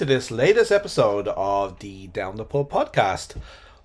To 0.00 0.06
this 0.06 0.30
latest 0.30 0.72
episode 0.72 1.28
of 1.28 1.80
the 1.80 2.06
Down 2.06 2.36
the 2.36 2.46
Pub 2.46 2.70
podcast. 2.70 3.36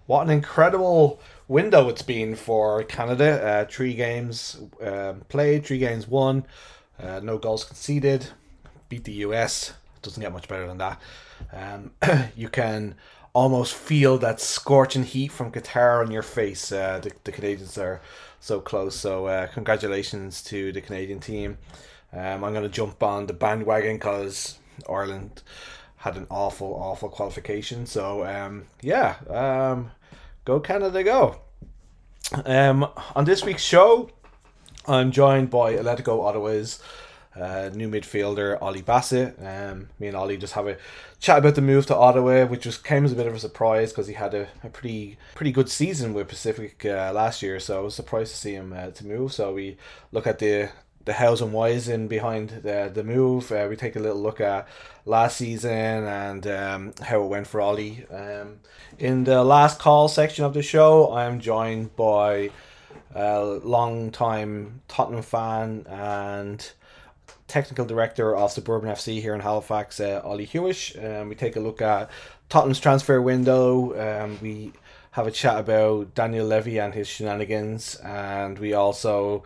What 0.06 0.22
an 0.22 0.30
incredible 0.30 1.20
window 1.50 1.90
it's 1.90 2.04
been 2.04 2.38
for 2.38 2.86
Canada. 2.86 3.44
Uh, 3.46 3.66
three 3.70 3.96
games 3.96 4.58
um, 4.82 5.26
played, 5.28 5.66
three 5.66 5.78
games 5.78 6.08
won, 6.08 6.46
uh, 7.04 7.20
no 7.20 7.38
goals 7.38 7.66
conceded, 7.66 8.28
beat 8.88 9.04
the 9.04 9.12
US. 9.26 9.74
Doesn't 10.04 10.22
get 10.22 10.32
much 10.32 10.48
better 10.48 10.66
than 10.66 10.78
that. 10.78 11.02
Um, 11.52 11.92
you 12.38 12.48
can 12.48 12.96
almost 13.34 13.74
feel 13.74 14.18
that 14.20 14.40
scorching 14.40 15.04
heat 15.04 15.34
from 15.34 15.52
Qatar 15.52 16.00
on 16.00 16.12
your 16.12 16.24
face. 16.24 16.72
Uh, 16.72 17.00
the, 17.04 17.12
the 17.26 17.34
Canadians 17.34 17.78
are 17.78 18.00
so 18.40 18.62
close. 18.62 18.96
So, 18.96 19.26
uh, 19.26 19.48
congratulations 19.48 20.42
to 20.44 20.72
the 20.72 20.80
Canadian 20.80 21.20
team. 21.20 21.58
Um, 22.14 22.46
I'm 22.46 22.54
going 22.54 22.64
to 22.64 22.70
jump 22.70 23.04
on 23.04 23.26
the 23.26 23.34
bandwagon 23.34 23.98
because 23.98 24.60
Ireland 24.90 25.44
had 26.06 26.18
an 26.18 26.28
awful, 26.30 26.76
awful 26.76 27.10
qualification. 27.10 27.88
So, 27.88 28.24
um, 28.28 28.68
yeah, 28.80 29.16
um, 29.28 29.90
go 30.46 30.60
Canada, 30.60 31.04
go. 31.04 31.42
Um, 32.46 32.88
on 33.16 33.26
this 33.26 33.44
week's 33.44 33.64
show, 33.64 34.12
I'm 34.88 35.12
joined 35.12 35.50
by 35.50 35.74
Atletico 35.74 36.24
Ottawa's 36.24 36.80
uh, 37.36 37.72
new 37.74 37.90
midfielder 37.90 38.62
Ollie 38.62 38.84
Bassett. 38.84 39.36
Um, 39.44 39.90
me 40.00 40.06
and 40.06 40.16
Ollie 40.16 40.38
just 40.38 40.54
have 40.54 40.68
a 40.68 40.78
chat 41.20 41.40
about 41.40 41.56
the 41.56 41.62
move 41.62 41.88
to 41.88 41.96
Ottawa, 41.96 42.46
which 42.46 42.62
just 42.62 42.84
came 42.84 43.04
as 43.04 43.12
a 43.12 43.16
bit 43.16 43.26
of 43.26 43.34
a 43.34 43.40
surprise 43.40 43.92
because 43.92 44.06
he 44.06 44.14
had 44.14 44.36
a, 44.36 44.48
a 44.64 44.70
pretty 44.70 45.18
pretty 45.34 45.52
good 45.52 45.70
season 45.70 46.14
with 46.14 46.28
Pacific 46.28 46.86
uh, 46.86 47.12
last 47.16 47.42
year. 47.42 47.60
So 47.60 47.80
I 47.80 47.82
was 47.82 47.96
surprised 47.96 48.32
to 48.32 48.38
see 48.38 48.54
him 48.54 48.74
uh, 48.74 48.92
to 48.92 49.08
move. 49.08 49.34
So 49.34 49.54
we 49.54 49.78
look 50.12 50.28
at 50.28 50.38
the 50.38 50.70
the 51.06 51.14
hows 51.14 51.42
and 51.42 51.54
whys 51.54 51.88
in 51.88 52.08
behind 52.08 52.50
the 52.64 52.92
the 52.94 53.04
move. 53.04 53.52
Uh, 53.52 53.68
we 53.70 53.76
take 53.76 53.96
a 53.96 54.00
little 54.00 54.22
look 54.22 54.42
at 54.42 54.68
last 55.06 55.38
season 55.38 55.72
and 55.72 56.48
um, 56.48 56.94
how 57.02 57.24
it 57.24 57.28
went 57.28 57.48
for 57.48 57.62
Ollie. 57.62 58.06
Um, 58.12 58.60
in 58.98 59.24
the 59.24 59.44
last 59.44 59.80
call 59.80 60.08
section 60.08 60.44
of 60.46 60.54
the 60.54 60.64
show, 60.64 61.14
I'm 61.14 61.40
joined 61.40 61.96
by 61.96 62.50
a 63.14 63.44
long 63.64 64.12
time 64.12 64.82
Tottenham 64.88 65.22
fan 65.22 65.86
and 65.88 66.72
technical 67.48 67.86
director 67.86 68.36
of 68.36 68.52
Suburban 68.52 68.90
FC 68.90 69.22
here 69.22 69.36
in 69.36 69.42
Halifax, 69.42 70.00
uh, 70.00 70.22
Ollie 70.24 70.48
Hewish. 70.48 70.96
Um, 70.98 71.30
we 71.30 71.36
take 71.36 71.56
a 71.56 71.60
look 71.60 71.82
at 71.82 72.10
Tottenham's 72.50 72.80
transfer 72.80 73.22
window. 73.22 74.24
Um, 74.24 74.40
we 74.42 74.74
have 75.12 75.28
a 75.28 75.32
chat 75.32 75.60
about 75.60 76.14
Daniel 76.16 76.46
Levy 76.46 76.80
and 76.80 76.94
his 76.94 77.08
shenanigans, 77.08 77.96
and 77.96 78.60
we 78.60 78.74
also 78.74 79.44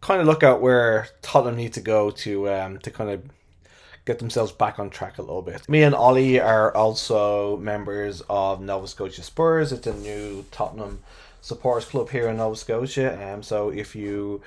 kind 0.00 0.20
of 0.20 0.26
look 0.26 0.42
at 0.42 0.60
where 0.60 1.08
Tottenham 1.22 1.56
need 1.56 1.72
to 1.74 1.80
go 1.80 2.10
to 2.10 2.48
um, 2.50 2.78
to 2.78 2.90
kind 2.90 3.10
of 3.10 3.22
get 4.04 4.18
themselves 4.18 4.52
back 4.52 4.78
on 4.78 4.88
track 4.88 5.18
a 5.18 5.22
little 5.22 5.42
bit. 5.42 5.68
Me 5.68 5.82
and 5.82 5.94
Ollie 5.94 6.40
are 6.40 6.74
also 6.74 7.58
members 7.58 8.22
of 8.30 8.60
Nova 8.60 8.86
Scotia 8.88 9.22
Spurs. 9.22 9.70
It's 9.70 9.86
a 9.86 9.94
new 9.94 10.46
Tottenham 10.50 11.00
supporters 11.42 11.84
club 11.84 12.10
here 12.10 12.28
in 12.28 12.38
Nova 12.38 12.56
Scotia. 12.56 13.34
Um, 13.34 13.42
so 13.42 13.68
if 13.68 13.94
you 13.94 14.40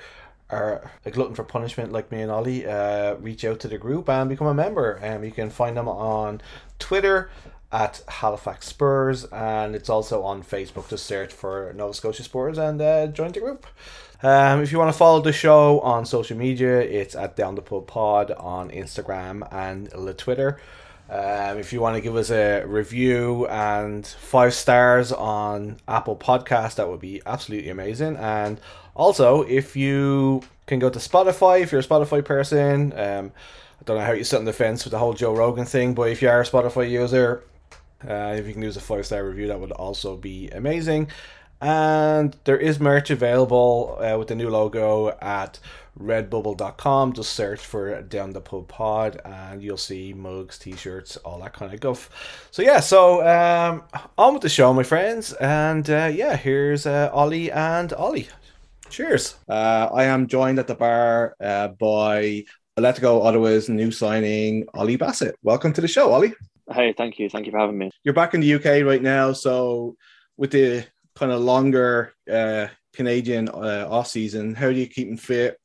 are 0.50 0.90
a 1.06 1.10
glutton 1.10 1.34
for 1.34 1.44
punishment 1.44 1.92
like 1.92 2.10
me 2.10 2.22
and 2.22 2.30
Ollie, 2.30 2.66
uh, 2.66 3.14
reach 3.14 3.44
out 3.44 3.60
to 3.60 3.68
the 3.68 3.78
group 3.78 4.08
and 4.08 4.28
become 4.28 4.48
a 4.48 4.54
member. 4.54 4.98
Um, 5.02 5.24
you 5.24 5.30
can 5.30 5.48
find 5.48 5.76
them 5.76 5.88
on 5.88 6.40
Twitter 6.78 7.30
at 7.70 8.02
Halifax 8.06 8.66
Spurs, 8.66 9.24
and 9.26 9.74
it's 9.74 9.88
also 9.88 10.22
on 10.22 10.42
Facebook. 10.42 10.90
Just 10.90 11.06
search 11.06 11.32
for 11.32 11.72
Nova 11.74 11.94
Scotia 11.94 12.22
Spurs 12.22 12.58
and 12.58 12.80
uh, 12.82 13.06
join 13.06 13.32
the 13.32 13.40
group. 13.40 13.66
Um, 14.22 14.62
if 14.62 14.70
you 14.70 14.78
want 14.78 14.92
to 14.92 14.96
follow 14.96 15.20
the 15.20 15.32
show 15.32 15.80
on 15.80 16.06
social 16.06 16.36
media, 16.36 16.80
it's 16.80 17.16
at 17.16 17.34
Down 17.34 17.56
the 17.56 17.62
Pub 17.62 17.88
Pod 17.88 18.30
on 18.30 18.70
Instagram 18.70 19.46
and 19.52 19.88
the 19.88 20.14
Twitter. 20.14 20.60
Um, 21.10 21.58
if 21.58 21.72
you 21.72 21.80
want 21.80 21.96
to 21.96 22.00
give 22.00 22.14
us 22.14 22.30
a 22.30 22.62
review 22.64 23.48
and 23.48 24.06
five 24.06 24.54
stars 24.54 25.10
on 25.10 25.78
Apple 25.88 26.14
Podcast, 26.16 26.76
that 26.76 26.88
would 26.88 27.00
be 27.00 27.20
absolutely 27.26 27.70
amazing. 27.70 28.16
And 28.16 28.60
also, 28.94 29.42
if 29.42 29.74
you 29.74 30.42
can 30.66 30.78
go 30.78 30.88
to 30.88 31.00
Spotify, 31.00 31.60
if 31.60 31.72
you're 31.72 31.80
a 31.80 31.84
Spotify 31.84 32.24
person, 32.24 32.92
um, 32.92 33.32
I 33.80 33.84
don't 33.84 33.98
know 33.98 34.04
how 34.04 34.12
you 34.12 34.22
sit 34.22 34.38
on 34.38 34.44
the 34.44 34.52
fence 34.52 34.84
with 34.84 34.92
the 34.92 34.98
whole 35.00 35.14
Joe 35.14 35.34
Rogan 35.34 35.64
thing, 35.64 35.94
but 35.94 36.10
if 36.10 36.22
you 36.22 36.28
are 36.28 36.42
a 36.42 36.44
Spotify 36.44 36.88
user, 36.88 37.42
uh, 38.08 38.36
if 38.38 38.46
you 38.46 38.52
can 38.52 38.62
use 38.62 38.76
a 38.76 38.80
five 38.80 39.04
star 39.04 39.24
review, 39.24 39.48
that 39.48 39.58
would 39.58 39.72
also 39.72 40.16
be 40.16 40.48
amazing. 40.50 41.08
And 41.62 42.36
there 42.42 42.58
is 42.58 42.80
merch 42.80 43.10
available 43.10 43.96
uh, 44.00 44.18
with 44.18 44.26
the 44.26 44.34
new 44.34 44.50
logo 44.50 45.16
at 45.20 45.60
redbubble.com. 45.96 47.12
Just 47.12 47.34
search 47.34 47.60
for 47.60 48.02
Down 48.02 48.32
the 48.32 48.40
Pub 48.40 48.66
Pod 48.66 49.20
and 49.24 49.62
you'll 49.62 49.76
see 49.76 50.12
mugs, 50.12 50.58
t 50.58 50.74
shirts, 50.74 51.16
all 51.18 51.38
that 51.38 51.52
kind 51.52 51.72
of 51.72 51.78
guff. 51.78 52.48
So, 52.50 52.62
yeah, 52.62 52.80
so 52.80 53.24
um, 53.24 53.84
on 54.18 54.32
with 54.32 54.42
the 54.42 54.48
show, 54.48 54.72
my 54.72 54.82
friends. 54.82 55.34
And 55.34 55.88
uh, 55.88 56.10
yeah, 56.12 56.36
here's 56.36 56.84
uh, 56.84 57.10
Ollie 57.12 57.52
and 57.52 57.92
Ollie. 57.92 58.28
Cheers. 58.90 59.36
Uh, 59.48 59.88
I 59.94 60.04
am 60.04 60.26
joined 60.26 60.58
at 60.58 60.66
the 60.66 60.74
bar 60.74 61.36
uh, 61.40 61.68
by 61.68 62.44
Atletico 62.76 63.24
Ottawa's 63.24 63.68
new 63.68 63.92
signing, 63.92 64.66
Ollie 64.74 64.96
Bassett. 64.96 65.36
Welcome 65.44 65.72
to 65.74 65.80
the 65.80 65.88
show, 65.88 66.12
Ollie. 66.12 66.34
Hey, 66.72 66.92
thank 66.92 67.20
you. 67.20 67.28
Thank 67.28 67.46
you 67.46 67.52
for 67.52 67.58
having 67.58 67.78
me. 67.78 67.92
You're 68.02 68.14
back 68.14 68.34
in 68.34 68.40
the 68.40 68.54
UK 68.54 68.84
right 68.84 69.02
now. 69.02 69.32
So, 69.32 69.94
with 70.36 70.50
the 70.50 70.84
kind 71.22 71.30
of 71.30 71.40
longer 71.40 72.12
uh, 72.28 72.66
Canadian 72.94 73.48
uh, 73.48 73.86
off 73.88 74.08
season. 74.08 74.56
How 74.56 74.70
do 74.70 74.74
you 74.76 74.88
keeping 74.88 75.16
fit? 75.16 75.56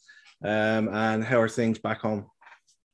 Um, 0.44 0.88
and 0.88 1.24
how 1.24 1.40
are 1.42 1.50
things 1.50 1.80
back 1.80 2.02
home? 2.02 2.30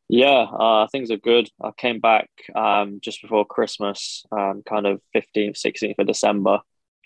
Yeah, 0.08 0.44
uh, 0.44 0.88
things 0.88 1.12
are 1.12 1.18
good. 1.18 1.50
I 1.62 1.72
came 1.76 2.00
back 2.00 2.30
um, 2.56 3.02
just 3.04 3.22
before 3.22 3.46
Christmas, 3.46 4.24
um, 4.32 4.64
kind 4.66 4.88
of 4.88 5.02
15th, 5.14 5.62
16th 5.62 6.00
of 6.00 6.08
December. 6.08 6.60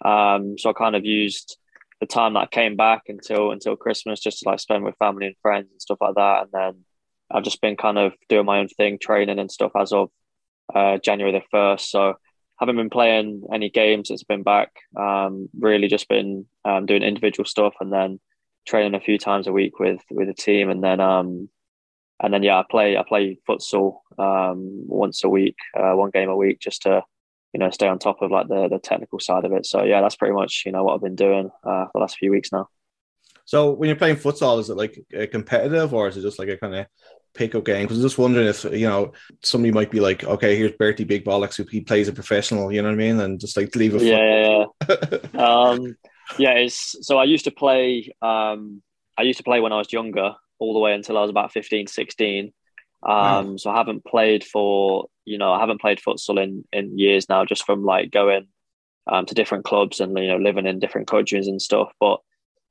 Um, 0.06 0.60
so 0.60 0.70
I 0.70 0.74
kind 0.74 0.96
of 0.96 1.06
used 1.06 1.58
the 2.02 2.06
time 2.06 2.34
that 2.34 2.42
I 2.42 2.46
came 2.46 2.76
back 2.76 3.06
until 3.08 3.50
until 3.50 3.76
Christmas 3.76 4.20
just 4.20 4.42
to 4.42 4.50
like 4.50 4.60
spend 4.60 4.84
with 4.84 4.96
family 4.98 5.26
and 5.26 5.36
friends 5.42 5.70
and 5.72 5.82
stuff 5.82 5.98
like 6.00 6.14
that. 6.18 6.44
And 6.44 6.52
then 6.54 6.86
I've 7.32 7.44
just 7.44 7.62
been 7.62 7.78
kind 7.78 7.98
of 7.98 8.14
doing 8.30 8.46
my 8.46 8.60
own 8.60 8.68
thing, 8.68 9.00
training 9.02 9.40
and 9.40 9.50
stuff 9.50 9.72
as 9.76 9.92
of 9.92 10.12
uh, 10.72 11.00
January 11.00 11.32
the 11.32 11.58
1st. 11.58 11.82
So 11.82 12.14
haven't 12.60 12.76
been 12.76 12.90
playing 12.90 13.44
any 13.54 13.70
games 13.70 14.08
since 14.08 14.24
I've 14.24 14.28
been 14.28 14.44
back. 14.44 14.72
Um, 15.00 15.50
really 15.60 15.88
just 15.88 16.10
been 16.10 16.46
um, 16.66 16.86
doing 16.86 17.04
individual 17.04 17.46
stuff 17.46 17.74
and 17.80 17.92
then 17.94 18.20
training 18.66 18.96
a 18.96 19.00
few 19.00 19.18
times 19.18 19.48
a 19.48 19.52
week 19.52 19.80
with 19.80 20.02
with 20.12 20.28
the 20.28 20.34
team, 20.34 20.70
and 20.70 20.84
then 20.84 21.00
um, 21.00 21.50
and 22.22 22.34
then 22.34 22.44
yeah, 22.44 22.60
I 22.60 22.64
play 22.70 22.98
I 22.98 23.04
play 23.08 23.40
futsal 23.48 24.00
um, 24.18 24.88
once 24.88 25.24
a 25.24 25.30
week, 25.30 25.58
uh, 25.78 25.94
one 25.94 26.12
game 26.12 26.30
a 26.30 26.36
week, 26.36 26.60
just 26.60 26.84
to 26.84 27.04
you 27.54 27.60
know 27.60 27.70
stay 27.70 27.88
on 27.88 28.00
top 28.00 28.22
of 28.22 28.32
like 28.32 28.48
the 28.48 28.68
the 28.68 28.80
technical 28.80 29.20
side 29.20 29.46
of 29.46 29.54
it. 29.54 29.66
So 29.66 29.84
yeah, 29.84 30.02
that's 30.02 30.16
pretty 30.16 30.34
much 30.34 30.64
you 30.66 30.72
know 30.72 30.84
what 30.84 30.96
I've 30.96 31.02
been 31.02 31.16
doing 31.16 31.50
uh, 31.64 31.86
for 31.86 31.92
the 31.96 32.00
last 32.00 32.18
few 32.18 32.32
weeks 32.32 32.52
now. 32.52 32.68
So 33.48 33.72
when 33.72 33.88
you're 33.88 33.96
playing 33.96 34.18
futsal, 34.18 34.60
is 34.60 34.70
it 34.70 34.76
like 34.76 35.08
competitive 35.32 35.94
or 35.94 36.10
is 36.10 36.18
it 36.18 36.22
just 36.22 36.38
like 36.38 36.50
a 36.50 36.58
kind 36.58 36.76
of 36.76 36.88
pickup 37.34 37.64
game? 37.64 37.84
Because 37.84 37.98
I'm 37.98 38.04
just 38.04 38.18
wondering 38.18 38.46
if 38.46 38.66
you 38.66 38.90
know 38.90 39.14
somebody 39.42 39.72
might 39.72 39.90
be 39.90 40.02
like, 40.02 40.26
okay, 40.26 40.58
here's 40.58 40.74
Bertie 40.74 41.06
Big 41.06 41.24
Bollocks 41.24 41.56
who 41.56 41.64
he 41.64 41.80
plays 41.80 42.10
a 42.10 42.14
professional, 42.14 42.74
you 42.74 42.82
know 42.82 42.90
what 42.90 42.96
I 42.96 42.98
mean, 42.98 43.22
and 43.22 43.40
just 43.40 43.56
like 43.56 43.74
leave 43.74 43.96
it. 43.96 44.02
Yeah, 44.02 44.66
yeah, 44.90 45.20
yeah. 45.34 45.42
um, 45.42 45.96
yeah. 46.38 46.56
It's 46.56 46.98
so 47.08 47.18
I 47.18 47.24
used 47.24 47.46
to 47.46 47.52
play. 47.52 48.12
Um, 48.22 48.82
I 49.18 49.22
used 49.22 49.38
to 49.38 49.46
play 49.46 49.62
when 49.62 49.72
I 49.72 49.78
was 49.78 49.94
younger, 49.94 50.36
all 50.60 50.74
the 50.74 50.82
way 50.82 50.94
until 50.94 51.18
I 51.18 51.22
was 51.22 51.30
about 51.30 51.54
15, 51.54 51.88
16. 51.88 52.52
Um, 53.04 53.14
wow. 53.14 53.56
so 53.56 53.70
I 53.70 53.78
haven't 53.78 54.04
played 54.04 54.44
for 54.44 55.06
you 55.24 55.38
know 55.38 55.54
I 55.54 55.62
haven't 55.62 55.80
played 55.80 56.00
futsal 56.00 56.44
in 56.44 56.66
in 56.74 57.00
years 57.00 57.30
now, 57.30 57.46
just 57.46 57.66
from 57.66 57.86
like 57.86 58.12
going 58.12 58.50
um, 59.10 59.26
to 59.26 59.36
different 59.36 59.64
clubs 59.64 60.02
and 60.02 60.18
you 60.18 60.28
know 60.28 60.38
living 60.38 60.66
in 60.66 60.80
different 60.80 61.08
countries 61.08 61.48
and 61.48 61.62
stuff, 61.62 61.94
but 62.02 62.20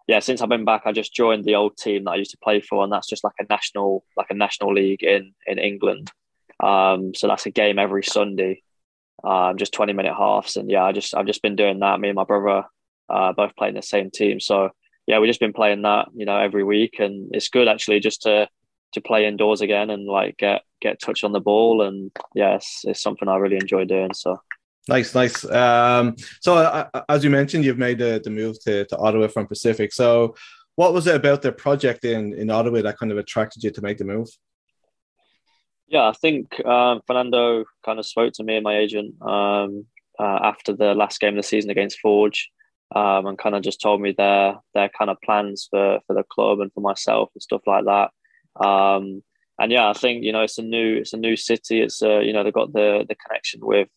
yeah, 0.06 0.20
since 0.20 0.40
I've 0.40 0.48
been 0.48 0.64
back, 0.64 0.82
I 0.84 0.92
just 0.92 1.14
joined 1.14 1.44
the 1.44 1.56
old 1.56 1.76
team 1.76 2.04
that 2.04 2.12
I 2.12 2.16
used 2.16 2.30
to 2.30 2.38
play 2.42 2.60
for, 2.60 2.84
and 2.84 2.92
that's 2.92 3.08
just 3.08 3.24
like 3.24 3.34
a 3.40 3.46
national, 3.48 4.04
like 4.16 4.30
a 4.30 4.34
national 4.34 4.72
league 4.72 5.02
in 5.02 5.34
in 5.46 5.58
England. 5.58 6.10
Um, 6.62 7.14
so 7.14 7.26
that's 7.26 7.46
a 7.46 7.50
game 7.50 7.78
every 7.78 8.02
Sunday, 8.02 8.62
um, 9.24 9.56
just 9.56 9.72
twenty 9.72 9.92
minute 9.92 10.14
halves, 10.16 10.56
and 10.56 10.70
yeah, 10.70 10.84
I 10.84 10.92
just 10.92 11.14
I've 11.14 11.26
just 11.26 11.42
been 11.42 11.56
doing 11.56 11.80
that. 11.80 12.00
Me 12.00 12.08
and 12.08 12.16
my 12.16 12.24
brother, 12.24 12.66
uh, 13.08 13.32
both 13.32 13.56
playing 13.56 13.74
the 13.74 13.82
same 13.82 14.10
team, 14.10 14.40
so 14.40 14.70
yeah, 15.06 15.18
we've 15.18 15.28
just 15.28 15.40
been 15.40 15.52
playing 15.52 15.82
that, 15.82 16.08
you 16.14 16.26
know, 16.26 16.36
every 16.36 16.64
week, 16.64 16.96
and 16.98 17.30
it's 17.32 17.48
good 17.48 17.68
actually 17.68 18.00
just 18.00 18.22
to 18.22 18.48
to 18.92 19.00
play 19.00 19.26
indoors 19.26 19.60
again 19.60 19.90
and 19.90 20.06
like 20.06 20.36
get 20.36 20.62
get 20.80 21.00
touch 21.00 21.24
on 21.24 21.32
the 21.32 21.40
ball, 21.40 21.82
and 21.82 22.10
yeah, 22.34 22.56
it's, 22.56 22.82
it's 22.84 23.02
something 23.02 23.28
I 23.28 23.36
really 23.36 23.56
enjoy 23.56 23.84
doing. 23.84 24.14
So 24.14 24.40
Nice, 24.88 25.14
nice. 25.14 25.44
Um, 25.50 26.14
so, 26.40 26.56
uh, 26.56 26.88
uh, 26.94 27.02
as 27.08 27.24
you 27.24 27.30
mentioned, 27.30 27.64
you've 27.64 27.78
made 27.78 27.98
the, 27.98 28.20
the 28.22 28.30
move 28.30 28.60
to, 28.64 28.84
to 28.84 28.96
Ottawa 28.96 29.26
from 29.26 29.46
Pacific. 29.46 29.92
So, 29.92 30.36
what 30.76 30.92
was 30.92 31.06
it 31.06 31.16
about 31.16 31.42
the 31.42 31.52
project 31.52 32.04
in, 32.04 32.34
in 32.34 32.50
Ottawa 32.50 32.82
that 32.82 32.98
kind 32.98 33.10
of 33.10 33.18
attracted 33.18 33.64
you 33.64 33.70
to 33.70 33.82
make 33.82 33.98
the 33.98 34.04
move? 34.04 34.28
Yeah, 35.88 36.08
I 36.08 36.12
think 36.12 36.64
um, 36.64 37.00
Fernando 37.06 37.64
kind 37.84 37.98
of 37.98 38.06
spoke 38.06 38.32
to 38.34 38.44
me 38.44 38.56
and 38.56 38.64
my 38.64 38.76
agent 38.76 39.14
um, 39.22 39.86
uh, 40.18 40.38
after 40.42 40.72
the 40.72 40.94
last 40.94 41.20
game 41.20 41.30
of 41.30 41.36
the 41.36 41.42
season 41.42 41.70
against 41.70 42.00
Forge, 42.00 42.50
um, 42.94 43.26
and 43.26 43.38
kind 43.38 43.54
of 43.54 43.62
just 43.62 43.80
told 43.80 44.00
me 44.00 44.12
their 44.12 44.56
their 44.74 44.88
kind 44.88 45.10
of 45.10 45.20
plans 45.24 45.68
for 45.70 46.00
for 46.06 46.14
the 46.14 46.24
club 46.24 46.60
and 46.60 46.72
for 46.72 46.80
myself 46.80 47.30
and 47.34 47.42
stuff 47.42 47.62
like 47.66 47.84
that. 47.84 48.10
Um, 48.64 49.22
and 49.58 49.72
yeah, 49.72 49.88
I 49.88 49.92
think 49.92 50.24
you 50.24 50.32
know 50.32 50.42
it's 50.42 50.58
a 50.58 50.62
new 50.62 50.96
it's 50.96 51.12
a 51.12 51.18
new 51.18 51.36
city. 51.36 51.80
It's 51.80 52.02
uh, 52.02 52.18
you 52.18 52.32
know 52.32 52.42
they've 52.42 52.52
got 52.52 52.72
the 52.72 53.06
the 53.08 53.14
connection 53.14 53.60
with 53.62 53.88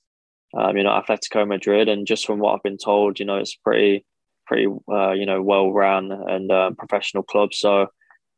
um, 0.57 0.77
you 0.77 0.83
know 0.83 0.89
Atletico 0.89 1.47
Madrid, 1.47 1.89
and 1.89 2.07
just 2.07 2.25
from 2.25 2.39
what 2.39 2.53
I've 2.53 2.63
been 2.63 2.77
told, 2.77 3.19
you 3.19 3.25
know 3.25 3.37
it's 3.37 3.55
pretty 3.55 4.05
pretty 4.47 4.67
uh, 4.91 5.11
you 5.11 5.25
know 5.25 5.41
well 5.41 5.71
run 5.71 6.11
and 6.11 6.51
uh, 6.51 6.71
professional 6.77 7.23
club. 7.23 7.53
So 7.53 7.87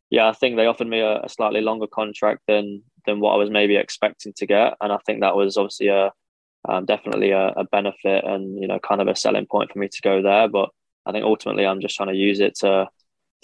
yeah, 0.09 0.27
I 0.27 0.33
think 0.33 0.55
they 0.57 0.65
offered 0.65 0.87
me 0.87 0.99
a, 0.99 1.21
a, 1.21 1.29
slightly 1.29 1.61
longer 1.61 1.87
contract 1.87 2.41
than 2.47 2.83
than 3.05 3.19
what 3.19 3.31
I 3.33 3.37
was 3.37 3.49
maybe 3.49 3.77
expecting 3.77 4.33
to 4.37 4.45
get, 4.45 4.73
and 4.81 4.91
I 4.91 4.97
think 5.05 5.21
that 5.21 5.35
was 5.35 5.57
obviously 5.57 5.87
a 5.87 6.11
um, 6.67 6.85
definitely 6.85 7.31
a, 7.31 7.47
a 7.49 7.63
benefit 7.63 8.23
and 8.23 8.61
you 8.61 8.67
know 8.67 8.79
kind 8.79 9.01
of 9.01 9.07
a 9.07 9.15
selling 9.15 9.47
point 9.47 9.71
for 9.71 9.79
me 9.79 9.87
to 9.87 10.01
go 10.01 10.21
there. 10.21 10.47
But 10.47 10.69
I 11.05 11.11
think 11.11 11.25
ultimately 11.25 11.65
I'm 11.65 11.81
just 11.81 11.95
trying 11.95 12.09
to 12.09 12.15
use 12.15 12.39
it 12.39 12.55
to 12.59 12.87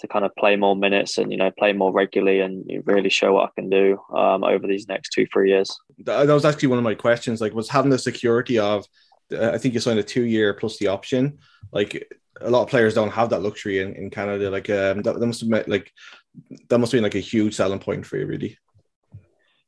to 0.00 0.08
kind 0.08 0.24
of 0.24 0.34
play 0.36 0.56
more 0.56 0.76
minutes 0.76 1.18
and 1.18 1.30
you 1.32 1.38
know 1.38 1.50
play 1.50 1.72
more 1.72 1.92
regularly 1.92 2.40
and 2.40 2.64
really 2.84 3.08
show 3.08 3.34
what 3.34 3.50
I 3.50 3.60
can 3.60 3.70
do 3.70 3.98
um, 4.16 4.44
over 4.44 4.66
these 4.66 4.88
next 4.88 5.10
two 5.10 5.26
three 5.32 5.50
years. 5.50 5.76
That 5.98 6.26
was 6.26 6.44
actually 6.44 6.68
one 6.68 6.78
of 6.78 6.84
my 6.84 6.94
questions. 6.94 7.40
Like, 7.40 7.54
was 7.54 7.68
having 7.68 7.90
the 7.90 7.98
security 7.98 8.58
of, 8.58 8.86
uh, 9.32 9.50
I 9.50 9.58
think 9.58 9.74
you 9.74 9.80
signed 9.80 9.98
a 9.98 10.04
two 10.04 10.24
year 10.24 10.54
plus 10.54 10.78
the 10.78 10.88
option. 10.88 11.38
Like, 11.72 12.10
a 12.40 12.50
lot 12.50 12.62
of 12.62 12.68
players 12.68 12.94
don't 12.94 13.10
have 13.10 13.30
that 13.30 13.42
luxury 13.42 13.80
in, 13.80 13.94
in 13.94 14.10
Canada. 14.10 14.50
Like, 14.50 14.70
um, 14.70 15.02
that, 15.02 15.18
that 15.18 15.26
must 15.26 15.40
have 15.40 15.50
been 15.50 15.64
like 15.66 15.92
that 16.68 16.78
must 16.78 16.92
have 16.92 16.98
been 16.98 17.04
like 17.04 17.14
a 17.14 17.20
huge 17.20 17.54
selling 17.54 17.80
point 17.80 18.06
for 18.06 18.16
you, 18.16 18.26
really. 18.26 18.58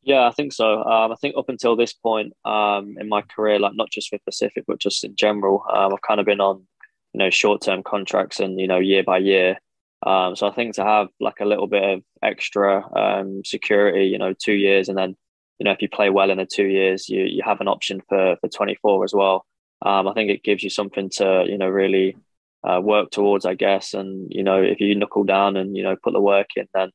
Yeah, 0.02 0.26
I 0.26 0.30
think 0.30 0.52
so. 0.52 0.82
Um, 0.82 1.12
I 1.12 1.14
think 1.16 1.36
up 1.36 1.48
until 1.48 1.76
this 1.76 1.92
point 1.92 2.32
um, 2.44 2.96
in 2.98 3.08
my 3.08 3.22
career, 3.22 3.58
like 3.58 3.74
not 3.74 3.90
just 3.90 4.10
with 4.12 4.24
Pacific, 4.24 4.64
but 4.66 4.78
just 4.78 5.04
in 5.04 5.14
general, 5.14 5.62
um, 5.72 5.92
I've 5.92 6.02
kind 6.02 6.20
of 6.20 6.26
been 6.26 6.40
on, 6.40 6.66
you 7.12 7.18
know, 7.18 7.30
short 7.30 7.60
term 7.60 7.82
contracts 7.82 8.40
and 8.40 8.58
you 8.58 8.66
know 8.66 8.78
year 8.78 9.02
by 9.02 9.18
year. 9.18 9.58
Um, 10.06 10.34
so 10.34 10.48
I 10.48 10.54
think 10.54 10.74
to 10.74 10.84
have 10.84 11.08
like 11.20 11.40
a 11.40 11.44
little 11.44 11.66
bit 11.66 11.82
of 11.82 12.02
extra 12.22 12.84
um, 12.96 13.42
security, 13.44 14.06
you 14.06 14.18
know, 14.18 14.32
two 14.32 14.54
years, 14.54 14.88
and 14.88 14.96
then 14.96 15.16
you 15.58 15.64
know 15.64 15.72
if 15.72 15.82
you 15.82 15.88
play 15.88 16.08
well 16.08 16.30
in 16.30 16.38
the 16.38 16.46
two 16.46 16.66
years, 16.66 17.08
you 17.08 17.24
you 17.24 17.42
have 17.44 17.60
an 17.60 17.68
option 17.68 18.00
for 18.08 18.36
for 18.40 18.48
24 18.48 19.04
as 19.04 19.12
well. 19.14 19.44
Um, 19.82 20.08
I 20.08 20.14
think 20.14 20.30
it 20.30 20.42
gives 20.42 20.62
you 20.62 20.70
something 20.70 21.10
to 21.16 21.44
you 21.46 21.58
know 21.58 21.68
really 21.68 22.16
uh, 22.64 22.80
work 22.82 23.10
towards, 23.10 23.44
I 23.44 23.54
guess. 23.54 23.92
And 23.92 24.28
you 24.30 24.42
know 24.42 24.62
if 24.62 24.80
you 24.80 24.94
knuckle 24.94 25.24
down 25.24 25.56
and 25.56 25.76
you 25.76 25.82
know 25.82 25.96
put 26.02 26.14
the 26.14 26.20
work 26.20 26.48
in, 26.56 26.66
then 26.74 26.90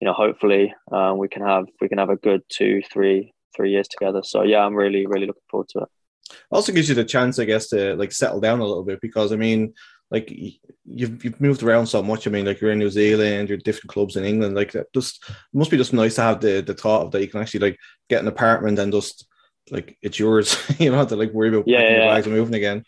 you 0.00 0.06
know 0.06 0.12
hopefully 0.12 0.74
um, 0.92 1.16
we 1.16 1.28
can 1.28 1.42
have 1.42 1.64
we 1.80 1.88
can 1.88 1.98
have 1.98 2.10
a 2.10 2.16
good 2.16 2.42
two, 2.50 2.82
three, 2.92 3.32
three 3.56 3.70
years 3.70 3.88
together. 3.88 4.20
So 4.22 4.42
yeah, 4.42 4.60
I'm 4.60 4.74
really 4.74 5.06
really 5.06 5.26
looking 5.26 5.42
forward 5.50 5.68
to 5.70 5.80
it. 5.80 5.88
Also 6.50 6.72
gives 6.72 6.88
you 6.88 6.94
the 6.94 7.04
chance, 7.04 7.38
I 7.38 7.44
guess, 7.44 7.68
to 7.68 7.94
like 7.96 8.12
settle 8.12 8.40
down 8.40 8.60
a 8.60 8.64
little 8.64 8.84
bit 8.84 9.00
because 9.00 9.32
I 9.32 9.36
mean 9.36 9.74
like 10.10 10.30
you've 10.84 11.24
you've 11.24 11.40
moved 11.40 11.62
around 11.62 11.86
so 11.86 12.02
much. 12.02 12.26
I 12.26 12.30
mean, 12.30 12.46
like 12.46 12.60
you're 12.60 12.72
in 12.72 12.78
New 12.78 12.90
Zealand, 12.90 13.48
you're 13.48 13.58
different 13.58 13.90
clubs 13.90 14.16
in 14.16 14.24
England. 14.24 14.54
Like 14.54 14.72
that 14.72 14.92
just 14.92 15.24
must 15.52 15.70
be 15.70 15.76
just 15.76 15.92
nice 15.92 16.14
to 16.16 16.22
have 16.22 16.40
the 16.40 16.60
the 16.60 16.74
thought 16.74 17.02
of 17.02 17.10
that 17.12 17.20
you 17.20 17.28
can 17.28 17.40
actually 17.40 17.60
like 17.60 17.78
get 18.08 18.20
an 18.20 18.28
apartment 18.28 18.78
and 18.78 18.92
just 18.92 19.26
like 19.70 19.96
it's 20.02 20.18
yours. 20.18 20.56
you 20.78 20.90
don't 20.90 20.98
have 20.98 21.08
to 21.08 21.16
like 21.16 21.32
worry 21.32 21.48
about 21.48 21.66
yeah, 21.66 21.80
yeah. 21.80 22.14
bags 22.14 22.26
and 22.26 22.34
moving 22.34 22.54
again. 22.54 22.84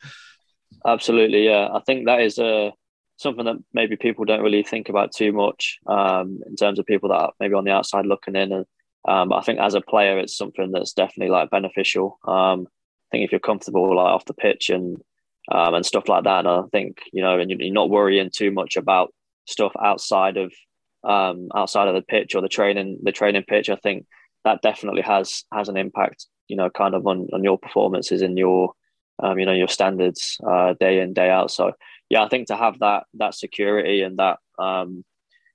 Absolutely, 0.86 1.46
yeah. 1.46 1.68
I 1.72 1.80
think 1.80 2.06
that 2.06 2.20
is 2.20 2.38
a 2.38 2.66
uh, 2.66 2.70
something 3.18 3.44
that 3.46 3.56
maybe 3.72 3.96
people 3.96 4.24
don't 4.24 4.42
really 4.42 4.62
think 4.62 4.88
about 4.88 5.12
too 5.12 5.32
much 5.32 5.78
um, 5.86 6.40
in 6.46 6.54
terms 6.54 6.78
of 6.78 6.86
people 6.86 7.08
that 7.08 7.16
are 7.16 7.32
maybe 7.40 7.54
on 7.54 7.64
the 7.64 7.70
outside 7.70 8.06
looking 8.06 8.36
in. 8.36 8.52
And 8.52 8.66
um, 9.08 9.32
I 9.32 9.40
think 9.40 9.58
as 9.58 9.74
a 9.74 9.80
player, 9.80 10.18
it's 10.18 10.36
something 10.36 10.70
that's 10.70 10.92
definitely 10.92 11.30
like 11.30 11.50
beneficial. 11.50 12.18
Um, 12.26 12.66
I 12.68 13.08
think 13.10 13.24
if 13.24 13.32
you're 13.32 13.40
comfortable 13.40 13.96
like 13.96 14.06
off 14.06 14.24
the 14.26 14.34
pitch 14.34 14.68
and 14.68 14.98
um, 15.50 15.74
and 15.74 15.86
stuff 15.86 16.08
like 16.08 16.24
that. 16.24 16.40
And 16.40 16.48
I 16.48 16.62
think 16.72 16.98
you 17.12 17.22
know, 17.22 17.38
and 17.38 17.50
you're 17.50 17.72
not 17.72 17.90
worrying 17.90 18.30
too 18.32 18.50
much 18.50 18.76
about 18.76 19.12
stuff 19.46 19.72
outside 19.82 20.36
of 20.36 20.52
um, 21.04 21.48
outside 21.54 21.88
of 21.88 21.94
the 21.94 22.02
pitch 22.02 22.34
or 22.34 22.42
the 22.42 22.48
training 22.48 22.98
the 23.02 23.12
training 23.12 23.44
pitch. 23.48 23.70
I 23.70 23.76
think 23.76 24.06
that 24.44 24.62
definitely 24.62 25.02
has 25.02 25.44
has 25.52 25.68
an 25.68 25.76
impact. 25.76 26.26
You 26.48 26.56
know, 26.56 26.70
kind 26.70 26.94
of 26.94 27.06
on 27.06 27.28
on 27.32 27.44
your 27.44 27.58
performances 27.58 28.22
and 28.22 28.38
your 28.38 28.72
um, 29.22 29.38
you 29.38 29.46
know 29.46 29.52
your 29.52 29.68
standards 29.68 30.38
uh, 30.46 30.74
day 30.78 31.00
in 31.00 31.12
day 31.12 31.30
out. 31.30 31.50
So 31.50 31.72
yeah, 32.08 32.22
I 32.22 32.28
think 32.28 32.48
to 32.48 32.56
have 32.56 32.78
that 32.80 33.04
that 33.14 33.34
security 33.34 34.02
and 34.02 34.18
that 34.18 34.38
um, 34.58 35.04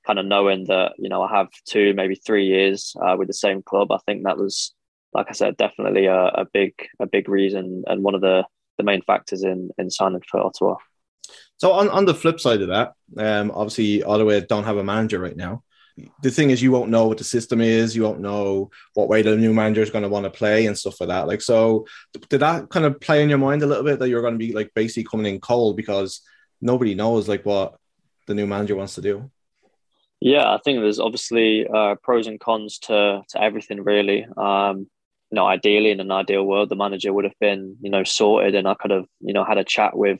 kind 0.05 0.19
of 0.19 0.25
knowing 0.25 0.65
that 0.65 0.93
you 0.97 1.09
know 1.09 1.21
I 1.21 1.35
have 1.37 1.49
two 1.65 1.93
maybe 1.93 2.15
three 2.15 2.45
years 2.45 2.95
uh, 3.01 3.15
with 3.17 3.27
the 3.27 3.33
same 3.33 3.61
club. 3.61 3.91
I 3.91 3.99
think 4.05 4.23
that 4.23 4.37
was 4.37 4.73
like 5.13 5.27
I 5.29 5.33
said, 5.33 5.57
definitely 5.57 6.05
a, 6.05 6.25
a 6.25 6.45
big 6.51 6.73
a 6.99 7.05
big 7.05 7.27
reason 7.27 7.83
and 7.87 8.03
one 8.03 8.15
of 8.15 8.21
the 8.21 8.45
the 8.81 8.91
main 8.91 9.01
factors 9.01 9.43
in 9.43 9.69
in 9.77 9.89
signing 9.89 10.23
for 10.29 10.41
Ottawa. 10.41 10.75
So 11.57 11.73
on, 11.73 11.89
on 11.89 12.05
the 12.05 12.15
flip 12.15 12.39
side 12.39 12.61
of 12.61 12.69
that, 12.69 12.93
um, 13.17 13.51
obviously 13.51 14.03
Ottawa 14.03 14.39
don't 14.39 14.63
have 14.63 14.77
a 14.77 14.83
manager 14.83 15.19
right 15.19 15.37
now. 15.37 15.63
The 16.23 16.31
thing 16.31 16.49
is, 16.49 16.61
you 16.61 16.71
won't 16.71 16.89
know 16.89 17.05
what 17.05 17.19
the 17.19 17.23
system 17.23 17.61
is. 17.61 17.95
You 17.95 18.01
won't 18.01 18.21
know 18.21 18.71
what 18.95 19.09
way 19.09 19.21
the 19.21 19.35
new 19.35 19.53
manager 19.53 19.81
is 19.81 19.91
going 19.91 20.03
to 20.03 20.09
want 20.09 20.23
to 20.23 20.31
play 20.31 20.65
and 20.65 20.75
stuff 20.75 20.99
like 20.99 21.09
that. 21.09 21.27
Like, 21.27 21.41
so 21.41 21.85
did 22.29 22.39
that 22.39 22.69
kind 22.69 22.85
of 22.85 22.99
play 22.99 23.21
in 23.21 23.29
your 23.29 23.37
mind 23.37 23.61
a 23.61 23.67
little 23.67 23.83
bit 23.83 23.99
that 23.99 24.09
you're 24.09 24.21
going 24.21 24.33
to 24.33 24.45
be 24.45 24.53
like 24.53 24.71
basically 24.73 25.03
coming 25.03 25.31
in 25.31 25.39
cold 25.39 25.77
because 25.77 26.21
nobody 26.61 26.95
knows 26.95 27.29
like 27.29 27.45
what 27.45 27.75
the 28.25 28.33
new 28.33 28.47
manager 28.47 28.75
wants 28.75 28.95
to 28.95 29.01
do? 29.01 29.29
Yeah, 30.19 30.51
I 30.51 30.59
think 30.63 30.79
there's 30.79 30.99
obviously 30.99 31.67
uh, 31.67 31.95
pros 32.01 32.25
and 32.27 32.39
cons 32.39 32.79
to 32.79 33.21
to 33.29 33.41
everything 33.41 33.83
really. 33.83 34.25
Um, 34.37 34.89
you 35.31 35.37
know, 35.37 35.47
ideally 35.47 35.91
in 35.91 35.99
an 35.99 36.11
ideal 36.11 36.43
world, 36.43 36.69
the 36.69 36.75
manager 36.75 37.13
would 37.13 37.23
have 37.23 37.39
been, 37.39 37.77
you 37.81 37.89
know, 37.89 38.03
sorted 38.03 38.53
and 38.53 38.67
I 38.67 38.73
could 38.73 38.91
have, 38.91 39.05
you 39.21 39.33
know, 39.33 39.45
had 39.45 39.57
a 39.57 39.63
chat 39.63 39.97
with 39.97 40.19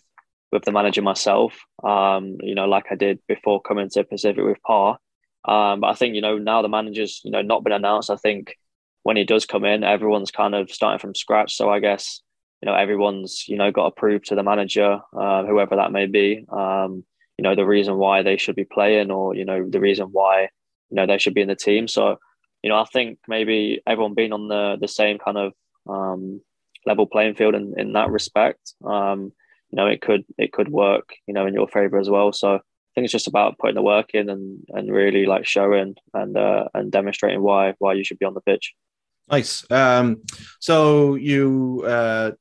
with 0.51 0.63
the 0.65 0.71
manager 0.71 1.01
myself, 1.01 1.57
um, 1.83 2.37
you 2.41 2.55
know, 2.55 2.65
like 2.65 2.85
I 2.91 2.95
did 2.95 3.19
before 3.27 3.61
coming 3.61 3.89
to 3.89 4.03
Pacific 4.03 4.43
with 4.43 4.61
Pa. 4.63 4.97
Um, 5.45 5.79
but 5.79 5.87
I 5.87 5.93
think, 5.93 6.15
you 6.15 6.21
know, 6.21 6.37
now 6.37 6.61
the 6.61 6.67
manager's, 6.67 7.21
you 7.23 7.31
know, 7.31 7.41
not 7.41 7.63
been 7.63 7.73
announced. 7.73 8.09
I 8.09 8.17
think 8.17 8.55
when 9.03 9.17
he 9.17 9.23
does 9.23 9.45
come 9.45 9.63
in, 9.63 9.83
everyone's 9.83 10.29
kind 10.31 10.53
of 10.53 10.69
starting 10.69 10.99
from 10.99 11.15
scratch. 11.15 11.55
So 11.55 11.69
I 11.69 11.79
guess, 11.79 12.21
you 12.61 12.69
know, 12.69 12.75
everyone's, 12.75 13.45
you 13.47 13.57
know, 13.57 13.71
got 13.71 13.85
to 13.85 13.99
prove 13.99 14.23
to 14.25 14.35
the 14.35 14.43
manager, 14.43 14.99
uh, 15.17 15.45
whoever 15.45 15.77
that 15.77 15.91
may 15.91 16.05
be, 16.05 16.45
um, 16.51 17.03
you 17.37 17.43
know, 17.43 17.55
the 17.55 17.65
reason 17.65 17.97
why 17.97 18.21
they 18.21 18.37
should 18.37 18.55
be 18.55 18.65
playing 18.65 19.09
or, 19.09 19.33
you 19.33 19.45
know, 19.45 19.67
the 19.67 19.79
reason 19.79 20.07
why, 20.11 20.49
you 20.89 20.95
know, 20.95 21.07
they 21.07 21.17
should 21.17 21.33
be 21.33 21.41
in 21.41 21.47
the 21.47 21.55
team. 21.55 21.87
So 21.87 22.19
you 22.63 22.69
know, 22.69 22.79
I 22.79 22.85
think 22.85 23.19
maybe 23.27 23.81
everyone 23.85 24.13
being 24.13 24.33
on 24.33 24.47
the 24.47 24.77
the 24.79 24.87
same 24.87 25.17
kind 25.17 25.37
of 25.37 25.53
um, 25.89 26.41
level 26.85 27.05
playing 27.05 27.35
field 27.35 27.55
in, 27.55 27.73
in 27.77 27.93
that 27.93 28.09
respect, 28.09 28.73
um, 28.85 29.31
you 29.71 29.77
know, 29.77 29.87
it 29.87 30.01
could 30.01 30.23
it 30.37 30.51
could 30.51 30.69
work, 30.69 31.09
you 31.27 31.33
know, 31.33 31.45
in 31.45 31.53
your 31.53 31.67
favor 31.67 31.99
as 31.99 32.09
well. 32.09 32.31
So 32.33 32.55
I 32.55 32.59
think 32.93 33.05
it's 33.05 33.11
just 33.11 33.27
about 33.27 33.57
putting 33.57 33.75
the 33.75 33.81
work 33.81 34.11
in 34.13 34.29
and 34.29 34.63
and 34.69 34.91
really 34.91 35.25
like 35.25 35.45
showing 35.45 35.95
and 36.13 36.37
uh, 36.37 36.67
and 36.73 36.91
demonstrating 36.91 37.41
why 37.41 37.73
why 37.79 37.93
you 37.93 38.03
should 38.03 38.19
be 38.19 38.25
on 38.25 38.33
the 38.33 38.41
pitch. 38.41 38.73
Nice. 39.29 39.65
Um, 39.71 40.21
so 40.59 41.15
you 41.15 41.83
uh, 41.87 42.31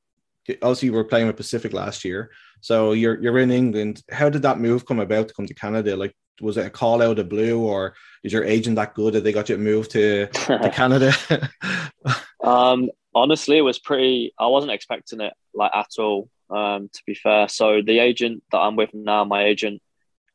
also 0.63 0.87
you 0.87 0.93
were 0.93 1.05
playing 1.05 1.29
with 1.29 1.37
Pacific 1.37 1.73
last 1.73 2.05
year. 2.05 2.31
So 2.61 2.93
you're 2.93 3.21
you're 3.23 3.39
in 3.39 3.51
England. 3.51 4.03
How 4.11 4.29
did 4.29 4.43
that 4.43 4.59
move 4.59 4.85
come 4.85 5.01
about 5.01 5.29
to 5.29 5.35
come 5.35 5.47
to 5.47 5.55
Canada? 5.55 5.97
Like, 5.97 6.15
was 6.41 6.57
it 6.57 6.67
a 6.67 6.71
call 6.71 7.03
out 7.03 7.19
of 7.19 7.29
blue, 7.29 7.61
or 7.61 7.95
is 8.23 8.33
your 8.33 8.45
agent 8.45 8.77
that 8.77 8.95
good 8.95 9.15
that 9.15 9.25
they 9.25 9.33
got 9.33 9.49
you 9.49 9.59
moved 9.59 9.91
to, 9.93 10.27
to 10.27 10.71
Canada? 10.75 11.13
um, 12.43 12.91
honestly, 13.15 13.59
it 13.59 13.63
was 13.63 13.79
pretty. 13.79 14.33
I 14.39 14.47
wasn't 14.47 14.73
expecting 14.73 15.21
it 15.21 15.33
like 15.55 15.73
at 15.75 15.91
all. 15.99 16.29
Um, 16.51 16.91
to 16.93 17.03
be 17.07 17.15
fair, 17.15 17.49
so 17.49 17.81
the 17.81 18.01
agent 18.01 18.43
that 18.51 18.59
I'm 18.59 18.77
with 18.77 18.91
now, 18.93 19.25
my 19.25 19.45
agent, 19.45 19.81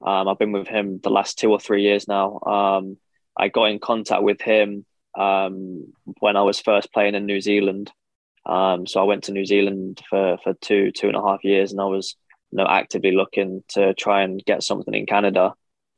um, 0.05 0.27
I've 0.27 0.39
been 0.39 0.53
with 0.53 0.67
him 0.67 0.99
the 1.03 1.09
last 1.09 1.37
two 1.37 1.51
or 1.51 1.59
three 1.59 1.83
years 1.83 2.07
now. 2.07 2.39
Um, 2.39 2.97
I 3.37 3.49
got 3.49 3.65
in 3.65 3.79
contact 3.79 4.23
with 4.23 4.41
him 4.41 4.85
um, 5.17 5.93
when 6.19 6.37
I 6.37 6.41
was 6.41 6.59
first 6.59 6.93
playing 6.93 7.15
in 7.15 7.25
New 7.25 7.41
Zealand. 7.41 7.91
Um, 8.45 8.85
so 8.85 9.01
I 9.01 9.03
went 9.03 9.25
to 9.25 9.31
New 9.31 9.45
Zealand 9.45 10.01
for 10.09 10.37
for 10.43 10.53
two 10.61 10.91
two 10.91 11.07
and 11.07 11.17
a 11.17 11.21
half 11.21 11.43
years, 11.43 11.71
and 11.71 11.81
I 11.81 11.85
was 11.85 12.15
you 12.51 12.57
know 12.57 12.67
actively 12.67 13.11
looking 13.11 13.63
to 13.69 13.93
try 13.95 14.21
and 14.21 14.43
get 14.45 14.63
something 14.63 14.93
in 14.93 15.05
Canada. 15.05 15.53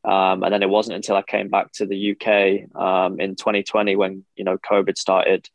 Um, 0.07 0.43
and 0.43 0.53
then 0.53 0.63
it 0.63 0.69
wasn't 0.69 0.95
until 0.95 1.17
I 1.17 1.21
came 1.21 1.49
back 1.49 1.73
to 1.73 1.85
the 1.85 2.11
UK 2.11 2.73
um, 2.81 3.19
in 3.19 3.35
2020 3.35 3.97
when 3.97 4.23
you 4.37 4.45
know 4.45 4.57
COVID 4.57 4.97
started, 4.97 5.49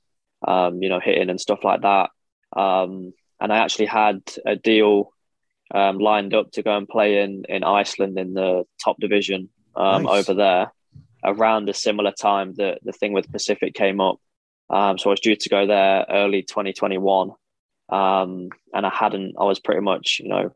um, 0.47 0.83
you 0.83 0.91
know, 0.91 1.01
hitting 1.01 1.31
and 1.31 1.41
stuff 1.41 1.65
like 1.65 1.81
that. 1.81 2.11
Um, 2.55 3.15
and 3.41 3.51
I 3.51 3.59
actually 3.59 3.87
had 3.87 4.21
a 4.45 4.55
deal 4.55 5.15
um, 5.75 5.99
lined 5.99 6.35
up 6.35 6.53
to 6.53 6.63
go 6.63 6.77
and 6.77 6.87
play 6.87 7.23
in 7.23 7.45
in 7.49 7.65
Iceland 7.65 8.19
in 8.19 8.35
the 8.35 8.65
top 8.85 8.99
division 9.01 9.49
um, 9.75 10.03
nice. 10.03 10.29
over 10.29 10.35
there 10.35 10.73
around 11.25 11.71
a 11.71 11.75
similar 11.75 12.13
time 12.13 12.53
that 12.57 12.81
the 12.83 12.93
thing 12.93 13.15
with 13.15 13.33
Pacific 13.33 13.73
came 13.73 14.03
up. 14.03 14.19
so 14.71 14.77
I 14.77 15.09
was 15.09 15.21
due 15.21 15.37
to 15.37 15.49
go 15.49 15.67
there 15.67 16.05
early 16.11 16.43
2021, 16.43 17.31
and 17.89 18.53
I 18.75 18.91
hadn't. 18.91 19.35
I 19.41 19.45
was 19.45 19.61
pretty 19.61 19.81
much 19.81 20.21
you 20.23 20.29
know 20.29 20.53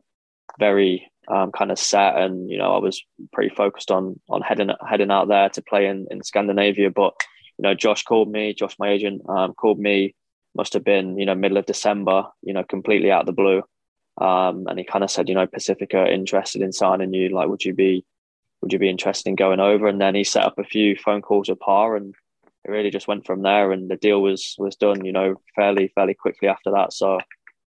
very 0.58 1.10
um, 1.28 1.52
kind 1.52 1.70
of 1.70 1.78
set, 1.78 2.16
and 2.16 2.50
you 2.50 2.58
know 2.58 2.74
I 2.74 2.78
was 2.78 3.02
pretty 3.32 3.54
focused 3.54 3.90
on 3.90 4.20
on 4.28 4.42
heading 4.42 4.70
heading 4.88 5.10
out 5.10 5.28
there 5.28 5.48
to 5.50 5.62
play 5.62 5.86
in 5.86 6.06
in 6.10 6.22
Scandinavia. 6.22 6.90
But 6.90 7.14
you 7.58 7.62
know, 7.62 7.74
Josh 7.74 8.02
called 8.02 8.30
me, 8.30 8.54
Josh, 8.54 8.76
my 8.78 8.90
agent, 8.90 9.22
um, 9.28 9.54
called 9.54 9.78
me. 9.78 10.14
Must 10.54 10.72
have 10.72 10.84
been 10.84 11.18
you 11.18 11.26
know 11.26 11.34
middle 11.34 11.58
of 11.58 11.66
December, 11.66 12.26
you 12.42 12.54
know, 12.54 12.64
completely 12.64 13.10
out 13.10 13.20
of 13.20 13.26
the 13.26 13.32
blue, 13.32 13.62
um, 14.18 14.66
and 14.68 14.78
he 14.78 14.84
kind 14.84 15.04
of 15.04 15.10
said, 15.10 15.28
you 15.28 15.34
know, 15.34 15.46
Pacifica 15.46 16.10
interested 16.10 16.62
in 16.62 16.72
signing 16.72 17.12
you. 17.12 17.28
Like, 17.28 17.48
would 17.48 17.64
you 17.64 17.74
be 17.74 18.04
would 18.62 18.72
you 18.72 18.78
be 18.78 18.88
interested 18.88 19.28
in 19.28 19.36
going 19.36 19.60
over? 19.60 19.86
And 19.86 20.00
then 20.00 20.14
he 20.14 20.24
set 20.24 20.44
up 20.44 20.58
a 20.58 20.64
few 20.64 20.96
phone 20.96 21.22
calls 21.22 21.48
with 21.48 21.60
Pa, 21.60 21.94
and 21.94 22.14
it 22.64 22.70
really 22.70 22.90
just 22.90 23.08
went 23.08 23.26
from 23.26 23.42
there, 23.42 23.72
and 23.72 23.90
the 23.90 23.96
deal 23.96 24.22
was 24.22 24.54
was 24.58 24.76
done. 24.76 25.04
You 25.04 25.12
know, 25.12 25.40
fairly 25.54 25.88
fairly 25.94 26.14
quickly 26.14 26.48
after 26.48 26.70
that. 26.72 26.92
So 26.92 27.18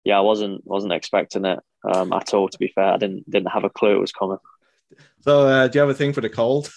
yeah, 0.10 0.18
I 0.18 0.22
wasn't 0.22 0.66
wasn't 0.66 0.94
expecting 0.94 1.46
it 1.46 1.60
um, 1.84 2.12
at 2.13 2.34
all. 2.34 2.50
To 2.50 2.58
be 2.58 2.72
fair, 2.74 2.94
I 2.94 2.98
didn't 2.98 3.30
didn't 3.30 3.51
have 3.51 3.63
a 3.63 3.70
clue 3.70 3.96
it 3.96 4.00
was 4.00 4.12
coming. 4.12 4.39
So, 5.22 5.48
uh, 5.48 5.68
do 5.68 5.78
you 5.78 5.82
have 5.82 5.89
a 5.89 5.94
thing 5.94 6.13
for 6.13 6.22
the 6.22 6.30
cold? 6.30 6.72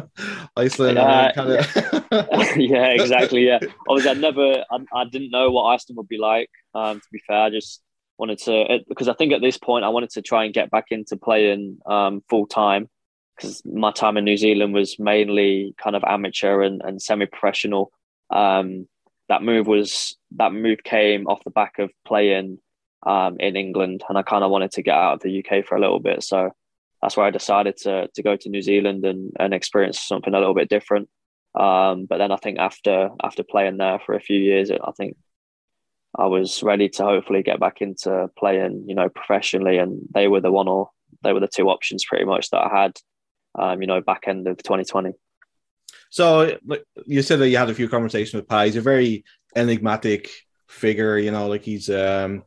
Iceland, 0.56 0.96
Uh, 0.96 1.30
kind 1.34 1.50
of. 1.50 2.56
yeah, 2.56 2.86
exactly. 2.86 3.46
Yeah, 3.46 3.58
obviously, 3.88 4.10
I 4.10 4.14
never, 4.14 4.64
I, 4.70 5.00
I 5.00 5.04
didn't 5.04 5.30
know 5.30 5.50
what 5.50 5.64
Iceland 5.64 5.98
would 5.98 6.08
be 6.08 6.16
like. 6.16 6.48
Um, 6.74 6.98
to 7.00 7.06
be 7.12 7.20
fair, 7.26 7.42
I 7.42 7.50
just 7.50 7.82
wanted 8.16 8.38
to 8.38 8.78
because 8.88 9.08
I 9.08 9.12
think 9.12 9.32
at 9.32 9.42
this 9.42 9.58
point 9.58 9.84
I 9.84 9.90
wanted 9.90 10.10
to 10.10 10.22
try 10.22 10.44
and 10.44 10.54
get 10.54 10.70
back 10.70 10.86
into 10.90 11.16
playing 11.16 11.78
um, 11.86 12.22
full 12.30 12.46
time 12.46 12.88
because 13.36 13.62
my 13.66 13.92
time 13.92 14.16
in 14.16 14.24
New 14.24 14.38
Zealand 14.38 14.72
was 14.72 14.98
mainly 14.98 15.74
kind 15.76 15.94
of 15.94 16.02
amateur 16.04 16.62
and, 16.62 16.80
and 16.82 17.00
semi-professional. 17.02 17.92
Um, 18.30 18.88
that 19.28 19.42
move 19.42 19.66
was 19.66 20.16
that 20.36 20.52
move 20.54 20.82
came 20.82 21.26
off 21.26 21.44
the 21.44 21.50
back 21.50 21.78
of 21.78 21.90
playing 22.06 22.58
um, 23.04 23.36
in 23.38 23.56
England, 23.56 24.02
and 24.08 24.18
I 24.18 24.22
kind 24.22 24.44
of 24.44 24.50
wanted 24.50 24.72
to 24.72 24.82
get 24.82 24.94
out 24.94 25.14
of 25.14 25.20
the 25.20 25.44
UK 25.44 25.64
for 25.64 25.76
a 25.76 25.80
little 25.80 26.00
bit. 26.00 26.22
So 26.22 26.50
that's 27.02 27.16
where 27.16 27.26
I 27.26 27.30
decided 27.30 27.76
to 27.78 28.08
to 28.14 28.22
go 28.22 28.36
to 28.36 28.48
New 28.48 28.62
Zealand 28.62 29.04
and 29.04 29.32
and 29.38 29.54
experience 29.54 30.00
something 30.00 30.34
a 30.34 30.38
little 30.38 30.54
bit 30.54 30.68
different. 30.68 31.08
Um, 31.54 32.06
but 32.06 32.18
then 32.18 32.32
I 32.32 32.36
think 32.36 32.58
after 32.58 33.10
after 33.22 33.42
playing 33.42 33.76
there 33.76 33.98
for 33.98 34.14
a 34.14 34.20
few 34.20 34.38
years, 34.38 34.70
I 34.70 34.92
think 34.96 35.16
I 36.16 36.26
was 36.26 36.62
ready 36.62 36.88
to 36.90 37.04
hopefully 37.04 37.42
get 37.42 37.60
back 37.60 37.80
into 37.80 38.28
playing, 38.38 38.84
you 38.86 38.94
know, 38.94 39.08
professionally, 39.08 39.78
and 39.78 40.00
they 40.12 40.28
were 40.28 40.40
the 40.40 40.52
one 40.52 40.68
or 40.68 40.90
they 41.22 41.32
were 41.32 41.40
the 41.40 41.48
two 41.48 41.68
options 41.68 42.04
pretty 42.04 42.24
much 42.24 42.50
that 42.50 42.60
I 42.60 42.82
had, 42.82 42.96
um, 43.58 43.80
you 43.80 43.86
know, 43.86 44.00
back 44.00 44.24
end 44.26 44.46
of 44.46 44.56
2020. 44.58 45.12
So, 46.10 46.58
you 47.06 47.22
said 47.22 47.38
that 47.40 47.48
you 47.48 47.58
had 47.58 47.70
a 47.70 47.74
few 47.74 47.88
conversations 47.88 48.34
with 48.34 48.48
Pi. 48.48 48.66
He's 48.66 48.76
a 48.76 48.80
very 48.80 49.24
enigmatic 49.54 50.30
figure, 50.68 51.18
you 51.18 51.30
know, 51.30 51.48
like 51.48 51.62
he's 51.62 51.90
um 51.90 52.44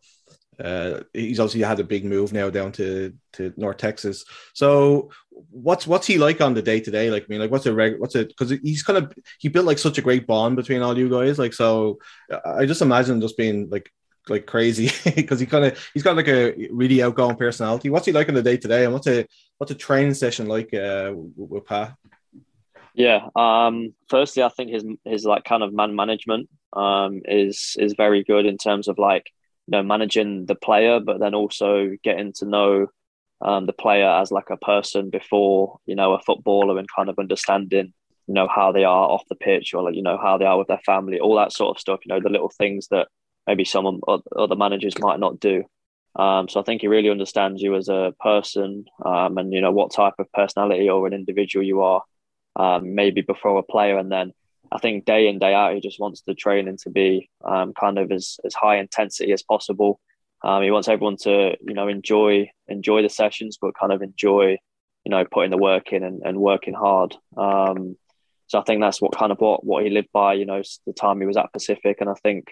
uh, 0.59 1.01
he's 1.13 1.39
obviously 1.39 1.61
had 1.61 1.79
a 1.79 1.83
big 1.83 2.05
move 2.05 2.33
now 2.33 2.49
down 2.49 2.71
to 2.73 3.13
to 3.33 3.53
North 3.57 3.77
Texas. 3.77 4.25
So 4.53 5.09
what's 5.49 5.87
what's 5.87 6.07
he 6.07 6.17
like 6.17 6.41
on 6.41 6.53
the 6.53 6.61
day 6.61 6.79
to 6.79 6.91
day? 6.91 7.09
Like, 7.09 7.23
I 7.23 7.25
mean, 7.29 7.39
like 7.39 7.51
what's 7.51 7.65
a 7.65 7.73
reg? 7.73 7.99
What's 7.99 8.15
it? 8.15 8.29
Because 8.29 8.51
he's 8.61 8.83
kind 8.83 8.97
of 8.97 9.13
he 9.39 9.49
built 9.49 9.65
like 9.65 9.79
such 9.79 9.97
a 9.97 10.01
great 10.01 10.27
bond 10.27 10.55
between 10.55 10.81
all 10.81 10.97
you 10.97 11.09
guys. 11.09 11.39
Like, 11.39 11.53
so 11.53 11.99
I 12.45 12.65
just 12.65 12.81
imagine 12.81 13.21
just 13.21 13.37
being 13.37 13.69
like 13.69 13.91
like 14.29 14.45
crazy 14.45 14.91
because 15.15 15.39
he 15.39 15.45
kind 15.45 15.65
of 15.65 15.89
he's 15.93 16.03
got 16.03 16.15
like 16.15 16.27
a 16.27 16.67
really 16.71 17.01
outgoing 17.01 17.37
personality. 17.37 17.89
What's 17.89 18.05
he 18.05 18.11
like 18.11 18.29
on 18.29 18.35
the 18.35 18.43
day 18.43 18.57
to 18.57 18.67
day, 18.67 18.83
and 18.83 18.93
what's 18.93 19.07
a 19.07 19.25
what's 19.57 19.71
a 19.71 19.75
training 19.75 20.13
session 20.13 20.47
like 20.47 20.73
uh, 20.73 21.13
with 21.15 21.65
Pat? 21.65 21.95
Yeah. 22.93 23.27
Um, 23.35 23.93
firstly, 24.09 24.43
I 24.43 24.49
think 24.49 24.71
his 24.71 24.83
his 25.05 25.25
like 25.25 25.43
kind 25.43 25.63
of 25.63 25.73
man 25.73 25.95
management 25.95 26.49
um, 26.73 27.21
is 27.25 27.75
is 27.79 27.93
very 27.93 28.23
good 28.23 28.45
in 28.45 28.57
terms 28.57 28.87
of 28.87 28.97
like 28.97 29.31
know 29.71 29.83
managing 29.83 30.45
the 30.45 30.55
player, 30.55 30.99
but 30.99 31.19
then 31.19 31.33
also 31.33 31.91
getting 32.03 32.33
to 32.33 32.45
know 32.45 32.87
um, 33.41 33.65
the 33.65 33.73
player 33.73 34.07
as 34.07 34.31
like 34.31 34.49
a 34.49 34.57
person 34.57 35.09
before 35.09 35.79
you 35.85 35.95
know 35.95 36.13
a 36.13 36.21
footballer 36.21 36.77
and 36.77 36.87
kind 36.95 37.09
of 37.09 37.17
understanding 37.19 37.93
you 38.27 38.33
know 38.33 38.47
how 38.47 38.71
they 38.71 38.83
are 38.83 39.09
off 39.09 39.27
the 39.29 39.35
pitch 39.35 39.73
or 39.73 39.83
like 39.83 39.95
you 39.95 40.03
know 40.03 40.17
how 40.17 40.37
they 40.37 40.45
are 40.45 40.57
with 40.57 40.67
their 40.67 40.81
family, 40.85 41.19
all 41.19 41.35
that 41.35 41.51
sort 41.51 41.75
of 41.75 41.81
stuff. 41.81 41.99
You 42.05 42.13
know 42.13 42.21
the 42.21 42.29
little 42.29 42.51
things 42.57 42.87
that 42.89 43.07
maybe 43.47 43.65
some 43.65 44.01
other 44.07 44.55
managers 44.55 44.97
might 44.99 45.19
not 45.19 45.39
do. 45.39 45.63
Um, 46.15 46.49
so 46.49 46.59
I 46.59 46.63
think 46.63 46.81
he 46.81 46.87
really 46.87 47.09
understands 47.09 47.61
you 47.61 47.75
as 47.75 47.87
a 47.89 48.13
person 48.19 48.85
um, 49.05 49.37
and 49.37 49.51
you 49.53 49.61
know 49.61 49.71
what 49.71 49.93
type 49.93 50.13
of 50.19 50.31
personality 50.33 50.89
or 50.89 51.07
an 51.07 51.13
individual 51.13 51.65
you 51.65 51.81
are. 51.81 52.03
Um, 52.55 52.95
maybe 52.95 53.21
before 53.21 53.59
a 53.59 53.63
player, 53.63 53.97
and 53.97 54.11
then 54.11 54.33
I 54.71 54.79
think 54.79 55.05
day 55.05 55.27
in 55.27 55.39
day 55.39 55.53
out, 55.53 55.73
he 55.73 55.81
just 55.81 55.99
wants 55.99 56.21
the 56.25 56.33
training 56.33 56.77
to 56.83 56.89
be 56.89 57.29
um, 57.43 57.73
kind 57.73 57.97
of 57.97 58.11
as 58.11 58.39
as 58.45 58.53
high 58.53 58.77
intensity 58.77 59.31
as 59.33 59.43
possible. 59.43 59.99
Um, 60.43 60.63
he 60.63 60.71
wants 60.71 60.87
everyone 60.87 61.17
to 61.17 61.57
you 61.61 61.73
know 61.73 61.87
enjoy 61.87 62.49
enjoy 62.67 63.01
the 63.01 63.09
sessions, 63.09 63.57
but 63.61 63.77
kind 63.77 63.91
of 63.91 64.01
enjoy 64.01 64.57
you 65.05 65.09
know 65.09 65.25
putting 65.29 65.51
the 65.51 65.57
work 65.57 65.91
in 65.91 66.03
and, 66.03 66.21
and 66.23 66.37
working 66.37 66.73
hard. 66.73 67.15
Um, 67.35 67.97
so 68.47 68.59
I 68.59 68.63
think 68.63 68.81
that's 68.81 69.01
what 69.01 69.15
kind 69.15 69.31
of 69.31 69.39
what 69.39 69.65
what 69.65 69.83
he 69.83 69.89
lived 69.89 70.11
by. 70.13 70.33
You 70.33 70.45
know, 70.45 70.61
the 70.85 70.93
time 70.93 71.19
he 71.19 71.27
was 71.27 71.37
at 71.37 71.53
Pacific, 71.53 71.97
and 71.99 72.09
I 72.09 72.15
think 72.15 72.47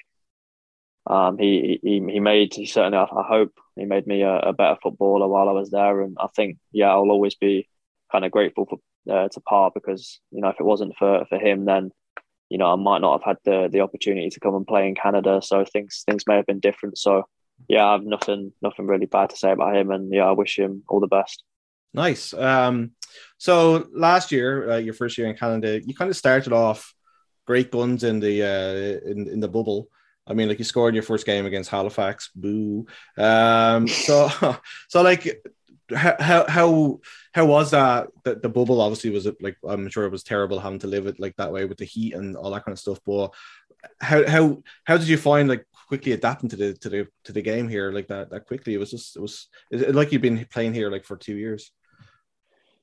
um, 1.08 1.38
he 1.38 1.80
he 1.82 2.04
he 2.12 2.20
made 2.20 2.54
he 2.54 2.66
certainly 2.66 2.98
I, 2.98 3.08
hope 3.28 3.54
he 3.76 3.86
made 3.86 4.08
me 4.08 4.22
a, 4.24 4.40
a, 4.40 4.54
better 4.54 4.78
footballer 4.84 5.28
while 5.28 5.50
I 5.50 5.54
was 5.54 5.72
there, 5.72 6.02
and 6.02 6.18
I 6.20 6.28
think 6.36 6.58
yeah 6.72 6.90
I'll 6.90 7.12
always 7.12 7.36
be 7.36 7.68
kind 8.12 8.26
of 8.26 8.32
grateful 8.32 8.66
for 8.66 8.80
uh, 9.12 9.30
to 9.30 9.42
Pa 9.42 9.70
because 9.70 10.20
you 10.32 10.42
know 10.42 10.50
if 10.50 10.60
it 10.60 10.66
wasn't 10.66 10.96
for 10.98 11.26
for 11.30 11.38
him 11.38 11.66
then 11.66 11.92
you 12.50 12.58
know, 12.58 12.72
I 12.72 12.76
might 12.76 13.02
not 13.02 13.22
have 13.22 13.24
had 13.24 13.38
the 13.46 13.70
the 13.72 13.82
opportunity 13.82 14.30
to 14.30 14.40
come 14.40 14.56
and 14.56 14.68
play 14.68 14.88
in 14.88 14.96
Canada. 14.96 15.42
So 15.42 15.64
things 15.66 16.04
things 16.06 16.26
may 16.28 16.36
have 16.36 16.48
been 16.48 16.60
different. 16.60 16.98
So 16.98 17.28
yeah, 17.68 17.86
I've 17.86 18.04
nothing 18.04 18.54
nothing 18.62 18.88
really 18.88 19.06
bad 19.06 19.30
to 19.30 19.38
say 19.38 19.52
about 19.52 19.76
him, 19.76 19.92
and 19.92 20.12
yeah, 20.14 20.26
I 20.26 20.32
wish 20.32 20.58
him 20.58 20.84
all 20.88 21.00
the 21.00 21.08
best. 21.08 21.44
Nice. 21.94 22.34
Um, 22.34 22.92
so 23.38 23.88
last 23.94 24.32
year, 24.32 24.72
uh, 24.72 24.78
your 24.78 24.94
first 24.94 25.18
year 25.18 25.28
in 25.28 25.36
Canada, 25.36 25.82
you 25.84 25.96
kind 25.96 26.10
of 26.10 26.18
started 26.18 26.54
off 26.54 26.94
great 27.46 27.72
guns 27.72 28.04
in 28.04 28.20
the 28.20 28.44
uh, 28.44 29.10
in 29.10 29.28
in 29.28 29.40
the 29.40 29.48
bubble. 29.48 29.90
I 30.28 30.34
mean, 30.34 30.48
like 30.48 30.60
you 30.60 30.66
scored 30.66 30.94
your 30.94 31.04
first 31.04 31.26
game 31.26 31.46
against 31.46 31.72
Halifax. 31.72 32.30
Boo. 32.36 32.86
Um, 33.18 33.88
so 33.88 34.30
so 34.88 35.02
like 35.02 35.44
how 35.96 36.46
how 36.48 37.00
how 37.34 37.46
was 37.46 37.72
that 37.72 38.08
the, 38.24 38.36
the 38.36 38.50
bubble 38.50 38.82
obviously 38.82 39.10
was 39.10 39.28
like 39.42 39.58
i'm 39.68 39.90
sure 39.90 40.06
it 40.06 40.12
was 40.12 40.24
terrible 40.24 40.60
having 40.60 40.80
to 40.80 40.88
live 40.88 41.08
it 41.08 41.20
like 41.20 41.36
that 41.38 41.52
way 41.52 41.66
with 41.66 41.78
the 41.78 41.86
heat 41.86 42.14
and 42.14 42.36
all 42.36 42.52
that 42.52 42.64
kind 42.64 42.74
of 42.74 42.80
stuff 42.80 43.00
but 43.06 43.34
how 44.02 44.28
how 44.28 44.62
how 44.86 44.98
did 44.98 45.08
you 45.08 45.18
find 45.18 45.50
like 45.50 45.66
quickly 45.88 46.12
adapting 46.12 46.50
to 46.50 46.56
the 46.56 46.74
to 46.76 46.90
the 46.90 47.08
to 47.24 47.32
the 47.32 47.42
game 47.42 47.68
here 47.68 47.92
like 47.92 48.08
that 48.08 48.30
that 48.30 48.46
quickly? 48.46 48.74
It 48.74 48.78
was 48.78 48.92
just 48.92 49.16
it 49.16 49.22
was 49.22 49.48
it, 49.72 49.96
like 49.96 50.12
you've 50.12 50.22
been 50.22 50.46
playing 50.52 50.74
here 50.74 50.90
like 50.90 51.06
for 51.06 51.18
two 51.18 51.36
years? 51.36 51.72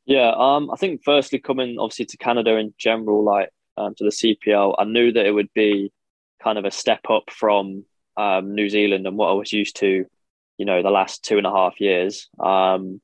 Yeah 0.04 0.32
um 0.36 0.70
i 0.70 0.76
think 0.76 1.02
firstly 1.04 1.40
coming 1.40 1.78
obviously 1.80 2.04
to 2.04 2.16
canada 2.16 2.56
in 2.58 2.72
general 2.78 3.24
like 3.24 3.50
um, 3.76 3.92
to 3.96 4.04
the 4.04 4.10
cpl 4.10 4.72
i 4.78 4.84
knew 4.84 5.10
that 5.10 5.26
it 5.26 5.32
would 5.32 5.52
be 5.52 5.92
kind 6.40 6.58
of 6.58 6.64
a 6.64 6.70
step 6.70 7.00
up 7.10 7.24
from 7.28 7.84
um, 8.16 8.54
new 8.54 8.68
zealand 8.68 9.04
and 9.04 9.16
what 9.16 9.30
i 9.30 9.32
was 9.32 9.52
used 9.52 9.74
to 9.76 10.06
you 10.58 10.64
know 10.64 10.82
the 10.82 10.90
last 10.90 11.24
two 11.24 11.38
and 11.38 11.46
a 11.46 11.50
half 11.50 11.80
years. 11.80 12.28
Um, 12.38 13.00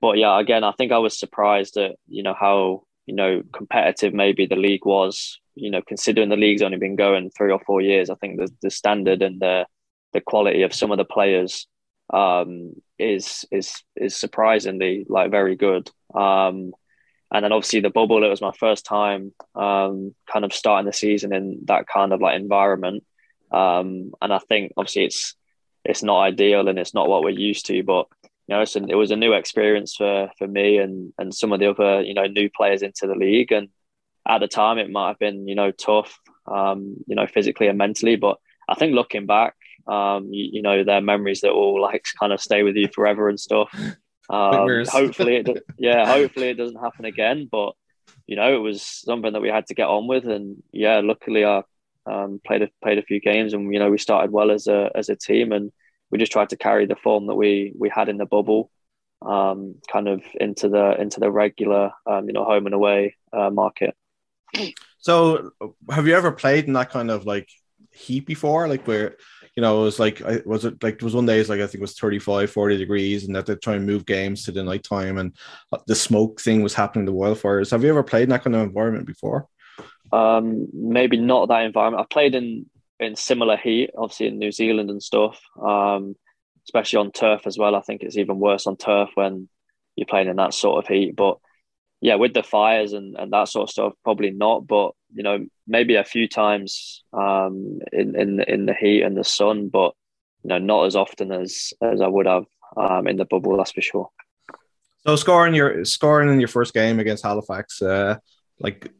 but 0.00 0.18
yeah, 0.18 0.38
again, 0.38 0.64
I 0.64 0.72
think 0.72 0.92
I 0.92 0.98
was 0.98 1.18
surprised 1.18 1.76
at 1.76 1.96
you 2.08 2.22
know 2.22 2.34
how 2.38 2.84
you 3.06 3.14
know 3.14 3.42
competitive 3.52 4.14
maybe 4.14 4.46
the 4.46 4.56
league 4.56 4.84
was. 4.84 5.38
You 5.54 5.70
know, 5.72 5.82
considering 5.82 6.28
the 6.28 6.36
league's 6.36 6.62
only 6.62 6.78
been 6.78 6.94
going 6.94 7.30
three 7.30 7.50
or 7.50 7.60
four 7.66 7.80
years, 7.80 8.10
I 8.10 8.14
think 8.14 8.38
the 8.38 8.48
the 8.62 8.70
standard 8.70 9.22
and 9.22 9.40
the 9.40 9.66
the 10.12 10.20
quality 10.20 10.62
of 10.62 10.74
some 10.74 10.92
of 10.92 10.98
the 10.98 11.04
players 11.04 11.66
um, 12.12 12.72
is 12.98 13.44
is 13.50 13.82
is 13.96 14.16
surprisingly 14.16 15.04
like 15.08 15.30
very 15.30 15.56
good. 15.56 15.90
Um, 16.14 16.72
and 17.30 17.44
then 17.44 17.52
obviously 17.52 17.80
the 17.80 17.90
bubble, 17.90 18.24
it 18.24 18.28
was 18.28 18.40
my 18.40 18.52
first 18.58 18.86
time 18.86 19.34
um, 19.54 20.14
kind 20.32 20.44
of 20.44 20.52
starting 20.52 20.86
the 20.86 20.92
season 20.92 21.34
in 21.34 21.60
that 21.64 21.86
kind 21.86 22.12
of 22.12 22.20
like 22.20 22.40
environment. 22.40 23.04
Um, 23.50 24.12
and 24.22 24.32
I 24.32 24.38
think 24.38 24.72
obviously 24.76 25.04
it's 25.04 25.34
it's 25.88 26.02
not 26.02 26.20
ideal 26.20 26.68
and 26.68 26.78
it's 26.78 26.94
not 26.94 27.08
what 27.08 27.24
we're 27.24 27.30
used 27.30 27.66
to. 27.66 27.82
But 27.82 28.06
you 28.46 28.54
know, 28.54 28.62
it 28.62 28.94
was 28.94 29.10
a 29.10 29.16
new 29.16 29.32
experience 29.32 29.96
for 29.96 30.30
for 30.38 30.46
me 30.46 30.76
and 30.78 31.12
and 31.18 31.34
some 31.34 31.52
of 31.52 31.58
the 31.58 31.70
other 31.70 32.02
you 32.02 32.14
know 32.14 32.26
new 32.26 32.48
players 32.54 32.82
into 32.82 33.06
the 33.06 33.14
league. 33.14 33.50
And 33.50 33.68
at 34.28 34.38
the 34.38 34.48
time, 34.48 34.78
it 34.78 34.90
might 34.90 35.08
have 35.08 35.18
been 35.18 35.48
you 35.48 35.54
know 35.54 35.72
tough, 35.72 36.20
um, 36.46 36.96
you 37.06 37.16
know, 37.16 37.26
physically 37.26 37.66
and 37.66 37.78
mentally. 37.78 38.16
But 38.16 38.36
I 38.68 38.74
think 38.74 38.94
looking 38.94 39.26
back, 39.26 39.54
um, 39.86 40.28
you, 40.30 40.50
you 40.52 40.62
know, 40.62 40.84
they're 40.84 41.00
memories 41.00 41.40
that 41.40 41.54
will 41.54 41.80
like 41.80 42.04
kind 42.20 42.32
of 42.32 42.40
stay 42.40 42.62
with 42.62 42.76
you 42.76 42.88
forever 42.94 43.28
and 43.28 43.40
stuff. 43.40 43.74
Um, 44.30 44.84
hopefully, 44.86 45.36
it 45.36 45.64
yeah, 45.78 46.06
hopefully 46.06 46.50
it 46.50 46.58
doesn't 46.58 46.80
happen 46.80 47.06
again. 47.06 47.48
But 47.50 47.72
you 48.26 48.36
know, 48.36 48.54
it 48.54 48.60
was 48.60 48.82
something 48.82 49.32
that 49.32 49.42
we 49.42 49.48
had 49.48 49.66
to 49.68 49.74
get 49.74 49.88
on 49.88 50.06
with, 50.06 50.26
and 50.26 50.62
yeah, 50.70 51.00
luckily 51.02 51.44
our 51.44 51.64
um, 52.08 52.40
played 52.44 52.62
a, 52.62 52.68
played 52.82 52.98
a 52.98 53.02
few 53.02 53.20
games, 53.20 53.52
and 53.52 53.72
you 53.72 53.78
know 53.78 53.90
we 53.90 53.98
started 53.98 54.30
well 54.30 54.50
as 54.50 54.66
a 54.66 54.90
as 54.94 55.08
a 55.08 55.16
team, 55.16 55.52
and 55.52 55.70
we 56.10 56.18
just 56.18 56.32
tried 56.32 56.50
to 56.50 56.56
carry 56.56 56.86
the 56.86 56.96
form 56.96 57.26
that 57.26 57.34
we 57.34 57.72
we 57.78 57.88
had 57.88 58.08
in 58.08 58.18
the 58.18 58.26
bubble, 58.26 58.70
um, 59.22 59.76
kind 59.90 60.08
of 60.08 60.22
into 60.40 60.68
the 60.68 61.00
into 61.00 61.20
the 61.20 61.30
regular 61.30 61.92
um, 62.06 62.26
you 62.26 62.32
know 62.32 62.44
home 62.44 62.66
and 62.66 62.74
away 62.74 63.16
uh, 63.32 63.50
market. 63.50 63.94
So, 65.00 65.50
have 65.90 66.06
you 66.06 66.14
ever 66.14 66.32
played 66.32 66.66
in 66.66 66.72
that 66.72 66.90
kind 66.90 67.10
of 67.10 67.24
like 67.26 67.48
heat 67.92 68.26
before, 68.26 68.68
like 68.68 68.86
where? 68.86 69.16
You 69.56 69.62
know, 69.62 69.80
it 69.80 69.84
was 69.84 69.98
like, 69.98 70.22
was 70.46 70.64
it 70.64 70.80
like, 70.84 70.94
it 70.94 71.02
was 71.02 71.16
one 71.16 71.26
day, 71.26 71.40
it's 71.40 71.48
like, 71.48 71.58
I 71.58 71.66
think 71.66 71.76
it 71.76 71.80
was 71.80 71.98
35, 71.98 72.48
40 72.48 72.76
degrees, 72.76 73.24
and 73.24 73.34
that 73.34 73.46
they 73.46 73.56
try 73.56 73.74
and 73.74 73.84
move 73.84 74.06
games 74.06 74.44
to 74.44 74.52
the 74.52 74.62
nighttime, 74.62 75.18
and 75.18 75.34
the 75.88 75.96
smoke 75.96 76.40
thing 76.40 76.62
was 76.62 76.74
happening, 76.74 77.06
the 77.06 77.12
wildfires. 77.12 77.72
Have 77.72 77.82
you 77.82 77.90
ever 77.90 78.04
played 78.04 78.24
in 78.24 78.28
that 78.28 78.44
kind 78.44 78.54
of 78.54 78.62
environment 78.62 79.04
before? 79.04 79.48
Um, 80.12 80.68
maybe 80.72 81.16
not 81.16 81.48
that 81.48 81.64
environment. 81.64 82.02
I've 82.02 82.10
played 82.10 82.34
in 82.34 82.66
in 83.00 83.14
similar 83.14 83.56
heat, 83.56 83.90
obviously 83.96 84.26
in 84.26 84.38
New 84.38 84.52
Zealand 84.52 84.90
and 84.90 85.02
stuff. 85.02 85.40
Um, 85.62 86.16
especially 86.68 86.98
on 86.98 87.10
turf 87.10 87.46
as 87.46 87.56
well. 87.56 87.74
I 87.74 87.80
think 87.80 88.02
it's 88.02 88.18
even 88.18 88.38
worse 88.38 88.66
on 88.66 88.76
turf 88.76 89.08
when 89.14 89.48
you're 89.96 90.06
playing 90.06 90.28
in 90.28 90.36
that 90.36 90.52
sort 90.52 90.84
of 90.84 90.88
heat. 90.88 91.16
But 91.16 91.38
yeah, 92.00 92.16
with 92.16 92.34
the 92.34 92.42
fires 92.42 92.92
and, 92.92 93.16
and 93.16 93.32
that 93.32 93.48
sort 93.48 93.68
of 93.68 93.70
stuff, 93.70 93.92
probably 94.04 94.30
not. 94.30 94.66
But 94.66 94.92
you 95.14 95.22
know, 95.22 95.46
maybe 95.66 95.96
a 95.96 96.04
few 96.04 96.28
times 96.28 97.02
um, 97.12 97.80
in 97.92 98.14
in 98.16 98.40
in 98.40 98.66
the 98.66 98.74
heat 98.74 99.02
and 99.02 99.16
the 99.16 99.24
sun, 99.24 99.68
but 99.68 99.94
you 100.44 100.48
know, 100.48 100.58
not 100.58 100.84
as 100.84 100.94
often 100.94 101.32
as 101.32 101.72
as 101.82 102.00
I 102.00 102.06
would 102.06 102.26
have 102.26 102.44
um, 102.76 103.08
in 103.08 103.16
the 103.16 103.24
bubble. 103.24 103.56
That's 103.56 103.72
for 103.72 103.80
sure. 103.80 104.10
So 105.06 105.16
scoring 105.16 105.54
your 105.54 105.84
scoring 105.84 106.28
in 106.28 106.38
your 106.38 106.48
first 106.48 106.74
game 106.74 107.00
against 107.00 107.24
Halifax, 107.24 107.80
uh, 107.80 108.16
like 108.60 108.92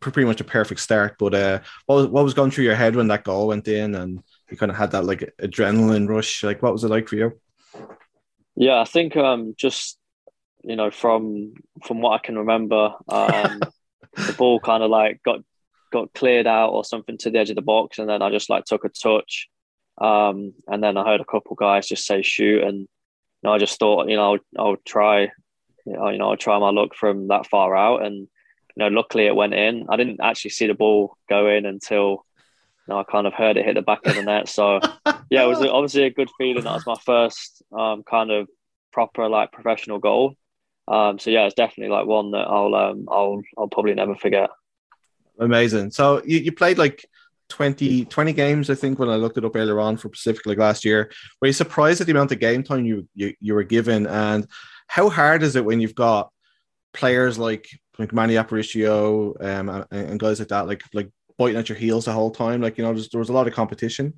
pretty 0.00 0.24
much 0.24 0.40
a 0.40 0.44
perfect 0.44 0.80
start. 0.80 1.16
But 1.18 1.34
uh, 1.34 1.60
what 1.86 1.96
was, 1.96 2.06
what 2.06 2.24
was 2.24 2.34
going 2.34 2.50
through 2.50 2.64
your 2.64 2.74
head 2.74 2.96
when 2.96 3.08
that 3.08 3.24
goal 3.24 3.48
went 3.48 3.68
in, 3.68 3.94
and 3.94 4.22
you 4.50 4.56
kind 4.56 4.70
of 4.70 4.78
had 4.78 4.92
that 4.92 5.04
like 5.04 5.32
adrenaline 5.40 6.08
rush? 6.08 6.42
Like, 6.42 6.62
what 6.62 6.72
was 6.72 6.84
it 6.84 6.88
like 6.88 7.08
for 7.08 7.16
you? 7.16 7.38
Yeah, 8.56 8.80
I 8.80 8.84
think 8.84 9.16
um, 9.16 9.54
just 9.56 9.98
you 10.62 10.76
know 10.76 10.90
from 10.90 11.54
from 11.84 12.00
what 12.00 12.12
I 12.12 12.24
can 12.24 12.38
remember, 12.38 12.94
um, 13.08 13.60
the 14.16 14.34
ball 14.36 14.60
kind 14.60 14.82
of 14.82 14.90
like 14.90 15.22
got 15.22 15.40
got 15.92 16.12
cleared 16.14 16.46
out 16.46 16.70
or 16.70 16.84
something 16.84 17.18
to 17.18 17.30
the 17.30 17.38
edge 17.38 17.50
of 17.50 17.56
the 17.56 17.62
box, 17.62 17.98
and 17.98 18.08
then 18.08 18.22
I 18.22 18.30
just 18.30 18.50
like 18.50 18.64
took 18.64 18.84
a 18.84 18.88
touch, 18.88 19.48
um, 20.00 20.54
and 20.66 20.82
then 20.82 20.96
I 20.96 21.04
heard 21.04 21.20
a 21.20 21.26
couple 21.26 21.54
guys 21.56 21.88
just 21.88 22.06
say 22.06 22.22
shoot, 22.22 22.62
and 22.62 22.80
you 22.80 22.88
know, 23.44 23.52
I 23.52 23.58
just 23.58 23.78
thought 23.78 24.08
you 24.08 24.16
know 24.16 24.34
I'll, 24.34 24.66
I'll 24.66 24.76
try, 24.86 25.22
you 25.86 25.92
know, 25.92 26.08
you 26.08 26.18
know 26.18 26.30
I'll 26.30 26.36
try 26.36 26.58
my 26.58 26.70
luck 26.70 26.94
from 26.94 27.28
that 27.28 27.46
far 27.46 27.76
out, 27.76 28.04
and 28.04 28.28
you 28.76 28.84
know 28.84 28.88
luckily 28.88 29.26
it 29.26 29.36
went 29.36 29.54
in. 29.54 29.86
I 29.88 29.96
didn't 29.96 30.20
actually 30.20 30.50
see 30.50 30.66
the 30.66 30.74
ball 30.74 31.16
go 31.28 31.48
in 31.48 31.66
until 31.66 32.24
you 32.86 32.94
know, 32.94 33.00
I 33.00 33.04
kind 33.04 33.26
of 33.26 33.34
heard 33.34 33.56
it 33.56 33.64
hit 33.64 33.74
the 33.74 33.82
back 33.82 34.06
of 34.06 34.14
the 34.14 34.22
net. 34.22 34.48
So 34.48 34.80
yeah, 35.30 35.44
it 35.44 35.48
was 35.48 35.60
obviously 35.60 36.04
a 36.04 36.10
good 36.10 36.30
feeling. 36.36 36.64
That 36.64 36.74
was 36.74 36.86
my 36.86 36.96
first 37.04 37.62
um, 37.76 38.02
kind 38.02 38.30
of 38.30 38.48
proper 38.92 39.28
like 39.28 39.52
professional 39.52 39.98
goal. 39.98 40.34
Um, 40.88 41.18
so 41.18 41.30
yeah, 41.30 41.46
it's 41.46 41.54
definitely 41.54 41.94
like 41.94 42.06
one 42.06 42.32
that 42.32 42.48
I'll 42.48 42.74
um, 42.74 43.08
I'll 43.10 43.40
I'll 43.56 43.68
probably 43.68 43.94
never 43.94 44.16
forget. 44.16 44.50
Amazing. 45.38 45.92
So 45.92 46.22
you, 46.24 46.38
you 46.38 46.52
played 46.52 46.78
like 46.78 47.04
20, 47.48 48.06
20 48.06 48.32
games, 48.32 48.70
I 48.70 48.74
think, 48.74 48.98
when 48.98 49.08
I 49.08 49.16
looked 49.16 49.36
it 49.36 49.44
up 49.44 49.56
earlier 49.56 49.80
on 49.80 49.96
for 49.96 50.08
Pacific 50.08 50.46
League 50.46 50.58
last 50.58 50.84
year. 50.84 51.10
Were 51.40 51.48
you 51.48 51.52
surprised 51.52 52.00
at 52.00 52.06
the 52.06 52.12
amount 52.12 52.32
of 52.32 52.40
game 52.40 52.62
time 52.62 52.84
you, 52.84 53.08
you, 53.14 53.34
you 53.40 53.54
were 53.54 53.62
given? 53.62 54.06
And 54.06 54.46
how 54.86 55.10
hard 55.10 55.42
is 55.42 55.56
it 55.56 55.64
when 55.64 55.80
you've 55.80 55.94
got 55.94 56.30
players 56.94 57.38
like 57.38 57.68
like 57.98 58.12
Manny 58.12 58.34
Aparicio 58.34 59.36
um, 59.42 59.68
and, 59.68 59.86
and 59.90 60.20
guys 60.20 60.38
like 60.38 60.48
that, 60.48 60.66
like 60.66 60.82
like 60.92 61.10
biting 61.38 61.58
at 61.58 61.68
your 61.68 61.78
heels 61.78 62.06
the 62.06 62.12
whole 62.12 62.30
time? 62.30 62.60
Like, 62.60 62.78
you 62.78 62.84
know, 62.84 62.92
there 62.94 63.18
was 63.18 63.28
a 63.28 63.32
lot 63.32 63.46
of 63.46 63.54
competition. 63.54 64.14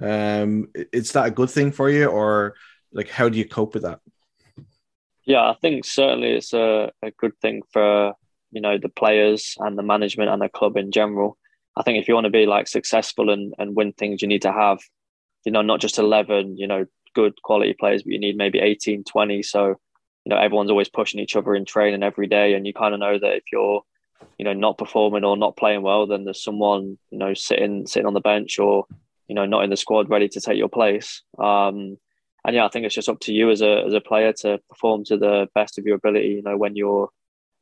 Um, 0.00 0.68
is 0.92 1.12
that 1.12 1.26
a 1.26 1.30
good 1.30 1.50
thing 1.50 1.72
for 1.72 1.90
you, 1.90 2.06
or 2.06 2.54
like 2.92 3.08
how 3.08 3.28
do 3.28 3.38
you 3.38 3.44
cope 3.44 3.74
with 3.74 3.82
that? 3.82 4.00
Yeah, 5.24 5.42
I 5.42 5.56
think 5.60 5.84
certainly 5.84 6.32
it's 6.32 6.52
a, 6.52 6.90
a 7.02 7.10
good 7.10 7.38
thing 7.42 7.62
for 7.72 8.14
you 8.50 8.60
know 8.60 8.78
the 8.78 8.88
players 8.88 9.56
and 9.58 9.76
the 9.76 9.82
management 9.82 10.30
and 10.30 10.40
the 10.40 10.48
club 10.48 10.76
in 10.76 10.90
general. 10.90 11.36
I 11.78 11.82
think 11.82 11.98
if 11.98 12.08
you 12.08 12.14
want 12.14 12.24
to 12.24 12.30
be 12.30 12.44
like 12.44 12.66
successful 12.66 13.30
and, 13.30 13.54
and 13.58 13.76
win 13.76 13.92
things, 13.92 14.20
you 14.20 14.26
need 14.26 14.42
to 14.42 14.52
have, 14.52 14.80
you 15.44 15.52
know, 15.52 15.62
not 15.62 15.80
just 15.80 15.98
11, 15.98 16.56
you 16.56 16.66
know, 16.66 16.86
good 17.14 17.40
quality 17.42 17.74
players, 17.78 18.02
but 18.02 18.12
you 18.12 18.18
need 18.18 18.36
maybe 18.36 18.58
18, 18.58 19.04
20. 19.04 19.42
So, 19.44 19.76
you 20.28 20.34
know, 20.34 20.42
everyone's 20.42 20.68
always 20.68 20.90
pushing 20.90 21.20
each 21.20 21.36
other 21.36 21.54
in 21.54 21.64
training 21.64 22.02
every 22.02 22.26
day. 22.26 22.52
And 22.52 22.66
you 22.66 22.74
kind 22.74 22.92
of 22.92 23.00
know 23.00 23.18
that 23.18 23.36
if 23.36 23.44
you're, 23.50 23.80
you 24.38 24.44
know, 24.44 24.52
not 24.52 24.76
performing 24.76 25.24
or 25.24 25.38
not 25.38 25.56
playing 25.56 25.80
well, 25.80 26.06
then 26.06 26.24
there's 26.24 26.44
someone, 26.44 26.98
you 27.10 27.16
know, 27.16 27.32
sitting, 27.32 27.86
sitting 27.86 28.06
on 28.06 28.12
the 28.12 28.20
bench 28.20 28.58
or, 28.58 28.84
you 29.26 29.34
know, 29.34 29.46
not 29.46 29.64
in 29.64 29.70
the 29.70 29.76
squad 29.76 30.10
ready 30.10 30.28
to 30.28 30.38
take 30.38 30.58
your 30.58 30.68
place. 30.68 31.22
Um, 31.38 31.96
and 32.44 32.54
yeah, 32.54 32.66
I 32.66 32.68
think 32.68 32.84
it's 32.84 32.94
just 32.94 33.08
up 33.08 33.20
to 33.20 33.32
you 33.32 33.50
as 33.50 33.62
a, 33.62 33.84
as 33.86 33.94
a 33.94 34.02
player 34.02 34.34
to 34.40 34.60
perform 34.68 35.04
to 35.04 35.16
the 35.16 35.48
best 35.54 35.78
of 35.78 35.86
your 35.86 35.96
ability, 35.96 36.28
you 36.28 36.42
know, 36.42 36.58
when 36.58 36.76
you're, 36.76 37.08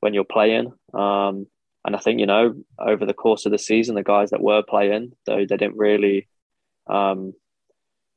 when 0.01 0.13
you're 0.13 0.25
playing. 0.25 0.73
Um, 0.93 1.47
and 1.85 1.95
I 1.95 2.01
think 2.01 2.19
you 2.19 2.27
know 2.27 2.57
over 2.81 3.07
the 3.07 3.15
course 3.15 3.47
of 3.47 3.53
the 3.53 3.59
season, 3.59 3.95
the 3.95 4.03
guys 4.03 4.31
that 4.31 4.43
were 4.43 4.65
playing, 4.65 5.13
though 5.25 5.47
they 5.47 5.57
didn't 5.57 5.77
really, 5.77 6.27
um, 6.89 7.33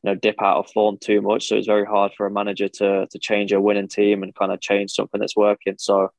you 0.04 0.12
know, 0.12 0.16
dip 0.16 0.42
out 0.42 0.58
of 0.58 0.72
form 0.72 0.98
too 1.02 1.22
much. 1.22 1.48
So 1.48 1.56
it's 1.56 1.68
very 1.68 1.86
hard 1.86 2.14
for 2.16 2.26
a 2.26 2.32
manager 2.32 2.70
to 2.70 3.08
to 3.10 3.20
change 3.20 3.52
a 3.52 3.62
winning 3.62 3.88
team 3.88 4.24
and 4.24 4.36
kind 4.36 4.52
of 4.52 4.62
change 4.62 4.92
something 4.92 5.20
that's 5.20 5.36
working. 5.36 5.76
So, 5.78 6.10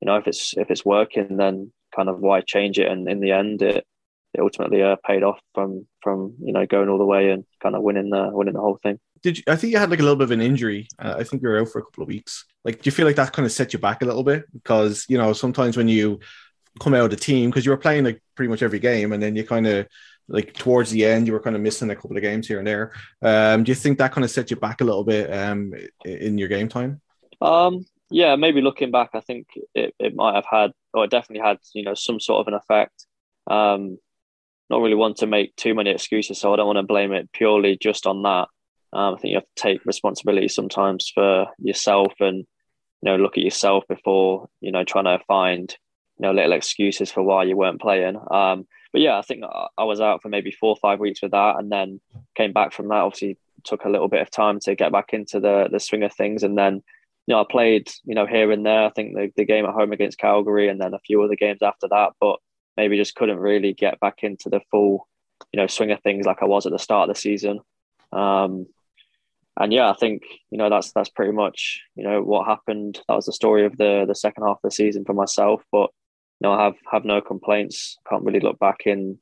you 0.00 0.06
know, 0.06 0.16
if 0.16 0.26
it's 0.26 0.56
if 0.56 0.70
it's 0.70 0.84
working, 0.84 1.36
then 1.36 1.72
kind 1.94 2.08
of 2.08 2.20
why 2.20 2.40
change 2.40 2.78
it? 2.78 2.90
And 2.90 3.08
in 3.08 3.20
the 3.20 3.32
end, 3.32 3.62
it 3.62 3.86
it 4.34 4.40
ultimately 4.40 4.82
uh, 4.82 4.96
paid 5.06 5.22
off 5.22 5.40
from 5.54 5.86
from 6.02 6.34
you 6.42 6.52
know 6.52 6.66
going 6.66 6.88
all 6.88 6.98
the 6.98 7.04
way 7.04 7.30
and 7.30 7.44
kind 7.62 7.74
of 7.74 7.82
winning 7.82 8.10
the 8.10 8.30
winning 8.32 8.54
the 8.54 8.60
whole 8.60 8.78
thing. 8.82 8.98
Did 9.22 9.38
you, 9.38 9.44
I 9.48 9.56
think 9.56 9.72
you 9.72 9.78
had 9.78 9.90
like 9.90 9.98
a 9.98 10.02
little 10.02 10.16
bit 10.16 10.24
of 10.24 10.30
an 10.30 10.40
injury? 10.40 10.86
Uh, 10.98 11.16
I 11.18 11.24
think 11.24 11.42
you 11.42 11.48
were 11.48 11.60
out 11.60 11.68
for 11.68 11.80
a 11.80 11.84
couple 11.84 12.02
of 12.02 12.08
weeks. 12.08 12.44
Like, 12.64 12.82
do 12.82 12.88
you 12.88 12.92
feel 12.92 13.06
like 13.06 13.16
that 13.16 13.32
kind 13.32 13.46
of 13.46 13.52
set 13.52 13.72
you 13.72 13.78
back 13.78 14.02
a 14.02 14.04
little 14.04 14.22
bit? 14.22 14.44
Because 14.52 15.06
you 15.08 15.18
know 15.18 15.32
sometimes 15.32 15.76
when 15.76 15.88
you 15.88 16.20
come 16.80 16.94
out 16.94 17.04
of 17.04 17.10
the 17.10 17.16
team, 17.16 17.50
because 17.50 17.64
you 17.64 17.70
were 17.72 17.78
playing 17.78 18.04
like 18.04 18.22
pretty 18.34 18.50
much 18.50 18.62
every 18.62 18.78
game, 18.78 19.12
and 19.12 19.22
then 19.22 19.34
you 19.34 19.44
kind 19.44 19.66
of 19.66 19.86
like 20.28 20.52
towards 20.54 20.90
the 20.90 21.04
end 21.04 21.26
you 21.26 21.32
were 21.32 21.40
kind 21.40 21.56
of 21.56 21.62
missing 21.62 21.90
a 21.90 21.96
couple 21.96 22.16
of 22.16 22.22
games 22.22 22.46
here 22.46 22.58
and 22.58 22.66
there. 22.66 22.92
Um, 23.22 23.64
do 23.64 23.70
you 23.70 23.76
think 23.76 23.98
that 23.98 24.12
kind 24.12 24.24
of 24.24 24.30
set 24.30 24.50
you 24.50 24.56
back 24.56 24.80
a 24.80 24.84
little 24.84 25.04
bit 25.04 25.32
um, 25.32 25.72
in 26.04 26.38
your 26.38 26.48
game 26.48 26.68
time? 26.68 27.00
Um, 27.40 27.84
yeah, 28.10 28.36
maybe 28.36 28.60
looking 28.60 28.90
back, 28.90 29.10
I 29.14 29.20
think 29.20 29.48
it, 29.74 29.94
it 29.98 30.14
might 30.14 30.34
have 30.34 30.46
had, 30.50 30.72
or 30.94 31.04
it 31.04 31.10
definitely 31.10 31.46
had, 31.46 31.58
you 31.74 31.84
know, 31.84 31.94
some 31.94 32.20
sort 32.20 32.40
of 32.40 32.48
an 32.48 32.54
effect. 32.54 33.06
Um, 33.46 33.98
not 34.70 34.80
really 34.80 34.94
want 34.94 35.18
to 35.18 35.26
make 35.26 35.56
too 35.56 35.74
many 35.74 35.90
excuses, 35.90 36.38
so 36.38 36.52
I 36.52 36.56
don't 36.56 36.66
want 36.66 36.78
to 36.78 36.82
blame 36.82 37.12
it 37.12 37.32
purely 37.32 37.78
just 37.80 38.06
on 38.06 38.22
that. 38.22 38.48
Um, 38.92 39.14
I 39.14 39.18
think 39.18 39.32
you 39.32 39.36
have 39.36 39.44
to 39.44 39.62
take 39.62 39.84
responsibility 39.84 40.48
sometimes 40.48 41.10
for 41.14 41.46
yourself 41.58 42.12
and 42.20 42.38
you 42.38 42.44
know 43.04 43.16
look 43.16 43.36
at 43.36 43.44
yourself 43.44 43.84
before 43.88 44.48
you 44.60 44.72
know 44.72 44.82
trying 44.84 45.04
to 45.04 45.18
find 45.26 45.74
you 46.18 46.22
know 46.22 46.32
little 46.32 46.52
excuses 46.52 47.10
for 47.10 47.22
why 47.22 47.44
you 47.44 47.56
weren't 47.56 47.80
playing. 47.80 48.18
Um, 48.30 48.66
but 48.92 49.00
yeah, 49.02 49.18
I 49.18 49.22
think 49.22 49.44
I 49.76 49.84
was 49.84 50.00
out 50.00 50.22
for 50.22 50.28
maybe 50.28 50.50
four 50.50 50.70
or 50.70 50.76
five 50.76 50.98
weeks 50.98 51.22
with 51.22 51.32
that, 51.32 51.56
and 51.58 51.70
then 51.70 52.00
came 52.34 52.52
back 52.52 52.72
from 52.72 52.88
that. 52.88 52.96
Obviously, 52.96 53.38
took 53.64 53.84
a 53.84 53.88
little 53.88 54.08
bit 54.08 54.22
of 54.22 54.30
time 54.30 54.60
to 54.60 54.74
get 54.74 54.92
back 54.92 55.12
into 55.12 55.40
the 55.40 55.68
the 55.70 55.80
swing 55.80 56.02
of 56.02 56.12
things, 56.14 56.42
and 56.42 56.56
then 56.56 56.82
you 57.26 57.34
know 57.34 57.40
I 57.40 57.44
played 57.48 57.90
you 58.04 58.14
know 58.14 58.26
here 58.26 58.50
and 58.50 58.64
there. 58.64 58.84
I 58.84 58.90
think 58.90 59.14
the, 59.14 59.30
the 59.36 59.44
game 59.44 59.66
at 59.66 59.74
home 59.74 59.92
against 59.92 60.18
Calgary, 60.18 60.68
and 60.68 60.80
then 60.80 60.94
a 60.94 61.00
few 61.00 61.22
other 61.22 61.36
games 61.36 61.62
after 61.62 61.88
that, 61.88 62.12
but 62.20 62.38
maybe 62.76 62.96
just 62.96 63.14
couldn't 63.14 63.38
really 63.38 63.74
get 63.74 64.00
back 64.00 64.22
into 64.22 64.48
the 64.48 64.60
full 64.70 65.06
you 65.52 65.60
know 65.60 65.66
swing 65.66 65.90
of 65.90 66.00
things 66.02 66.26
like 66.26 66.42
I 66.42 66.46
was 66.46 66.64
at 66.66 66.72
the 66.72 66.78
start 66.78 67.08
of 67.08 67.14
the 67.14 67.20
season. 67.20 67.60
Um, 68.12 68.66
and 69.60 69.72
yeah, 69.72 69.90
I 69.90 69.94
think 69.94 70.22
you 70.50 70.58
know 70.58 70.70
that's 70.70 70.92
that's 70.92 71.10
pretty 71.10 71.32
much 71.32 71.82
you 71.94 72.04
know 72.04 72.22
what 72.22 72.46
happened. 72.46 73.00
That 73.08 73.14
was 73.14 73.26
the 73.26 73.32
story 73.32 73.66
of 73.66 73.76
the 73.76 74.04
the 74.06 74.14
second 74.14 74.44
half 74.44 74.56
of 74.56 74.62
the 74.62 74.70
season 74.70 75.04
for 75.04 75.14
myself. 75.14 75.62
But 75.70 75.90
know, 76.40 76.52
I 76.52 76.64
have 76.64 76.74
have 76.90 77.04
no 77.04 77.20
complaints. 77.20 77.98
Can't 78.08 78.24
really 78.24 78.40
look 78.40 78.58
back 78.58 78.80
in 78.86 79.18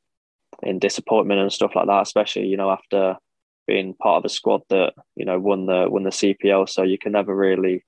in 0.62 0.78
disappointment 0.78 1.40
and 1.40 1.52
stuff 1.52 1.72
like 1.74 1.86
that, 1.86 2.02
especially 2.02 2.46
you 2.46 2.56
know 2.56 2.70
after 2.70 3.16
being 3.66 3.94
part 3.94 4.18
of 4.18 4.24
a 4.24 4.28
squad 4.28 4.62
that 4.70 4.92
you 5.16 5.24
know 5.24 5.38
won 5.38 5.66
the 5.66 5.86
won 5.88 6.04
the 6.04 6.10
CPL. 6.10 6.68
So 6.68 6.82
you 6.82 6.98
can 6.98 7.12
never 7.12 7.34
really 7.34 7.84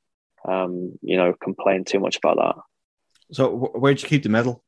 um, 0.46 0.98
you 1.02 1.16
know 1.16 1.34
complain 1.42 1.84
too 1.84 2.00
much 2.00 2.16
about 2.16 2.36
that. 2.36 2.62
So 3.32 3.54
where'd 3.74 4.02
you 4.02 4.08
keep 4.08 4.22
the 4.22 4.28
medal? 4.28 4.64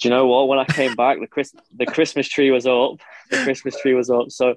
do 0.00 0.08
you 0.08 0.14
know 0.14 0.26
what? 0.26 0.48
When 0.48 0.58
I 0.58 0.64
came 0.64 0.94
back, 0.94 1.20
the 1.20 1.26
Chris 1.26 1.52
the 1.76 1.86
Christmas 1.86 2.28
tree 2.28 2.50
was 2.50 2.66
up. 2.66 3.00
The 3.30 3.42
Christmas 3.44 3.78
tree 3.80 3.94
was 3.94 4.10
up. 4.10 4.30
So 4.30 4.54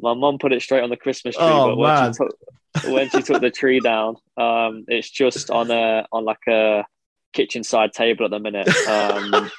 my 0.00 0.14
mum 0.14 0.38
put 0.38 0.52
it 0.52 0.62
straight 0.62 0.82
on 0.82 0.90
the 0.90 0.96
Christmas 0.96 1.36
tree. 1.36 1.44
Oh, 1.44 1.68
but 1.68 1.78
when 1.78 2.12
she, 2.12 2.18
took, 2.18 2.92
when 2.92 3.10
she 3.10 3.22
took 3.22 3.40
the 3.40 3.50
tree 3.50 3.80
down, 3.80 4.16
um, 4.36 4.84
it's 4.88 5.10
just 5.10 5.50
on 5.50 5.70
a 5.70 6.06
on 6.12 6.24
like 6.24 6.46
a 6.48 6.84
kitchen 7.32 7.62
side 7.62 7.92
table 7.92 8.24
at 8.24 8.30
the 8.30 8.38
minute. 8.38 8.68
Um, 8.86 9.50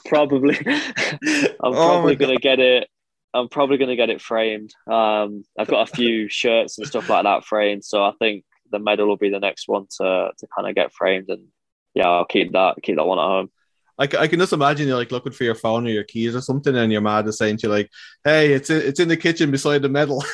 probably, 0.06 0.58
I'm 0.66 1.54
oh 1.60 1.72
probably 1.72 2.14
oh 2.14 2.16
gonna 2.16 2.34
God. 2.34 2.42
get 2.42 2.60
it. 2.60 2.88
I'm 3.32 3.48
probably 3.48 3.78
gonna 3.78 3.96
get 3.96 4.10
it 4.10 4.20
framed. 4.20 4.74
Um, 4.86 5.44
I've 5.58 5.68
got 5.68 5.88
a 5.88 5.94
few 5.94 6.28
shirts 6.28 6.78
and 6.78 6.86
stuff 6.86 7.08
like 7.08 7.24
that 7.24 7.44
framed, 7.44 7.84
so 7.84 8.02
I 8.04 8.12
think 8.18 8.44
the 8.70 8.78
medal 8.78 9.06
will 9.06 9.16
be 9.16 9.30
the 9.30 9.40
next 9.40 9.68
one 9.68 9.86
to 9.98 10.30
to 10.38 10.46
kind 10.54 10.68
of 10.68 10.74
get 10.74 10.92
framed, 10.92 11.28
and 11.28 11.46
yeah, 11.94 12.08
I'll 12.08 12.24
keep 12.24 12.52
that 12.52 12.76
keep 12.82 12.96
that 12.96 13.06
one 13.06 13.18
at 13.18 13.22
home. 13.22 13.50
I, 13.98 14.04
I 14.04 14.26
can 14.26 14.40
just 14.40 14.52
imagine 14.52 14.88
you're 14.88 14.96
like 14.96 15.12
looking 15.12 15.32
for 15.32 15.44
your 15.44 15.54
phone 15.54 15.86
or 15.86 15.90
your 15.90 16.04
keys 16.04 16.34
or 16.34 16.40
something, 16.40 16.74
and 16.76 16.90
your 16.90 17.00
mad 17.00 17.28
is 17.28 17.38
saying 17.38 17.58
to 17.58 17.66
you 17.68 17.72
like, 17.72 17.90
"Hey, 18.24 18.52
it's 18.52 18.68
in, 18.68 18.82
it's 18.82 18.98
in 18.98 19.08
the 19.08 19.16
kitchen 19.16 19.50
beside 19.50 19.82
the 19.82 19.88
medal." 19.88 20.24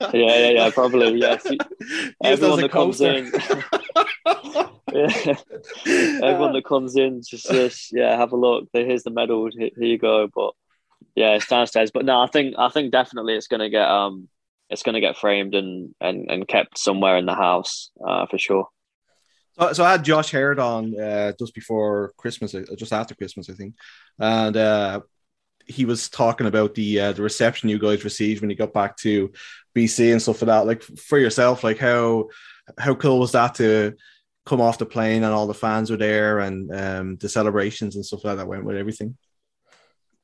yeah, 0.00 0.10
yeah, 0.12 0.50
yeah, 0.50 0.70
probably. 0.70 1.20
Yeah, 1.20 1.38
everyone 2.24 2.60
that 2.60 2.72
comes 2.72 3.00
in, 3.00 3.26
yeah. 4.92 5.36
everyone 6.26 6.52
that 6.54 6.64
comes 6.64 6.96
in, 6.96 7.22
just, 7.22 7.46
just 7.46 7.92
yeah, 7.92 8.16
have 8.16 8.32
a 8.32 8.36
look. 8.36 8.68
Here's 8.72 9.04
the 9.04 9.10
medal. 9.10 9.48
Here, 9.56 9.70
here 9.76 9.88
you 9.88 9.98
go. 9.98 10.28
But 10.34 10.54
yeah, 11.14 11.34
it's 11.34 11.46
downstairs. 11.46 11.92
But 11.92 12.04
no, 12.04 12.20
I 12.20 12.26
think 12.26 12.56
I 12.58 12.68
think 12.68 12.90
definitely 12.90 13.34
it's 13.34 13.46
gonna 13.46 13.70
get 13.70 13.88
um, 13.88 14.28
it's 14.70 14.82
gonna 14.82 15.00
get 15.00 15.16
framed 15.16 15.54
and 15.54 15.94
and 16.00 16.28
and 16.28 16.48
kept 16.48 16.78
somewhere 16.78 17.16
in 17.16 17.26
the 17.26 17.34
house 17.34 17.90
uh, 18.04 18.26
for 18.26 18.38
sure. 18.38 18.68
So, 19.58 19.72
so 19.72 19.84
I 19.84 19.92
had 19.92 20.04
Josh 20.04 20.30
Heard 20.30 20.58
on 20.58 20.98
uh, 20.98 21.32
just 21.38 21.54
before 21.54 22.12
Christmas, 22.16 22.54
uh, 22.54 22.64
just 22.76 22.92
after 22.92 23.14
Christmas, 23.14 23.48
I 23.48 23.54
think, 23.54 23.74
and 24.18 24.56
uh, 24.56 25.00
he 25.66 25.84
was 25.84 26.08
talking 26.08 26.46
about 26.46 26.74
the 26.74 27.00
uh, 27.00 27.12
the 27.12 27.22
reception 27.22 27.68
you 27.68 27.78
guys 27.78 28.04
received 28.04 28.40
when 28.40 28.50
you 28.50 28.56
got 28.56 28.72
back 28.72 28.96
to 28.98 29.32
BC 29.76 30.12
and 30.12 30.20
stuff 30.20 30.42
like 30.42 30.46
that. 30.48 30.66
Like 30.66 30.82
for 30.82 31.18
yourself, 31.18 31.64
like 31.64 31.78
how 31.78 32.28
how 32.78 32.94
cool 32.94 33.20
was 33.20 33.32
that 33.32 33.54
to 33.56 33.94
come 34.46 34.60
off 34.60 34.78
the 34.78 34.86
plane 34.86 35.24
and 35.24 35.32
all 35.32 35.46
the 35.46 35.54
fans 35.54 35.90
were 35.90 35.96
there 35.96 36.40
and 36.40 36.74
um, 36.74 37.16
the 37.16 37.28
celebrations 37.28 37.96
and 37.96 38.04
stuff 38.04 38.24
like 38.24 38.36
that 38.36 38.46
went 38.46 38.64
with 38.64 38.76
everything? 38.76 39.16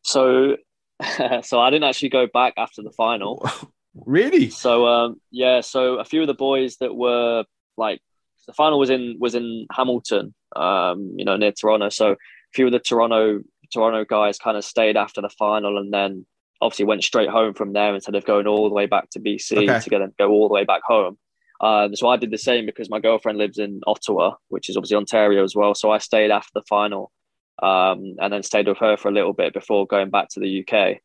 So, 0.03 0.57
so 1.43 1.61
I 1.61 1.71
didn't 1.71 1.85
actually 1.85 2.11
go 2.11 2.27
back 2.27 2.55
after 2.57 2.83
the 2.83 2.93
final. 2.93 3.49
really? 3.95 4.51
So, 4.51 4.87
um, 4.87 5.21
yeah. 5.31 5.61
So 5.61 5.99
a 5.99 6.05
few 6.05 6.21
of 6.21 6.27
the 6.27 6.35
boys 6.35 6.77
that 6.79 6.95
were 6.95 7.45
like, 7.77 8.01
the 8.47 8.53
final 8.53 8.79
was 8.79 8.91
in 8.91 9.17
was 9.19 9.35
in 9.35 9.67
Hamilton, 9.73 10.35
um, 10.57 11.15
you 11.17 11.25
know, 11.25 11.37
near 11.37 11.53
Toronto. 11.53 11.89
So 11.89 12.13
a 12.13 12.17
few 12.55 12.67
of 12.67 12.73
the 12.73 12.79
Toronto 12.79 13.41
Toronto 13.73 14.05
guys 14.05 14.39
kind 14.39 14.57
of 14.57 14.65
stayed 14.65 14.97
after 14.97 15.21
the 15.21 15.29
final 15.29 15.79
and 15.79 15.93
then 15.93 16.27
obviously 16.61 16.85
went 16.85 17.05
straight 17.05 17.31
home 17.31 17.55
from 17.55 17.73
there 17.73 17.95
instead 17.95 18.15
of 18.15 18.25
going 18.25 18.47
all 18.47 18.69
the 18.69 18.75
way 18.75 18.87
back 18.87 19.09
to 19.11 19.21
BC 19.21 19.69
okay. 19.69 19.81
to 19.81 19.91
get 19.91 20.01
them 20.01 20.13
go 20.19 20.31
all 20.31 20.49
the 20.49 20.55
way 20.55 20.65
back 20.65 20.83
home. 20.85 21.19
Um, 21.61 21.95
so 21.95 22.09
I 22.09 22.17
did 22.17 22.31
the 22.31 22.39
same 22.39 22.67
because 22.67 22.89
my 22.89 23.01
girlfriend 23.01 23.39
lives 23.39 23.59
in 23.59 23.81
Ottawa, 23.87 24.35
which 24.49 24.69
is 24.69 24.77
obviously 24.77 24.97
Ontario 24.97 25.45
as 25.45 25.55
well. 25.55 25.75
So 25.75 25.91
I 25.91 25.99
stayed 25.99 26.31
after 26.31 26.51
the 26.55 26.63
final 26.69 27.13
um, 27.63 28.17
and 28.19 28.33
then 28.33 28.43
stayed 28.43 28.67
with 28.67 28.79
her 28.79 28.97
for 28.97 29.09
a 29.09 29.13
little 29.13 29.35
bit 29.35 29.53
before 29.53 29.87
going 29.87 30.11
back 30.11 30.29
to 30.31 30.41
the 30.41 30.65
UK. 30.65 30.99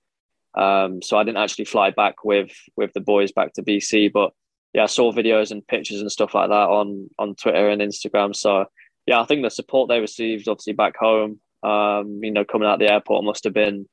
Um, 0.61 1.01
so 1.01 1.17
I 1.17 1.23
didn't 1.23 1.43
actually 1.43 1.65
fly 1.65 1.91
back 1.91 2.23
with 2.23 2.51
with 2.77 2.93
the 2.93 3.01
boys 3.01 3.31
back 3.31 3.53
to 3.53 3.63
BC, 3.63 4.11
but 4.13 4.31
yeah, 4.75 4.83
I 4.83 4.87
saw 4.87 5.13
videos 5.13 5.51
and 5.51 5.65
pictures 5.65 6.01
and 6.01 6.11
stuff 6.11 6.35
like 6.35 6.49
that 6.49 6.53
on 6.53 7.09
on 7.17 7.35
Twitter 7.35 7.69
and 7.69 7.81
Instagram. 7.81 8.35
So 8.35 8.65
yeah, 9.05 9.21
I 9.21 9.25
think 9.25 9.41
the 9.41 9.49
support 9.49 9.87
they 9.87 10.01
received 10.01 10.49
obviously 10.49 10.73
back 10.73 10.97
home, 10.97 11.39
um, 11.63 12.19
you 12.21 12.31
know, 12.31 12.43
coming 12.43 12.67
out 12.67 12.79
the 12.79 12.91
airport 12.91 13.23
must 13.23 13.45
have 13.45 13.53
been 13.53 13.75
you 13.75 13.87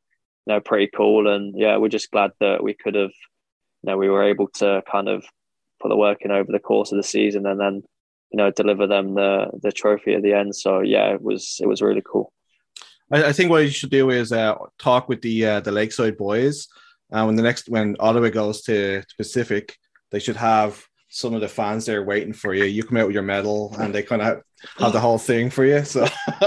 know 0.48 0.58
pretty 0.58 0.90
cool. 0.92 1.32
And 1.32 1.54
yeah, 1.56 1.76
we're 1.76 1.88
just 1.88 2.10
glad 2.10 2.32
that 2.40 2.64
we 2.64 2.74
could 2.74 2.96
have, 2.96 3.12
you 3.82 3.90
know, 3.90 3.96
we 3.96 4.08
were 4.08 4.24
able 4.24 4.48
to 4.54 4.82
kind 4.90 5.08
of 5.08 5.24
put 5.80 5.88
the 5.88 5.96
work 5.96 6.22
in 6.22 6.32
over 6.32 6.50
the 6.50 6.58
course 6.58 6.90
of 6.90 6.96
the 6.96 7.04
season 7.04 7.46
and 7.46 7.60
then 7.60 7.82
you 8.32 8.38
know 8.38 8.50
deliver 8.50 8.86
them 8.86 9.14
the 9.14 9.50
the 9.62 9.72
trophy 9.72 10.14
at 10.14 10.22
the 10.22 10.32
end 10.32 10.54
so 10.54 10.80
yeah 10.80 11.12
it 11.12 11.20
was 11.20 11.58
it 11.60 11.66
was 11.66 11.82
really 11.82 12.02
cool 12.06 12.32
i, 13.10 13.24
I 13.24 13.32
think 13.32 13.50
what 13.50 13.64
you 13.64 13.70
should 13.70 13.90
do 13.90 14.10
is 14.10 14.30
uh, 14.30 14.54
talk 14.78 15.08
with 15.08 15.22
the 15.22 15.44
uh, 15.44 15.60
the 15.60 15.72
Lakeside 15.72 16.16
Buoys 16.16 16.68
uh, 17.12 17.24
when 17.24 17.34
the 17.34 17.42
next 17.42 17.68
when 17.68 17.96
ottawa 17.98 18.28
goes 18.28 18.62
to, 18.62 19.02
to 19.02 19.16
pacific 19.18 19.76
they 20.12 20.20
should 20.20 20.36
have 20.36 20.86
some 21.08 21.34
of 21.34 21.40
the 21.40 21.48
fans 21.48 21.84
there 21.84 22.02
waiting 22.02 22.32
for 22.32 22.54
you. 22.54 22.64
You 22.64 22.84
come 22.84 22.96
out 22.96 23.06
with 23.06 23.14
your 23.14 23.22
medal, 23.22 23.74
and 23.78 23.94
they 23.94 24.02
kind 24.02 24.22
of 24.22 24.42
have 24.78 24.92
the 24.92 25.00
whole 25.00 25.18
thing 25.18 25.50
for 25.50 25.64
you. 25.64 25.84
So 25.84 26.06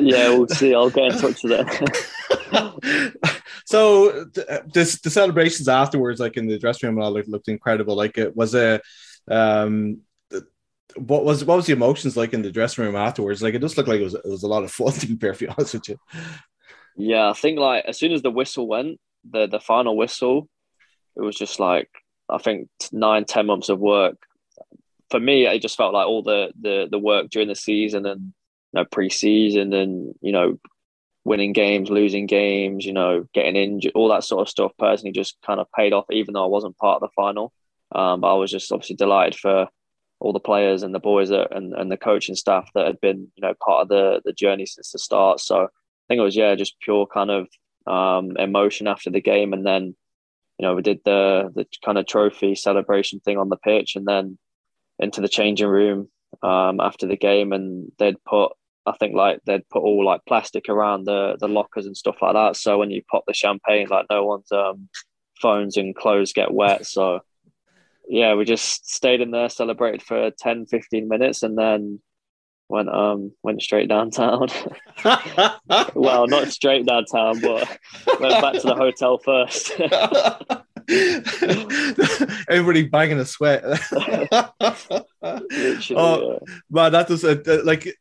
yeah, 0.00 0.30
we'll 0.30 0.48
see. 0.48 0.74
I'll 0.74 0.90
get 0.90 1.12
in 1.12 1.18
touch 1.18 1.42
with 1.42 1.66
them. 2.50 3.12
so 3.66 4.24
this 4.72 5.00
the 5.00 5.10
celebrations 5.10 5.68
afterwards, 5.68 6.20
like 6.20 6.36
in 6.36 6.46
the 6.46 6.58
dressing 6.58 6.88
room, 6.88 7.02
all 7.02 7.12
looked, 7.12 7.28
looked 7.28 7.48
incredible. 7.48 7.96
Like 7.96 8.16
it 8.16 8.36
was 8.36 8.54
a 8.54 8.80
um, 9.30 10.02
what 10.96 11.24
was 11.24 11.44
what 11.44 11.56
was 11.56 11.66
the 11.66 11.72
emotions 11.72 12.16
like 12.16 12.32
in 12.32 12.42
the 12.42 12.50
dressing 12.50 12.84
room 12.84 12.96
afterwards? 12.96 13.42
Like 13.42 13.54
it 13.54 13.60
just 13.60 13.76
looked 13.76 13.88
like 13.88 14.00
it 14.00 14.04
was 14.04 14.14
it 14.14 14.24
was 14.24 14.42
a 14.42 14.48
lot 14.48 14.64
of 14.64 14.72
fun 14.72 14.92
to 14.94 15.06
be 15.06 15.16
perfectly 15.16 15.48
honest 15.48 15.74
with 15.74 15.88
you. 15.88 15.96
Yeah, 16.96 17.30
I 17.30 17.32
think 17.34 17.58
like 17.58 17.84
as 17.84 17.98
soon 17.98 18.12
as 18.12 18.22
the 18.22 18.30
whistle 18.30 18.66
went, 18.66 18.98
the 19.28 19.46
the 19.46 19.60
final 19.60 19.96
whistle, 19.96 20.48
it 21.16 21.20
was 21.20 21.36
just 21.36 21.60
like 21.60 21.90
I 22.28 22.38
think 22.38 22.68
nine 22.92 23.24
ten 23.24 23.46
months 23.46 23.68
of 23.68 23.78
work. 23.78 24.16
For 25.10 25.18
me, 25.18 25.46
it 25.46 25.62
just 25.62 25.76
felt 25.76 25.94
like 25.94 26.06
all 26.06 26.22
the 26.22 26.52
the 26.60 26.88
the 26.90 26.98
work 26.98 27.30
during 27.30 27.48
the 27.48 27.54
season 27.54 28.06
and 28.06 28.32
you 28.72 28.80
know, 28.80 28.84
pre-season 28.84 29.72
and 29.72 30.14
you 30.20 30.32
know 30.32 30.58
winning 31.24 31.52
games, 31.52 31.90
losing 31.90 32.26
games, 32.26 32.84
you 32.84 32.92
know, 32.92 33.26
getting 33.34 33.54
injured, 33.56 33.92
all 33.94 34.08
that 34.08 34.24
sort 34.24 34.42
of 34.42 34.48
stuff 34.48 34.72
personally 34.78 35.12
just 35.12 35.36
kind 35.44 35.60
of 35.60 35.70
paid 35.76 35.92
off, 35.92 36.06
even 36.10 36.32
though 36.32 36.44
I 36.44 36.48
wasn't 36.48 36.76
part 36.78 37.02
of 37.02 37.08
the 37.08 37.12
final. 37.14 37.52
Um, 37.94 38.20
but 38.20 38.32
I 38.32 38.38
was 38.38 38.50
just 38.50 38.72
obviously 38.72 38.96
delighted 38.96 39.38
for 39.38 39.68
all 40.20 40.32
the 40.32 40.40
players 40.40 40.82
and 40.82 40.94
the 40.94 40.98
boys 40.98 41.28
that, 41.28 41.54
and, 41.54 41.74
and 41.74 41.92
the 41.92 41.96
coaching 41.96 42.34
staff 42.34 42.68
that 42.74 42.86
had 42.86 43.00
been, 43.00 43.30
you 43.36 43.42
know, 43.42 43.54
part 43.64 43.82
of 43.82 43.88
the, 43.88 44.20
the 44.24 44.32
journey 44.32 44.66
since 44.66 44.90
the 44.92 44.98
start. 44.98 45.40
So 45.40 45.64
I 45.64 45.68
think 46.08 46.18
it 46.18 46.24
was, 46.24 46.36
yeah, 46.36 46.54
just 46.54 46.80
pure 46.80 47.06
kind 47.06 47.30
of 47.30 47.48
um, 47.86 48.36
emotion 48.36 48.88
after 48.88 49.10
the 49.10 49.20
game. 49.20 49.52
And 49.52 49.66
then, 49.66 49.94
you 50.58 50.66
know, 50.66 50.74
we 50.74 50.82
did 50.82 51.00
the, 51.04 51.50
the 51.54 51.66
kind 51.84 51.98
of 51.98 52.06
trophy 52.06 52.54
celebration 52.54 53.20
thing 53.20 53.38
on 53.38 53.48
the 53.48 53.56
pitch 53.56 53.96
and 53.96 54.06
then 54.06 54.38
into 54.98 55.20
the 55.20 55.28
changing 55.28 55.68
room 55.68 56.08
um, 56.42 56.80
after 56.80 57.06
the 57.06 57.16
game. 57.16 57.52
And 57.52 57.92
they'd 57.98 58.22
put 58.24 58.52
I 58.88 58.92
think 58.92 59.14
like 59.14 59.40
they'd 59.44 59.68
put 59.68 59.82
all 59.82 60.04
like 60.04 60.22
plastic 60.26 60.68
around 60.68 61.04
the 61.04 61.36
the 61.38 61.48
lockers 61.48 61.86
and 61.86 61.96
stuff 61.96 62.16
like 62.22 62.34
that. 62.34 62.56
So 62.56 62.78
when 62.78 62.90
you 62.90 63.02
pop 63.10 63.24
the 63.26 63.34
champagne, 63.34 63.88
like 63.88 64.06
no 64.10 64.24
one's 64.24 64.50
um, 64.50 64.88
phones 65.40 65.76
and 65.76 65.94
clothes 65.94 66.32
get 66.32 66.52
wet. 66.52 66.86
So 66.86 67.20
yeah, 68.08 68.34
we 68.34 68.44
just 68.46 68.90
stayed 68.90 69.20
in 69.20 69.30
there, 69.30 69.50
celebrated 69.50 70.02
for 70.02 70.30
10, 70.30 70.66
15 70.66 71.08
minutes, 71.08 71.42
and 71.42 71.58
then 71.58 72.00
went 72.68 72.88
um 72.88 73.32
went 73.42 73.62
straight 73.62 73.88
downtown. 73.88 74.48
well, 75.94 76.26
not 76.26 76.48
straight 76.48 76.86
downtown, 76.86 77.40
but 77.40 77.78
went 78.20 78.42
back 78.42 78.54
to 78.54 78.66
the 78.66 78.74
hotel 78.74 79.18
first. 79.18 79.72
Everybody 82.48 82.84
banging 82.84 83.18
a 83.18 83.26
sweat. 83.26 83.62
oh, 83.62 83.78
yeah. 85.20 86.38
man, 86.70 86.92
that 86.92 87.06
does 87.08 87.24
uh, 87.24 87.60
like 87.64 87.94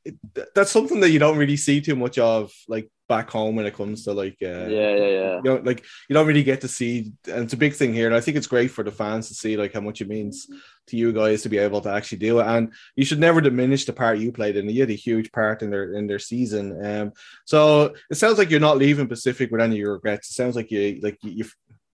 that's 0.55 0.71
something 0.71 1.01
that 1.01 1.09
you 1.09 1.19
don't 1.19 1.37
really 1.37 1.57
see 1.57 1.81
too 1.81 1.97
much 1.97 2.17
of, 2.17 2.53
like 2.69 2.89
back 3.07 3.29
home 3.29 3.55
when 3.55 3.65
it 3.65 3.75
comes 3.75 4.03
to 4.03 4.13
like 4.13 4.37
uh, 4.41 4.67
yeah, 4.67 4.95
yeah, 4.95 5.07
yeah. 5.07 5.35
You 5.37 5.43
know, 5.43 5.61
like 5.63 5.83
you 6.07 6.13
don't 6.13 6.27
really 6.27 6.43
get 6.43 6.61
to 6.61 6.67
see, 6.67 7.11
and 7.27 7.43
it's 7.43 7.53
a 7.53 7.57
big 7.57 7.73
thing 7.73 7.93
here. 7.93 8.07
And 8.07 8.15
I 8.15 8.21
think 8.21 8.37
it's 8.37 8.47
great 8.47 8.71
for 8.71 8.83
the 8.83 8.91
fans 8.91 9.27
to 9.27 9.33
see 9.33 9.57
like 9.57 9.73
how 9.73 9.81
much 9.81 10.01
it 10.01 10.07
means 10.07 10.47
to 10.87 10.97
you 10.97 11.11
guys 11.11 11.41
to 11.41 11.49
be 11.49 11.57
able 11.57 11.81
to 11.81 11.89
actually 11.89 12.19
do 12.19 12.39
it. 12.39 12.47
And 12.47 12.73
you 12.95 13.05
should 13.05 13.19
never 13.19 13.41
diminish 13.41 13.85
the 13.85 13.93
part 13.93 14.19
you 14.19 14.31
played 14.31 14.57
in. 14.57 14.69
You 14.69 14.81
had 14.81 14.89
a 14.89 14.93
huge 14.93 15.31
part 15.31 15.61
in 15.61 15.69
their 15.69 15.93
in 15.93 16.07
their 16.07 16.19
season. 16.19 16.85
Um, 16.85 17.13
so 17.45 17.93
it 18.09 18.15
sounds 18.15 18.37
like 18.37 18.49
you're 18.49 18.59
not 18.59 18.77
leaving 18.77 19.07
Pacific 19.07 19.51
with 19.51 19.61
any 19.61 19.83
regrets. 19.83 20.29
It 20.29 20.33
sounds 20.33 20.55
like 20.55 20.71
you 20.71 20.99
like 21.01 21.17
you 21.21 21.45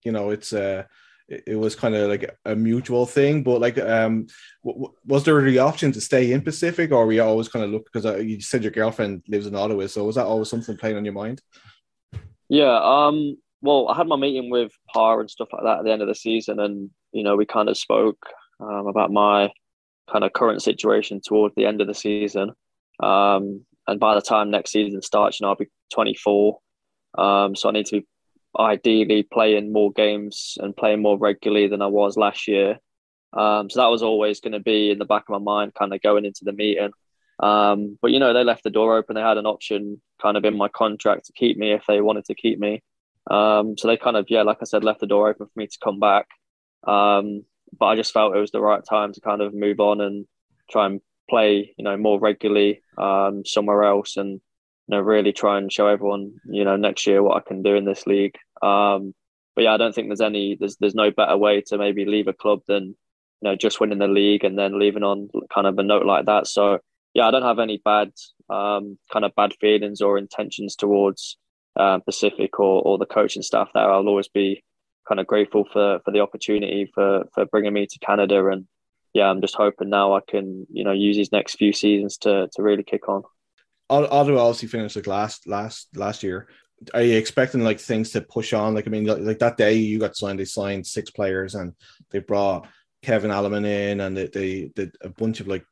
you 0.06 0.12
know 0.12 0.30
it's 0.30 0.54
uh 0.54 0.84
it, 1.30 1.58
was 1.58 1.76
kind 1.76 1.96
of 1.96 2.10
like 2.10 2.38
a 2.46 2.56
mutual 2.56 3.06
thing 3.06 3.44
but 3.44 3.62
like 3.62 3.78
um 3.80 4.28
w- 4.64 4.92
was 5.06 5.24
there 5.24 5.42
the 5.42 5.60
option 5.60 5.92
to 5.92 6.02
stay 6.02 6.32
in 6.32 6.42
pacific 6.42 6.92
or 6.92 7.06
we 7.06 7.20
always 7.20 7.48
kind 7.48 7.64
of 7.64 7.72
look 7.72 7.86
because 7.86 8.06
uh, 8.06 8.18
you 8.18 8.42
said 8.42 8.62
your 8.62 8.72
girlfriend 8.72 9.24
lives 9.28 9.48
in 9.48 9.56
ottawa 9.56 9.88
so 9.88 10.04
was 10.04 10.16
that 10.16 10.26
always 10.26 10.50
something 10.50 10.78
playing 10.78 10.98
on 10.98 11.06
your 11.06 11.14
mind? 11.14 11.42
Yeah 12.50 12.80
um 12.84 13.38
well 13.62 13.88
i 13.88 13.96
had 13.96 14.08
my 14.08 14.18
meeting 14.18 14.50
with 14.50 14.74
pa 14.94 15.18
and 15.18 15.30
stuff 15.30 15.48
like 15.54 15.64
that 15.64 15.80
at 15.80 15.86
the 15.86 15.92
end 15.92 16.02
of 16.02 16.08
the 16.08 16.16
season 16.16 16.60
and 16.60 16.90
you 17.14 17.24
know 17.24 17.36
we 17.36 17.46
kind 17.46 17.70
of 17.70 17.78
spoke 17.78 18.26
um, 18.60 18.88
about 18.88 19.12
my 19.12 19.50
kind 20.12 20.24
of 20.24 20.34
current 20.34 20.62
situation 20.62 21.22
towards 21.26 21.56
the 21.56 21.66
end 21.66 21.80
of 21.82 21.88
the 21.88 21.94
season. 21.94 22.52
Um 23.02 23.66
and 23.88 24.00
by 24.00 24.16
the 24.16 24.22
time 24.22 24.50
next 24.50 24.72
season 24.72 25.02
starts 25.02 25.40
you 25.40 25.46
know 25.46 25.50
i'll 25.50 25.56
be 25.56 25.68
24 25.94 26.58
um 27.18 27.56
so 27.56 27.70
i 27.70 27.72
need 27.72 27.86
to 27.86 28.02
be 28.02 28.08
ideally 28.60 29.24
playing 29.24 29.72
more 29.72 29.92
games 29.92 30.58
and 30.60 30.76
playing 30.76 31.02
more 31.02 31.18
regularly 31.18 31.68
than 31.68 31.82
I 31.82 31.88
was 31.88 32.18
last 32.18 32.48
year. 32.48 32.80
Um, 33.34 33.70
so 33.70 33.82
that 33.82 33.90
was 33.90 34.04
always 34.04 34.40
going 34.40 34.54
to 34.54 34.60
be 34.60 34.92
in 34.92 35.00
the 35.00 35.06
back 35.06 35.24
of 35.28 35.30
my 35.30 35.40
mind, 35.40 35.74
kind 35.74 35.94
of 35.94 36.02
going 36.02 36.26
into 36.26 36.46
the 36.46 36.54
meeting. 36.54 36.92
Um, 37.40 37.98
but 38.02 38.12
you 38.12 38.20
know, 38.20 38.34
they 38.34 38.44
left 38.44 38.64
the 38.64 38.70
door 38.70 38.96
open. 38.96 39.16
They 39.16 39.22
had 39.22 39.38
an 39.38 39.48
option 39.48 40.02
kind 40.22 40.38
of 40.38 40.46
in 40.46 40.56
my 40.56 40.68
contract 40.68 41.26
to 41.26 41.34
keep 41.34 41.58
me 41.58 41.72
if 41.72 41.84
they 41.88 42.00
wanted 42.00 42.26
to 42.26 42.36
keep 42.36 42.60
me. 42.60 42.84
Um, 43.30 43.78
so 43.78 43.88
they 43.88 43.98
kind 43.98 44.18
of, 44.18 44.28
yeah, 44.30 44.44
like 44.44 44.58
I 44.62 44.66
said, 44.66 44.84
left 44.84 45.00
the 45.00 45.08
door 45.08 45.30
open 45.30 45.48
for 45.48 45.60
me 45.60 45.68
to 45.68 45.78
come 45.84 46.00
back. 46.00 46.28
Um, 46.86 47.46
but 47.78 47.88
I 47.88 47.96
just 47.96 48.14
felt 48.14 48.36
it 48.36 48.40
was 48.40 48.52
the 48.52 48.62
right 48.62 48.84
time 48.88 49.14
to 49.14 49.22
kind 49.22 49.42
of 49.42 49.54
move 49.54 49.80
on 49.80 50.02
and 50.02 50.28
try 50.70 50.86
and 50.86 51.02
play, 51.30 51.74
you 51.78 51.84
know, 51.84 51.98
more 51.98 52.20
regularly 52.20 52.82
um, 52.98 53.46
somewhere 53.46 53.84
else 53.84 54.18
and 54.18 54.42
you 54.88 54.96
know, 54.96 55.02
really 55.02 55.32
try 55.32 55.58
and 55.58 55.72
show 55.72 55.88
everyone, 55.88 56.34
you 56.46 56.64
know, 56.64 56.76
next 56.76 57.08
year 57.08 57.24
what 57.24 57.38
I 57.38 57.48
can 57.48 57.64
do 57.64 57.76
in 57.76 57.86
this 57.86 58.06
league. 58.06 58.36
Um, 58.62 59.14
but 59.56 59.64
yeah, 59.64 59.74
I 59.74 59.78
don't 59.78 59.94
think 59.94 60.08
there's 60.08 60.22
any, 60.22 60.58
there's 60.60 60.78
there's 60.78 60.96
no 60.96 61.12
better 61.12 61.38
way 61.38 61.62
to 61.68 61.78
maybe 61.78 62.06
leave 62.06 62.28
a 62.28 62.34
club 62.34 62.62
than, 62.68 62.84
you 62.84 62.96
know, 63.50 63.56
just 63.56 63.80
winning 63.80 64.00
the 64.00 64.08
league 64.08 64.44
and 64.44 64.58
then 64.58 64.80
leaving 64.80 65.04
on 65.04 65.30
kind 65.54 65.68
of 65.68 65.78
a 65.78 65.84
note 65.84 66.06
like 66.06 66.26
that. 66.26 66.48
So 66.48 66.80
yeah, 67.14 67.28
I 67.28 67.32
don't 67.32 67.44
have 67.44 67.60
any 67.60 67.82
bad, 67.84 68.12
um, 68.50 68.98
kind 69.12 69.26
of 69.26 69.36
bad 69.36 69.54
feelings 69.62 70.02
or 70.02 70.18
intentions 70.18 70.76
towards 70.76 71.38
uh, 71.76 72.00
Pacific 72.00 72.60
or 72.60 72.82
or 72.82 72.98
the 72.98 73.06
coaching 73.06 73.44
staff 73.44 73.70
there. 73.74 73.90
I'll 73.92 74.08
always 74.08 74.28
be 74.28 74.64
kind 75.08 75.20
of 75.20 75.28
grateful 75.28 75.66
for 75.72 76.00
for 76.04 76.12
the 76.12 76.22
opportunity 76.22 76.90
for 76.94 77.26
for 77.34 77.46
bringing 77.46 77.74
me 77.74 77.86
to 77.86 78.00
Canada 78.00 78.48
and 78.48 78.68
yeah, 79.14 79.30
I'm 79.30 79.42
just 79.42 79.56
hoping 79.56 79.90
now 79.90 80.16
I 80.16 80.22
can 80.28 80.66
you 80.72 80.84
know 80.84 80.92
use 80.92 81.16
these 81.16 81.32
next 81.32 81.56
few 81.56 81.72
seasons 81.72 82.18
to 82.20 82.50
to 82.54 82.62
really 82.64 82.84
kick 82.84 83.08
on. 83.08 83.24
Ottawa 83.94 84.42
obviously 84.42 84.68
finished 84.68 84.96
like 84.96 85.08
last 85.08 85.48
last 85.48 85.96
last 85.96 86.24
year. 86.24 86.48
Are 86.94 87.02
you 87.02 87.18
expecting 87.18 87.64
like 87.64 87.80
things 87.80 88.12
to 88.12 88.22
push 88.22 88.54
on? 88.54 88.74
Like 88.74 88.88
I 88.88 88.90
mean, 88.90 89.06
like, 89.06 89.20
like 89.20 89.40
that 89.40 89.58
day 89.58 89.74
you 89.74 90.00
got 90.00 90.16
signed, 90.16 90.40
they 90.40 90.46
signed 90.46 90.86
six 90.86 91.10
players 91.10 91.56
and 91.56 91.74
they 92.10 92.20
brought 92.20 92.68
Keven 93.02 93.32
Alemán 93.32 93.66
in 93.66 94.02
and 94.02 94.18
they, 94.18 94.28
they 94.28 94.72
did 94.76 94.96
a 95.02 95.10
bunch 95.10 95.40
of 95.40 95.48
like 95.48 95.66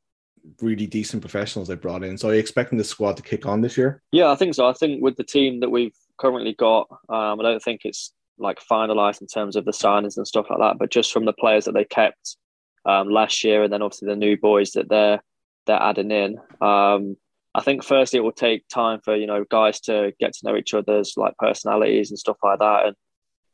really 0.61 0.87
decent 0.87 1.21
professionals 1.21 1.67
they 1.67 1.75
brought 1.75 2.03
in. 2.03 2.17
So 2.17 2.29
are 2.29 2.33
you 2.33 2.39
expecting 2.39 2.77
the 2.77 2.83
squad 2.83 3.17
to 3.17 3.23
kick 3.23 3.45
on 3.45 3.61
this 3.61 3.77
year? 3.77 4.01
Yeah, 4.11 4.29
I 4.29 4.35
think 4.35 4.55
so. 4.55 4.67
I 4.67 4.73
think 4.73 5.01
with 5.01 5.17
the 5.17 5.23
team 5.23 5.59
that 5.61 5.69
we've 5.69 5.95
currently 6.17 6.53
got, 6.53 6.87
um, 7.09 7.39
I 7.39 7.43
don't 7.43 7.63
think 7.63 7.81
it's 7.83 8.13
like 8.37 8.59
finalized 8.59 9.21
in 9.21 9.27
terms 9.27 9.55
of 9.55 9.65
the 9.65 9.71
signings 9.71 10.17
and 10.17 10.27
stuff 10.27 10.47
like 10.49 10.59
that. 10.59 10.77
But 10.79 10.91
just 10.91 11.11
from 11.11 11.25
the 11.25 11.33
players 11.33 11.65
that 11.65 11.73
they 11.73 11.85
kept 11.85 12.37
um, 12.85 13.09
last 13.09 13.43
year, 13.43 13.63
and 13.63 13.71
then 13.71 13.81
obviously 13.81 14.07
the 14.07 14.15
new 14.15 14.37
boys 14.37 14.71
that 14.71 14.89
they're 14.89 15.21
they're 15.67 15.81
adding 15.81 16.11
in. 16.11 16.37
Um, 16.59 17.17
I 17.53 17.61
think 17.61 17.83
firstly 17.83 18.17
it 18.17 18.23
will 18.23 18.31
take 18.31 18.67
time 18.67 19.01
for 19.03 19.15
you 19.15 19.27
know 19.27 19.43
guys 19.49 19.79
to 19.81 20.13
get 20.19 20.33
to 20.33 20.47
know 20.47 20.55
each 20.55 20.73
other's 20.73 21.13
like 21.17 21.37
personalities 21.37 22.09
and 22.09 22.19
stuff 22.19 22.37
like 22.43 22.59
that, 22.59 22.85
and 22.85 22.95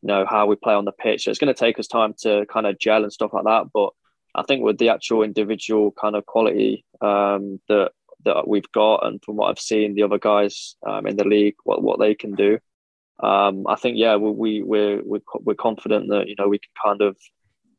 you 0.02 0.08
know 0.08 0.26
how 0.30 0.46
we 0.46 0.56
play 0.56 0.74
on 0.74 0.86
the 0.86 0.92
pitch. 0.92 1.24
So 1.24 1.32
it's 1.32 1.40
going 1.40 1.54
to 1.54 1.60
take 1.60 1.80
us 1.80 1.88
time 1.88 2.14
to 2.22 2.46
kind 2.52 2.68
of 2.68 2.80
gel 2.80 3.04
and 3.04 3.14
stuff 3.14 3.34
like 3.34 3.46
that. 3.46 3.66
But 3.74 3.90
I 4.36 4.44
think 4.44 4.64
with 4.64 4.78
the 4.78 4.90
actual 4.90 5.24
individual 5.24 5.92
kind 5.92 6.16
of 6.16 6.26
quality 6.26 6.86
um, 7.02 7.60
that 7.70 7.92
that 8.26 8.48
we've 8.48 8.72
got, 8.72 9.06
and 9.06 9.24
from 9.24 9.38
what 9.38 9.50
I've 9.50 9.60
seen, 9.60 9.96
the 9.96 10.04
other 10.04 10.20
guys 10.20 10.76
um, 10.88 11.08
in 11.08 11.18
the 11.18 11.24
league, 11.24 11.56
what 11.64 11.82
what 11.82 12.00
they 12.00 12.14
can 12.14 12.36
do, 12.36 12.60
um, 13.22 13.66
I 13.68 13.76
think 13.76 13.98
yeah, 13.98 14.16
we, 14.16 14.32
we 14.32 14.64
we're, 14.64 15.02
we're 15.04 15.22
we're 15.40 15.56
confident 15.56 16.10
that 16.10 16.28
you 16.28 16.36
know 16.38 16.48
we 16.48 16.60
can 16.60 16.72
kind 16.86 17.02
of 17.02 17.18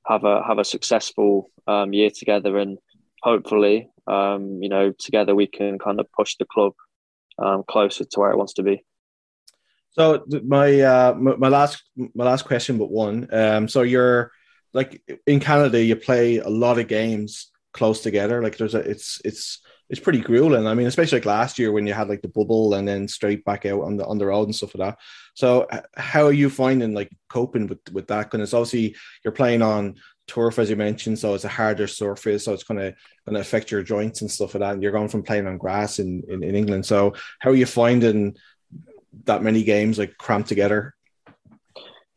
have 0.06 0.24
a 0.24 0.42
have 0.42 0.58
a 0.58 0.64
successful 0.64 1.50
um, 1.66 1.92
year 1.92 2.10
together, 2.10 2.58
and 2.58 2.78
hopefully, 3.22 3.90
um, 4.06 4.62
you 4.62 4.68
know, 4.68 4.92
together 4.98 5.34
we 5.34 5.46
can 5.46 5.78
kind 5.78 6.00
of 6.00 6.06
push 6.12 6.36
the 6.36 6.44
club 6.44 6.72
um, 7.38 7.62
closer 7.68 8.04
to 8.04 8.20
where 8.20 8.30
it 8.30 8.38
wants 8.38 8.54
to 8.54 8.62
be. 8.62 8.84
So 9.90 10.24
my 10.44 10.80
uh, 10.80 11.14
my 11.14 11.48
last 11.48 11.82
my 11.96 12.24
last 12.24 12.44
question, 12.44 12.78
but 12.78 12.90
one. 12.90 13.26
Um, 13.32 13.68
so 13.68 13.82
you're 13.82 14.30
like 14.72 15.02
in 15.26 15.40
Canada, 15.40 15.82
you 15.82 15.96
play 15.96 16.38
a 16.38 16.48
lot 16.48 16.78
of 16.78 16.88
games 16.88 17.50
close 17.72 18.00
together. 18.00 18.42
Like 18.42 18.56
there's 18.56 18.74
a 18.74 18.80
it's 18.80 19.20
it's 19.24 19.60
it's 19.88 20.00
pretty 20.00 20.20
grueling. 20.20 20.66
I 20.66 20.74
mean, 20.74 20.86
especially 20.86 21.18
like 21.18 21.26
last 21.26 21.58
year 21.58 21.72
when 21.72 21.86
you 21.86 21.94
had 21.94 22.08
like 22.08 22.22
the 22.22 22.28
bubble 22.28 22.74
and 22.74 22.86
then 22.86 23.08
straight 23.08 23.44
back 23.44 23.64
out 23.66 23.82
on 23.82 23.96
the 23.96 24.06
on 24.06 24.18
the 24.18 24.26
road 24.26 24.44
and 24.44 24.54
stuff 24.54 24.74
like 24.74 24.90
that. 24.90 24.98
So 25.34 25.66
how 25.96 26.26
are 26.26 26.32
you 26.32 26.50
finding 26.50 26.94
like 26.94 27.10
coping 27.28 27.66
with 27.66 27.80
with 27.92 28.06
that? 28.08 28.30
Because 28.30 28.54
obviously 28.54 28.94
you're 29.24 29.32
playing 29.32 29.62
on 29.62 29.96
turf 30.28 30.58
as 30.58 30.70
you 30.70 30.76
mentioned, 30.76 31.18
so 31.18 31.34
it's 31.34 31.44
a 31.44 31.48
harder 31.48 31.86
surface, 31.86 32.44
so 32.44 32.52
it's 32.52 32.62
gonna 32.62 32.94
gonna 33.26 33.40
affect 33.40 33.70
your 33.70 33.82
joints 33.82 34.20
and 34.20 34.30
stuff 34.30 34.54
like 34.54 34.60
that. 34.60 34.74
And 34.74 34.82
you're 34.82 34.92
going 34.92 35.08
from 35.08 35.24
playing 35.24 35.46
on 35.46 35.58
grass 35.58 35.98
in, 35.98 36.22
in, 36.28 36.44
in 36.44 36.54
England. 36.54 36.86
So 36.86 37.14
how 37.40 37.50
are 37.50 37.56
you 37.56 37.66
finding 37.66 38.36
that 39.24 39.42
many 39.42 39.64
games 39.64 39.98
like 39.98 40.16
cramped 40.16 40.48
together? 40.48 40.94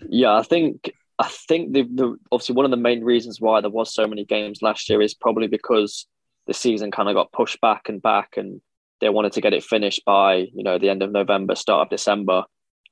Yeah, 0.07 0.33
I 0.33 0.43
think 0.43 0.91
I 1.17 1.27
think 1.27 1.73
the, 1.73 1.83
the 1.83 2.17
obviously 2.31 2.55
one 2.55 2.65
of 2.65 2.71
the 2.71 2.77
main 2.77 3.03
reasons 3.03 3.39
why 3.39 3.61
there 3.61 3.69
was 3.69 3.93
so 3.93 4.07
many 4.07 4.25
games 4.25 4.61
last 4.61 4.89
year 4.89 5.01
is 5.01 5.13
probably 5.13 5.47
because 5.47 6.07
the 6.47 6.53
season 6.53 6.91
kind 6.91 7.09
of 7.09 7.15
got 7.15 7.31
pushed 7.31 7.61
back 7.61 7.89
and 7.89 8.01
back, 8.01 8.37
and 8.37 8.61
they 8.99 9.09
wanted 9.09 9.33
to 9.33 9.41
get 9.41 9.53
it 9.53 9.63
finished 9.63 10.03
by 10.05 10.35
you 10.35 10.63
know 10.63 10.77
the 10.77 10.89
end 10.89 11.03
of 11.03 11.11
November, 11.11 11.55
start 11.55 11.87
of 11.87 11.89
December. 11.89 12.43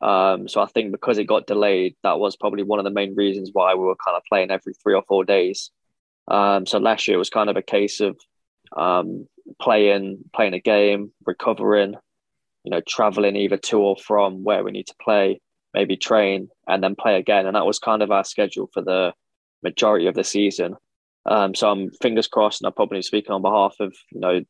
Um, 0.01 0.47
so 0.47 0.61
I 0.61 0.65
think 0.67 0.91
because 0.91 1.17
it 1.17 1.25
got 1.25 1.47
delayed, 1.47 1.95
that 2.03 2.19
was 2.19 2.35
probably 2.35 2.63
one 2.63 2.79
of 2.79 2.85
the 2.85 2.91
main 2.91 3.15
reasons 3.15 3.49
why 3.51 3.75
we 3.75 3.83
were 3.83 3.95
kind 3.95 4.15
of 4.15 4.23
playing 4.29 4.51
every 4.51 4.73
three 4.73 4.93
or 4.93 5.03
four 5.07 5.25
days. 5.25 5.71
Um, 6.27 6.65
so 6.65 6.77
last 6.77 7.07
year 7.07 7.15
it 7.15 7.19
was 7.19 7.29
kind 7.29 7.49
of 7.49 7.57
a 7.57 7.61
case 7.61 7.99
of 7.99 8.17
um, 8.77 9.27
playing 9.61 10.19
playing 10.33 10.53
a 10.53 10.59
game, 10.59 11.11
recovering, 11.25 11.95
you 12.63 12.71
know, 12.71 12.81
traveling 12.87 13.35
either 13.35 13.57
to 13.57 13.79
or 13.79 13.97
from 13.97 14.43
where 14.43 14.63
we 14.63 14.71
need 14.71 14.87
to 14.87 14.95
play, 15.01 15.41
maybe 15.73 15.97
train 15.97 16.49
and 16.67 16.83
then 16.83 16.95
play 16.95 17.17
again, 17.17 17.45
and 17.45 17.55
that 17.55 17.65
was 17.65 17.79
kind 17.79 18.01
of 18.01 18.11
our 18.11 18.23
schedule 18.23 18.69
for 18.73 18.81
the 18.81 19.13
majority 19.63 20.07
of 20.07 20.15
the 20.15 20.23
season. 20.23 20.75
Um, 21.25 21.53
so 21.53 21.69
I'm 21.69 21.91
fingers 22.01 22.27
crossed, 22.27 22.61
and 22.61 22.67
I'm 22.67 22.73
probably 22.73 23.01
speaking 23.01 23.31
on 23.31 23.41
behalf 23.41 23.75
of 23.79 23.93
you 24.11 24.19
know 24.19 24.41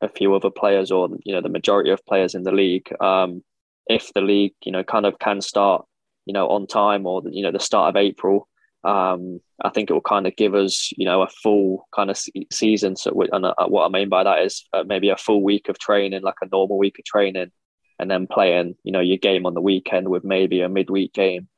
a 0.00 0.08
few 0.08 0.34
other 0.34 0.50
players 0.50 0.90
or 0.90 1.08
you 1.24 1.34
know 1.34 1.42
the 1.42 1.48
majority 1.48 1.90
of 1.90 2.04
players 2.06 2.34
in 2.34 2.42
the 2.42 2.52
league. 2.52 2.90
Um, 3.00 3.42
if 3.90 4.12
the 4.14 4.20
league 4.20 4.54
you 4.64 4.72
know 4.72 4.84
kind 4.84 5.04
of 5.04 5.18
can 5.18 5.40
start 5.40 5.84
you 6.24 6.32
know 6.32 6.48
on 6.48 6.66
time 6.66 7.06
or 7.06 7.22
you 7.30 7.42
know 7.42 7.52
the 7.52 7.60
start 7.60 7.90
of 7.90 7.96
April, 7.96 8.48
um, 8.84 9.40
I 9.62 9.70
think 9.70 9.90
it 9.90 9.92
will 9.92 10.00
kind 10.00 10.26
of 10.26 10.36
give 10.36 10.54
us 10.54 10.92
you 10.96 11.04
know 11.04 11.22
a 11.22 11.28
full 11.28 11.88
kind 11.94 12.10
of 12.10 12.18
season. 12.52 12.96
So 12.96 13.20
and 13.32 13.44
uh, 13.44 13.54
what 13.66 13.84
I 13.84 13.88
mean 13.88 14.08
by 14.08 14.24
that 14.24 14.42
is 14.42 14.64
uh, 14.72 14.84
maybe 14.86 15.10
a 15.10 15.16
full 15.16 15.42
week 15.42 15.68
of 15.68 15.78
training, 15.78 16.22
like 16.22 16.40
a 16.40 16.48
normal 16.50 16.78
week 16.78 16.98
of 16.98 17.04
training, 17.04 17.50
and 17.98 18.10
then 18.10 18.26
playing 18.26 18.76
you 18.84 18.92
know 18.92 19.00
your 19.00 19.18
game 19.18 19.44
on 19.44 19.54
the 19.54 19.60
weekend 19.60 20.08
with 20.08 20.24
maybe 20.24 20.60
a 20.60 20.68
midweek 20.68 21.12
game. 21.12 21.48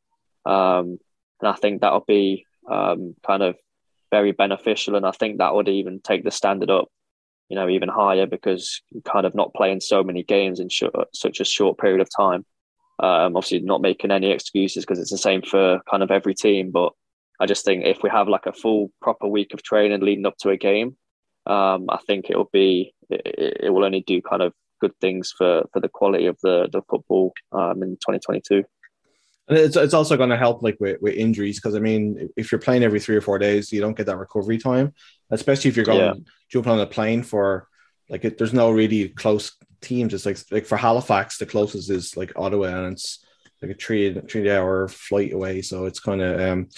Um, 0.44 0.98
and 1.40 1.48
I 1.48 1.54
think 1.54 1.80
that'll 1.80 2.04
be 2.06 2.46
um, 2.70 3.14
kind 3.26 3.42
of 3.42 3.56
very 4.10 4.32
beneficial. 4.32 4.94
And 4.94 5.04
I 5.04 5.10
think 5.10 5.38
that 5.38 5.54
would 5.54 5.68
even 5.68 6.00
take 6.00 6.24
the 6.24 6.30
standard 6.30 6.70
up, 6.70 6.88
you 7.52 7.56
know, 7.56 7.68
even 7.68 7.90
higher 7.90 8.24
because 8.24 8.80
kind 9.04 9.26
of 9.26 9.34
not 9.34 9.52
playing 9.52 9.78
so 9.78 10.02
many 10.02 10.22
games 10.22 10.58
in 10.58 10.70
such 11.12 11.38
a 11.38 11.44
short 11.44 11.76
period 11.76 12.00
of 12.00 12.08
time. 12.16 12.46
Um, 12.98 13.36
obviously, 13.36 13.60
not 13.60 13.82
making 13.82 14.10
any 14.10 14.30
excuses 14.30 14.86
because 14.86 14.98
it's 14.98 15.10
the 15.10 15.18
same 15.18 15.42
for 15.42 15.80
kind 15.90 16.02
of 16.02 16.10
every 16.10 16.34
team. 16.34 16.70
But 16.70 16.94
I 17.38 17.44
just 17.44 17.66
think 17.66 17.84
if 17.84 18.02
we 18.02 18.08
have 18.08 18.26
like 18.26 18.46
a 18.46 18.54
full 18.54 18.90
proper 19.02 19.28
week 19.28 19.52
of 19.52 19.62
training 19.62 20.00
leading 20.00 20.24
up 20.24 20.38
to 20.38 20.48
a 20.48 20.56
game, 20.56 20.96
um, 21.44 21.90
I 21.90 21.98
think 22.06 22.30
it'll 22.30 22.48
be 22.54 22.94
it, 23.10 23.64
it, 23.64 23.70
will 23.70 23.84
only 23.84 24.00
do 24.00 24.22
kind 24.22 24.40
of 24.40 24.54
good 24.80 24.98
things 25.02 25.34
for 25.36 25.64
for 25.74 25.80
the 25.80 25.90
quality 25.90 26.24
of 26.24 26.38
the 26.42 26.70
the 26.72 26.80
football 26.88 27.34
um, 27.52 27.82
in 27.82 27.96
2022. 27.96 28.64
And 29.48 29.58
it's, 29.58 29.76
it's 29.76 29.94
also 29.94 30.16
going 30.16 30.30
to 30.30 30.36
help 30.36 30.62
like 30.62 30.76
with, 30.80 31.00
with 31.02 31.14
injuries 31.14 31.58
because 31.58 31.74
I 31.74 31.80
mean, 31.80 32.30
if 32.36 32.52
you're 32.52 32.60
playing 32.60 32.84
every 32.84 33.00
three 33.00 33.16
or 33.16 33.20
four 33.20 33.38
days, 33.38 33.72
you 33.72 33.80
don't 33.80 33.96
get 33.96 34.06
that 34.06 34.16
recovery 34.16 34.58
time, 34.58 34.94
especially 35.30 35.68
if 35.68 35.76
you're 35.76 35.84
going 35.84 36.00
yeah. 36.00 36.14
jumping 36.48 36.72
on 36.72 36.80
a 36.80 36.86
plane 36.86 37.22
for 37.22 37.68
like 38.08 38.24
it, 38.24 38.38
there's 38.38 38.52
no 38.52 38.70
really 38.70 39.08
close 39.08 39.52
teams. 39.80 40.14
It's 40.14 40.26
like 40.26 40.38
like 40.50 40.66
for 40.66 40.76
Halifax, 40.76 41.38
the 41.38 41.46
closest 41.46 41.90
is 41.90 42.16
like 42.16 42.32
Ottawa, 42.36 42.66
and 42.66 42.92
it's 42.92 43.24
like 43.60 43.72
a 43.72 43.74
three 43.74 44.20
three 44.28 44.50
hour 44.50 44.88
flight 44.88 45.32
away. 45.32 45.62
So 45.62 45.86
it's 45.86 46.00
kind 46.00 46.22
of 46.22 46.40
um, 46.40 46.68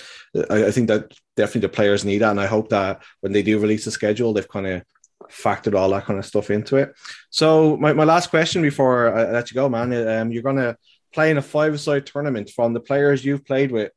I, 0.50 0.66
I 0.66 0.70
think 0.70 0.88
that 0.88 1.12
definitely 1.36 1.62
the 1.62 1.68
players 1.70 2.04
need 2.04 2.18
that, 2.18 2.30
and 2.30 2.40
I 2.40 2.46
hope 2.46 2.70
that 2.70 3.02
when 3.20 3.32
they 3.32 3.42
do 3.42 3.58
release 3.58 3.84
the 3.84 3.90
schedule, 3.90 4.32
they've 4.32 4.48
kind 4.48 4.66
of 4.66 4.82
factored 5.30 5.74
all 5.74 5.90
that 5.90 6.04
kind 6.04 6.18
of 6.18 6.26
stuff 6.26 6.50
into 6.50 6.76
it. 6.76 6.92
So 7.30 7.76
my, 7.78 7.92
my 7.94 8.04
last 8.04 8.28
question 8.28 8.62
before 8.62 9.14
I 9.14 9.30
let 9.30 9.50
you 9.50 9.54
go, 9.54 9.68
man, 9.68 9.92
um, 10.08 10.32
you're 10.32 10.42
gonna 10.42 10.76
playing 11.14 11.36
a 11.36 11.42
five-side 11.42 12.06
tournament 12.06 12.50
from 12.50 12.74
the 12.74 12.80
players 12.80 13.24
you've 13.24 13.46
played 13.46 13.70
with, 13.72 13.92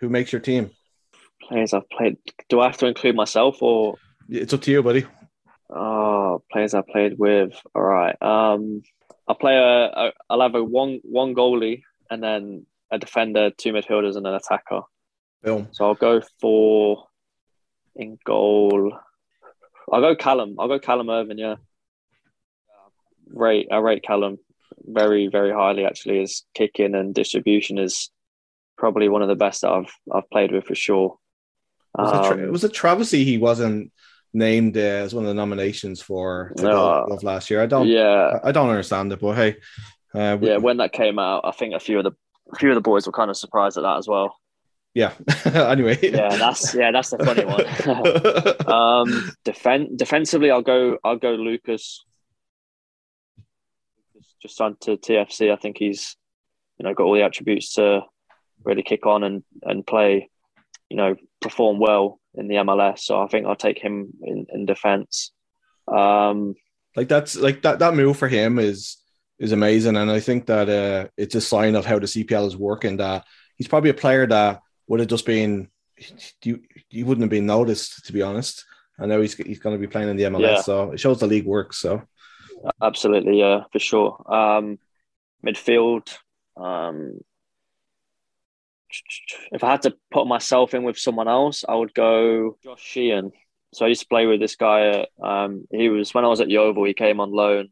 who 0.00 0.08
makes 0.08 0.32
your 0.32 0.40
team? 0.40 0.70
Players 1.42 1.72
I've 1.74 1.88
played. 1.90 2.16
Do 2.48 2.60
I 2.60 2.66
have 2.66 2.78
to 2.78 2.86
include 2.86 3.14
myself 3.14 3.62
or? 3.62 3.96
It's 4.28 4.54
up 4.54 4.62
to 4.62 4.70
you, 4.70 4.82
buddy. 4.82 5.04
Oh, 5.70 6.42
players 6.50 6.74
I 6.74 6.82
played 6.82 7.18
with. 7.18 7.54
All 7.74 7.82
right. 7.82 8.20
Um, 8.22 8.82
I'll 9.28 9.34
play 9.34 9.56
a, 9.56 9.84
a. 9.86 10.12
I'll 10.28 10.40
have 10.40 10.54
a 10.54 10.64
one 10.64 11.00
one 11.02 11.34
goalie 11.34 11.82
and 12.10 12.22
then 12.22 12.66
a 12.90 12.98
defender, 12.98 13.50
two 13.50 13.72
midfielders, 13.72 14.16
and 14.16 14.26
an 14.26 14.34
attacker. 14.34 14.82
Boom. 15.42 15.68
So 15.72 15.86
I'll 15.86 15.94
go 15.94 16.22
for 16.40 17.06
in 17.96 18.18
goal. 18.24 18.96
I'll 19.92 20.00
go 20.00 20.14
Callum. 20.16 20.56
I'll 20.58 20.68
go 20.68 20.78
Callum 20.78 21.10
Irving. 21.10 21.38
Yeah. 21.38 21.56
Rate 23.28 23.68
I 23.70 23.78
rate 23.78 24.02
Callum 24.02 24.38
very 24.86 25.28
very 25.28 25.52
highly. 25.52 25.84
Actually, 25.84 26.20
his 26.20 26.44
kicking 26.54 26.94
and 26.94 27.14
distribution 27.14 27.78
is 27.78 28.10
probably 28.76 29.08
one 29.08 29.22
of 29.22 29.28
the 29.28 29.36
best 29.36 29.62
that 29.62 29.70
I've 29.70 29.92
I've 30.12 30.30
played 30.30 30.52
with 30.52 30.64
for 30.64 30.74
sure. 30.74 31.16
Was, 31.96 32.12
um, 32.12 32.24
it, 32.24 32.42
tra- 32.42 32.52
was 32.52 32.64
a 32.64 32.68
travesty 32.68 33.24
he 33.24 33.38
wasn't 33.38 33.92
named 34.32 34.76
uh, 34.76 34.80
as 34.80 35.14
one 35.14 35.24
of 35.24 35.28
the 35.28 35.34
nominations 35.34 36.00
for 36.00 36.52
no, 36.58 37.04
of 37.10 37.22
last 37.22 37.50
year? 37.50 37.62
I 37.62 37.66
don't. 37.66 37.86
Yeah, 37.86 38.38
I, 38.42 38.52
don't 38.52 38.70
understand 38.70 39.12
it, 39.12 39.20
but 39.20 39.34
hey, 39.34 39.56
uh, 40.14 40.36
we, 40.40 40.48
yeah. 40.48 40.56
When 40.56 40.78
that 40.78 40.92
came 40.92 41.18
out, 41.18 41.42
I 41.44 41.52
think 41.52 41.74
a 41.74 41.80
few 41.80 41.98
of 41.98 42.04
the 42.04 42.12
a 42.52 42.56
few 42.56 42.70
of 42.70 42.74
the 42.74 42.80
boys 42.80 43.06
were 43.06 43.12
kind 43.12 43.30
of 43.30 43.36
surprised 43.36 43.76
at 43.76 43.82
that 43.82 43.98
as 43.98 44.08
well. 44.08 44.36
Yeah. 44.94 45.12
anyway. 45.44 45.98
Yeah, 46.02 46.36
that's 46.36 46.74
yeah, 46.74 46.90
that's 46.90 47.10
the 47.10 47.18
funny 47.18 47.44
one. 47.44 48.66
um, 48.66 49.32
defend 49.44 49.98
defensively, 49.98 50.50
I'll 50.50 50.62
go. 50.62 50.98
I'll 51.04 51.16
go 51.16 51.30
Lukas 51.30 52.04
just 54.40 54.56
signed 54.56 54.80
to 54.82 54.96
TFC. 54.96 55.52
I 55.52 55.56
think 55.56 55.76
he's, 55.78 56.16
you 56.78 56.84
know, 56.84 56.94
got 56.94 57.04
all 57.04 57.14
the 57.14 57.22
attributes 57.22 57.74
to 57.74 58.02
really 58.64 58.82
kick 58.82 59.06
on 59.06 59.24
and 59.24 59.42
and 59.62 59.86
play, 59.86 60.30
you 60.88 60.96
know, 60.96 61.16
perform 61.40 61.78
well 61.78 62.20
in 62.34 62.48
the 62.48 62.56
MLS. 62.56 63.00
So 63.00 63.20
I 63.20 63.26
think 63.28 63.46
I'll 63.46 63.56
take 63.56 63.78
him 63.78 64.12
in, 64.22 64.46
in 64.52 64.66
defense. 64.66 65.32
Um, 65.88 66.54
like 66.96 67.08
that's 67.08 67.36
like 67.36 67.62
that 67.62 67.78
that 67.78 67.94
move 67.94 68.16
for 68.16 68.28
him 68.28 68.58
is 68.58 68.98
is 69.38 69.52
amazing, 69.52 69.96
and 69.96 70.10
I 70.10 70.20
think 70.20 70.46
that 70.46 70.68
uh, 70.68 71.08
it's 71.16 71.34
a 71.34 71.40
sign 71.40 71.74
of 71.74 71.86
how 71.86 71.98
the 71.98 72.06
CPL 72.06 72.46
is 72.46 72.56
working. 72.56 72.98
That 72.98 73.24
he's 73.56 73.68
probably 73.68 73.90
a 73.90 73.94
player 73.94 74.26
that 74.26 74.60
would 74.86 75.00
have 75.00 75.08
just 75.08 75.26
been 75.26 75.68
you 76.44 76.60
you 76.90 77.06
wouldn't 77.06 77.22
have 77.22 77.30
been 77.30 77.46
noticed 77.46 78.06
to 78.06 78.12
be 78.12 78.22
honest. 78.22 78.64
I 78.98 79.06
know 79.06 79.20
he's 79.20 79.34
he's 79.34 79.58
going 79.58 79.74
to 79.74 79.80
be 79.80 79.90
playing 79.90 80.10
in 80.10 80.16
the 80.16 80.24
MLS, 80.24 80.40
yeah. 80.40 80.60
so 80.60 80.92
it 80.92 81.00
shows 81.00 81.20
the 81.20 81.26
league 81.26 81.46
works. 81.46 81.78
So 81.78 82.02
Absolutely, 82.80 83.38
yeah, 83.38 83.64
for 83.72 83.78
sure. 83.78 84.22
Um, 84.32 84.78
midfield. 85.44 86.16
Um, 86.56 87.20
if 89.52 89.64
I 89.64 89.70
had 89.70 89.82
to 89.82 89.94
put 90.10 90.26
myself 90.26 90.74
in 90.74 90.82
with 90.82 90.98
someone 90.98 91.28
else, 91.28 91.64
I 91.68 91.74
would 91.74 91.94
go 91.94 92.58
Josh 92.62 92.82
Sheehan. 92.82 93.32
So 93.74 93.86
I 93.86 93.88
used 93.88 94.02
to 94.02 94.08
play 94.08 94.26
with 94.26 94.40
this 94.40 94.56
guy. 94.56 95.06
Um, 95.22 95.66
he 95.70 95.88
was 95.88 96.12
when 96.12 96.24
I 96.24 96.28
was 96.28 96.40
at 96.40 96.50
Yeovil. 96.50 96.84
He 96.84 96.94
came 96.94 97.20
on 97.20 97.32
loan 97.32 97.68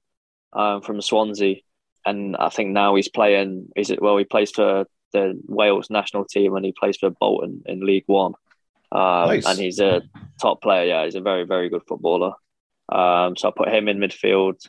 um, 0.54 0.80
from 0.80 1.02
Swansea, 1.02 1.56
and 2.06 2.36
I 2.36 2.48
think 2.48 2.70
now 2.70 2.94
he's 2.94 3.08
playing. 3.08 3.68
Is 3.76 3.90
it 3.90 4.00
well? 4.00 4.16
He 4.16 4.24
plays 4.24 4.50
for 4.50 4.86
the 5.12 5.38
Wales 5.46 5.90
national 5.90 6.24
team, 6.24 6.56
and 6.56 6.64
he 6.64 6.72
plays 6.72 6.96
for 6.96 7.10
Bolton 7.10 7.62
in 7.66 7.84
League 7.84 8.04
One. 8.06 8.32
Um, 8.92 9.28
nice. 9.28 9.46
And 9.46 9.58
he's 9.58 9.78
a 9.78 10.02
top 10.40 10.62
player. 10.62 10.86
Yeah, 10.86 11.04
he's 11.04 11.14
a 11.16 11.20
very 11.20 11.44
very 11.44 11.68
good 11.68 11.82
footballer. 11.86 12.32
Um, 12.90 13.36
so 13.36 13.48
I 13.48 13.52
put 13.54 13.68
him 13.68 13.86
in 13.86 13.98
midfield, 13.98 14.66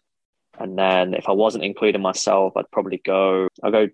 and 0.60 0.78
then 0.78 1.14
if 1.14 1.30
I 1.30 1.32
wasn't 1.32 1.64
including 1.64 2.02
myself, 2.02 2.54
I'd 2.56 2.72
probably 2.72 3.02
go. 3.04 3.48
I'll 3.64 3.72
go 3.72 3.88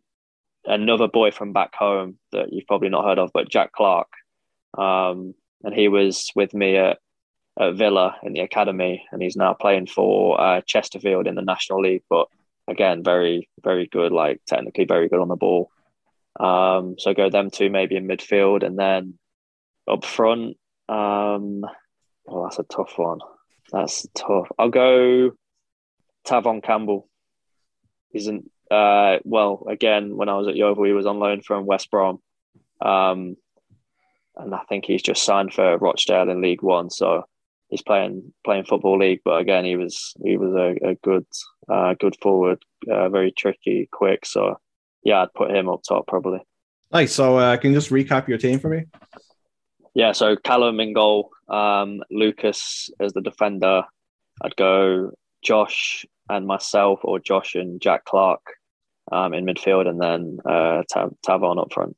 another 0.65 1.08
boy 1.08 1.32
from 1.32 1.54
back 1.54 1.74
home 1.76 2.17
that 2.32 2.52
you've 2.52 2.67
probably 2.67 2.89
not 2.89 3.06
heard 3.06 3.20
of, 3.20 3.32
but 3.34 3.50
Jack 3.50 3.72
Clark. 3.72 4.08
Um, 4.78 5.34
and 5.63 5.74
he 5.74 5.88
was 5.88 6.30
with 6.36 6.54
me 6.54 6.76
at, 6.76 7.00
at 7.60 7.76
Villa 7.76 8.17
in 8.24 8.34
the 8.34 8.41
academy, 8.41 9.06
and 9.12 9.22
he's 9.22 9.36
now 9.36 9.54
playing 9.54 9.88
for 9.88 10.39
uh, 10.39 10.62
Chesterfield 10.62 11.28
in 11.28 11.36
the 11.36 11.41
National 11.41 11.82
League. 11.82 12.04
But 12.10 12.28
again, 12.67 13.04
very, 13.04 13.50
very 13.63 13.88
good, 13.88 14.12
like 14.12 14.41
technically 14.46 14.86
very 14.86 15.10
good 15.10 15.20
on 15.20 15.30
the 15.30 15.36
ball. 15.36 15.72
Um, 16.39 16.96
so 17.00 17.13
go 17.13 17.30
them 17.30 17.50
two 17.50 17.70
maybe 17.70 17.96
in 17.96 18.08
midfield, 18.08 18.63
and 18.63 18.78
then 18.78 19.17
up 19.88 20.06
front. 20.06 20.58
Um, 20.89 21.63
oh, 22.28 22.43
that's 22.43 22.60
a 22.60 22.63
tough 22.63 22.93
one. 22.98 23.20
That's 23.72 24.06
tough. 24.15 24.50
I'll 24.60 24.70
go 24.70 25.32
Tahvon 26.28 26.62
Campbell. 26.63 27.08
isn't 28.13 28.52
uh, 28.70 29.18
well, 29.24 29.66
again, 29.70 30.16
when 30.16 30.30
I 30.30 30.36
was 30.36 30.48
at 30.48 30.56
Yeovil, 30.56 30.84
he 30.84 30.92
was 30.92 31.06
on 31.06 31.20
loan 31.20 31.42
from 31.42 31.66
West 31.66 31.90
Brom. 31.90 32.20
Um, 32.82 33.38
and 34.36 34.54
I 34.54 34.62
think 34.70 34.86
he's 34.86 35.02
just 35.02 35.24
signed 35.24 35.54
for 35.54 35.78
Rochdale 35.78 36.30
in 36.30 36.42
League 36.42 36.62
One. 36.62 36.90
So 36.90 37.24
he's 37.70 37.82
playing 37.82 38.34
playing 38.44 38.66
football 38.66 39.00
league. 39.00 39.22
But 39.24 39.40
again, 39.40 39.66
he 39.66 39.76
was 39.76 40.13
he 40.24 40.38
was 40.38 40.54
a, 40.54 40.90
a 40.90 40.96
good 40.96 41.26
uh, 41.70 41.96
good 42.00 42.16
forward, 42.22 42.60
uh, 42.90 43.10
very 43.10 43.32
tricky, 43.32 43.90
quick. 43.92 44.26
So 44.26 44.60
yeah, 45.04 45.24
I'd 45.24 45.34
put 45.34 45.52
him 45.52 45.70
up 45.70 45.82
top 45.88 46.08
probably. 46.08 46.40
Nice. 46.92 47.13
So 47.13 47.38
uh, 47.38 47.58
can 47.58 47.72
you 47.72 47.78
just 47.78 47.90
recap 47.90 48.28
your 48.28 48.38
team 48.38 48.60
for 48.60 48.70
me? 48.70 48.86
Yeah. 49.94 50.12
So 50.12 50.36
Callum 50.36 50.80
in 50.80 50.94
goal, 50.94 51.32
um, 51.50 52.04
Lukas 52.12 52.90
as 53.00 53.13
the 53.13 53.22
defender. 53.22 53.84
I'd 54.44 54.56
go 54.56 55.12
Josh 55.42 56.06
and 56.30 56.46
myself, 56.46 57.00
or 57.04 57.20
Josh 57.20 57.56
and 57.56 57.82
Jack 57.82 58.06
Clark 58.06 58.42
um, 59.12 59.34
in 59.34 59.46
midfield, 59.46 59.88
and 59.88 60.02
then 60.02 60.40
uh, 60.46 60.84
Tav- 60.92 61.16
Tahvon 61.26 61.62
up 61.62 61.74
front. 61.74 61.96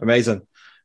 Amazing. 0.00 0.42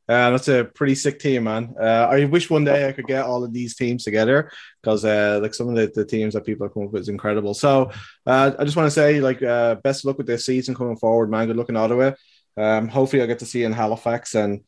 Uh, 0.08 0.30
that's 0.30 0.46
a 0.46 0.64
pretty 0.64 0.94
sick 0.94 1.18
team, 1.18 1.44
man. 1.44 1.74
Uh, 1.80 2.08
I 2.08 2.24
wish 2.26 2.48
one 2.48 2.64
day 2.64 2.88
I 2.88 2.92
could 2.92 3.06
get 3.06 3.24
all 3.24 3.42
of 3.42 3.52
these 3.52 3.74
teams 3.74 4.04
together 4.04 4.52
because, 4.80 5.04
uh, 5.04 5.40
like, 5.42 5.52
some 5.52 5.68
of 5.68 5.74
the, 5.74 5.90
the 5.92 6.04
teams 6.04 6.34
that 6.34 6.46
people 6.46 6.64
have 6.64 6.74
come 6.74 6.84
up 6.84 6.92
with 6.92 7.02
is 7.02 7.08
incredible. 7.08 7.54
So, 7.54 7.90
uh, 8.24 8.52
I 8.56 8.64
just 8.64 8.76
want 8.76 8.86
to 8.86 8.92
say, 8.92 9.20
like, 9.20 9.42
uh, 9.42 9.74
best 9.76 10.00
of 10.00 10.06
luck 10.06 10.18
with 10.18 10.28
this 10.28 10.46
season 10.46 10.76
coming 10.76 10.96
forward, 10.96 11.28
man. 11.28 11.48
Good 11.48 11.56
luck 11.56 11.70
in 11.70 11.76
Ottawa. 11.76 12.12
Um, 12.56 12.86
hopefully, 12.86 13.20
I'll 13.20 13.28
get 13.28 13.40
to 13.40 13.46
see 13.46 13.60
you 13.60 13.66
in 13.66 13.72
Halifax 13.72 14.36
and 14.36 14.60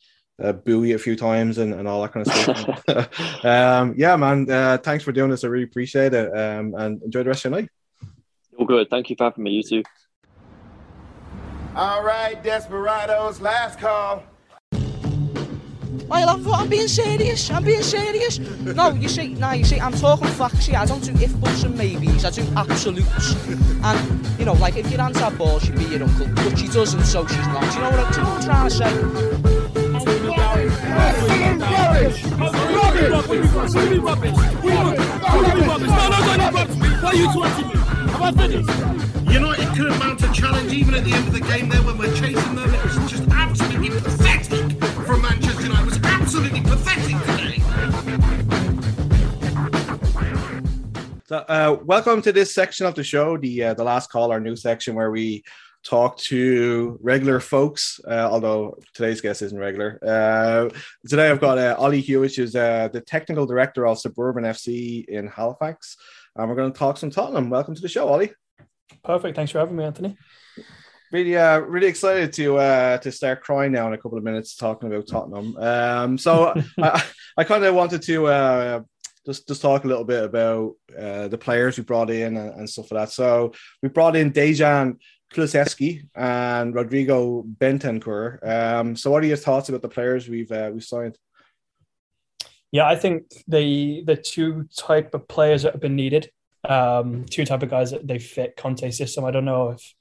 uh, 0.42 0.52
boo 0.52 0.82
you 0.82 0.96
a 0.96 0.98
few 0.98 1.14
times 1.14 1.58
and, 1.58 1.72
and 1.72 1.86
all 1.86 2.02
that 2.02 2.12
kind 2.12 2.26
of 2.26 2.32
stuff. 2.32 3.44
um, 3.44 3.94
yeah, 3.96 4.16
man. 4.16 4.50
Uh, 4.50 4.78
thanks 4.78 5.04
for 5.04 5.12
doing 5.12 5.30
this. 5.30 5.44
I 5.44 5.48
really 5.48 5.64
appreciate 5.64 6.14
it. 6.14 6.36
Um, 6.36 6.74
and 6.76 7.02
enjoy 7.02 7.22
the 7.22 7.28
rest 7.28 7.44
of 7.44 7.52
your 7.52 7.60
night. 7.60 7.70
All 8.68 8.76
good. 8.76 8.90
Thank 8.90 9.08
you 9.10 9.16
for 9.16 9.24
having 9.24 9.44
me. 9.44 9.52
You 9.52 9.62
too. 9.62 9.82
All 11.74 12.02
right, 12.02 12.42
Desperados, 12.42 13.40
last 13.40 13.78
call. 13.78 14.24
I 16.10 16.24
love 16.24 16.46
it. 16.46 16.52
I'm 16.52 16.68
being 16.68 16.88
serious. 16.88 17.50
I'm 17.50 17.64
being 17.64 17.82
serious. 17.82 18.38
No, 18.38 18.90
you 18.90 19.08
see, 19.08 19.34
no, 19.34 19.52
you 19.52 19.64
see, 19.64 19.78
I'm 19.78 19.92
talking 19.92 20.28
facts 20.28 20.66
here. 20.66 20.78
I 20.78 20.86
don't 20.86 21.02
do 21.02 21.12
if 21.22 21.38
buts 21.40 21.62
and 21.62 21.76
maybes. 21.76 22.24
I 22.24 22.30
do 22.30 22.42
absolutes. 22.56 23.34
And 23.84 24.38
you 24.38 24.44
know, 24.44 24.54
like 24.54 24.76
if 24.76 24.90
your 24.90 25.00
aunt 25.00 25.16
had 25.16 25.38
balls, 25.38 25.62
she'd 25.64 25.76
be 25.76 25.84
your 25.84 26.02
uncle, 26.02 26.26
but 26.34 26.58
she 26.58 26.68
doesn't, 26.68 27.04
so 27.04 27.26
she's 27.26 27.36
not. 27.48 27.62
Do 27.62 27.74
you 27.74 27.80
know 27.80 27.90
what 27.90 28.18
I'm, 28.18 28.26
I'm 28.26 28.42
trying 28.42 28.68
to 28.68 28.74
say? 28.74 28.92
Rubbish! 31.98 32.24
Rubbish! 32.94 33.50
Rubbish! 33.50 33.98
Rubbish! 33.98 34.36
No, 34.64 34.92
no, 35.40 35.54
no, 35.56 36.50
no, 36.50 36.64
Why 37.02 37.08
are 37.08 37.14
you 37.14 37.26
taunting 37.32 37.68
me? 37.68 37.97
Have 38.10 38.22
I 38.22 38.32
finished? 38.32 38.68
United 39.30 39.68
couldn't 39.76 39.98
mount 39.98 40.22
a 40.22 40.32
challenge 40.32 40.72
even 40.72 40.94
at 40.94 41.04
the 41.04 41.12
end 41.12 41.26
of 41.28 41.32
the 41.32 41.40
game 41.40 41.68
there 41.68 41.82
when 41.82 41.98
we're 41.98 42.14
chasing 42.14 42.54
them. 42.54 42.74
It 42.74 42.84
was 42.84 43.10
just 43.10 43.28
absolutely 43.30 43.90
pathetic 43.90 44.84
from 45.06 45.22
Manchester 45.22 45.62
United. 45.62 45.82
It 45.82 45.86
was 45.86 46.00
absolutely 46.02 46.60
pathetic 46.62 47.16
today. 47.26 47.62
So, 51.26 51.36
uh, 51.36 51.76
welcome 51.84 52.22
to 52.22 52.32
this 52.32 52.54
section 52.54 52.86
of 52.86 52.94
the 52.94 53.04
show, 53.04 53.36
the 53.36 53.64
uh, 53.64 53.74
the 53.74 53.84
last 53.84 54.10
call, 54.10 54.32
our 54.32 54.40
new 54.40 54.56
section 54.56 54.94
where 54.94 55.10
we 55.10 55.44
talk 55.84 56.18
to 56.18 56.98
regular 57.02 57.40
folks. 57.40 58.00
Uh, 58.06 58.28
although 58.30 58.78
today's 58.94 59.20
guest 59.20 59.42
isn't 59.42 59.58
regular. 59.58 59.98
Uh, 60.02 60.68
today 61.08 61.30
I've 61.30 61.40
got 61.40 61.58
uh, 61.58 61.76
Ollie 61.78 62.00
Hewitt, 62.00 62.34
who's 62.34 62.56
uh, 62.56 62.88
the 62.92 63.00
technical 63.00 63.46
director 63.46 63.86
of 63.86 63.98
Suburban 63.98 64.44
FC 64.44 65.04
in 65.06 65.26
Halifax, 65.28 65.96
and 66.38 66.48
we're 66.48 66.56
going 66.56 66.72
to 66.72 66.78
talk 66.78 66.96
some 66.96 67.10
Tottenham. 67.10 67.50
Welcome 67.50 67.74
to 67.74 67.82
the 67.82 67.88
show, 67.88 68.08
Ollie. 68.08 68.32
Perfect. 69.04 69.36
Thanks 69.36 69.52
for 69.52 69.58
having 69.58 69.76
me, 69.76 69.84
Anthony. 69.84 70.16
Really, 71.10 71.36
uh, 71.36 71.58
really 71.60 71.88
excited 71.88 72.32
to 72.34 72.58
uh, 72.58 72.98
to 72.98 73.10
start 73.10 73.42
crying 73.42 73.72
now 73.72 73.86
in 73.88 73.94
a 73.94 73.98
couple 73.98 74.18
of 74.18 74.24
minutes 74.24 74.54
talking 74.56 74.92
about 74.92 75.08
Tottenham. 75.08 75.56
Um, 75.56 76.18
so 76.18 76.54
I, 76.82 77.02
I 77.36 77.44
kind 77.44 77.64
of 77.64 77.74
wanted 77.74 78.02
to 78.02 78.26
uh, 78.26 78.80
just 79.26 79.48
just 79.48 79.62
talk 79.62 79.84
a 79.84 79.88
little 79.88 80.04
bit 80.04 80.22
about 80.22 80.74
uh, 80.96 81.28
the 81.28 81.38
players 81.38 81.76
we 81.76 81.84
brought 81.84 82.10
in 82.10 82.36
and, 82.36 82.54
and, 82.54 82.70
stuff 82.70 82.92
like 82.92 83.06
that. 83.06 83.12
So 83.12 83.52
we 83.82 83.88
brought 83.88 84.16
in 84.16 84.32
Dejan 84.32 84.98
Kulusevski 85.32 86.06
and 86.14 86.74
Rodrigo 86.74 87.42
Bentancur. 87.42 88.46
Um, 88.46 88.94
so 88.94 89.10
what 89.10 89.22
are 89.24 89.26
your 89.26 89.36
thoughts 89.38 89.70
about 89.70 89.82
the 89.82 89.88
players 89.88 90.28
we've 90.28 90.52
uh, 90.52 90.70
we've 90.72 90.84
signed? 90.84 91.16
Yeah, 92.70 92.86
I 92.86 92.96
think 92.96 93.24
the 93.46 94.02
the 94.04 94.16
two 94.16 94.68
type 94.76 95.14
of 95.14 95.26
players 95.26 95.62
that 95.62 95.72
have 95.72 95.80
been 95.80 95.96
needed, 95.96 96.30
um, 96.68 97.24
two 97.24 97.44
type 97.44 97.62
of 97.62 97.70
guys 97.70 97.92
that 97.92 98.06
they 98.06 98.18
fit 98.18 98.56
Conte 98.56 98.90
system. 98.90 99.24
I 99.24 99.30
don't 99.30 99.46
know 99.46 99.70
if 99.70 99.94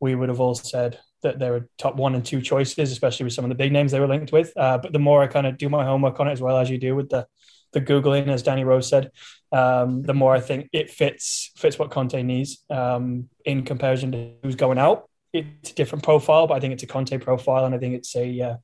we 0.00 0.14
would 0.14 0.28
have 0.28 0.40
all 0.40 0.54
said 0.54 0.98
that 1.22 1.38
they 1.38 1.48
were 1.48 1.68
top 1.78 1.94
one 1.94 2.16
and 2.16 2.24
two 2.24 2.40
choices, 2.42 2.90
especially 2.90 3.24
with 3.24 3.32
some 3.32 3.44
of 3.44 3.50
the 3.50 3.54
big 3.54 3.70
names 3.70 3.92
they 3.92 4.00
were 4.00 4.08
linked 4.08 4.32
with. 4.32 4.52
Uh, 4.56 4.78
but 4.78 4.92
the 4.92 4.98
more 4.98 5.22
I 5.22 5.28
kind 5.28 5.46
of 5.46 5.56
do 5.56 5.68
my 5.68 5.84
homework 5.84 6.18
on 6.18 6.26
it, 6.26 6.32
as 6.32 6.40
well 6.40 6.58
as 6.58 6.68
you 6.68 6.78
do 6.78 6.96
with 6.96 7.08
the 7.08 7.26
the 7.72 7.80
googling, 7.80 8.28
as 8.28 8.42
Danny 8.42 8.64
Rose 8.64 8.88
said, 8.88 9.10
um, 9.52 10.02
the 10.02 10.12
more 10.12 10.34
I 10.34 10.40
think 10.40 10.68
it 10.72 10.90
fits 10.90 11.52
fits 11.56 11.78
what 11.78 11.90
Conte 11.90 12.20
needs 12.22 12.64
um, 12.68 13.28
in 13.44 13.64
comparison 13.64 14.12
to 14.12 14.32
who's 14.42 14.56
going 14.56 14.78
out. 14.78 15.08
It's 15.32 15.70
a 15.70 15.74
different 15.74 16.04
profile, 16.04 16.46
but 16.46 16.54
I 16.54 16.60
think 16.60 16.74
it's 16.74 16.82
a 16.82 16.86
Conte 16.88 17.16
profile, 17.18 17.64
and 17.64 17.74
I 17.74 17.78
think 17.78 17.94
it's 17.94 18.16
a 18.16 18.40
uh, 18.40 18.56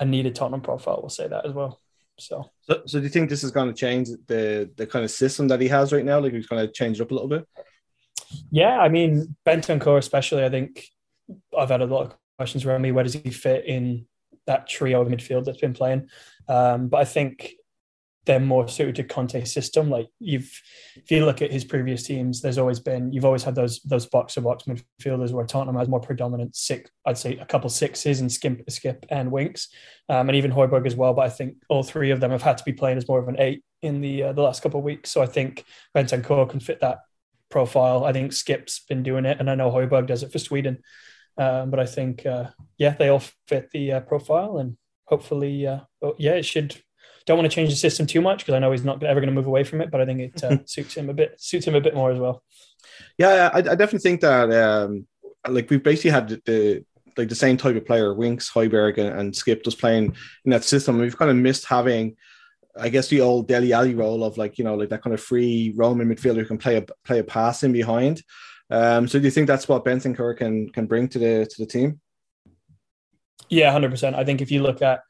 a 0.00 0.04
needed 0.04 0.34
Tottenham 0.34 0.60
profile. 0.62 0.98
We'll 1.00 1.10
say 1.10 1.28
that 1.28 1.46
as 1.46 1.52
well. 1.52 1.81
So. 2.18 2.50
so, 2.62 2.82
so 2.86 2.98
do 2.98 3.04
you 3.04 3.10
think 3.10 3.30
this 3.30 3.42
is 3.42 3.50
going 3.50 3.68
to 3.68 3.74
change 3.74 4.08
the 4.26 4.70
the 4.76 4.86
kind 4.86 5.04
of 5.04 5.10
system 5.10 5.48
that 5.48 5.60
he 5.60 5.68
has 5.68 5.92
right 5.92 6.04
now? 6.04 6.20
Like 6.20 6.32
he's 6.32 6.46
going 6.46 6.66
to 6.66 6.72
change 6.72 7.00
it 7.00 7.02
up 7.02 7.10
a 7.10 7.14
little 7.14 7.28
bit? 7.28 7.46
Yeah, 8.50 8.78
I 8.78 8.88
mean 8.88 9.34
Bentancur 9.46 9.98
especially. 9.98 10.44
I 10.44 10.50
think 10.50 10.86
I've 11.56 11.70
had 11.70 11.80
a 11.80 11.86
lot 11.86 12.06
of 12.06 12.14
questions 12.38 12.64
around 12.64 12.82
me. 12.82 12.92
Where 12.92 13.04
does 13.04 13.14
he 13.14 13.30
fit 13.30 13.64
in 13.64 14.06
that 14.46 14.68
trio 14.68 15.02
of 15.02 15.08
midfield 15.08 15.44
that's 15.44 15.60
been 15.60 15.74
playing? 15.74 16.08
Um, 16.48 16.88
but 16.88 16.98
I 16.98 17.04
think 17.04 17.54
they're 18.24 18.40
more 18.40 18.68
suited 18.68 18.96
to 18.96 19.04
Conte's 19.04 19.52
system. 19.52 19.90
Like 19.90 20.08
you've, 20.20 20.50
if 20.94 21.10
you 21.10 21.24
look 21.24 21.42
at 21.42 21.50
his 21.50 21.64
previous 21.64 22.04
teams, 22.04 22.40
there's 22.40 22.58
always 22.58 22.78
been 22.78 23.12
you've 23.12 23.24
always 23.24 23.42
had 23.42 23.54
those 23.54 23.80
those 23.80 24.06
box 24.06 24.34
to 24.34 24.40
box 24.40 24.64
midfielders 24.64 25.32
where 25.32 25.46
Tottenham 25.46 25.76
has 25.76 25.88
more 25.88 26.00
predominant 26.00 26.54
six. 26.54 26.90
I'd 27.04 27.18
say 27.18 27.36
a 27.38 27.46
couple 27.46 27.68
sixes 27.68 28.20
and 28.20 28.30
Skipp, 28.30 28.64
Skipp 28.66 29.04
and 29.10 29.32
winks, 29.32 29.68
um, 30.08 30.28
and 30.28 30.36
even 30.36 30.52
Højbjerg 30.52 30.86
as 30.86 30.96
well. 30.96 31.14
But 31.14 31.26
I 31.26 31.30
think 31.30 31.56
all 31.68 31.82
three 31.82 32.10
of 32.10 32.20
them 32.20 32.30
have 32.30 32.42
had 32.42 32.58
to 32.58 32.64
be 32.64 32.72
playing 32.72 32.98
as 32.98 33.08
more 33.08 33.18
of 33.18 33.28
an 33.28 33.40
eight 33.40 33.64
in 33.82 34.00
the 34.00 34.22
uh, 34.24 34.32
the 34.32 34.42
last 34.42 34.62
couple 34.62 34.78
of 34.78 34.84
weeks. 34.84 35.10
So 35.10 35.22
I 35.22 35.26
think 35.26 35.64
Bentancur 35.96 36.48
can 36.48 36.60
fit 36.60 36.80
that 36.80 36.98
profile. 37.50 38.04
I 38.04 38.12
think 38.12 38.32
Skipp's 38.32 38.80
been 38.88 39.02
doing 39.02 39.24
it, 39.24 39.38
and 39.40 39.50
I 39.50 39.54
know 39.54 39.70
Højbjerg 39.70 40.06
does 40.06 40.22
it 40.22 40.32
for 40.32 40.38
Sweden. 40.38 40.78
Um, 41.38 41.70
but 41.70 41.80
I 41.80 41.86
think, 41.86 42.26
uh, 42.26 42.50
yeah, 42.76 42.90
they 42.90 43.08
all 43.08 43.22
fit 43.48 43.70
the 43.70 43.92
uh, 43.92 44.00
profile, 44.00 44.58
and 44.58 44.76
hopefully, 45.06 45.66
uh, 45.66 45.80
oh, 46.02 46.14
yeah, 46.18 46.32
it 46.32 46.44
should. 46.44 46.76
Don't 47.26 47.38
want 47.38 47.50
to 47.50 47.54
change 47.54 47.70
the 47.70 47.76
system 47.76 48.06
too 48.06 48.20
much 48.20 48.38
because 48.38 48.54
I 48.54 48.58
know 48.58 48.72
he's 48.72 48.84
not 48.84 49.02
ever 49.02 49.20
going 49.20 49.28
to 49.28 49.34
move 49.34 49.46
away 49.46 49.64
from 49.64 49.80
it, 49.80 49.90
but 49.90 50.00
I 50.00 50.06
think 50.06 50.20
it 50.20 50.44
uh, 50.44 50.58
suits 50.64 50.94
him 50.94 51.10
a 51.10 51.14
bit. 51.14 51.40
Suits 51.40 51.66
him 51.66 51.74
a 51.74 51.80
bit 51.80 51.94
more 51.94 52.10
as 52.10 52.18
well. 52.18 52.42
Yeah, 53.18 53.50
I, 53.52 53.58
I 53.58 53.62
definitely 53.62 54.00
think 54.00 54.20
that. 54.22 54.52
Um, 54.52 55.06
like 55.48 55.68
we've 55.70 55.82
basically 55.82 56.10
had 56.10 56.28
the, 56.28 56.42
the 56.46 56.84
like 57.16 57.28
the 57.28 57.34
same 57.34 57.56
type 57.56 57.76
of 57.76 57.84
player, 57.84 58.14
Winks, 58.14 58.50
Højbjerg, 58.50 58.98
and, 58.98 59.18
and 59.18 59.32
Skipp 59.34 59.64
just 59.64 59.78
playing 59.78 60.16
in 60.44 60.50
that 60.50 60.64
system. 60.64 60.98
We've 60.98 61.18
kind 61.18 61.30
of 61.30 61.36
missed 61.36 61.66
having 61.66 62.16
I 62.78 62.88
guess 62.88 63.08
the 63.08 63.20
old 63.20 63.48
Dele 63.48 63.72
Alli 63.72 63.94
role 63.94 64.24
of 64.24 64.38
like 64.38 64.58
you 64.58 64.64
know 64.64 64.74
like 64.74 64.88
that 64.90 65.02
kind 65.02 65.14
of 65.14 65.20
free 65.20 65.72
Roman 65.76 66.08
midfielder 66.08 66.38
who 66.38 66.46
can 66.46 66.58
play 66.58 66.76
a 66.76 66.82
play 67.04 67.18
a 67.18 67.24
pass 67.24 67.62
in 67.62 67.72
behind. 67.72 68.22
Um, 68.70 69.06
so 69.06 69.18
do 69.18 69.24
you 69.24 69.30
think 69.30 69.46
that's 69.46 69.68
what 69.68 69.84
Bentancur 69.84 70.36
can 70.36 70.70
can 70.70 70.86
bring 70.86 71.08
to 71.08 71.18
the 71.18 71.46
to 71.46 71.56
the 71.58 71.66
team? 71.66 72.00
Yeah, 73.48 73.70
hundred 73.70 73.90
percent. 73.90 74.16
I 74.16 74.24
think 74.24 74.40
if 74.40 74.50
you 74.50 74.62
look 74.62 74.80
at 74.80 75.00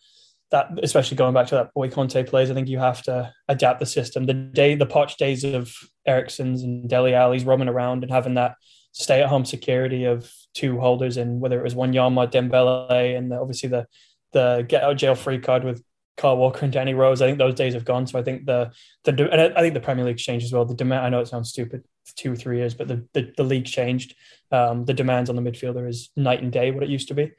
that, 0.52 0.68
especially 0.82 1.16
going 1.16 1.34
back 1.34 1.48
to 1.48 1.54
that 1.56 1.74
boy 1.74 1.88
Conte 1.88 2.22
plays, 2.24 2.50
I 2.50 2.54
think 2.54 2.68
you 2.68 2.78
have 2.78 3.02
to 3.02 3.32
adapt 3.48 3.80
the 3.80 3.86
system. 3.86 4.24
The 4.24 4.34
day 4.34 4.74
the 4.74 4.86
Poch 4.86 5.16
days 5.16 5.44
of 5.44 5.74
Eriksen's 6.06 6.62
and 6.62 6.88
Dele 6.88 7.14
Alli's 7.14 7.44
roaming 7.44 7.68
around 7.68 8.04
and 8.04 8.12
having 8.12 8.34
that 8.34 8.56
stay 8.92 9.22
at 9.22 9.28
home 9.28 9.46
security 9.46 10.04
of 10.04 10.30
two 10.54 10.78
holders 10.78 11.16
and 11.16 11.40
whether 11.40 11.58
it 11.58 11.64
was 11.64 11.74
Wanyama, 11.74 12.30
Dembele, 12.30 13.16
and 13.16 13.32
the, 13.32 13.36
obviously 13.40 13.68
the 13.70 13.86
the 14.32 14.64
get 14.68 14.82
out 14.82 14.96
jail 14.96 15.14
free 15.14 15.38
card 15.38 15.64
with 15.64 15.82
Kyle 16.18 16.36
Walker 16.36 16.64
and 16.64 16.72
Danny 16.72 16.92
Rose. 16.92 17.22
I 17.22 17.26
think 17.26 17.38
those 17.38 17.54
days 17.54 17.72
have 17.72 17.86
gone. 17.86 18.06
So 18.06 18.18
I 18.18 18.22
think 18.22 18.44
the 18.44 18.70
the 19.04 19.30
and 19.32 19.56
I 19.56 19.60
think 19.62 19.74
the 19.74 19.80
Premier 19.80 20.04
League 20.04 20.18
changed 20.18 20.44
as 20.44 20.52
well. 20.52 20.66
The 20.66 20.74
demand. 20.74 21.06
I 21.06 21.08
know 21.08 21.20
it 21.20 21.28
sounds 21.28 21.48
stupid, 21.48 21.82
two 22.16 22.32
or 22.32 22.36
three 22.36 22.58
years, 22.58 22.74
but 22.74 22.88
the 22.88 23.06
the, 23.14 23.32
the 23.36 23.44
league 23.44 23.64
changed. 23.64 24.14
Um, 24.50 24.84
the 24.84 24.92
demands 24.92 25.30
on 25.30 25.36
the 25.36 25.42
midfielder 25.42 25.88
is 25.88 26.10
night 26.14 26.42
and 26.42 26.52
day 26.52 26.72
what 26.72 26.82
it 26.82 26.90
used 26.90 27.08
to 27.08 27.14
be. 27.14 27.32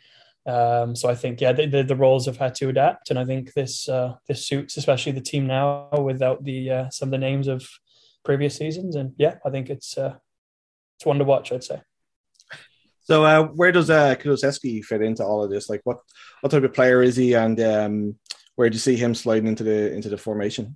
Um, 0.46 0.96
so 0.96 1.10
I 1.10 1.16
think 1.16 1.40
yeah, 1.40 1.54
the, 1.54 1.66
the, 1.68 1.84
the, 1.84 1.96
roles 1.96 2.26
have 2.26 2.36
had 2.36 2.54
to 2.56 2.68
adapt, 2.68 3.10
and 3.10 3.18
I 3.18 3.24
think 3.24 3.54
this 3.54 3.88
uh, 3.88 4.16
this 4.28 4.46
suits 4.46 4.76
especially 4.76 5.14
the 5.14 5.22
team 5.22 5.48
now 5.48 5.90
without 5.92 6.44
the 6.44 6.70
uh, 6.70 6.90
some 6.90 7.08
of 7.08 7.12
the 7.12 7.18
names 7.18 7.48
of 7.48 7.66
previous 8.26 8.58
seasons. 8.58 8.96
And 8.96 9.14
yeah, 9.18 9.36
I 9.46 9.50
think 9.50 9.70
it's 9.70 9.98
uh, 9.98 10.16
it's 10.98 11.06
one 11.06 11.20
to 11.20 11.24
watch. 11.24 11.54
I'd 11.54 11.64
say. 11.64 11.82
So 13.04 13.26
uh, 13.26 13.44
where 13.48 13.72
does 13.72 13.90
uh, 13.90 14.16
Kulusevski 14.16 14.84
fit 14.84 15.02
into 15.02 15.24
all 15.24 15.44
of 15.44 15.50
this? 15.50 15.70
Like 15.70 15.82
what 15.86 16.00
what 16.42 16.52
type 16.52 16.64
of 16.64 16.74
player 16.74 17.02
is 17.02 17.16
he, 17.16 17.34
and 17.34 17.60
um, 17.62 18.16
where 18.56 18.70
do 18.70 18.76
you 18.76 18.80
see 18.80 18.98
him 18.98 19.16
sliding 19.16 19.48
into 19.48 19.64
the 19.64 19.94
into 19.94 20.10
the 20.10 20.18
formation? 20.18 20.76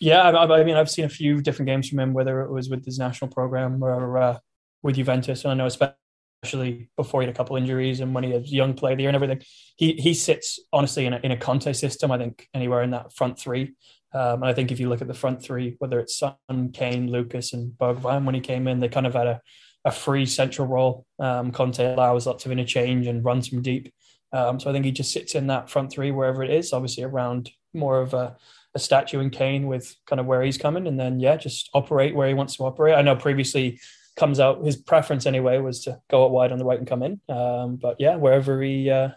Yeah, 0.00 0.22
I, 0.22 0.60
I 0.60 0.64
mean, 0.64 0.76
I've 0.76 0.90
seen 0.90 1.06
a 1.06 1.10
few 1.10 1.40
different 1.40 1.68
games 1.68 1.88
from 1.88 1.98
him, 1.98 2.12
whether 2.12 2.42
it 2.42 2.52
was 2.52 2.68
with 2.68 2.84
his 2.84 2.98
national 2.98 3.30
program 3.30 3.82
or 3.82 4.18
uh, 4.18 4.38
with 4.82 4.96
Juventus, 4.96 5.44
and 5.44 5.52
I 5.52 5.54
know 5.54 5.66
especially 5.66 5.94
before 6.42 7.20
he 7.20 7.26
had 7.26 7.34
a 7.34 7.36
couple 7.36 7.56
injuries 7.56 8.00
and 8.00 8.14
when 8.14 8.24
he 8.24 8.32
was 8.32 8.52
young 8.52 8.74
player 8.74 8.96
there 8.96 9.08
and 9.08 9.16
everything, 9.16 9.42
he 9.76 9.92
he 9.94 10.14
sits 10.14 10.60
honestly 10.72 11.06
in 11.06 11.12
a 11.12 11.20
in 11.22 11.32
a 11.32 11.36
Conte 11.36 11.72
system. 11.72 12.10
I 12.10 12.18
think 12.18 12.48
anywhere 12.54 12.82
in 12.82 12.90
that 12.90 13.12
front 13.12 13.38
three. 13.38 13.74
Um, 14.14 14.42
and 14.42 14.46
I 14.46 14.54
think 14.54 14.72
if 14.72 14.80
you 14.80 14.88
look 14.88 15.02
at 15.02 15.08
the 15.08 15.14
front 15.14 15.42
three, 15.42 15.76
whether 15.80 16.00
it's 16.00 16.16
Son, 16.16 16.70
Kane, 16.72 17.10
Lucas, 17.10 17.52
and 17.52 17.72
Bergwijn, 17.72 18.24
when 18.24 18.34
he 18.34 18.40
came 18.40 18.66
in, 18.66 18.80
they 18.80 18.88
kind 18.88 19.06
of 19.06 19.14
had 19.14 19.26
a 19.26 19.40
a 19.84 19.90
free 19.90 20.26
central 20.26 20.66
role. 20.66 21.06
Um, 21.18 21.50
Conte 21.52 21.94
allows 21.94 22.26
lots 22.26 22.44
of 22.46 22.52
interchange 22.52 23.06
and 23.06 23.24
runs 23.24 23.48
from 23.48 23.62
deep. 23.62 23.92
Um, 24.32 24.60
so 24.60 24.68
I 24.68 24.72
think 24.72 24.84
he 24.84 24.92
just 24.92 25.12
sits 25.12 25.34
in 25.34 25.46
that 25.46 25.70
front 25.70 25.90
three 25.90 26.10
wherever 26.10 26.42
it 26.42 26.50
is, 26.50 26.72
obviously 26.72 27.04
around 27.04 27.50
more 27.72 28.00
of 28.00 28.12
a, 28.12 28.36
a 28.74 28.78
statue 28.78 29.20
in 29.20 29.30
Kane 29.30 29.66
with 29.66 29.94
kind 30.06 30.20
of 30.20 30.26
where 30.26 30.42
he's 30.42 30.58
coming, 30.58 30.86
and 30.86 30.98
then 30.98 31.20
yeah, 31.20 31.36
just 31.36 31.70
operate 31.74 32.14
where 32.14 32.28
he 32.28 32.34
wants 32.34 32.56
to 32.56 32.64
operate. 32.64 32.94
I 32.94 33.02
know 33.02 33.16
previously 33.16 33.80
comes 34.18 34.40
out 34.40 34.64
his 34.64 34.76
preference 34.76 35.24
anyway 35.26 35.58
was 35.58 35.84
to 35.84 36.00
go 36.10 36.24
out 36.24 36.32
wide 36.32 36.52
on 36.52 36.58
the 36.58 36.64
right 36.64 36.78
and 36.78 36.88
come 36.88 37.02
in, 37.02 37.20
um, 37.28 37.76
but 37.76 37.96
yeah, 37.98 38.16
wherever 38.16 38.60
he 38.60 38.90
uh, 38.90 39.10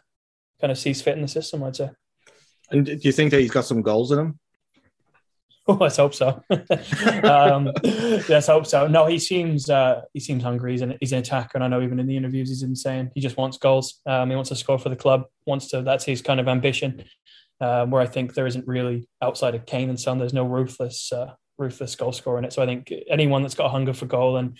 kind 0.62 0.72
of 0.72 0.78
sees 0.78 1.02
fit 1.02 1.16
in 1.16 1.22
the 1.22 1.28
system, 1.28 1.64
I'd 1.64 1.76
say. 1.76 1.90
And 2.70 2.86
do 2.86 3.00
you 3.02 3.12
think 3.12 3.32
that 3.32 3.42
he's 3.42 3.52
got 3.52 3.66
some 3.66 3.82
goals 3.82 4.12
in 4.12 4.20
him? 4.20 4.40
Oh, 5.68 5.74
let's 5.80 5.98
hope 5.98 6.14
so. 6.14 6.42
um, 7.24 7.72
let's 8.30 8.48
hope 8.48 8.66
so. 8.66 8.88
No, 8.88 9.08
he 9.08 9.20
seems 9.20 9.70
uh, 9.70 10.02
he 10.14 10.20
seems 10.20 10.44
hungry. 10.44 10.72
He's 10.72 10.82
an, 10.82 10.98
he's 11.00 11.12
an 11.12 11.20
attacker, 11.20 11.52
and 11.56 11.64
I 11.64 11.68
know 11.68 11.82
even 11.82 12.00
in 12.00 12.08
the 12.08 12.18
interviews 12.18 12.50
he's 12.50 12.64
insane. 12.64 13.12
He 13.14 13.22
just 13.22 13.38
wants 13.38 13.58
goals. 13.58 14.02
Um, 14.06 14.30
he 14.30 14.36
wants 14.36 14.50
to 14.50 14.56
score 14.56 14.80
for 14.80 14.90
the 14.90 14.96
club. 14.96 15.26
Wants 15.46 15.68
to. 15.70 15.82
That's 15.82 16.06
his 16.06 16.22
kind 16.22 16.40
of 16.40 16.48
ambition. 16.48 17.04
Um, 17.60 17.92
where 17.92 18.02
I 18.02 18.08
think 18.08 18.34
there 18.34 18.48
isn't 18.48 18.68
really 18.68 19.08
outside 19.22 19.54
of 19.54 19.68
Kane 19.68 19.90
and 19.90 20.00
Son. 20.00 20.18
There's 20.18 20.34
no 20.34 20.46
ruthless 20.46 21.12
uh, 21.12 21.34
ruthless 21.58 21.96
goal 21.96 22.12
scorer 22.12 22.40
in 22.40 22.46
it. 22.46 22.54
So 22.54 22.64
I 22.64 22.66
think 22.66 22.92
anyone 23.10 23.44
that's 23.44 23.56
got 23.56 23.68
a 23.68 23.70
hunger 23.70 23.94
for 23.94 24.08
goal 24.08 24.38
and 24.38 24.58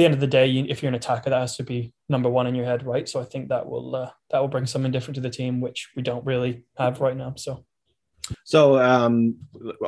the 0.00 0.06
end 0.06 0.14
of 0.14 0.20
the 0.20 0.26
day, 0.26 0.46
you, 0.46 0.64
if 0.68 0.82
you're 0.82 0.88
an 0.88 0.94
attacker, 0.94 1.30
that 1.30 1.40
has 1.40 1.56
to 1.58 1.62
be 1.62 1.92
number 2.08 2.30
one 2.30 2.46
in 2.46 2.54
your 2.54 2.64
head, 2.64 2.86
right? 2.86 3.06
So 3.08 3.20
I 3.20 3.24
think 3.24 3.50
that 3.50 3.68
will 3.68 3.94
uh, 3.94 4.10
that 4.30 4.40
will 4.40 4.48
bring 4.48 4.66
something 4.66 4.90
different 4.90 5.16
to 5.16 5.20
the 5.20 5.30
team, 5.30 5.60
which 5.60 5.90
we 5.94 6.02
don't 6.02 6.24
really 6.24 6.64
have 6.78 7.00
right 7.00 7.16
now. 7.16 7.34
So 7.36 7.64
so 8.44 8.80
um, 8.80 9.36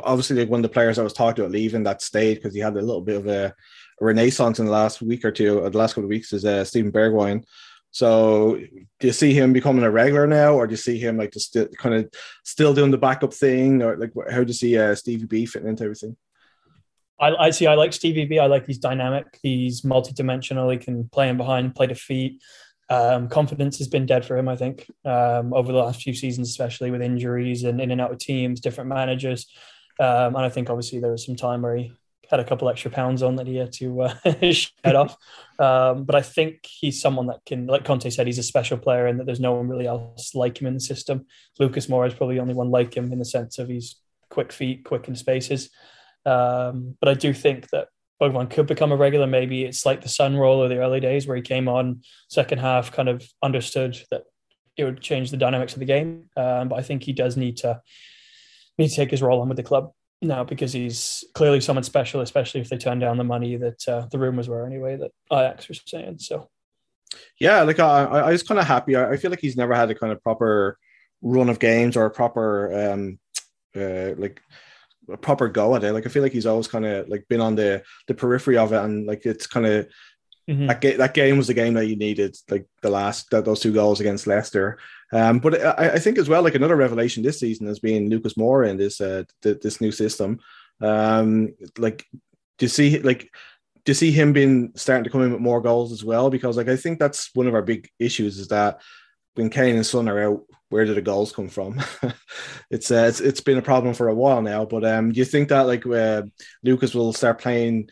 obviously, 0.03 0.37
like 0.37 0.49
one 0.49 0.59
of 0.59 0.63
the 0.63 0.69
players 0.69 0.99
I 0.99 1.03
was 1.03 1.13
talking 1.13 1.43
about 1.43 1.51
leaving 1.51 1.83
that 1.83 2.01
stayed 2.01 2.35
because 2.35 2.53
he 2.53 2.59
had 2.59 2.77
a 2.77 2.81
little 2.81 3.01
bit 3.01 3.17
of 3.17 3.27
a, 3.27 3.45
a, 3.45 4.05
renaissance 4.05 4.59
in 4.59 4.65
the 4.65 4.71
last 4.71 5.01
week 5.01 5.25
or 5.25 5.31
two, 5.31 5.59
or 5.59 5.69
the 5.69 5.77
last 5.77 5.93
couple 5.93 6.03
of 6.03 6.09
weeks, 6.09 6.31
is 6.31 6.45
uh, 6.45 6.63
Steven 6.63 6.91
Bergwijn. 6.91 7.43
So 7.91 8.55
do 8.99 9.07
you 9.07 9.13
see 9.13 9.33
him 9.33 9.53
becoming 9.53 9.83
a 9.83 9.91
regular 9.91 10.27
now, 10.27 10.53
or 10.53 10.67
do 10.67 10.71
you 10.71 10.77
see 10.77 10.99
him 10.99 11.17
like 11.17 11.31
just 11.31 11.57
kind 11.77 11.95
of 11.95 12.11
still 12.43 12.73
doing 12.73 12.91
the 12.91 12.97
backup 12.97 13.33
thing, 13.33 13.81
or 13.81 13.97
like 13.97 14.11
how 14.29 14.43
do 14.43 14.47
you 14.47 14.53
see 14.53 14.77
uh, 14.77 14.93
Stevie 14.95 15.25
B 15.25 15.45
fitting 15.45 15.69
into 15.69 15.83
everything? 15.83 16.17
I, 17.19 17.35
I 17.35 17.49
see. 17.51 17.67
I 17.67 17.75
like 17.75 17.93
Stevie 17.93 18.25
B. 18.25 18.39
I 18.39 18.47
like 18.47 18.65
he's 18.65 18.77
dynamic. 18.77 19.39
He's 19.41 19.83
multi-dimensional. 19.83 20.69
He 20.69 20.77
can 20.77 21.07
play 21.09 21.29
in 21.29 21.37
behind, 21.37 21.75
play 21.75 21.87
to 21.87 21.95
feet. 21.95 22.41
Um, 22.89 23.27
confidence 23.29 23.77
has 23.77 23.87
been 23.87 24.05
dead 24.05 24.25
for 24.25 24.37
him, 24.37 24.49
I 24.49 24.55
think, 24.55 24.89
um, 25.05 25.53
over 25.53 25.71
the 25.71 25.79
last 25.79 26.01
few 26.01 26.13
seasons, 26.13 26.49
especially 26.49 26.91
with 26.91 27.01
injuries 27.01 27.63
and 27.63 27.79
in 27.79 27.91
and 27.91 28.01
out 28.01 28.11
of 28.11 28.17
teams, 28.17 28.59
different 28.59 28.89
managers. 28.89 29.47
Um, 29.99 30.35
and 30.35 30.39
I 30.39 30.49
think 30.49 30.69
obviously 30.69 30.99
there 30.99 31.11
was 31.11 31.25
some 31.25 31.35
time 31.35 31.61
where 31.61 31.75
he 31.77 31.93
had 32.29 32.39
a 32.39 32.43
couple 32.43 32.69
extra 32.69 32.91
pounds 32.91 33.21
on 33.21 33.35
that 33.35 33.47
he 33.47 33.55
had 33.55 33.71
to 33.73 34.01
uh, 34.01 34.15
shed 34.51 34.95
off. 34.95 35.17
Um, 35.59 36.03
but 36.03 36.15
I 36.15 36.21
think 36.21 36.65
he's 36.65 37.01
someone 37.01 37.27
that 37.27 37.39
can, 37.45 37.67
like 37.67 37.85
Conte 37.85 38.09
said, 38.09 38.27
he's 38.27 38.37
a 38.37 38.43
special 38.43 38.77
player 38.77 39.05
and 39.05 39.19
that 39.19 39.25
there's 39.25 39.39
no 39.39 39.53
one 39.53 39.67
really 39.67 39.87
else 39.87 40.33
like 40.35 40.59
him 40.59 40.67
in 40.67 40.73
the 40.73 40.79
system. 40.79 41.25
Lucas 41.59 41.87
Moura 41.87 42.07
is 42.07 42.13
probably 42.13 42.35
the 42.35 42.41
only 42.41 42.53
one 42.53 42.71
like 42.71 42.95
him 42.95 43.11
in 43.11 43.19
the 43.19 43.25
sense 43.25 43.59
of 43.59 43.69
he's 43.69 43.95
quick 44.29 44.51
feet, 44.51 44.83
quick 44.83 45.07
in 45.07 45.15
spaces. 45.15 45.69
Um, 46.25 46.95
but 46.99 47.09
I 47.09 47.13
do 47.13 47.33
think 47.33 47.69
that 47.69 47.89
Bergwijn 48.21 48.49
could 48.49 48.67
become 48.67 48.91
a 48.91 48.95
regular. 48.95 49.27
Maybe 49.27 49.65
it's 49.65 49.85
like 49.85 50.01
the 50.01 50.09
Son 50.09 50.37
role 50.37 50.63
or 50.63 50.67
the 50.69 50.77
early 50.77 50.99
days 50.99 51.27
where 51.27 51.35
he 51.35 51.41
came 51.41 51.67
on 51.67 52.01
second 52.29 52.59
half, 52.59 52.91
kind 52.91 53.09
of 53.09 53.27
understood 53.41 53.97
that 54.11 54.23
it 54.77 54.85
would 54.85 55.01
change 55.01 55.31
the 55.31 55.37
dynamics 55.37 55.73
of 55.73 55.79
the 55.79 55.85
game. 55.85 56.29
Um, 56.35 56.69
but 56.69 56.79
I 56.79 56.81
think 56.81 57.03
he 57.03 57.13
does 57.13 57.37
need 57.37 57.57
to 57.57 57.81
need 58.77 58.89
to 58.89 58.95
take 58.95 59.11
his 59.11 59.21
role 59.21 59.41
on 59.41 59.49
with 59.49 59.57
the 59.57 59.63
club 59.63 59.91
now 60.21 60.43
because 60.43 60.73
he's 60.73 61.23
clearly 61.33 61.61
someone 61.61 61.83
special, 61.83 62.21
especially 62.21 62.61
if 62.61 62.69
they 62.69 62.77
turn 62.77 62.99
down 62.99 63.17
the 63.17 63.23
money 63.23 63.55
that 63.57 63.87
uh, 63.87 64.07
the 64.09 64.17
rumors 64.17 64.49
were 64.49 64.65
anyway 64.65 64.95
that 64.95 65.11
Ajax 65.31 65.67
were 65.67 65.75
saying. 65.85 66.19
So, 66.19 66.49
yeah, 67.39 67.61
like 67.63 67.79
I, 67.79 68.03
I 68.03 68.31
was 68.31 68.43
kind 68.43 68.59
of 68.59 68.65
happy. 68.65 68.95
I 68.97 69.17
feel 69.17 69.31
like 69.31 69.41
he's 69.41 69.57
never 69.57 69.75
had 69.75 69.91
a 69.91 69.95
kind 69.95 70.11
of 70.11 70.23
proper 70.23 70.77
run 71.21 71.49
of 71.49 71.59
games 71.59 71.95
or 71.95 72.05
a 72.05 72.11
proper 72.11 72.91
um, 72.91 73.19
uh, 73.75 74.15
like 74.17 74.41
a 75.11 75.17
proper 75.17 75.47
go 75.47 75.75
at 75.75 75.83
it. 75.83 75.93
Like 75.93 76.05
I 76.05 76.09
feel 76.09 76.23
like 76.23 76.31
he's 76.31 76.45
always 76.45 76.67
kind 76.67 76.85
of 76.85 77.09
like 77.09 77.27
been 77.27 77.41
on 77.41 77.55
the 77.55 77.83
the 78.07 78.13
periphery 78.13 78.57
of 78.57 78.73
it, 78.73 78.83
and 78.83 79.05
like 79.05 79.25
it's 79.25 79.47
kind 79.47 79.65
of 79.65 79.87
mm-hmm. 80.49 80.67
that, 80.67 80.81
ga- 80.81 80.97
that 80.97 81.13
game 81.13 81.37
was 81.37 81.47
the 81.47 81.53
game 81.53 81.73
that 81.75 81.87
you 81.87 81.95
needed, 81.95 82.35
like 82.49 82.65
the 82.81 82.89
last 82.89 83.29
that, 83.31 83.45
those 83.45 83.59
two 83.59 83.73
goals 83.73 83.99
against 83.99 84.27
Leicester. 84.27 84.79
Um, 85.11 85.39
but 85.39 85.61
I, 85.61 85.91
I, 85.93 85.99
think 85.99 86.17
as 86.17 86.27
well, 86.27 86.41
like 86.41 86.55
another 86.55 86.75
revelation 86.75 87.21
this 87.21 87.39
season 87.39 87.67
has 87.67 87.79
been 87.79 88.09
Lucas 88.09 88.33
Moura 88.33 88.69
in 88.69 88.77
this 88.77 88.99
uh, 88.99 89.23
th- 89.41 89.61
this 89.61 89.79
new 89.79 89.91
system. 89.91 90.39
Um, 90.81 91.53
like 91.77 92.05
do 92.57 92.65
you 92.65 92.69
see 92.69 92.99
like 92.99 93.29
do 93.85 93.89
you 93.89 93.93
see 93.95 94.11
him 94.11 94.33
being 94.33 94.71
starting 94.75 95.03
to 95.03 95.09
come 95.09 95.21
in 95.21 95.31
with 95.31 95.41
more 95.41 95.61
goals 95.61 95.91
as 95.91 96.03
well? 96.03 96.29
Because 96.29 96.57
like 96.57 96.69
I 96.69 96.75
think 96.75 96.99
that's 96.99 97.29
one 97.33 97.47
of 97.47 97.53
our 97.53 97.61
big 97.61 97.89
issues 97.99 98.39
is 98.39 98.47
that 98.49 98.81
when 99.35 99.49
Kane 99.49 99.75
and 99.75 99.85
Son 99.85 100.07
are 100.07 100.19
out, 100.19 100.41
where 100.69 100.85
do 100.85 100.93
the 100.93 101.01
goals 101.01 101.31
come 101.31 101.49
from? 101.49 101.79
it's, 102.69 102.91
uh, 102.91 103.05
it's 103.07 103.19
it's 103.19 103.41
been 103.41 103.57
a 103.57 103.61
problem 103.61 103.93
for 103.93 104.07
a 104.07 104.15
while 104.15 104.41
now. 104.41 104.65
But 104.65 104.83
um, 104.85 105.11
do 105.11 105.19
you 105.19 105.25
think 105.25 105.49
that 105.49 105.61
like 105.61 105.85
uh, 105.85 106.23
Lucas 106.63 106.95
will 106.95 107.13
start 107.13 107.39
playing 107.39 107.89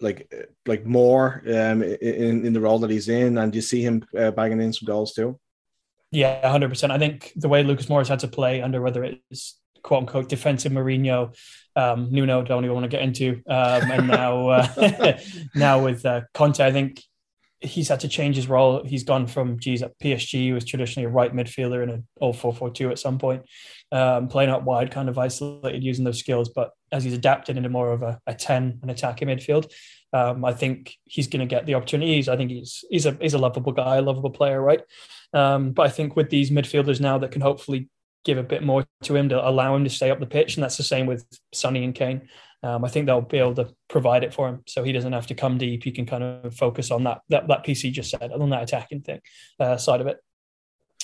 like 0.00 0.32
like 0.66 0.84
more 0.84 1.42
um, 1.46 1.82
in 1.82 2.46
in 2.46 2.52
the 2.52 2.60
role 2.60 2.78
that 2.80 2.90
he's 2.90 3.08
in, 3.08 3.38
and 3.38 3.52
do 3.52 3.56
you 3.56 3.62
see 3.62 3.82
him 3.82 4.04
uh, 4.18 4.30
bagging 4.30 4.60
in 4.60 4.72
some 4.72 4.86
goals 4.86 5.12
too? 5.12 5.38
Yeah, 6.10 6.46
hundred 6.48 6.68
percent. 6.68 6.92
I 6.92 6.98
think 6.98 7.32
the 7.36 7.48
way 7.48 7.62
Lucas 7.62 7.88
Moura's 7.88 8.08
had 8.08 8.20
to 8.20 8.28
play 8.28 8.60
under 8.60 8.82
whether 8.82 9.04
it's 9.04 9.58
quote 9.82 10.00
unquote 10.00 10.28
defensive 10.28 10.72
Mourinho, 10.72 11.34
um, 11.76 12.08
Nuno 12.10 12.42
don't 12.42 12.64
even 12.64 12.74
want 12.74 12.84
to 12.84 12.94
get 12.94 13.02
into, 13.02 13.42
um, 13.46 13.90
and 13.90 14.08
now 14.08 14.48
uh, 14.48 15.18
now 15.54 15.82
with 15.82 16.04
uh, 16.04 16.22
Conte, 16.34 16.64
I 16.64 16.72
think 16.72 17.02
he's 17.62 17.88
had 17.88 18.00
to 18.00 18.08
change 18.08 18.36
his 18.36 18.48
role. 18.48 18.84
He's 18.84 19.04
gone 19.04 19.26
from, 19.26 19.58
geez, 19.58 19.82
at 19.82 19.98
PSG, 19.98 20.32
he 20.32 20.52
was 20.52 20.64
traditionally 20.64 21.06
a 21.06 21.10
right 21.10 21.32
midfielder 21.32 21.82
in 21.82 21.90
an 21.90 22.06
all 22.20 22.32
4 22.32 22.52
4 22.52 22.70
2 22.70 22.90
at 22.90 22.98
some 22.98 23.18
point, 23.18 23.44
um, 23.90 24.28
playing 24.28 24.50
out 24.50 24.64
wide, 24.64 24.90
kind 24.90 25.08
of 25.08 25.18
isolated, 25.18 25.82
using 25.82 26.04
those 26.04 26.18
skills. 26.18 26.48
But 26.48 26.70
as 26.90 27.04
he's 27.04 27.12
adapted 27.14 27.56
into 27.56 27.68
more 27.68 27.92
of 27.92 28.02
a, 28.02 28.18
a 28.26 28.34
10, 28.34 28.80
an 28.82 28.90
attacking 28.90 29.28
midfield, 29.28 29.72
um, 30.12 30.44
I 30.44 30.52
think 30.52 30.96
he's 31.04 31.28
going 31.28 31.40
to 31.40 31.46
get 31.46 31.64
the 31.66 31.74
opportunities. 31.74 32.28
I 32.28 32.36
think 32.36 32.50
he's 32.50 32.84
he's 32.90 33.06
a 33.06 33.16
he's 33.20 33.34
a 33.34 33.38
lovable 33.38 33.72
guy, 33.72 33.96
a 33.96 34.02
lovable 34.02 34.30
player, 34.30 34.60
right? 34.60 34.82
Um, 35.32 35.72
but 35.72 35.86
I 35.86 35.90
think 35.90 36.16
with 36.16 36.28
these 36.28 36.50
midfielders 36.50 37.00
now 37.00 37.18
that 37.18 37.30
can 37.30 37.40
hopefully 37.40 37.88
give 38.24 38.38
a 38.38 38.42
bit 38.42 38.62
more 38.62 38.84
to 39.02 39.16
him 39.16 39.30
to 39.30 39.48
allow 39.48 39.74
him 39.74 39.84
to 39.84 39.90
stay 39.90 40.10
up 40.10 40.20
the 40.20 40.26
pitch, 40.26 40.56
and 40.56 40.62
that's 40.62 40.76
the 40.76 40.82
same 40.82 41.06
with 41.06 41.24
Sonny 41.52 41.82
and 41.82 41.94
Kane 41.94 42.28
um, 42.62 42.84
I 42.84 42.88
think 42.88 43.06
they'll 43.06 43.20
be 43.20 43.38
able 43.38 43.54
to 43.56 43.74
provide 43.88 44.22
it 44.22 44.32
for 44.32 44.48
him, 44.48 44.62
so 44.66 44.84
he 44.84 44.92
doesn't 44.92 45.12
have 45.12 45.26
to 45.28 45.34
come 45.34 45.58
deep. 45.58 45.82
He 45.82 45.90
can 45.90 46.06
kind 46.06 46.22
of 46.22 46.54
focus 46.54 46.90
on 46.90 47.04
that 47.04 47.22
that 47.28 47.48
that 47.48 47.64
piece 47.64 47.80
he 47.80 47.90
just 47.90 48.10
said, 48.10 48.30
on 48.30 48.50
that 48.50 48.62
attacking 48.62 49.02
thing 49.02 49.20
uh, 49.58 49.76
side 49.76 50.00
of 50.00 50.06
it. 50.06 50.18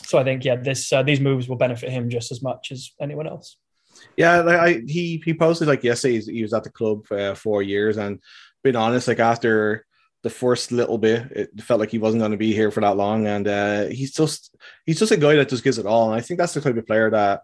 So 0.02 0.18
I 0.18 0.24
think 0.24 0.44
yeah, 0.44 0.56
this 0.56 0.92
uh, 0.92 1.02
these 1.02 1.20
moves 1.20 1.48
will 1.48 1.56
benefit 1.56 1.90
him 1.90 2.10
just 2.10 2.30
as 2.30 2.42
much 2.42 2.70
as 2.70 2.92
anyone 3.00 3.26
else. 3.26 3.56
Yeah, 4.16 4.40
like 4.40 4.58
I, 4.58 4.82
he 4.86 5.20
he 5.24 5.34
posted 5.34 5.66
like 5.66 5.82
yesterday 5.82 6.20
he 6.20 6.42
was 6.42 6.54
at 6.54 6.62
the 6.62 6.70
club 6.70 7.06
for 7.06 7.18
uh, 7.18 7.34
four 7.34 7.62
years, 7.62 7.96
and 7.96 8.20
being 8.62 8.76
honest, 8.76 9.08
like 9.08 9.18
after 9.18 9.84
the 10.22 10.30
first 10.30 10.72
little 10.72 10.98
bit, 10.98 11.30
it 11.32 11.60
felt 11.60 11.80
like 11.80 11.90
he 11.90 11.98
wasn't 11.98 12.20
going 12.20 12.32
to 12.32 12.36
be 12.36 12.52
here 12.52 12.70
for 12.70 12.80
that 12.80 12.96
long, 12.96 13.26
and 13.26 13.48
uh, 13.48 13.86
he's 13.86 14.12
just 14.12 14.54
he's 14.86 14.98
just 14.98 15.12
a 15.12 15.16
guy 15.16 15.34
that 15.34 15.48
just 15.48 15.64
gives 15.64 15.78
it 15.78 15.86
all, 15.86 16.10
and 16.10 16.18
I 16.18 16.22
think 16.22 16.38
that's 16.38 16.54
the 16.54 16.60
type 16.60 16.76
of 16.76 16.86
player 16.86 17.10
that 17.10 17.42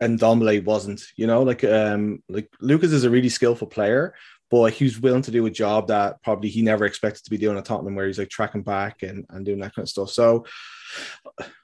and 0.00 0.18
Ndombele 0.18 0.64
wasn't, 0.64 1.02
you 1.16 1.26
know, 1.26 1.42
like 1.42 1.64
um 1.64 2.22
like 2.28 2.50
Lucas 2.60 2.92
is 2.92 3.04
a 3.04 3.10
really 3.10 3.28
skillful 3.28 3.66
player, 3.66 4.14
but 4.50 4.72
he 4.72 4.84
was 4.84 4.98
willing 5.00 5.22
to 5.22 5.30
do 5.30 5.44
a 5.46 5.50
job 5.50 5.88
that 5.88 6.22
probably 6.22 6.48
he 6.48 6.62
never 6.62 6.84
expected 6.86 7.24
to 7.24 7.30
be 7.30 7.36
doing 7.38 7.58
at 7.58 7.64
Tottenham, 7.64 7.94
where 7.96 8.06
he's 8.06 8.18
like 8.18 8.30
tracking 8.30 8.62
back 8.62 9.02
and, 9.02 9.26
and 9.30 9.44
doing 9.44 9.58
that 9.60 9.74
kind 9.74 9.84
of 9.84 9.90
stuff. 9.90 10.10
So, 10.10 10.46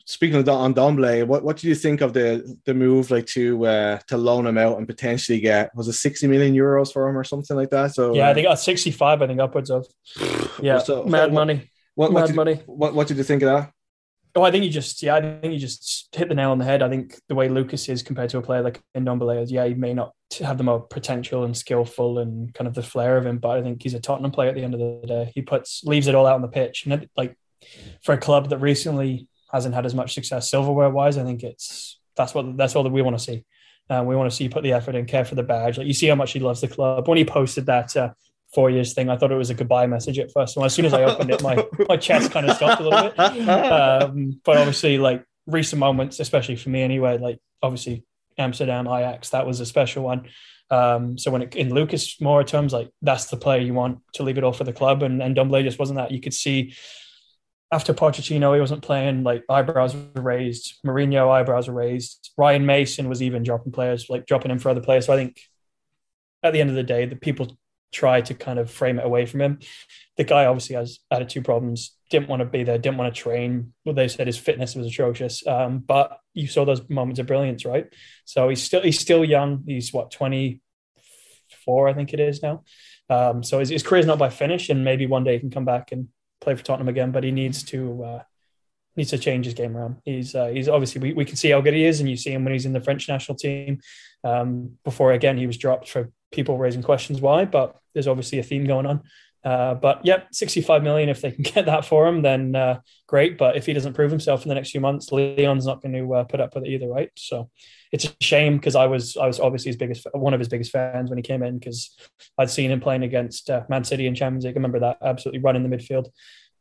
speaking 0.05 0.37
of 0.37 0.49
on 0.49 0.75
Ndombele, 0.75 1.27
what 1.27 1.45
what 1.45 1.57
do 1.57 1.69
you 1.69 1.75
think 1.75 2.01
of 2.01 2.13
the 2.13 2.57
the 2.65 2.75
move 2.75 3.11
like 3.11 3.27
to 3.27 3.65
uh, 3.67 3.99
to 4.09 4.17
loan 4.17 4.47
him 4.47 4.59
out 4.59 4.79
and 4.79 4.87
potentially 4.87 5.41
get 5.41 5.75
was 5.75 5.89
it 5.89 5.95
sixty 5.95 6.27
million 6.27 6.55
euros 6.55 6.93
for 6.93 7.09
him 7.09 7.17
or 7.17 7.25
something 7.25 7.57
like 7.57 7.71
that? 7.71 7.95
So 7.95 8.15
yeah, 8.15 8.27
uh, 8.29 8.31
I 8.31 8.35
think 8.35 8.49
at 8.49 8.59
65, 8.59 9.23
I 9.23 9.27
think 9.27 9.41
upwards 9.41 9.71
of. 9.71 9.87
Yeah, 10.63 10.79
So- 10.79 11.05
mad 11.05 11.25
what- 11.25 11.33
money. 11.33 11.71
what, 11.95 12.13
what 12.13 12.21
mad 12.21 12.27
did, 12.29 12.37
money. 12.37 12.55
What 12.67 12.95
what 12.95 13.07
did 13.09 13.17
you 13.17 13.25
think 13.25 13.43
of 13.43 13.49
that? 13.49 13.73
Oh, 14.37 14.43
I 14.43 14.51
think 14.51 14.65
you 14.65 14.71
just 14.71 15.01
yeah, 15.03 15.15
I 15.15 15.21
think 15.21 15.53
you 15.53 15.61
just 15.61 16.15
hit 16.15 16.29
the 16.29 16.35
nail 16.35 16.51
on 16.51 16.59
the 16.59 16.65
head. 16.65 16.83
I 16.83 16.89
think 16.89 17.21
the 17.29 17.37
way 17.37 17.49
Lucas 17.49 17.89
is 17.89 18.03
compared 18.03 18.31
to 18.31 18.39
a 18.39 18.43
player 18.43 18.63
like 18.63 18.83
Ndombele 18.97 19.43
is 19.43 19.53
yeah, 19.53 19.65
he 19.67 19.75
may 19.75 19.95
not 19.95 20.13
have 20.41 20.59
the 20.59 20.65
more 20.65 20.81
potential 20.81 21.45
and 21.45 21.57
skillful 21.57 22.19
and 22.19 22.53
kind 22.53 22.67
of 22.67 22.75
the 22.75 22.83
flair 22.83 23.17
of 23.17 23.27
him, 23.27 23.39
but 23.39 23.59
I 23.59 23.63
think 23.63 23.83
he's 23.83 23.95
a 23.95 24.01
Tottenham 24.01 24.33
player 24.33 24.49
at 24.49 24.57
the 24.57 24.65
end 24.65 24.75
of 24.75 24.81
the 24.81 25.07
day. 25.07 25.33
He 25.35 25.43
puts 25.43 25.85
leaves 25.85 26.09
it 26.09 26.17
all 26.17 26.27
out 26.27 26.35
on 26.35 26.43
the 26.43 26.49
pitch, 26.49 26.85
and 26.85 27.09
like 27.17 27.37
for 28.03 28.13
a 28.13 28.19
club 28.19 28.51
that 28.51 28.59
recently 28.59 29.29
hasn't 29.53 29.75
had 29.75 29.87
as 29.87 29.95
much 29.95 30.15
success 30.15 30.51
silverware 30.51 30.91
wise, 30.91 31.17
I 31.17 31.23
think 31.23 31.45
it's 31.45 32.01
that's 32.17 32.35
what 32.35 32.57
that's 32.57 32.75
all 32.75 32.83
that 32.83 32.93
we 32.93 33.03
want 33.03 33.17
to 33.17 33.25
see. 33.25 33.45
Uh, 33.89 34.03
we 34.05 34.17
want 34.17 34.31
to 34.31 34.35
see 34.35 34.45
you 34.45 34.51
put 34.51 34.63
the 34.63 34.73
effort 34.73 34.95
in, 34.95 35.05
care 35.05 35.25
for 35.25 35.35
the 35.35 35.43
badge. 35.43 35.79
Like 35.79 35.87
you 35.87 35.93
see 35.93 36.07
how 36.09 36.15
much 36.15 36.33
he 36.33 36.41
loves 36.41 36.61
the 36.61 36.69
club. 36.69 37.07
When 37.07 37.19
he 37.19 37.25
posted 37.25 37.67
that 37.67 37.97
uh, 37.97 38.11
four 38.55 38.71
years 38.71 38.95
thing, 38.95 39.11
I 39.11 39.17
thought 39.17 39.33
it 39.33 39.37
was 39.37 39.51
a 39.51 39.55
goodbye 39.55 39.87
message 39.87 40.19
at 40.19 40.33
first. 40.33 40.57
And 40.57 40.65
as 40.65 40.75
soon 40.75 40.85
as 40.85 40.95
I 40.95 41.05
opened 41.05 41.31
it, 41.31 41.43
my 41.43 41.65
my 41.89 41.97
chest 41.97 42.31
kind 42.31 42.49
of 42.49 42.57
stopped 42.57 42.81
a 42.81 42.89
little 42.89 43.11
bit. 43.11 43.15
Um, 43.75 44.41
but 44.45 44.57
obviously, 44.57 44.99
like 44.99 45.25
recent 45.47 45.81
moments, 45.81 46.21
especially 46.21 46.57
for 46.57 46.71
me 46.71 46.83
anyway, 46.83 47.19
like 47.19 47.39
obviously 47.63 48.05
Amsterdam, 48.39 48.87
Ajax, 48.87 49.31
that 49.31 49.47
was 49.47 49.61
a 49.61 49.67
special 49.67 50.05
one. 50.05 50.29
Um, 50.71 51.19
so 51.19 51.31
when 51.31 51.43
it, 51.43 51.55
in 51.55 51.75
Lucas 51.75 52.17
Moura 52.17 52.47
terms, 52.47 52.73
like 52.73 52.91
that's 53.03 53.27
the 53.27 53.37
player 53.37 53.61
you 53.61 53.75
want 53.75 54.01
to 54.15 54.23
leave 54.23 54.39
it 54.39 54.45
all 54.45 54.53
for 54.53 54.65
the 54.65 54.73
club, 54.73 55.03
and 55.03 55.23
and 55.23 55.37
Ndombele 55.37 55.65
just 55.65 55.79
wasn't 55.79 55.99
that. 55.99 56.11
You 56.11 56.21
could 56.21 56.35
see 56.35 56.75
after 57.75 57.93
Pochettino, 57.93 58.55
he 58.55 58.61
wasn't 58.61 58.83
playing. 58.83 59.25
Like 59.25 59.45
eyebrows 59.49 59.97
were 59.97 60.23
raised. 60.23 60.75
Mourinho 60.87 61.29
eyebrows 61.29 61.69
were 61.69 61.75
raised. 61.75 62.33
Ryan 62.39 62.67
Mason 62.67 63.09
was 63.09 63.23
even 63.23 63.43
dropping 63.43 63.73
players, 63.73 64.09
like 64.09 64.27
dropping 64.27 64.53
him 64.53 64.59
for 64.59 64.69
other 64.69 64.81
players. 64.81 65.07
So 65.07 65.13
I 65.13 65.17
think 65.17 65.41
at 66.43 66.53
the 66.53 66.61
end 66.61 66.71
of 66.71 66.77
the 66.77 66.83
day, 66.83 67.07
the 67.07 67.17
people 67.17 67.59
try 67.95 68.21
to 68.21 68.35
kind 68.35 68.59
of 68.59 68.71
frame 68.71 68.99
it 68.99 69.07
away 69.07 69.25
from 69.27 69.41
him. 69.41 69.59
The 70.17 70.25
guy 70.25 70.47
obviously 70.47 70.77
has 70.77 70.99
attitude 71.11 71.45
problems. 71.45 71.97
Didn't 72.11 72.29
want 72.29 72.41
to 72.41 72.47
be 72.47 72.65
there. 72.65 72.79
Didn't 72.79 72.99
want 72.99 73.15
to 73.15 73.21
train. 73.21 73.73
Well, 73.85 73.95
they 73.95 74.09
said 74.09 74.27
his 74.27 74.39
fitness 74.39 74.75
was 74.75 74.87
atrocious. 74.87 75.47
Um, 75.47 75.79
but 75.79 76.19
you 76.35 76.47
saw 76.47 76.65
those 76.65 76.89
moments 76.89 77.21
of 77.21 77.27
brilliance, 77.27 77.65
right? 77.65 77.87
So 78.25 78.49
he's 78.49 78.63
still 78.63 78.83
he's 78.83 78.99
still 78.99 79.25
young. 79.25 79.65
He's 79.67 79.93
what 79.93 80.11
twenty 80.11 80.61
four, 81.65 81.89
I 81.89 81.95
think 81.95 82.13
it 82.13 82.21
is 82.21 82.43
now. 82.43 82.65
Um, 83.09 83.43
so 83.43 83.59
his, 83.59 83.69
his 83.69 83.83
career's 83.83 84.07
not 84.07 84.19
by 84.19 84.31
finish, 84.31 84.69
and 84.69 84.85
maybe 84.85 85.07
one 85.07 85.25
day 85.25 85.35
he 85.35 85.41
can 85.41 85.51
come 85.51 85.65
back 85.65 85.93
and 85.93 86.09
play 86.41 86.55
for 86.55 86.65
Tottenham 86.65 86.89
again. 86.89 87.11
But 87.11 87.25
he 87.25 87.31
needs 87.31 87.63
to 87.65 88.05
uh, 88.05 88.23
needs 88.97 89.11
to 89.11 89.19
change 89.19 89.45
his 89.47 89.55
game 89.55 89.77
around. 89.77 89.97
He's 90.05 90.35
uh, 90.35 90.47
he's 90.47 90.69
obviously 90.69 91.01
we, 91.01 91.13
we 91.13 91.25
can 91.25 91.37
see 91.37 91.51
how 91.51 91.61
good 91.61 91.75
he 91.75 91.85
is, 91.85 92.01
and 92.01 92.09
you 92.09 92.17
see 92.17 92.33
him 92.33 92.45
when 92.45 92.53
he's 92.53 92.67
in 92.67 92.73
the 92.73 92.81
French 92.81 93.09
national 93.09 93.37
team. 93.37 93.81
Um, 94.23 94.79
before 94.85 95.13
again, 95.13 95.37
he 95.37 95.47
was 95.47 95.59
dropped 95.59 95.89
for 95.89 96.11
people 96.35 96.59
raising 96.59 96.83
questions 96.83 97.21
why, 97.21 97.45
but 97.45 97.77
there's 97.93 98.09
obviously 98.09 98.39
a 98.39 98.43
theme 98.43 98.67
going 98.67 98.87
on. 98.87 99.03
Uh, 99.45 99.75
but 99.75 100.01
yep, 100.05 100.29
65 100.33 100.83
million. 100.83 101.11
If 101.11 101.21
they 101.21 101.31
can 101.31 101.43
get 101.55 101.67
that 101.67 101.85
for 101.85 102.07
him, 102.07 102.23
then 102.23 102.57
uh, 102.57 102.81
great. 103.07 103.37
But 103.37 103.57
if 103.57 103.67
he 103.67 103.73
doesn't 103.73 103.93
prove 103.93 104.11
himself 104.11 104.43
in 104.43 104.49
the 104.49 104.55
next 104.55 104.71
few 104.71 104.81
months, 104.81 105.13
Lyon's 105.13 105.67
not 105.67 105.83
going 105.83 105.95
to 105.95 106.15
uh, 106.15 106.25
put 106.25 106.41
up 106.41 106.55
with 106.55 106.65
it 106.65 106.71
either, 106.71 106.89
right? 106.89 107.11
So 107.17 107.51
it's 107.93 108.07
a 108.07 108.13
shame 108.21 108.57
because 108.57 108.75
I 108.75 108.87
was 108.87 109.17
I 109.17 109.27
was 109.27 109.39
obviously 109.39 109.69
his 109.69 109.77
biggest 109.77 110.07
one 110.15 110.35
of 110.35 110.41
his 110.41 110.49
biggest 110.49 110.73
fans 110.73 111.11
when 111.11 111.19
he 111.19 111.23
came 111.23 111.43
in 111.43 111.59
because 111.59 111.95
I'd 112.39 112.51
seen 112.51 112.71
him 112.71 112.81
playing 112.81 113.03
against 113.03 113.51
uh, 113.51 113.63
Man 113.69 113.85
City 113.85 114.07
in 114.07 114.15
Champions 114.15 114.45
League. 114.45 114.57
I 114.57 114.59
remember 114.59 114.81
that 114.81 114.99
absolutely 115.03 115.41
running 115.41 115.69
the 115.69 115.77
midfield. 115.77 116.07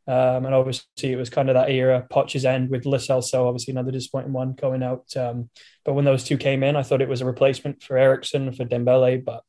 Um, 0.06 0.44
and 0.44 0.54
obviously, 0.54 1.12
it 1.12 1.16
was 1.16 1.30
kind 1.30 1.48
of 1.48 1.54
that 1.54 1.70
era, 1.70 2.06
Poch's 2.10 2.44
end 2.44 2.68
with 2.68 2.84
Lo 2.84 2.98
Celso, 2.98 3.46
obviously 3.46 3.72
another 3.72 3.90
disappointing 3.90 4.34
one 4.34 4.52
going 4.52 4.82
out. 4.82 5.04
Um, 5.16 5.48
but 5.82 5.94
when 5.94 6.04
those 6.04 6.24
two 6.24 6.36
came 6.36 6.62
in, 6.62 6.76
I 6.76 6.82
thought 6.82 7.00
it 7.00 7.08
was 7.08 7.22
a 7.22 7.26
replacement 7.26 7.82
for 7.82 7.96
Eriksen, 7.96 8.52
for 8.52 8.66
Dembele, 8.66 9.24
but 9.24 9.42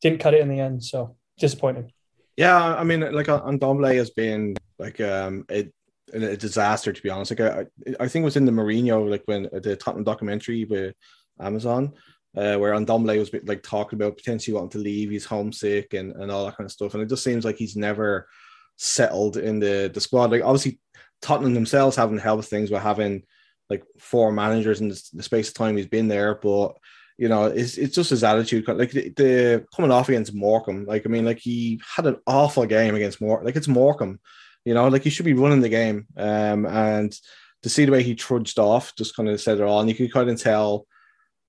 didn't 0.00 0.20
cut 0.20 0.34
it 0.34 0.40
in 0.40 0.48
the 0.48 0.60
end. 0.60 0.82
So 0.84 1.16
disappointing. 1.38 1.92
Yeah, 2.36 2.74
I 2.74 2.84
mean, 2.84 3.00
like 3.00 3.26
Ndombele 3.26 3.96
has 3.96 4.10
been 4.10 4.56
like 4.78 5.00
um 5.00 5.44
a, 5.50 5.70
a 6.12 6.36
disaster 6.36 6.92
to 6.92 7.02
be 7.02 7.10
honest. 7.10 7.32
Like 7.32 7.40
I, 7.40 7.66
I 7.98 8.08
think 8.08 8.22
it 8.22 8.24
was 8.24 8.36
in 8.36 8.46
the 8.46 8.52
Mourinho, 8.52 9.08
like 9.08 9.22
when 9.26 9.48
the 9.52 9.76
Tottenham 9.76 10.04
documentary 10.04 10.64
with 10.64 10.94
Amazon, 11.40 11.92
uh, 12.36 12.56
where 12.56 12.72
Ndombele 12.74 13.18
was 13.18 13.30
like 13.44 13.62
talking 13.62 13.98
about 13.98 14.16
potentially 14.16 14.54
wanting 14.54 14.70
to 14.70 14.78
leave, 14.78 15.10
he's 15.10 15.26
homesick 15.26 15.94
and 15.94 16.12
and 16.12 16.30
all 16.30 16.46
that 16.46 16.56
kind 16.56 16.66
of 16.66 16.72
stuff, 16.72 16.94
and 16.94 17.02
it 17.02 17.08
just 17.08 17.24
seems 17.24 17.44
like 17.44 17.56
he's 17.56 17.76
never 17.76 18.28
settled 18.76 19.36
in 19.36 19.58
the 19.58 19.90
the 19.92 20.00
squad. 20.00 20.30
Like 20.30 20.42
obviously, 20.42 20.80
Tottenham 21.20 21.54
themselves 21.54 21.96
haven't 21.96 22.18
helped 22.18 22.44
things 22.46 22.70
by 22.70 22.78
having 22.78 23.24
like 23.68 23.84
four 23.98 24.32
managers 24.32 24.80
in 24.80 24.88
the, 24.88 25.10
the 25.12 25.22
space 25.22 25.48
of 25.48 25.54
time 25.54 25.76
he's 25.76 25.86
been 25.86 26.08
there, 26.08 26.34
but 26.34 26.76
you 27.20 27.28
know, 27.28 27.44
it's, 27.44 27.76
it's 27.76 27.94
just 27.94 28.08
his 28.08 28.24
attitude. 28.24 28.66
Like 28.66 28.92
the, 28.92 29.10
the, 29.10 29.66
coming 29.76 29.90
off 29.90 30.08
against 30.08 30.32
Morecambe, 30.34 30.86
like 30.86 31.04
I 31.04 31.10
mean, 31.10 31.26
like 31.26 31.38
he 31.38 31.78
had 31.94 32.06
an 32.06 32.16
awful 32.26 32.64
game 32.64 32.94
against 32.94 33.20
Morecambe. 33.20 33.44
Like 33.44 33.56
it's 33.56 33.68
Morecambe, 33.68 34.18
you 34.64 34.72
know, 34.72 34.88
like 34.88 35.02
he 35.02 35.10
should 35.10 35.26
be 35.26 35.34
running 35.34 35.60
the 35.60 35.68
game. 35.68 36.06
Um, 36.16 36.64
and 36.64 37.14
to 37.62 37.68
see 37.68 37.84
the 37.84 37.92
way 37.92 38.02
he 38.02 38.14
trudged 38.14 38.58
off, 38.58 38.96
just 38.96 39.14
kind 39.14 39.28
of 39.28 39.38
said 39.38 39.58
it 39.58 39.64
all, 39.64 39.80
and 39.80 39.88
you 39.90 39.94
could 39.94 40.10
kind 40.10 40.30
of 40.30 40.40
tell 40.40 40.86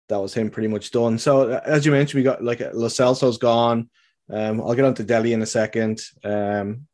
that 0.09 0.19
was 0.19 0.33
him 0.33 0.49
pretty 0.49 0.67
much 0.67 0.91
done. 0.91 1.17
So 1.17 1.51
as 1.65 1.85
you 1.85 1.93
mentioned, 1.93 2.19
we 2.19 2.23
got 2.23 2.43
like 2.43 2.59
Lo 2.73 2.89
Celso's 2.89 3.37
gone. 3.37 3.89
Um, 4.29 4.59
I'll 4.59 4.75
get 4.75 4.83
on 4.83 4.95
to 4.95 5.05
Dele 5.05 5.31
in 5.31 5.41
a 5.41 5.45
second. 5.45 6.01
Um, 6.25 6.85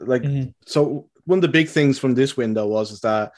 like 0.00 0.22
Mhm. 0.22 0.54
so, 0.66 1.08
one 1.24 1.38
of 1.38 1.42
the 1.42 1.56
big 1.58 1.68
things 1.68 2.00
from 2.00 2.16
this 2.16 2.36
window 2.36 2.66
was 2.66 2.90
is 2.90 3.00
that 3.02 3.30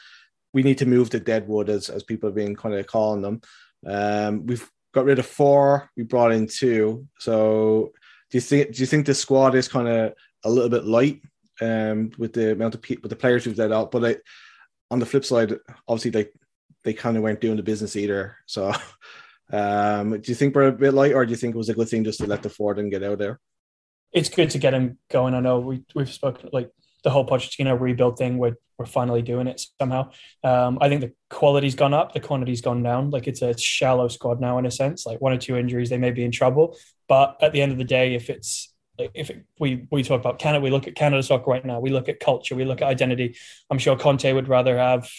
we 0.55 0.63
need 0.63 0.79
to 0.79 0.87
move 0.87 1.11
to 1.11 1.21
Deadwood, 1.21 1.69
as 1.69 1.91
as 1.91 2.03
people 2.03 2.29
have 2.29 2.35
been 2.35 2.57
kind 2.57 2.75
of 2.75 2.87
calling 2.87 3.21
them. 3.21 3.43
Um, 3.87 4.47
we've 4.47 4.69
got 4.93 5.05
rid 5.05 5.19
of 5.19 5.27
four. 5.27 5.91
We 5.97 6.03
brought 6.03 6.33
in 6.33 6.47
two. 6.47 7.07
So 7.19 7.93
do 8.31 8.39
you 8.39 8.41
think 8.41 8.75
do 8.75 8.81
you 8.81 8.87
think 8.87 9.07
the 9.07 9.15
squad 9.15 9.55
is 9.55 9.69
kind 9.69 9.89
of 9.89 10.15
a 10.45 10.51
little 10.51 10.71
bit 10.71 10.85
light 10.85 11.21
um, 11.61 12.11
with 12.19 12.33
the 12.33 12.53
amount 12.53 12.75
of 12.75 12.83
people 12.83 13.03
with 13.03 13.11
the 13.11 13.17
players 13.17 13.47
we've 13.47 13.59
let 13.59 13.73
out? 13.73 13.91
But 13.91 14.03
like, 14.03 14.23
on 14.91 14.99
the 14.99 15.07
flip 15.07 15.25
side, 15.25 15.55
obviously 15.89 16.11
they 16.11 16.29
they 16.85 16.93
kind 16.93 17.17
of 17.17 17.23
weren't 17.23 17.41
doing 17.41 17.57
the 17.57 17.63
business 17.63 17.97
either. 17.97 18.37
So 18.47 18.73
um, 19.53 20.21
do 20.21 20.31
you 20.31 20.35
think 20.35 20.55
we're 20.55 20.69
a 20.69 20.73
bit 20.73 20.95
light, 20.95 21.15
or 21.15 21.25
do 21.25 21.31
you 21.31 21.37
think 21.37 21.55
it 21.55 21.59
was 21.59 21.69
a 21.69 21.75
good 21.75 21.89
thing 21.89 22.05
just 22.05 22.21
to 22.21 22.27
let 22.27 22.43
the 22.43 22.51
four 22.51 22.75
then 22.75 22.91
get 22.91 23.03
out 23.03 23.19
there? 23.19 23.41
It's 24.13 24.29
good 24.29 24.51
to 24.51 24.59
get 24.59 24.75
him 24.75 24.99
going. 25.09 25.35
I 25.35 25.41
know 25.41 25.61
we, 25.61 25.85
we've 25.95 26.13
spoken 26.13 26.51
like 26.53 26.71
the 27.03 27.11
whole 27.11 27.27
Pochettino 27.27 27.79
rebuild 27.79 28.19
thing. 28.19 28.39
We're, 28.39 28.57
we're 28.79 28.87
finally 28.87 29.23
doing 29.23 29.47
it 29.47 29.61
somehow. 29.81 30.11
Um, 30.45 30.79
I 30.81 30.89
think 30.89 31.01
the 31.01 31.13
quality's 31.29 31.75
gone 31.75 31.95
up, 31.95 32.13
the 32.13 32.21
quantity's 32.21 32.61
gone 32.61 32.83
down. 32.83 33.11
Like 33.11 33.27
it's 33.27 33.43
a 33.43 33.57
shallow 33.57 34.09
squad 34.09 34.41
now 34.41 34.59
in 34.59 34.67
a 34.67 34.71
sense. 34.71 35.07
Like 35.07 35.21
one 35.21 35.33
or 35.33 35.39
two 35.39 35.57
injuries, 35.57 35.91
they 35.91 35.99
may 35.99 36.11
be 36.11 36.25
in 36.25 36.31
trouble. 36.31 36.77
But 37.09 37.37
at 37.43 37.53
the 37.53 37.63
end 37.63 37.73
of 37.73 37.79
the 37.79 37.85
day, 37.85 38.15
if 38.15 38.31
it's 38.31 38.73
like 38.99 39.11
if 39.15 39.31
it, 39.31 39.45
we 39.59 39.87
we 39.91 40.03
talk 40.03 40.21
about 40.21 40.39
Canada, 40.39 40.63
we 40.63 40.71
look 40.71 40.87
at 40.87 40.95
Canada 40.95 41.23
soccer 41.23 41.51
right 41.51 41.65
now. 41.65 41.81
We 41.81 41.91
look 41.91 42.09
at 42.09 42.21
culture, 42.21 42.55
we 42.55 42.65
look 42.65 42.83
at 42.83 42.89
identity. 42.89 43.37
I'm 43.71 43.79
sure 43.79 43.97
Conte 43.97 44.33
would 44.33 44.49
rather 44.49 44.79
have 44.79 45.11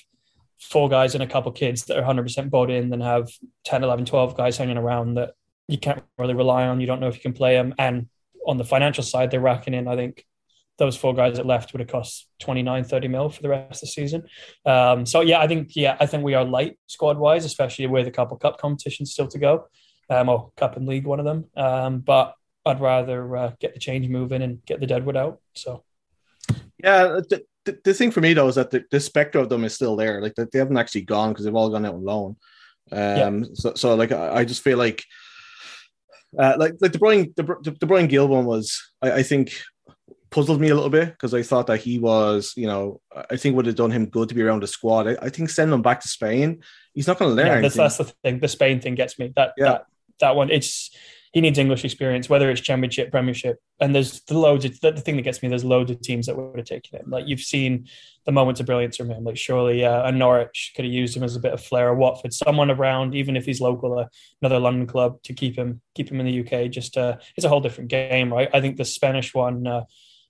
four 0.59 0.87
guys 0.87 1.15
and 1.15 1.23
a 1.23 1.27
couple 1.27 1.51
kids 1.51 1.85
that 1.85 1.97
are 1.97 2.03
100% 2.03 2.49
bought 2.51 2.69
in 2.69 2.89
than 2.91 3.01
have 3.01 3.29
10, 3.65 3.83
11, 3.83 4.05
12 4.05 4.37
guys 4.37 4.57
hanging 4.57 4.77
around 4.77 5.15
that 5.15 5.33
you 5.67 5.77
can't 5.77 6.03
really 6.19 6.35
rely 6.35 6.67
on. 6.67 6.79
You 6.79 6.87
don't 6.87 6.99
know 6.99 7.07
if 7.07 7.15
you 7.15 7.21
can 7.21 7.33
play 7.33 7.55
them. 7.55 7.73
And 7.79 8.07
on 8.45 8.57
the 8.57 8.63
financial 8.63 9.03
side, 9.03 9.31
they're 9.31 9.39
racking 9.39 9.73
in, 9.73 9.87
I 9.87 9.95
think, 9.95 10.25
those 10.81 10.97
four 10.97 11.13
guys 11.13 11.37
that 11.37 11.45
left 11.45 11.71
would 11.73 11.79
have 11.79 11.87
cost 11.87 12.27
29, 12.39 12.83
30 12.83 13.07
mil 13.07 13.29
for 13.29 13.43
the 13.43 13.49
rest 13.49 13.75
of 13.75 13.81
the 13.81 13.87
season. 13.87 14.23
Um, 14.65 15.05
so 15.05 15.21
yeah, 15.21 15.39
I 15.39 15.47
think, 15.47 15.75
yeah, 15.75 15.95
I 15.99 16.07
think 16.07 16.23
we 16.23 16.33
are 16.33 16.43
light 16.43 16.79
squad 16.87 17.19
wise, 17.19 17.45
especially 17.45 17.85
with 17.85 18.07
a 18.07 18.11
couple 18.11 18.35
cup 18.37 18.57
competitions 18.57 19.11
still 19.11 19.27
to 19.27 19.37
go. 19.37 19.67
Um, 20.09 20.27
or 20.27 20.51
cup 20.57 20.77
and 20.77 20.87
league, 20.87 21.05
one 21.05 21.19
of 21.19 21.25
them. 21.25 21.45
Um, 21.55 21.99
but 21.99 22.33
I'd 22.65 22.81
rather 22.81 23.37
uh, 23.37 23.51
get 23.59 23.75
the 23.75 23.79
change 23.79 24.09
moving 24.09 24.41
and 24.41 24.65
get 24.65 24.79
the 24.79 24.87
deadwood 24.87 25.15
out. 25.15 25.39
So 25.53 25.83
Yeah, 26.83 27.19
the, 27.29 27.43
the, 27.65 27.77
the 27.83 27.93
thing 27.93 28.09
for 28.09 28.21
me 28.21 28.33
though 28.33 28.47
is 28.47 28.55
that 28.55 28.71
the, 28.71 28.83
the 28.89 28.99
specter 28.99 29.37
of 29.37 29.49
them 29.49 29.63
is 29.63 29.75
still 29.75 29.95
there. 29.95 30.19
Like 30.19 30.33
they 30.33 30.57
haven't 30.57 30.77
actually 30.77 31.01
gone 31.01 31.29
because 31.29 31.45
they've 31.45 31.53
all 31.53 31.69
gone 31.69 31.85
out 31.85 31.93
on 31.93 32.03
loan. 32.03 32.35
Um, 32.91 33.55
so, 33.55 33.75
so 33.75 33.93
like 33.93 34.11
I, 34.11 34.37
I 34.37 34.45
just 34.45 34.63
feel 34.63 34.79
like, 34.79 35.05
uh, 36.39 36.55
like 36.57 36.73
like 36.81 36.91
the 36.91 36.99
Brian 36.99 37.31
the, 37.37 37.43
the, 37.43 37.77
the 37.79 37.85
Bryan 37.85 38.07
Gil 38.07 38.27
one 38.27 38.45
was 38.45 38.81
I, 38.99 39.11
I 39.11 39.23
think 39.23 39.53
puzzled 40.31 40.61
me 40.61 40.69
a 40.69 40.75
little 40.75 40.89
bit 40.89 41.09
because 41.09 41.33
I 41.33 41.43
thought 41.43 41.67
that 41.67 41.81
he 41.81 41.99
was 41.99 42.53
you 42.55 42.65
know 42.65 43.01
I 43.29 43.35
think 43.35 43.55
would 43.55 43.65
have 43.67 43.75
done 43.75 43.91
him 43.91 44.07
good 44.07 44.29
to 44.29 44.35
be 44.35 44.41
around 44.41 44.63
the 44.63 44.67
squad. 44.67 45.07
I, 45.07 45.17
I 45.21 45.29
think 45.29 45.49
send 45.49 45.71
him 45.71 45.81
back 45.81 45.99
to 46.01 46.07
Spain. 46.07 46.61
He's 46.93 47.07
not 47.07 47.19
going 47.19 47.31
to 47.31 47.35
learn 47.35 47.47
yeah, 47.47 47.61
that's, 47.61 47.75
that's 47.75 47.97
the 47.97 48.05
thing. 48.23 48.39
The 48.39 48.47
Spain 48.47 48.79
thing 48.81 48.95
gets 48.95 49.19
me. 49.19 49.31
That 49.35 49.53
Yeah. 49.57 49.65
that 49.65 49.85
that 50.19 50.35
one. 50.35 50.49
It's 50.49 50.91
he 51.33 51.39
needs 51.39 51.57
English 51.57 51.85
experience, 51.85 52.27
whether 52.29 52.49
it's 52.49 52.59
Championship, 52.59 53.09
Premiership, 53.09 53.57
and 53.79 53.95
there's 53.95 54.21
the 54.23 54.37
loads. 54.37 54.65
Of, 54.65 54.79
the, 54.81 54.91
the 54.91 55.01
thing 55.01 55.15
that 55.15 55.21
gets 55.21 55.41
me, 55.41 55.47
there's 55.47 55.63
loads 55.63 55.89
of 55.89 56.01
teams 56.01 56.25
that 56.25 56.35
would 56.35 56.57
have 56.57 56.65
taken 56.65 56.99
him. 56.99 57.09
Like 57.09 57.25
you've 57.27 57.39
seen 57.39 57.87
the 58.25 58.33
moments 58.33 58.59
of 58.59 58.65
brilliance 58.65 58.97
from 58.97 59.09
him. 59.09 59.23
Like 59.23 59.37
surely 59.37 59.85
uh, 59.85 60.07
a 60.07 60.11
Norwich 60.11 60.73
could 60.75 60.83
have 60.83 60.93
used 60.93 61.15
him 61.15 61.23
as 61.23 61.35
a 61.35 61.39
bit 61.39 61.53
of 61.53 61.63
flair. 61.63 61.87
A 61.89 61.95
Watford, 61.95 62.33
someone 62.33 62.69
around, 62.69 63.15
even 63.15 63.37
if 63.37 63.45
he's 63.45 63.61
local, 63.61 63.97
uh, 63.97 64.05
another 64.41 64.59
London 64.59 64.87
club 64.87 65.21
to 65.23 65.33
keep 65.33 65.57
him 65.57 65.81
keep 65.95 66.09
him 66.09 66.19
in 66.19 66.25
the 66.25 66.41
UK. 66.41 66.69
Just 66.69 66.97
uh, 66.97 67.17
it's 67.37 67.45
a 67.45 67.49
whole 67.49 67.61
different 67.61 67.89
game, 67.89 68.31
right? 68.31 68.49
I 68.53 68.61
think 68.61 68.77
the 68.77 68.85
Spanish 68.85 69.33
one. 69.33 69.65
Uh, 69.65 69.83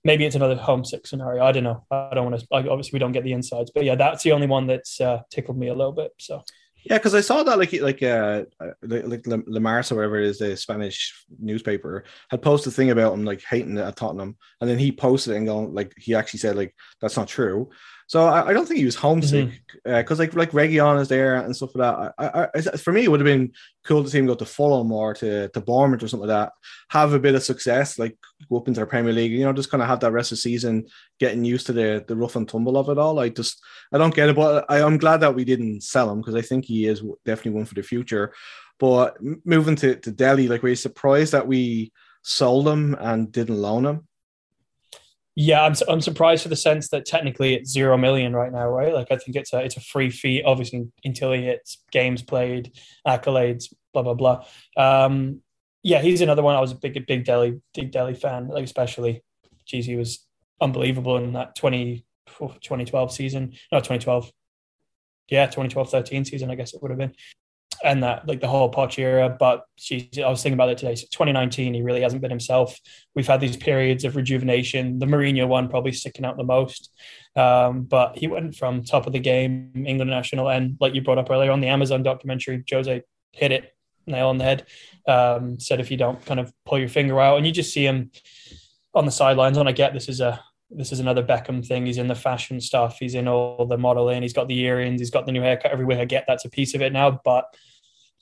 maybe 0.04 0.24
it's 0.24 0.36
another 0.36 0.56
homesick 0.56 1.06
scenario. 1.06 1.44
I 1.44 1.52
don't 1.52 1.64
know. 1.64 1.84
I 1.90 2.14
don't 2.14 2.30
want 2.30 2.40
to. 2.40 2.46
Obviously, 2.50 2.96
we 2.96 2.98
don't 2.98 3.12
get 3.12 3.24
the 3.24 3.32
insides, 3.32 3.70
but 3.74 3.84
yeah, 3.84 3.94
that's 3.94 4.22
the 4.22 4.32
only 4.32 4.46
one 4.46 4.66
that's 4.66 5.00
uh, 5.00 5.22
tickled 5.30 5.58
me 5.58 5.68
a 5.68 5.74
little 5.74 5.92
bit. 5.92 6.12
So 6.18 6.42
Yeah, 6.84 6.98
because 6.98 7.14
I 7.14 7.20
saw 7.20 7.42
that 7.44 7.58
like 7.58 7.72
like 7.74 8.02
uh 8.02 8.44
like, 8.82 9.06
like 9.06 9.26
Le, 9.26 9.42
Le 9.46 9.60
Mars 9.60 9.92
or 9.92 9.96
whatever 9.96 10.18
it 10.18 10.26
is 10.26 10.38
the 10.38 10.56
Spanish 10.56 11.24
newspaper 11.38 12.04
had 12.28 12.42
posted 12.42 12.72
a 12.72 12.76
thing 12.76 12.90
about 12.90 13.12
him 13.14 13.24
like 13.24 13.42
hating 13.42 13.78
it 13.78 13.82
at 13.82 13.96
Tottenham, 13.96 14.36
and 14.60 14.68
then 14.68 14.78
he 14.78 14.90
posted 14.90 15.34
it 15.34 15.36
and 15.36 15.46
going 15.46 15.74
like 15.74 15.94
he 15.96 16.14
actually 16.14 16.40
said 16.40 16.56
like 16.56 16.74
that's 17.00 17.16
not 17.16 17.28
true. 17.28 17.70
So 18.12 18.26
I, 18.26 18.48
I 18.48 18.52
don't 18.52 18.66
think 18.66 18.76
he 18.76 18.84
was 18.84 18.94
homesick 18.94 19.48
mm-hmm. 19.48 19.90
uh, 19.90 20.02
because 20.02 20.18
like 20.18 20.34
like 20.34 20.50
Reguilón 20.50 21.00
is 21.00 21.08
there 21.08 21.36
and 21.36 21.56
stuff 21.56 21.74
like 21.74 21.96
that. 21.96 22.12
I, 22.18 22.26
I, 22.26 22.48
I- 22.54 22.76
for 22.76 22.92
me, 22.92 23.04
it 23.04 23.10
would 23.10 23.20
have 23.20 23.24
been 23.24 23.52
cool 23.84 24.04
to 24.04 24.10
see 24.10 24.18
him 24.18 24.26
go 24.26 24.34
to 24.34 24.44
Fulham 24.44 24.92
or 24.92 25.14
to 25.14 25.48
to 25.48 25.60
Bournemouth 25.62 26.02
or 26.02 26.08
something 26.08 26.28
like 26.28 26.36
that, 26.36 26.52
have 26.90 27.14
a 27.14 27.18
bit 27.18 27.34
of 27.34 27.42
success, 27.42 27.98
like 27.98 28.14
go 28.50 28.58
up 28.58 28.68
into 28.68 28.80
the 28.80 28.86
Premier 28.86 29.14
League. 29.14 29.32
You 29.32 29.46
know, 29.46 29.54
just 29.54 29.70
kind 29.70 29.82
of 29.82 29.88
have 29.88 30.00
that 30.00 30.12
rest 30.12 30.30
of 30.30 30.36
the 30.36 30.42
season, 30.42 30.88
getting 31.18 31.42
used 31.42 31.64
to 31.68 31.72
the 31.72 32.04
the 32.06 32.14
rough 32.14 32.36
and 32.36 32.46
tumble 32.46 32.76
of 32.76 32.90
it 32.90 32.98
all. 32.98 33.18
I 33.18 33.30
just 33.30 33.62
I 33.94 33.96
don't 33.96 34.14
get 34.14 34.28
it, 34.28 34.36
but 34.36 34.66
I, 34.68 34.82
I'm 34.82 34.98
glad 34.98 35.22
that 35.22 35.34
we 35.34 35.46
didn't 35.46 35.80
sell 35.80 36.10
him 36.10 36.20
because 36.20 36.34
I 36.34 36.42
think 36.42 36.66
he 36.66 36.84
is 36.84 37.00
definitely 37.24 37.52
one 37.52 37.64
for 37.64 37.76
the 37.76 37.82
future. 37.82 38.34
But 38.78 39.16
moving 39.46 39.76
to, 39.76 39.96
to 39.96 40.10
Dele, 40.10 40.48
like, 40.48 40.62
were 40.62 40.68
you 40.68 40.76
surprised 40.76 41.32
that 41.32 41.46
we 41.46 41.92
sold 42.20 42.68
him 42.68 42.94
and 43.00 43.32
didn't 43.32 43.56
loan 43.56 43.86
him? 43.86 44.06
Yeah, 45.34 45.62
I'm, 45.62 45.74
I'm 45.88 46.00
surprised 46.02 46.42
for 46.42 46.50
the 46.50 46.56
sense 46.56 46.88
that 46.90 47.06
technically 47.06 47.54
it's 47.54 47.70
zero 47.70 47.96
million 47.96 48.34
right 48.34 48.52
now, 48.52 48.68
right? 48.68 48.92
Like 48.92 49.10
I 49.10 49.16
think 49.16 49.36
it's 49.36 49.52
a 49.52 49.60
it's 49.60 49.76
a 49.76 49.80
free 49.80 50.10
fee, 50.10 50.42
obviously 50.44 50.88
until 51.04 51.32
he 51.32 51.42
hits 51.44 51.82
games 51.90 52.22
played, 52.22 52.72
accolades, 53.06 53.72
blah 53.94 54.02
blah 54.02 54.14
blah. 54.14 54.44
Um, 54.76 55.40
yeah, 55.82 56.02
he's 56.02 56.20
another 56.20 56.42
one. 56.42 56.54
I 56.54 56.60
was 56.60 56.72
a 56.72 56.76
big 56.76 57.06
big 57.06 57.24
Dele 57.24 57.60
big 57.74 57.90
Dele 57.90 58.14
fan, 58.14 58.48
like 58.48 58.64
especially, 58.64 59.22
geez, 59.64 59.86
he 59.86 59.96
was 59.96 60.26
unbelievable 60.60 61.16
in 61.16 61.32
that 61.32 61.56
20, 61.56 62.04
2012 62.38 63.12
season. 63.12 63.52
No, 63.72 63.78
2012. 63.78 64.30
Yeah, 65.28 65.46
2012-13 65.46 66.26
season, 66.26 66.50
I 66.50 66.56
guess 66.56 66.74
it 66.74 66.82
would 66.82 66.90
have 66.90 66.98
been. 66.98 67.14
And 67.84 68.02
that 68.02 68.28
like 68.28 68.40
the 68.40 68.48
whole 68.48 68.70
Poch 68.70 68.98
era, 68.98 69.28
but 69.28 69.64
geez, 69.76 70.18
I 70.18 70.28
was 70.28 70.42
thinking 70.42 70.54
about 70.54 70.68
it 70.68 70.78
today. 70.78 70.94
So 70.94 71.06
2019, 71.10 71.74
he 71.74 71.82
really 71.82 72.02
hasn't 72.02 72.22
been 72.22 72.30
himself. 72.30 72.78
We've 73.14 73.26
had 73.26 73.40
these 73.40 73.56
periods 73.56 74.04
of 74.04 74.14
rejuvenation. 74.14 74.98
The 74.98 75.06
Mourinho 75.06 75.48
one 75.48 75.68
probably 75.68 75.92
sticking 75.92 76.24
out 76.24 76.36
the 76.36 76.44
most. 76.44 76.92
Um, 77.34 77.82
but 77.82 78.16
he 78.16 78.28
went 78.28 78.54
from 78.54 78.84
top 78.84 79.06
of 79.06 79.12
the 79.12 79.18
game, 79.18 79.84
England 79.86 80.10
national, 80.10 80.48
and 80.48 80.76
like 80.80 80.94
you 80.94 81.02
brought 81.02 81.18
up 81.18 81.30
earlier 81.30 81.50
on 81.50 81.60
the 81.60 81.68
Amazon 81.68 82.02
documentary, 82.02 82.62
Jose 82.70 83.02
hit 83.32 83.52
it 83.52 83.74
nail 84.06 84.28
on 84.28 84.38
the 84.38 84.44
head. 84.44 84.66
Um, 85.06 85.58
said 85.58 85.80
if 85.80 85.90
you 85.90 85.96
don't 85.96 86.24
kind 86.24 86.40
of 86.40 86.52
pull 86.64 86.78
your 86.78 86.88
finger 86.88 87.20
out, 87.20 87.36
and 87.36 87.46
you 87.46 87.52
just 87.52 87.72
see 87.72 87.86
him 87.86 88.10
on 88.94 89.04
the 89.04 89.10
sidelines. 89.10 89.56
And 89.56 89.68
I 89.68 89.72
get 89.72 89.92
this 89.92 90.08
is 90.08 90.20
a 90.20 90.42
this 90.70 90.92
is 90.92 91.00
another 91.00 91.22
Beckham 91.22 91.66
thing. 91.66 91.86
He's 91.86 91.98
in 91.98 92.08
the 92.08 92.14
fashion 92.14 92.60
stuff. 92.60 92.98
He's 92.98 93.14
in 93.14 93.28
all 93.28 93.66
the 93.66 93.76
modeling. 93.76 94.22
He's 94.22 94.32
got 94.32 94.48
the 94.48 94.58
earrings. 94.60 95.00
He's 95.00 95.10
got 95.10 95.26
the 95.26 95.32
new 95.32 95.42
haircut 95.42 95.72
everywhere. 95.72 96.00
I 96.00 96.04
get 96.04 96.24
that's 96.26 96.44
a 96.44 96.50
piece 96.50 96.74
of 96.74 96.82
it 96.82 96.92
now, 96.92 97.20
but 97.24 97.44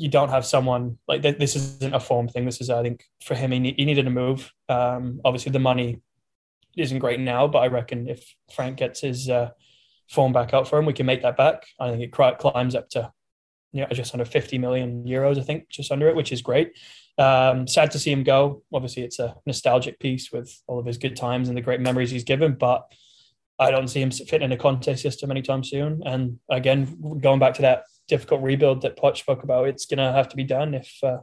you 0.00 0.08
don't 0.08 0.30
have 0.30 0.46
someone 0.46 0.96
like 1.06 1.20
th- 1.20 1.36
this. 1.36 1.54
Isn't 1.54 1.94
a 1.94 2.00
form 2.00 2.26
thing. 2.26 2.46
This 2.46 2.62
is, 2.62 2.70
I 2.70 2.82
think, 2.82 3.04
for 3.22 3.34
him, 3.34 3.52
he, 3.52 3.74
he 3.76 3.84
needed 3.84 4.06
a 4.06 4.10
move. 4.10 4.50
Um, 4.66 5.20
obviously, 5.26 5.52
the 5.52 5.58
money 5.58 6.00
isn't 6.74 7.00
great 7.00 7.20
now, 7.20 7.46
but 7.46 7.58
I 7.58 7.66
reckon 7.66 8.08
if 8.08 8.34
Frank 8.54 8.78
gets 8.78 9.00
his 9.00 9.28
uh, 9.28 9.50
form 10.08 10.32
back 10.32 10.54
up 10.54 10.66
for 10.66 10.78
him, 10.78 10.86
we 10.86 10.94
can 10.94 11.04
make 11.04 11.20
that 11.20 11.36
back. 11.36 11.66
I 11.78 11.90
think 11.90 12.02
it 12.02 12.12
climbs 12.12 12.74
up 12.74 12.88
to 12.90 13.12
you 13.72 13.82
know, 13.82 13.88
just 13.92 14.14
under 14.14 14.24
50 14.24 14.56
million 14.56 15.04
euros, 15.04 15.38
I 15.38 15.42
think, 15.42 15.68
just 15.68 15.92
under 15.92 16.08
it, 16.08 16.16
which 16.16 16.32
is 16.32 16.40
great. 16.40 16.72
Um, 17.18 17.68
sad 17.68 17.90
to 17.90 17.98
see 17.98 18.10
him 18.10 18.22
go. 18.22 18.62
Obviously, 18.72 19.02
it's 19.02 19.18
a 19.18 19.36
nostalgic 19.44 20.00
piece 20.00 20.32
with 20.32 20.50
all 20.66 20.78
of 20.78 20.86
his 20.86 20.96
good 20.96 21.14
times 21.14 21.48
and 21.48 21.56
the 21.56 21.62
great 21.62 21.80
memories 21.80 22.10
he's 22.10 22.24
given, 22.24 22.54
but 22.54 22.90
I 23.58 23.70
don't 23.70 23.88
see 23.88 24.00
him 24.00 24.10
fitting 24.10 24.42
in 24.42 24.52
a 24.52 24.56
Conte 24.56 24.94
system 24.94 25.30
anytime 25.30 25.62
soon. 25.62 26.00
And 26.06 26.38
again, 26.50 27.18
going 27.20 27.38
back 27.38 27.52
to 27.54 27.62
that 27.62 27.82
difficult 28.10 28.42
rebuild 28.42 28.82
that 28.82 28.98
Poch 28.98 29.16
spoke 29.16 29.42
about, 29.44 29.68
it's 29.68 29.86
going 29.86 29.98
to 29.98 30.12
have 30.12 30.28
to 30.28 30.36
be 30.36 30.44
done 30.44 30.74
if 30.74 30.92
uh, 31.02 31.18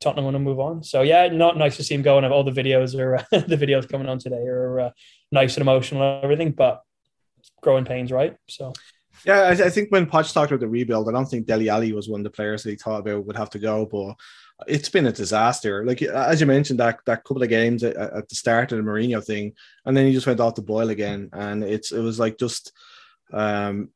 Tottenham 0.00 0.24
want 0.24 0.36
to 0.36 0.38
move 0.38 0.60
on. 0.60 0.82
So 0.82 1.02
yeah, 1.02 1.28
not 1.28 1.58
nice 1.58 1.76
to 1.76 1.84
see 1.84 1.94
him 1.94 2.02
go. 2.02 2.16
And 2.16 2.26
all 2.26 2.44
the 2.44 2.50
videos 2.62 2.98
are 2.98 3.18
the 3.38 3.56
videos 3.56 3.88
coming 3.88 4.08
on 4.08 4.18
today 4.18 4.46
are 4.46 4.80
uh, 4.80 4.90
nice 5.30 5.56
and 5.56 5.62
emotional 5.62 6.02
and 6.02 6.24
everything, 6.24 6.52
but 6.52 6.82
growing 7.60 7.84
pains, 7.84 8.10
right? 8.10 8.36
So 8.48 8.72
Yeah, 9.26 9.40
I, 9.40 9.50
I 9.50 9.70
think 9.70 9.90
when 9.90 10.06
Poch 10.06 10.32
talked 10.32 10.50
about 10.50 10.60
the 10.60 10.68
rebuild, 10.68 11.08
I 11.08 11.12
don't 11.12 11.26
think 11.26 11.46
Dele 11.46 11.68
Alli 11.68 11.92
was 11.92 12.08
one 12.08 12.20
of 12.20 12.24
the 12.24 12.30
players 12.30 12.62
that 12.62 12.70
he 12.70 12.76
thought 12.76 13.00
about 13.00 13.26
would 13.26 13.36
have 13.36 13.50
to 13.50 13.58
go, 13.58 13.84
but 13.84 14.14
it's 14.66 14.88
been 14.88 15.06
a 15.06 15.12
disaster. 15.12 15.84
Like 15.84 16.00
as 16.02 16.40
you 16.40 16.46
mentioned, 16.46 16.80
that 16.80 17.00
that 17.06 17.24
couple 17.24 17.42
of 17.42 17.48
games 17.48 17.82
at, 17.82 17.96
at 17.96 18.28
the 18.28 18.34
start 18.34 18.72
of 18.72 18.78
the 18.78 18.84
Mourinho 18.84 19.22
thing, 19.24 19.52
and 19.84 19.96
then 19.96 20.06
he 20.06 20.12
just 20.12 20.26
went 20.26 20.40
off 20.40 20.54
the 20.54 20.62
boil 20.62 20.90
again, 20.90 21.28
and 21.32 21.64
it's 21.64 21.92
it 21.92 22.00
was 22.00 22.18
like 22.18 22.38
just, 22.38 22.72
um, 23.32 23.90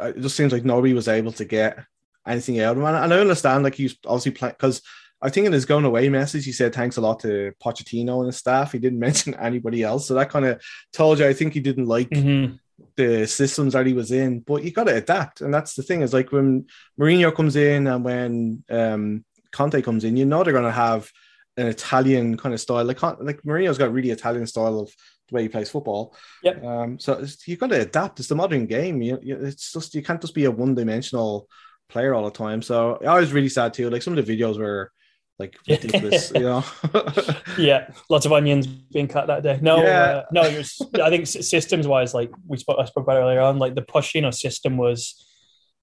it 0.00 0.20
just 0.20 0.36
seems 0.36 0.52
like 0.52 0.64
nobody 0.64 0.92
was 0.92 1.08
able 1.08 1.32
to 1.32 1.44
get 1.44 1.78
anything 2.26 2.60
out 2.60 2.72
of 2.72 2.78
him, 2.78 2.84
and, 2.84 3.12
I 3.12 3.18
understand 3.18 3.64
like 3.64 3.74
he's 3.74 3.96
obviously 4.06 4.32
playing 4.32 4.54
because. 4.58 4.82
I 5.24 5.30
think 5.30 5.46
in 5.46 5.52
his 5.52 5.66
going 5.66 5.84
away 5.84 6.08
message, 6.08 6.44
he 6.44 6.50
said 6.50 6.74
thanks 6.74 6.96
a 6.96 7.00
lot 7.00 7.20
to 7.20 7.52
Pochettino 7.64 8.16
and 8.18 8.26
his 8.26 8.38
staff. 8.38 8.72
He 8.72 8.80
didn't 8.80 8.98
mention 9.08 9.34
anybody 9.36 9.84
else, 9.84 10.08
so 10.08 10.14
that 10.14 10.30
kind 10.30 10.44
of 10.44 10.60
told 10.92 11.20
you. 11.20 11.26
I 11.28 11.32
think 11.32 11.52
he 11.54 11.60
didn't 11.60 11.86
like 11.86 12.10
Mhm. 12.10 12.58
the 12.96 13.24
systems 13.28 13.74
that 13.74 13.86
he 13.86 13.92
was 13.92 14.10
in, 14.10 14.40
but 14.40 14.64
you 14.64 14.72
got 14.72 14.88
to 14.88 14.96
adapt. 14.96 15.40
And 15.40 15.54
that's 15.54 15.74
the 15.76 15.84
thing 15.84 16.02
is 16.02 16.12
like 16.12 16.32
when 16.32 16.66
Mourinho 16.98 17.32
comes 17.32 17.54
in 17.54 17.86
and 17.86 18.04
when 18.04 18.64
um, 18.68 19.24
Conte 19.52 19.80
comes 19.82 20.02
in, 20.02 20.16
you 20.16 20.24
know 20.24 20.42
they're 20.42 20.52
going 20.52 20.64
to 20.64 20.72
have 20.72 21.08
an 21.56 21.68
Italian 21.68 22.36
kind 22.36 22.52
of 22.52 22.60
style. 22.60 22.84
Like 22.84 23.00
like 23.00 23.42
Mourinho's 23.42 23.78
got 23.78 23.92
really 23.92 24.10
Italian 24.10 24.48
style 24.48 24.80
of 24.80 24.92
way 25.32 25.42
he 25.42 25.48
plays 25.48 25.70
football. 25.70 26.14
Yep. 26.42 26.64
Um, 26.64 26.98
so 26.98 27.14
it's, 27.14 27.46
you 27.48 27.56
got 27.56 27.70
to 27.70 27.80
adapt. 27.80 28.20
It's 28.20 28.28
the 28.28 28.34
modern 28.34 28.66
game. 28.66 29.02
You, 29.02 29.18
you, 29.22 29.36
it's 29.36 29.72
just 29.72 29.94
you 29.94 30.02
can't 30.02 30.20
just 30.20 30.34
be 30.34 30.44
a 30.44 30.50
one 30.50 30.74
dimensional 30.74 31.48
player 31.88 32.14
all 32.14 32.24
the 32.24 32.30
time. 32.30 32.62
So 32.62 32.98
I 33.06 33.18
was 33.18 33.32
really 33.32 33.48
sad 33.48 33.74
too. 33.74 33.90
Like 33.90 34.02
some 34.02 34.16
of 34.16 34.24
the 34.24 34.36
videos 34.36 34.58
were 34.58 34.92
like 35.38 35.56
ridiculous. 35.68 36.30
you 36.34 36.40
know. 36.40 36.64
yeah, 37.58 37.88
lots 38.08 38.26
of 38.26 38.32
onions 38.32 38.66
being 38.66 39.08
cut 39.08 39.26
that 39.26 39.42
day. 39.42 39.58
No, 39.60 39.82
Yeah. 39.82 40.00
uh, 40.02 40.22
no, 40.32 40.42
it 40.42 40.56
was, 40.58 40.80
I 41.02 41.10
think 41.10 41.26
systems 41.26 41.86
wise, 41.86 42.14
like 42.14 42.30
we 42.46 42.58
spoke, 42.58 42.78
I 42.78 42.84
spoke 42.84 43.04
about 43.04 43.16
earlier 43.16 43.40
on, 43.40 43.58
like 43.58 43.74
the 43.74 43.82
Pochettino 43.82 44.32
system 44.32 44.76
was 44.76 45.28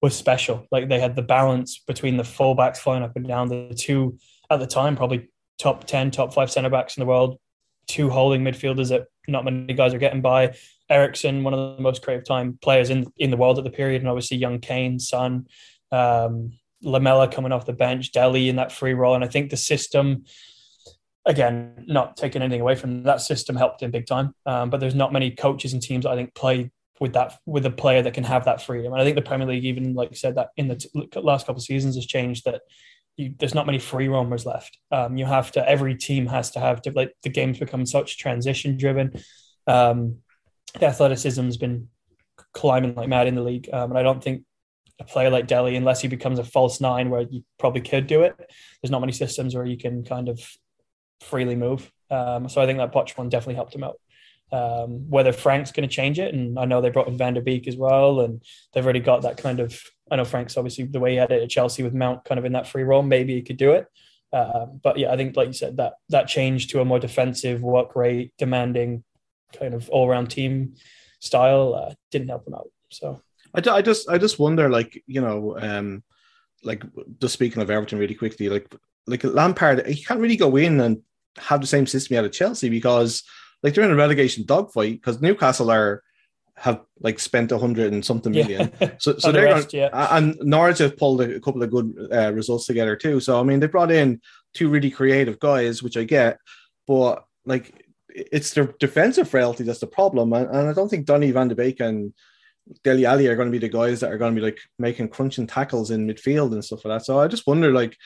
was 0.02 0.16
special. 0.16 0.66
Like 0.70 0.88
they 0.88 0.98
had 0.98 1.14
the 1.14 1.22
balance 1.22 1.82
between 1.86 2.16
the 2.16 2.22
fullbacks 2.22 2.78
flying 2.78 3.02
up 3.02 3.16
and 3.16 3.26
down, 3.26 3.48
the 3.48 3.74
two 3.76 4.18
at 4.48 4.58
the 4.58 4.66
time 4.66 4.96
probably 4.96 5.30
top 5.58 5.84
ten, 5.84 6.10
top 6.10 6.32
five 6.32 6.50
centre 6.50 6.70
backs 6.70 6.96
in 6.96 7.02
the 7.02 7.06
world, 7.06 7.38
two 7.86 8.08
holding 8.08 8.42
midfielders 8.42 8.88
that 8.88 9.06
not 9.30 9.44
many 9.44 9.72
guys 9.74 9.94
are 9.94 9.98
getting 9.98 10.20
by. 10.20 10.54
Eriksen, 10.88 11.44
one 11.44 11.54
of 11.54 11.76
the 11.76 11.82
most 11.82 12.02
creative 12.02 12.26
time 12.26 12.58
players 12.60 12.90
in 12.90 13.12
in 13.16 13.30
the 13.30 13.36
world 13.36 13.58
at 13.58 13.64
the 13.64 13.70
period, 13.70 14.02
and 14.02 14.08
obviously 14.08 14.36
young 14.36 14.58
Kane, 14.58 14.98
Son, 14.98 15.46
um, 15.92 16.52
Lamela 16.82 17.28
coming 17.28 17.52
off 17.52 17.66
the 17.66 17.72
bench, 17.72 18.12
Dele 18.12 18.48
in 18.48 18.56
that 18.56 18.72
free 18.72 18.94
role, 18.94 19.14
and 19.14 19.24
I 19.24 19.28
think 19.28 19.50
the 19.50 19.56
system 19.56 20.24
again, 21.26 21.84
not 21.86 22.16
taking 22.16 22.42
anything 22.42 22.60
away 22.60 22.74
from 22.74 23.02
that 23.04 23.20
system 23.20 23.56
helped 23.56 23.82
him 23.82 23.90
big 23.90 24.06
time. 24.06 24.34
Um, 24.46 24.70
but 24.70 24.80
there's 24.80 24.94
not 24.94 25.12
many 25.12 25.30
coaches 25.30 25.72
and 25.72 25.82
teams 25.82 26.06
I 26.06 26.16
think 26.16 26.34
play 26.34 26.70
with 26.98 27.14
that 27.14 27.38
with 27.46 27.64
a 27.66 27.70
player 27.70 28.02
that 28.02 28.14
can 28.14 28.24
have 28.24 28.44
that 28.44 28.62
freedom. 28.62 28.92
And 28.92 29.00
I 29.00 29.04
think 29.04 29.16
the 29.16 29.22
Premier 29.22 29.46
League, 29.46 29.64
even 29.64 29.94
like 29.94 30.14
said, 30.16 30.34
that 30.36 30.50
in 30.56 30.68
the 30.68 30.76
t- 30.76 31.20
last 31.20 31.46
couple 31.46 31.60
of 31.60 31.64
seasons 31.64 31.94
has 31.96 32.06
changed 32.06 32.44
that. 32.44 32.62
You, 33.20 33.34
there's 33.38 33.54
not 33.54 33.66
many 33.66 33.78
free 33.78 34.08
roamers 34.08 34.46
left. 34.46 34.78
Um, 34.90 35.16
you 35.18 35.26
have 35.26 35.52
to. 35.52 35.68
Every 35.68 35.94
team 35.94 36.26
has 36.26 36.50
to 36.52 36.60
have 36.60 36.80
to, 36.82 36.92
like 36.92 37.12
the 37.22 37.28
game's 37.28 37.58
become 37.58 37.84
such 37.84 38.18
transition 38.18 38.78
driven. 38.78 39.12
Um, 39.66 40.16
the 40.78 40.86
athleticism 40.86 41.44
has 41.44 41.58
been 41.58 41.88
climbing 42.54 42.94
like 42.94 43.08
mad 43.08 43.26
in 43.26 43.34
the 43.34 43.42
league, 43.42 43.68
um, 43.72 43.90
and 43.90 43.98
I 43.98 44.02
don't 44.02 44.24
think 44.24 44.44
a 45.00 45.04
player 45.04 45.30
like 45.30 45.46
Dele, 45.46 45.76
unless 45.76 46.00
he 46.00 46.08
becomes 46.08 46.38
a 46.38 46.44
false 46.44 46.80
nine, 46.80 47.10
where 47.10 47.22
you 47.22 47.44
probably 47.58 47.82
could 47.82 48.06
do 48.06 48.22
it. 48.22 48.34
There's 48.80 48.90
not 48.90 49.00
many 49.00 49.12
systems 49.12 49.54
where 49.54 49.66
you 49.66 49.76
can 49.76 50.04
kind 50.04 50.28
of 50.28 50.40
freely 51.20 51.56
move. 51.56 51.90
Um, 52.10 52.48
so 52.48 52.62
I 52.62 52.66
think 52.66 52.78
that 52.78 52.92
Poch 52.92 53.16
one 53.18 53.28
definitely 53.28 53.56
helped 53.56 53.74
him 53.74 53.84
out. 53.84 54.00
Um, 54.52 55.08
whether 55.08 55.32
Frank's 55.32 55.72
going 55.72 55.88
to 55.88 55.94
change 55.94 56.18
it, 56.18 56.34
and 56.34 56.58
I 56.58 56.64
know 56.64 56.80
they 56.80 56.90
brought 56.90 57.08
in 57.08 57.18
Van 57.18 57.34
de 57.34 57.40
Beek 57.40 57.68
as 57.68 57.76
well, 57.76 58.20
and 58.20 58.42
they've 58.72 58.84
already 58.84 59.00
got 59.00 59.22
that 59.22 59.36
kind 59.36 59.60
of. 59.60 59.78
I 60.10 60.16
know 60.16 60.24
Frank's 60.24 60.56
obviously 60.56 60.84
the 60.84 61.00
way 61.00 61.12
he 61.12 61.16
had 61.16 61.30
it 61.30 61.42
at 61.42 61.50
Chelsea 61.50 61.82
with 61.82 61.94
Mount, 61.94 62.24
kind 62.24 62.38
of 62.38 62.44
in 62.44 62.52
that 62.52 62.66
free 62.66 62.82
role. 62.82 63.02
Maybe 63.02 63.34
he 63.34 63.42
could 63.42 63.56
do 63.56 63.72
it, 63.72 63.86
um, 64.32 64.80
but 64.82 64.98
yeah, 64.98 65.12
I 65.12 65.16
think 65.16 65.36
like 65.36 65.48
you 65.48 65.52
said, 65.52 65.76
that 65.78 65.94
that 66.08 66.28
change 66.28 66.68
to 66.68 66.80
a 66.80 66.84
more 66.84 66.98
defensive, 66.98 67.62
work 67.62 67.96
rate, 67.96 68.32
demanding, 68.38 69.04
kind 69.52 69.74
of 69.74 69.88
all 69.90 70.08
round 70.08 70.30
team 70.30 70.74
style 71.20 71.74
uh, 71.74 71.94
didn't 72.10 72.28
help 72.28 72.46
him 72.46 72.54
out. 72.54 72.70
So 72.90 73.20
I, 73.54 73.62
I 73.70 73.82
just 73.82 74.08
I 74.08 74.18
just 74.18 74.38
wonder 74.38 74.68
like 74.68 75.02
you 75.06 75.20
know 75.20 75.56
um 75.58 76.02
like 76.62 76.84
just 77.20 77.34
speaking 77.34 77.62
of 77.62 77.70
Everton 77.70 77.98
really 77.98 78.14
quickly 78.14 78.48
like 78.48 78.72
like 79.06 79.24
Lampard, 79.24 79.86
he 79.86 80.04
can't 80.04 80.20
really 80.20 80.36
go 80.36 80.56
in 80.56 80.80
and 80.80 80.98
have 81.36 81.60
the 81.60 81.66
same 81.66 81.86
system 81.86 82.16
out 82.16 82.24
of 82.24 82.32
Chelsea 82.32 82.68
because 82.68 83.22
like 83.62 83.74
they're 83.74 83.84
in 83.84 83.90
a 83.90 83.96
relegation 83.96 84.44
dogfight 84.44 84.92
because 84.92 85.20
Newcastle 85.20 85.70
are 85.70 86.02
have 86.60 86.82
like 87.00 87.18
spent 87.18 87.52
a 87.52 87.58
hundred 87.58 87.92
and 87.92 88.04
something 88.04 88.32
million. 88.32 88.70
Yeah. 88.80 88.90
So, 88.98 89.16
so 89.18 89.32
they're 89.32 89.44
rest, 89.44 89.72
going, 89.72 89.84
yeah. 89.84 90.16
and 90.16 90.36
Norwich 90.42 90.78
have 90.78 90.96
pulled 90.98 91.22
a, 91.22 91.40
couple 91.40 91.62
of 91.62 91.70
good 91.70 92.08
uh, 92.12 92.32
results 92.34 92.66
together 92.66 92.96
too. 92.96 93.18
So 93.18 93.40
I 93.40 93.42
mean, 93.42 93.60
they 93.60 93.66
brought 93.66 93.90
in 93.90 94.20
two 94.52 94.68
really 94.68 94.90
creative 94.90 95.38
guys, 95.40 95.82
which 95.82 95.96
I 95.96 96.04
get, 96.04 96.38
but 96.86 97.24
like 97.46 97.86
it's 98.08 98.52
their 98.52 98.74
defensive 98.78 99.28
frailty 99.28 99.64
that's 99.64 99.80
the 99.80 99.86
problem, 99.86 100.32
and, 100.34 100.48
and 100.48 100.68
I 100.68 100.72
don't 100.74 100.88
think 100.88 101.06
Donny 101.06 101.30
Van 101.30 101.48
de 101.48 101.54
Beek 101.54 101.80
and 101.80 102.12
Dele 102.84 103.06
Alli 103.06 103.26
are 103.28 103.36
going 103.36 103.48
to 103.48 103.58
be 103.58 103.66
the 103.66 103.72
guys 103.72 104.00
that 104.00 104.12
are 104.12 104.18
going 104.18 104.34
to 104.34 104.40
be 104.40 104.44
like 104.44 104.60
making 104.78 105.08
crunching 105.08 105.46
tackles 105.46 105.90
in 105.90 106.06
midfield 106.06 106.52
and 106.52 106.64
stuff 106.64 106.84
like 106.84 106.98
that. 106.98 107.06
So 107.06 107.18
I 107.18 107.26
just 107.26 107.46
wonder 107.46 107.72
like 107.72 107.96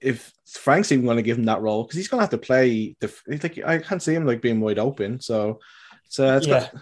if 0.00 0.32
Frank's 0.48 0.90
even 0.90 1.04
going 1.04 1.16
to 1.18 1.22
give 1.22 1.38
him 1.38 1.44
that 1.44 1.60
role 1.62 1.84
because 1.84 1.96
he's 1.96 2.08
going 2.08 2.18
to 2.18 2.22
have 2.22 2.30
to 2.30 2.38
play 2.38 2.96
the 3.00 3.12
like 3.28 3.58
I 3.64 3.78
can't 3.78 4.02
see 4.02 4.14
him 4.14 4.26
like 4.26 4.42
being 4.42 4.60
wide 4.60 4.80
open. 4.80 5.20
So 5.20 5.60
so 6.08 6.36
it's 6.36 6.46
Yeah. 6.46 6.60
got, 6.60 6.74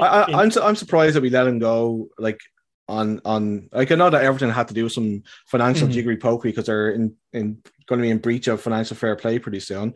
I, 0.00 0.06
I, 0.06 0.42
I'm 0.42 0.50
su- 0.50 0.62
I'm 0.62 0.76
surprised 0.76 1.16
that 1.16 1.22
we 1.22 1.30
let 1.30 1.46
him 1.46 1.58
go 1.58 2.08
like 2.18 2.40
on 2.88 3.20
on 3.24 3.68
like 3.72 3.90
I 3.90 3.96
know 3.96 4.10
that 4.10 4.22
Everton 4.24 4.50
had 4.50 4.68
to 4.68 4.74
do 4.74 4.88
some 4.88 5.22
financial 5.46 5.88
Mhm. 5.88 5.92
jiggery 5.92 6.16
pokery 6.16 6.44
because 6.44 6.66
they're 6.66 6.90
in 6.90 7.14
in 7.32 7.62
going 7.86 7.98
to 8.00 8.02
be 8.06 8.10
in 8.10 8.18
breach 8.18 8.46
of 8.48 8.60
financial 8.60 8.96
fair 8.96 9.16
play 9.16 9.38
pretty 9.38 9.60
soon. 9.60 9.94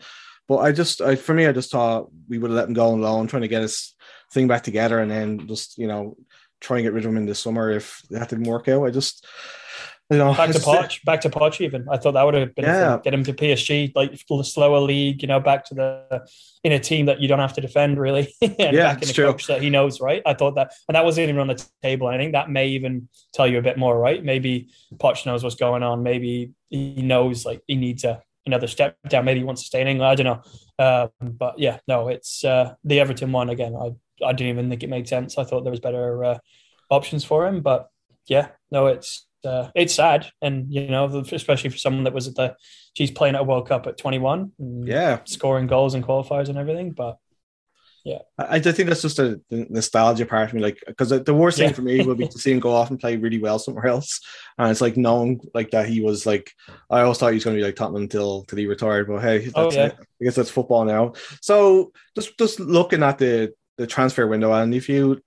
But 0.48 0.58
I 0.58 0.72
just 0.72 1.00
I, 1.00 1.14
for 1.16 1.34
me 1.34 1.46
I 1.46 1.52
just 1.52 1.70
thought 1.70 2.08
we 2.28 2.38
would 2.38 2.50
have 2.50 2.56
let 2.56 2.68
him 2.68 2.74
go 2.74 2.90
on 2.92 3.00
loan, 3.00 3.26
trying 3.28 3.42
to 3.42 3.48
get 3.48 3.62
his 3.62 3.94
thing 4.32 4.48
back 4.48 4.62
together, 4.64 4.98
and 4.98 5.10
then 5.10 5.46
just 5.46 5.78
you 5.78 5.86
know 5.86 6.16
try 6.60 6.76
and 6.78 6.84
get 6.84 6.92
rid 6.92 7.04
of 7.04 7.10
him 7.10 7.16
in 7.16 7.26
the 7.26 7.34
summer 7.34 7.70
if 7.70 8.02
that 8.10 8.28
didn't 8.28 8.44
work 8.48 8.68
out. 8.68 8.84
I 8.84 8.90
just 8.90 9.24
you 10.10 10.16
know 10.18 10.34
back 10.34 10.50
to 10.52 10.58
Poch, 10.58 11.04
back 11.04 11.20
to 11.22 11.30
Poch. 11.30 11.60
Even 11.60 11.86
I 11.90 11.96
thought 11.96 12.12
that 12.12 12.22
would 12.24 12.34
have 12.34 12.54
been 12.54 12.64
Yeah. 12.64 12.98
get 13.02 13.14
him 13.14 13.24
to 13.24 13.32
PSG, 13.32 13.92
like 13.94 14.10
the 14.12 14.42
slower 14.44 14.80
league. 14.80 15.22
You 15.22 15.28
know, 15.28 15.40
back 15.40 15.64
to 15.66 15.74
the 15.74 16.26
in 16.64 16.72
a 16.72 16.78
team 16.80 17.06
that 17.06 17.20
you 17.20 17.28
don't 17.28 17.38
have 17.38 17.52
to 17.54 17.60
defend 17.60 17.98
really, 17.98 18.34
and 18.42 18.54
Yeah, 18.58 18.92
back 18.94 19.02
in 19.02 19.08
a 19.08 19.12
true. 19.12 19.26
coach 19.26 19.46
that 19.46 19.62
he 19.62 19.70
knows. 19.70 20.00
Right, 20.00 20.22
I 20.26 20.34
thought 20.34 20.54
that, 20.56 20.72
and 20.88 20.94
that 20.96 21.04
wasn't 21.04 21.28
even 21.28 21.38
on 21.40 21.46
the 21.48 21.64
table. 21.82 22.06
I 22.08 22.16
think 22.18 22.32
that 22.32 22.50
may 22.50 22.68
even 22.68 23.08
tell 23.32 23.46
you 23.46 23.58
a 23.58 23.62
bit 23.62 23.78
more. 23.78 23.98
Right, 23.98 24.22
maybe 24.24 24.68
Poch 24.96 25.24
knows 25.26 25.42
what's 25.44 25.56
going 25.56 25.82
on. 25.82 26.02
Maybe 26.02 26.52
he 26.68 27.02
knows 27.02 27.44
like 27.46 27.62
he 27.66 27.76
needs 27.76 28.04
a 28.04 28.22
another 28.46 28.66
step 28.66 28.96
down. 29.08 29.24
Maybe 29.24 29.40
he 29.40 29.44
wants 29.44 29.62
to 29.62 29.66
stay 29.66 29.80
in 29.80 29.86
England. 29.88 30.10
I 30.10 30.14
don't 30.16 30.26
know. 30.26 30.42
Um, 31.22 31.32
but 31.32 31.58
yeah, 31.58 31.78
no, 31.86 32.08
it's 32.08 32.44
uh, 32.44 32.74
the 32.84 32.98
Everton 33.00 33.32
one 33.32 33.50
again. 33.50 33.74
I 33.76 33.92
I 34.24 34.32
didn't 34.32 34.50
even 34.50 34.68
think 34.70 34.82
it 34.82 34.90
made 34.90 35.08
sense. 35.08 35.38
I 35.38 35.44
thought 35.44 35.62
there 35.62 35.70
was 35.70 35.80
better 35.80 36.24
uh, 36.24 36.38
options 36.90 37.24
for 37.24 37.46
him, 37.46 37.60
but 37.62 37.88
yeah, 38.26 38.48
no, 38.70 38.86
it's 38.86 39.26
uh, 39.44 39.70
it's 39.74 39.94
sad, 39.94 40.26
and 40.42 40.72
you 40.72 40.88
know, 40.88 41.06
especially 41.32 41.70
for 41.70 41.78
someone 41.78 42.04
that 42.04 42.12
was 42.14 42.28
at 42.28 42.34
the, 42.34 42.56
she's 42.94 43.10
playing 43.10 43.34
at 43.34 43.40
a 43.42 43.44
World 43.44 43.68
Cup 43.68 43.86
at 43.86 43.96
21, 43.98 44.52
and 44.58 44.86
yeah 44.88 45.20
scoring 45.24 45.66
goals 45.66 45.94
and 45.94 46.04
qualifiers 46.04 46.48
and 46.48 46.58
everything. 46.58 46.92
But 46.92 47.16
I, 48.38 48.56
I 48.56 48.60
think 48.60 48.88
that's 48.88 49.02
just 49.02 49.18
a 49.18 49.40
nostalgia 49.50 50.24
part 50.26 50.48
of 50.48 50.54
me, 50.54 50.62
like 50.62 50.82
because 50.86 51.10
the 51.10 51.34
worst 51.34 51.58
thing 51.58 51.68
Yeah. 51.68 51.74
for 51.74 51.82
me 51.82 52.02
would 52.02 52.16
be 52.18 52.28
to 52.28 52.38
see 52.38 52.50
him 52.52 52.58
go 52.60 52.72
off 52.72 52.90
and 52.90 52.98
play 52.98 53.16
really 53.16 53.38
well 53.38 53.58
somewhere 53.58 53.86
else, 53.86 54.20
and 54.58 54.70
it's 54.70 54.80
like 54.80 54.96
knowing 54.96 55.40
like 55.54 55.70
that 55.72 55.86
he 55.88 56.00
was 56.00 56.24
like 56.24 56.50
I 56.88 57.02
always 57.02 57.18
thought 57.18 57.28
he 57.28 57.34
was 57.34 57.44
going 57.44 57.56
to 57.56 57.60
be 57.60 57.66
like 57.66 57.76
Tottenham 57.76 58.02
until 58.02 58.44
till 58.44 58.58
he 58.58 58.66
retired, 58.66 59.06
but 59.08 59.20
hey, 59.20 59.38
that's 59.38 59.52
Oh, 59.56 59.70
yeah. 59.70 59.86
it. 59.86 59.96
I 60.00 60.24
guess 60.24 60.34
that's 60.36 60.50
football 60.50 60.84
now. 60.84 61.12
So 61.42 61.92
just 62.16 62.36
just 62.38 62.58
looking 62.60 63.02
at 63.02 63.18
the 63.18 63.52
the 63.76 63.86
transfer 63.86 64.26
window, 64.26 64.52
and 64.52 64.74
if 64.74 64.88
you 64.88 65.20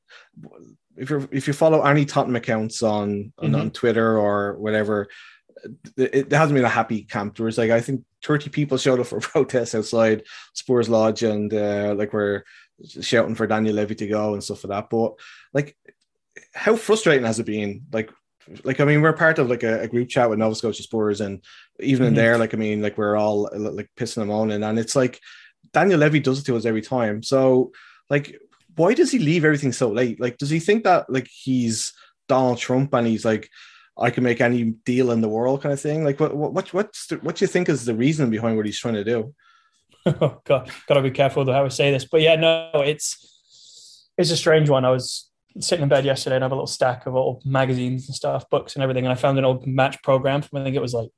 if 0.98 1.10
you 1.10 1.28
if 1.32 1.48
you 1.48 1.54
follow 1.54 1.82
any 1.84 2.06
Tottenham 2.06 2.36
accounts 2.36 2.84
on 2.84 3.34
on, 3.39 3.52
Mhm. 3.52 3.60
on 3.60 3.72
Twitter 3.72 4.18
or 4.18 4.58
whatever, 4.58 5.08
it, 5.98 6.16
it 6.16 6.32
hasn't 6.32 6.56
been 6.56 6.66
a 6.66 6.70
happy 6.70 7.04
camp. 7.04 7.36
There 7.38 7.46
was 7.46 7.58
like 7.58 7.72
I 7.72 7.82
think 7.82 8.04
thirty 8.24 8.50
people 8.50 8.78
showed 8.80 9.00
up 9.00 9.08
for 9.08 9.18
a 9.18 9.22
protest 9.22 9.76
outside 9.76 10.24
Spurs 10.54 10.89
Lodge, 10.89 11.24
and 11.24 11.54
uh, 11.54 11.94
like 11.98 12.14
we're 12.14 12.44
shouting 13.02 13.36
for 13.36 13.48
Daniel 13.48 13.76
Levy 13.76 13.96
to 13.96 14.08
go 14.08 14.34
and 14.34 14.44
stuff 14.44 14.64
like 14.64 14.70
that. 14.70 14.89
But 14.89 15.14
like, 15.54 15.78
how 16.54 16.76
frustrating 16.76 17.26
has 17.26 17.39
it 17.39 17.46
been? 17.46 17.86
Like, 17.91 18.12
like 18.64 18.80
I 18.82 18.86
mean, 18.86 19.02
we're 19.02 19.14
part 19.14 19.39
of 19.39 19.50
like 19.50 19.64
a, 19.64 19.82
a 19.82 19.88
group 19.88 20.10
chat 20.10 20.30
with 20.30 20.39
Nova 20.39 20.56
Scotia 20.56 20.84
Spurs, 20.84 21.22
and 21.22 21.44
even 21.80 22.08
in 22.08 22.14
Mhm. 22.14 22.18
there, 22.18 22.38
like 22.38 22.54
I 22.54 22.58
mean, 22.58 22.82
like 22.82 22.98
we're 22.98 23.16
all 23.16 23.50
like 23.56 23.89
pissing 23.98 24.16
them 24.16 24.32
on, 24.32 24.52
and 24.52 24.64
and 24.64 24.78
it's 24.78 24.96
like 24.96 25.20
Daniel 25.72 26.00
Levy 26.00 26.20
does 26.20 26.39
it 26.39 26.46
to 26.46 26.58
us 26.58 26.66
every 26.66 26.82
time. 26.82 27.24
So 27.24 27.72
like, 28.10 28.38
why 28.76 28.93
does 28.93 29.11
he 29.11 29.19
leave 29.19 29.45
everything 29.45 29.71
so 29.71 29.89
late? 29.89 30.19
Like, 30.19 30.38
does 30.38 30.49
he 30.49 30.59
think 30.59 30.84
that 30.84 31.09
like 31.09 31.28
he's 31.28 31.93
Donald 32.28 32.57
Trump 32.57 32.93
and 32.93 33.07
he's 33.07 33.26
like, 33.26 33.49
I 33.97 34.09
can 34.09 34.24
make 34.24 34.41
any 34.41 34.63
deal 34.86 35.11
in 35.11 35.21
the 35.21 35.30
world 35.30 35.61
kind 35.61 35.74
of 35.74 35.80
thing? 35.80 36.03
Like, 36.03 36.19
what 36.19 36.36
what 36.36 36.53
what 36.53 36.74
what's 36.74 37.07
the, 37.07 37.17
what 37.17 37.36
do 37.36 37.43
you 37.43 37.47
think 37.47 37.69
is 37.69 37.86
the 37.86 37.95
reason 37.95 38.30
behind 38.30 38.57
what 38.57 38.65
he's 38.65 38.80
trying 38.80 38.95
to 38.95 39.03
do? 39.03 39.34
oh 40.05 40.41
God, 40.45 40.71
gotta 40.88 41.01
be 41.01 41.11
careful 41.11 41.51
how 41.51 41.65
I 41.65 41.67
say 41.69 41.91
this. 41.91 42.05
But 42.05 42.21
yeah, 42.21 42.36
no, 42.36 42.71
it's 42.74 44.09
it's 44.17 44.32
a 44.32 44.38
strange 44.38 44.69
one. 44.69 44.86
I 44.86 44.89
was 44.89 45.30
sitting 45.59 45.84
in 45.84 45.89
bed 45.89 46.05
yesterday 46.05 46.36
and 46.36 46.43
I 46.43 46.45
have 46.45 46.51
a 46.51 46.55
little 46.55 46.67
stack 46.67 47.05
of 47.05 47.15
old 47.15 47.45
magazines 47.45 48.07
and 48.07 48.15
stuff, 48.15 48.49
books 48.49 48.76
and 48.76 48.84
everything, 48.84 49.05
and 49.05 49.11
I 49.11 49.15
found 49.15 49.38
an 49.38 49.45
old 49.45 49.67
match 49.67 50.01
program 50.01 50.41
from 50.41 50.59
I 50.59 50.63
think 50.63 50.76
it 50.76 50.82
was 50.82 50.93
like 50.93 51.09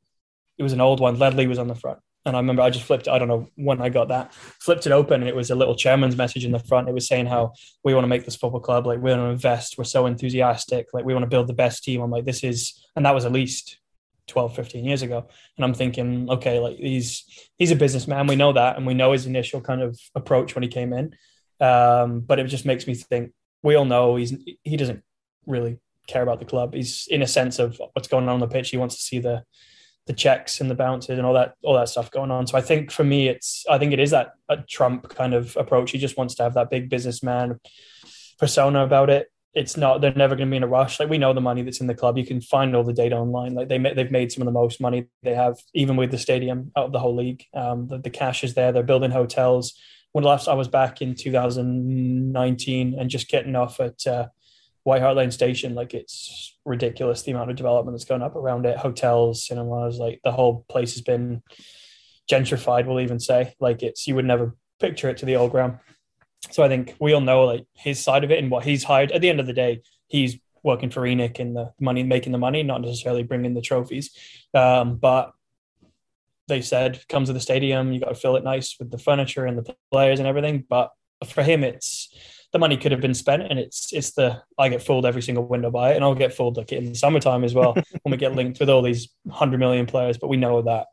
it 0.57 0.63
was 0.63 0.73
an 0.73 0.81
old 0.81 0.99
one. 0.99 1.17
Ledley 1.17 1.47
was 1.47 1.59
on 1.59 1.67
the 1.67 1.75
front. 1.75 1.99
And 2.25 2.35
I 2.35 2.39
remember 2.39 2.63
I 2.63 2.71
just 2.71 2.85
flipped, 2.85 3.07
I 3.07 3.19
don't 3.19 3.27
know 3.27 3.47
when 3.55 3.81
I 3.81 3.89
got 3.89 4.07
that, 4.07 4.33
flipped 4.33 4.87
it 4.87 4.91
open 4.91 5.21
and 5.21 5.29
it 5.29 5.35
was 5.35 5.51
a 5.51 5.55
little 5.55 5.75
chairman's 5.75 6.17
message 6.17 6.43
in 6.43 6.51
the 6.51 6.59
front. 6.59 6.89
It 6.89 6.93
was 6.93 7.07
saying 7.07 7.27
how 7.27 7.53
we 7.83 7.93
want 7.93 8.03
to 8.03 8.09
make 8.09 8.25
this 8.25 8.35
football 8.35 8.61
club, 8.61 8.87
like 8.87 8.99
we 8.99 9.11
want 9.11 9.21
to 9.21 9.25
invest, 9.25 9.77
we're 9.77 9.83
so 9.83 10.07
enthusiastic, 10.07 10.87
like 10.91 11.05
we 11.05 11.13
want 11.13 11.23
to 11.23 11.29
build 11.29 11.47
the 11.47 11.53
best 11.53 11.83
team. 11.83 12.01
I'm 12.01 12.09
like, 12.09 12.25
this 12.25 12.43
is, 12.43 12.83
and 12.95 13.05
that 13.05 13.13
was 13.13 13.25
at 13.25 13.31
least 13.31 13.77
12, 14.27 14.55
15 14.55 14.85
years 14.85 15.01
ago. 15.01 15.27
And 15.57 15.65
I'm 15.65 15.73
thinking, 15.73 16.29
okay, 16.29 16.59
like 16.59 16.77
he's 16.77 17.25
he's 17.57 17.71
a 17.71 17.75
businessman. 17.75 18.27
We 18.27 18.35
know 18.35 18.53
that, 18.53 18.77
and 18.77 18.85
we 18.85 18.93
know 18.93 19.11
his 19.11 19.25
initial 19.25 19.61
kind 19.61 19.81
of 19.81 19.99
approach 20.15 20.55
when 20.55 20.63
he 20.63 20.69
came 20.69 20.93
in. 20.93 21.15
Um, 21.59 22.21
but 22.21 22.39
it 22.39 22.47
just 22.47 22.65
makes 22.65 22.87
me 22.87 22.95
think. 22.95 23.31
We 23.63 23.75
all 23.75 23.85
know 23.85 24.15
he's 24.15 24.35
he 24.63 24.77
doesn't 24.77 25.03
really 25.45 25.79
care 26.07 26.23
about 26.23 26.39
the 26.39 26.45
club. 26.45 26.73
He's 26.73 27.07
in 27.09 27.21
a 27.21 27.27
sense 27.27 27.59
of 27.59 27.79
what's 27.93 28.07
going 28.07 28.25
on 28.25 28.35
on 28.35 28.39
the 28.39 28.47
pitch. 28.47 28.69
He 28.69 28.77
wants 28.77 28.95
to 28.95 29.01
see 29.01 29.19
the 29.19 29.43
the 30.07 30.13
checks 30.13 30.61
and 30.61 30.69
the 30.69 30.75
bounces 30.75 31.17
and 31.17 31.25
all 31.25 31.33
that 31.33 31.55
all 31.63 31.73
that 31.73 31.89
stuff 31.89 32.11
going 32.11 32.31
on. 32.31 32.45
So 32.45 32.57
I 32.57 32.61
think 32.61 32.91
for 32.91 33.03
me, 33.03 33.27
it's 33.27 33.65
I 33.69 33.77
think 33.77 33.91
it 33.91 33.99
is 33.99 34.11
that 34.11 34.33
Trump 34.69 35.09
kind 35.09 35.33
of 35.33 35.55
approach. 35.57 35.91
He 35.91 35.97
just 35.97 36.17
wants 36.17 36.35
to 36.35 36.43
have 36.43 36.53
that 36.53 36.69
big 36.69 36.89
businessman 36.89 37.59
persona 38.37 38.83
about 38.83 39.09
it. 39.09 39.31
It's 39.53 39.77
not 39.77 40.01
they're 40.01 40.13
never 40.13 40.35
going 40.35 40.49
to 40.49 40.51
be 40.51 40.57
in 40.57 40.63
a 40.63 40.67
rush. 40.67 40.99
Like 40.99 41.09
we 41.09 41.17
know 41.17 41.33
the 41.33 41.41
money 41.41 41.63
that's 41.63 41.81
in 41.81 41.87
the 41.87 41.95
club. 41.95 42.17
You 42.17 42.25
can 42.25 42.41
find 42.41 42.75
all 42.75 42.83
the 42.83 42.93
data 42.93 43.15
online. 43.15 43.55
Like 43.55 43.69
they 43.69 43.79
they've 43.79 44.11
made 44.11 44.31
some 44.31 44.41
of 44.41 44.45
the 44.45 44.51
most 44.59 44.79
money 44.79 45.07
they 45.23 45.33
have, 45.33 45.57
even 45.73 45.95
with 45.95 46.11
the 46.11 46.17
stadium 46.17 46.71
out 46.75 46.87
of 46.87 46.91
the 46.91 46.99
whole 46.99 47.15
league. 47.15 47.43
Um, 47.53 47.87
the, 47.87 47.97
the 47.97 48.09
cash 48.09 48.43
is 48.43 48.53
there. 48.53 48.71
They're 48.71 48.83
building 48.83 49.11
hotels. 49.11 49.73
When 50.11 50.23
last 50.23 50.47
I 50.47 50.53
was 50.53 50.67
back 50.67 51.01
in 51.01 51.15
2019 51.15 52.95
and 52.97 53.09
just 53.09 53.27
getting 53.27 53.55
off 53.55 53.79
at 53.79 54.05
uh, 54.07 54.27
White 54.85 55.01
Hart 55.01 55.17
Lane 55.17 55.31
Station, 55.31 55.73
like 55.73 55.95
it's 55.95 56.55
ridiculous 56.63 57.23
the 57.23 57.31
amount 57.31 57.49
of 57.49 57.55
development 57.55 57.97
that's 57.97 58.05
going 58.05 58.21
up 58.21 58.35
around 58.35 58.67
it. 58.67 58.77
Hotels, 58.77 59.47
cinemas, 59.47 59.97
like 59.97 60.21
the 60.23 60.31
whole 60.31 60.63
place 60.69 60.93
has 60.93 61.01
been 61.01 61.41
gentrified. 62.31 62.85
We'll 62.85 62.99
even 62.99 63.19
say 63.19 63.55
like 63.59 63.81
it's 63.81 64.05
you 64.05 64.13
would 64.13 64.25
never 64.25 64.55
picture 64.79 65.09
it 65.09 65.17
to 65.17 65.25
the 65.25 65.37
old 65.37 65.49
ground. 65.49 65.79
So 66.51 66.61
I 66.61 66.67
think 66.67 66.95
we 66.99 67.13
all 67.13 67.21
know 67.21 67.45
like 67.45 67.65
his 67.73 67.99
side 67.99 68.23
of 68.23 68.29
it 68.29 68.37
and 68.37 68.51
what 68.51 68.63
he's 68.63 68.83
hired. 68.83 69.11
At 69.11 69.21
the 69.21 69.29
end 69.29 69.39
of 69.39 69.47
the 69.47 69.53
day, 69.53 69.81
he's 70.07 70.37
working 70.61 70.91
for 70.91 71.01
ENIC 71.01 71.39
and 71.39 71.55
the 71.55 71.73
money, 71.79 72.03
making 72.03 72.31
the 72.31 72.37
money, 72.37 72.61
not 72.61 72.81
necessarily 72.81 73.23
bringing 73.23 73.55
the 73.55 73.61
trophies. 73.61 74.11
Um, 74.53 74.97
but 74.97 75.31
they 76.47 76.61
said 76.61 77.03
comes 77.09 77.29
to 77.29 77.33
the 77.33 77.39
stadium, 77.39 77.91
you 77.91 77.99
got 77.99 78.09
to 78.09 78.15
fill 78.15 78.35
it 78.35 78.43
nice 78.43 78.75
with 78.77 78.91
the 78.91 78.99
furniture 78.99 79.47
and 79.47 79.57
the 79.57 79.75
players 79.91 80.19
and 80.19 80.27
everything. 80.27 80.63
But 80.69 80.91
for 81.25 81.41
him, 81.41 81.63
it's 81.63 82.13
the 82.55 82.59
money 82.59 82.77
could 82.77 82.93
have 82.93 83.01
been 83.01 83.13
spent, 83.13 83.43
and 83.49 83.59
it's 83.59 83.91
it's 83.91 84.13
the 84.13 84.41
I 84.57 84.69
get 84.69 84.81
fooled 84.81 85.05
every 85.05 85.21
single 85.21 85.45
window 85.45 85.69
by 85.69 85.91
it, 85.91 85.97
and 85.97 86.05
I'll 86.05 86.15
get 86.15 86.33
fooled 86.33 86.55
like 86.55 86.71
in 86.71 86.85
the 86.85 86.95
summertime 86.95 87.43
as 87.43 87.53
well 87.53 87.73
when 88.03 88.11
we 88.11 88.15
get 88.15 88.33
linked 88.33 88.61
with 88.61 88.69
all 88.69 88.81
these 88.81 89.09
hundred 89.29 89.59
million 89.59 89.85
players. 89.85 90.17
But 90.17 90.29
we 90.29 90.37
know 90.37 90.61
that 90.61 90.85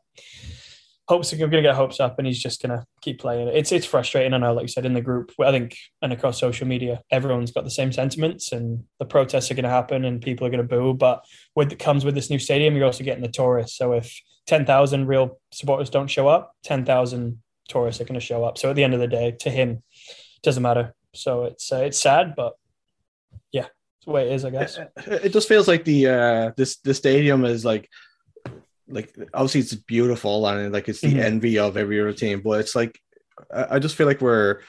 hopes 1.07 1.31
are 1.31 1.37
going 1.37 1.51
to 1.51 1.61
get 1.61 1.75
hopes 1.75 2.01
up, 2.01 2.17
and 2.17 2.27
he's 2.27 2.43
just 2.43 2.61
going 2.61 2.77
to 2.77 2.85
keep 2.99 3.21
playing. 3.21 3.47
it. 3.47 3.55
It's 3.55 3.71
it's 3.71 3.85
frustrating. 3.85 4.33
I 4.33 4.39
know, 4.39 4.53
like 4.53 4.63
you 4.63 4.67
said 4.67 4.85
in 4.85 4.93
the 4.93 4.99
group, 4.99 5.31
I 5.39 5.51
think, 5.51 5.77
and 6.01 6.11
across 6.11 6.37
social 6.37 6.67
media, 6.67 7.01
everyone's 7.09 7.53
got 7.53 7.63
the 7.63 7.71
same 7.71 7.93
sentiments, 7.93 8.51
and 8.51 8.83
the 8.99 9.05
protests 9.05 9.49
are 9.49 9.53
going 9.53 9.63
to 9.63 9.69
happen, 9.69 10.03
and 10.03 10.21
people 10.21 10.45
are 10.45 10.49
going 10.49 10.67
to 10.67 10.67
boo. 10.67 10.93
But 10.93 11.23
with 11.55 11.71
it 11.71 11.79
comes 11.79 12.03
with 12.03 12.13
this 12.13 12.29
new 12.29 12.39
stadium, 12.39 12.75
you're 12.75 12.87
also 12.87 13.05
getting 13.05 13.23
the 13.23 13.31
tourists. 13.31 13.77
So 13.77 13.93
if 13.93 14.13
ten 14.47 14.65
thousand 14.65 15.07
real 15.07 15.39
supporters 15.53 15.89
don't 15.89 16.09
show 16.09 16.27
up, 16.27 16.57
ten 16.61 16.83
thousand 16.83 17.41
tourists 17.69 18.01
are 18.01 18.05
going 18.05 18.19
to 18.19 18.25
show 18.25 18.43
up. 18.43 18.57
So 18.57 18.69
at 18.69 18.75
the 18.75 18.83
end 18.83 18.93
of 18.93 18.99
the 18.99 19.07
day, 19.07 19.31
to 19.39 19.49
him, 19.49 19.81
it 20.09 20.43
doesn't 20.43 20.61
matter. 20.61 20.93
So 21.13 21.43
it's 21.45 21.71
uh, 21.71 21.77
it's 21.77 21.99
sad, 22.01 22.33
but 22.35 22.53
yeah, 23.51 23.67
it's 23.97 24.05
the 24.05 24.11
way 24.11 24.29
it 24.29 24.33
is, 24.33 24.45
I 24.45 24.49
guess. 24.49 24.79
it 24.97 25.29
just 25.31 25.47
feels 25.47 25.67
like 25.67 25.83
the 25.85 26.07
uh 26.07 26.51
this 26.57 26.77
the 26.77 26.93
stadium 26.93 27.45
is 27.45 27.63
like 27.63 27.89
like 28.87 29.15
obviously 29.33 29.61
it's 29.61 29.73
beautiful 29.73 30.45
and 30.47 30.73
like 30.73 30.89
it's 30.89 31.01
the 31.01 31.13
Mhm. 31.13 31.19
envy 31.23 31.57
of 31.57 31.77
every 31.77 32.01
other 32.01 32.11
team 32.13 32.41
but 32.43 32.59
it's 32.59 32.75
like 32.75 32.99
I, 33.53 33.75
I 33.75 33.79
just 33.79 33.95
feel 33.95 34.05
like 34.07 34.19
we're 34.19 34.59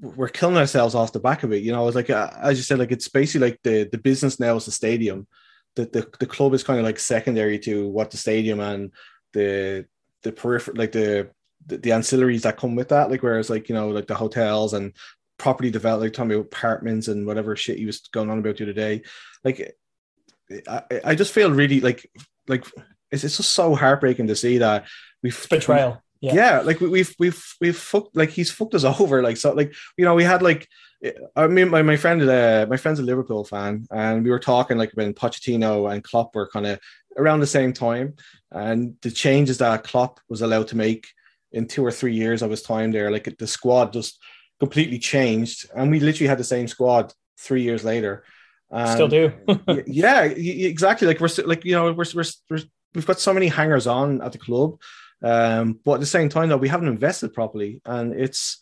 we're 0.00 0.28
killing 0.28 0.56
ourselves 0.56 0.94
off 0.94 1.12
the 1.12 1.20
back 1.20 1.42
of 1.42 1.52
it 1.52 1.62
you 1.62 1.72
know 1.72 1.86
it's 1.86 1.94
like 1.94 2.08
uh, 2.10 2.30
as 2.40 2.56
you 2.56 2.62
said 2.62 2.78
like 2.78 2.92
it's 2.92 3.08
basically 3.08 3.50
like 3.50 3.60
the 3.62 3.84
the 3.92 3.98
business 3.98 4.40
now 4.40 4.56
is 4.56 4.64
the 4.64 4.70
stadium 4.72 5.26
the, 5.74 5.84
the, 5.86 6.08
the 6.20 6.26
club 6.26 6.54
is 6.54 6.62
kind 6.64 6.78
of 6.78 6.86
like 6.86 6.98
secondary 6.98 7.58
to 7.58 7.86
what 7.88 8.10
the 8.10 8.16
stadium 8.16 8.60
and 8.60 8.92
the 9.34 9.84
the 10.22 10.32
peripheral 10.32 10.76
like 10.78 10.92
the, 10.92 11.28
the 11.66 11.76
the 11.78 11.90
ancillaries 11.90 12.42
that 12.42 12.56
come 12.56 12.74
with 12.76 12.88
that. 12.88 13.10
Like 13.10 13.22
whereas 13.22 13.50
like 13.50 13.68
you 13.68 13.74
know 13.74 13.88
like 13.90 14.06
the 14.06 14.14
hotels 14.14 14.72
and 14.72 14.94
property 15.38 15.70
development, 15.70 16.10
like 16.10 16.12
talking 16.14 16.32
about 16.32 16.46
apartments 16.46 17.08
and 17.08 17.26
whatever 17.26 17.56
shit 17.56 17.78
he 17.78 17.86
was 17.86 18.00
going 18.12 18.30
on 18.30 18.38
about 18.38 18.56
the 18.56 18.64
other 18.64 18.72
day. 18.72 19.02
Like 19.44 19.76
I, 20.68 20.82
I 21.04 21.14
just 21.14 21.32
feel 21.32 21.50
really 21.50 21.80
like 21.80 22.10
like 22.48 22.64
it's, 23.10 23.24
it's 23.24 23.36
just 23.36 23.50
so 23.50 23.74
heartbreaking 23.74 24.28
to 24.28 24.36
see 24.36 24.58
that 24.58 24.86
we've 25.22 25.46
Betrayal. 25.48 26.02
yeah. 26.20 26.34
Yeah. 26.34 26.60
like 26.60 26.80
we, 26.80 26.88
we've 26.88 27.14
we've 27.18 27.44
we've 27.60 27.76
fucked 27.76 28.16
like 28.16 28.30
he's 28.30 28.50
fucked 28.50 28.74
us 28.74 28.84
over 29.00 29.22
like 29.22 29.36
so 29.36 29.52
like 29.52 29.74
you 29.96 30.04
know 30.04 30.14
we 30.14 30.24
had 30.24 30.42
like 30.42 30.68
I 31.34 31.46
mean 31.46 31.70
my, 31.70 31.82
my 31.82 31.96
friend 31.96 32.22
uh, 32.22 32.66
my 32.68 32.76
friend's 32.76 33.00
a 33.00 33.04
Liverpool 33.04 33.44
fan 33.44 33.86
and 33.90 34.24
we 34.24 34.30
were 34.30 34.38
talking 34.38 34.78
like 34.78 34.92
when 34.94 35.14
Pochettino 35.14 35.92
and 35.92 36.02
Klopp 36.02 36.34
were 36.34 36.48
kind 36.48 36.66
of 36.66 36.80
around 37.16 37.40
the 37.40 37.46
same 37.46 37.72
time 37.72 38.14
and 38.50 38.96
the 39.02 39.10
changes 39.10 39.58
that 39.58 39.84
Klopp 39.84 40.20
was 40.28 40.42
allowed 40.42 40.68
to 40.68 40.76
make 40.76 41.08
in 41.52 41.66
two 41.66 41.84
or 41.84 41.92
three 41.92 42.14
years 42.14 42.42
of 42.42 42.50
his 42.50 42.62
time 42.62 42.92
there 42.92 43.10
like 43.10 43.36
the 43.38 43.46
squad 43.46 43.92
just 43.92 44.18
completely 44.60 44.98
changed 44.98 45.66
and 45.74 45.90
we 45.90 46.00
literally 46.00 46.28
had 46.28 46.38
the 46.38 46.44
same 46.44 46.66
squad 46.66 47.12
three 47.38 47.62
years 47.62 47.84
later 47.84 48.24
and 48.70 48.90
Still 48.90 49.08
do. 49.08 49.32
yeah, 49.86 50.22
exactly. 50.22 51.06
Like 51.06 51.20
we're 51.20 51.28
st- 51.28 51.48
like 51.48 51.64
you 51.64 51.72
know 51.72 51.92
we're, 51.92 52.04
we're, 52.14 52.24
we're 52.50 52.62
we've 52.94 53.06
got 53.06 53.20
so 53.20 53.32
many 53.32 53.48
hangers 53.48 53.86
on 53.86 54.20
at 54.22 54.32
the 54.32 54.38
club, 54.38 54.80
um, 55.22 55.78
but 55.84 55.94
at 55.94 56.00
the 56.00 56.06
same 56.06 56.28
time 56.28 56.48
though 56.48 56.56
we 56.56 56.68
haven't 56.68 56.88
invested 56.88 57.32
properly, 57.32 57.80
and 57.84 58.12
it's 58.12 58.58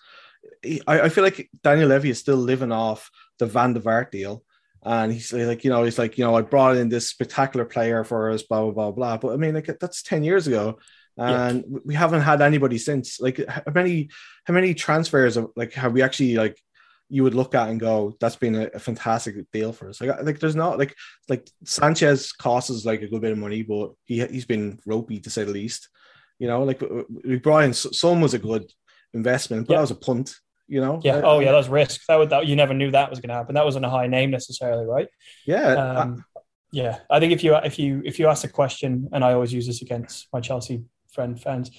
I, 0.86 1.02
I 1.02 1.08
feel 1.08 1.24
like 1.24 1.48
Daniel 1.62 1.88
Levy 1.88 2.10
is 2.10 2.18
still 2.18 2.36
living 2.36 2.72
off 2.72 3.10
the 3.38 3.46
Van 3.46 3.72
der 3.72 3.80
Vaart 3.80 4.10
deal. 4.10 4.44
And 4.86 5.10
he's 5.10 5.32
like, 5.32 5.64
you 5.64 5.70
know, 5.70 5.82
he's 5.82 5.98
like, 5.98 6.18
you 6.18 6.24
know, 6.24 6.34
I 6.34 6.42
brought 6.42 6.76
in 6.76 6.90
this 6.90 7.08
spectacular 7.08 7.64
player 7.64 8.04
for 8.04 8.30
us, 8.30 8.42
blah 8.42 8.60
blah 8.60 8.72
blah 8.72 8.90
blah. 8.90 9.16
But 9.16 9.32
I 9.32 9.36
mean, 9.36 9.54
like 9.54 9.70
that's 9.80 10.02
ten 10.02 10.22
years 10.22 10.46
ago, 10.46 10.78
and 11.16 11.64
we 11.84 11.94
haven't 11.94 12.22
had 12.22 12.42
anybody 12.42 12.78
since. 12.78 13.20
Like, 13.20 13.44
how 13.48 13.62
many, 13.72 14.08
how 14.44 14.54
many 14.54 14.74
transfers 14.74 15.36
of 15.36 15.50
like 15.56 15.72
have 15.74 15.92
we 15.92 16.02
actually 16.02 16.34
like 16.34 16.58
you 17.10 17.22
would 17.22 17.34
look 17.34 17.54
at 17.54 17.68
and 17.68 17.78
go, 17.78 18.16
that's 18.18 18.36
been 18.36 18.54
a, 18.54 18.64
a 18.74 18.78
fantastic 18.78 19.36
deal 19.52 19.72
for 19.72 19.88
us. 19.90 20.00
Like, 20.00 20.22
like 20.22 20.40
there's 20.40 20.56
not 20.56 20.78
like 20.78 20.94
like 21.28 21.48
Sanchez 21.64 22.32
costs 22.32 22.70
us 22.70 22.84
like 22.84 23.02
a 23.02 23.06
good 23.08 23.20
bit 23.20 23.32
of 23.32 23.38
money, 23.38 23.62
but 23.62 23.92
he 24.04 24.24
he's 24.26 24.46
been 24.46 24.80
ropey 24.86 25.20
to 25.20 25.30
say 25.30 25.44
the 25.44 25.52
least. 25.52 25.88
You 26.38 26.48
know, 26.48 26.64
like 26.64 26.82
we 27.24 27.36
brought 27.38 27.64
in 27.64 27.74
Son 27.74 28.20
was 28.20 28.34
a 28.34 28.38
good 28.38 28.70
investment, 29.12 29.66
but 29.66 29.74
Yeah. 29.74 29.78
that 29.78 29.82
was 29.82 29.90
a 29.92 29.96
punt. 29.96 30.34
You 30.66 30.80
know, 30.80 30.98
Yeah. 31.04 31.16
Uh, 31.16 31.22
Oh, 31.24 31.38
yeah. 31.40 31.52
That 31.52 31.58
was 31.58 31.68
risk. 31.68 32.00
That 32.08 32.16
would 32.16 32.30
that 32.30 32.46
you 32.46 32.56
never 32.56 32.74
knew 32.74 32.90
that 32.90 33.10
was 33.10 33.20
going 33.20 33.28
to 33.28 33.34
happen. 33.34 33.54
That 33.54 33.66
wasn't 33.66 33.84
a 33.84 33.90
high 33.90 34.06
name 34.08 34.30
necessarily, 34.30 34.86
right? 34.86 35.08
yeah. 35.46 35.74
Um, 35.74 36.24
yeah. 36.72 37.00
I 37.10 37.20
think 37.20 37.32
if 37.32 37.44
you 37.44 37.54
if 37.56 37.78
you 37.78 38.02
if 38.04 38.18
you 38.18 38.26
ask 38.28 38.44
a 38.44 38.48
question, 38.48 39.08
and 39.12 39.22
I 39.22 39.34
always 39.34 39.52
use 39.52 39.66
this 39.66 39.82
against 39.82 40.26
my 40.32 40.40
Chelsea 40.40 40.84
friend 41.14 41.40
fans, 41.40 41.70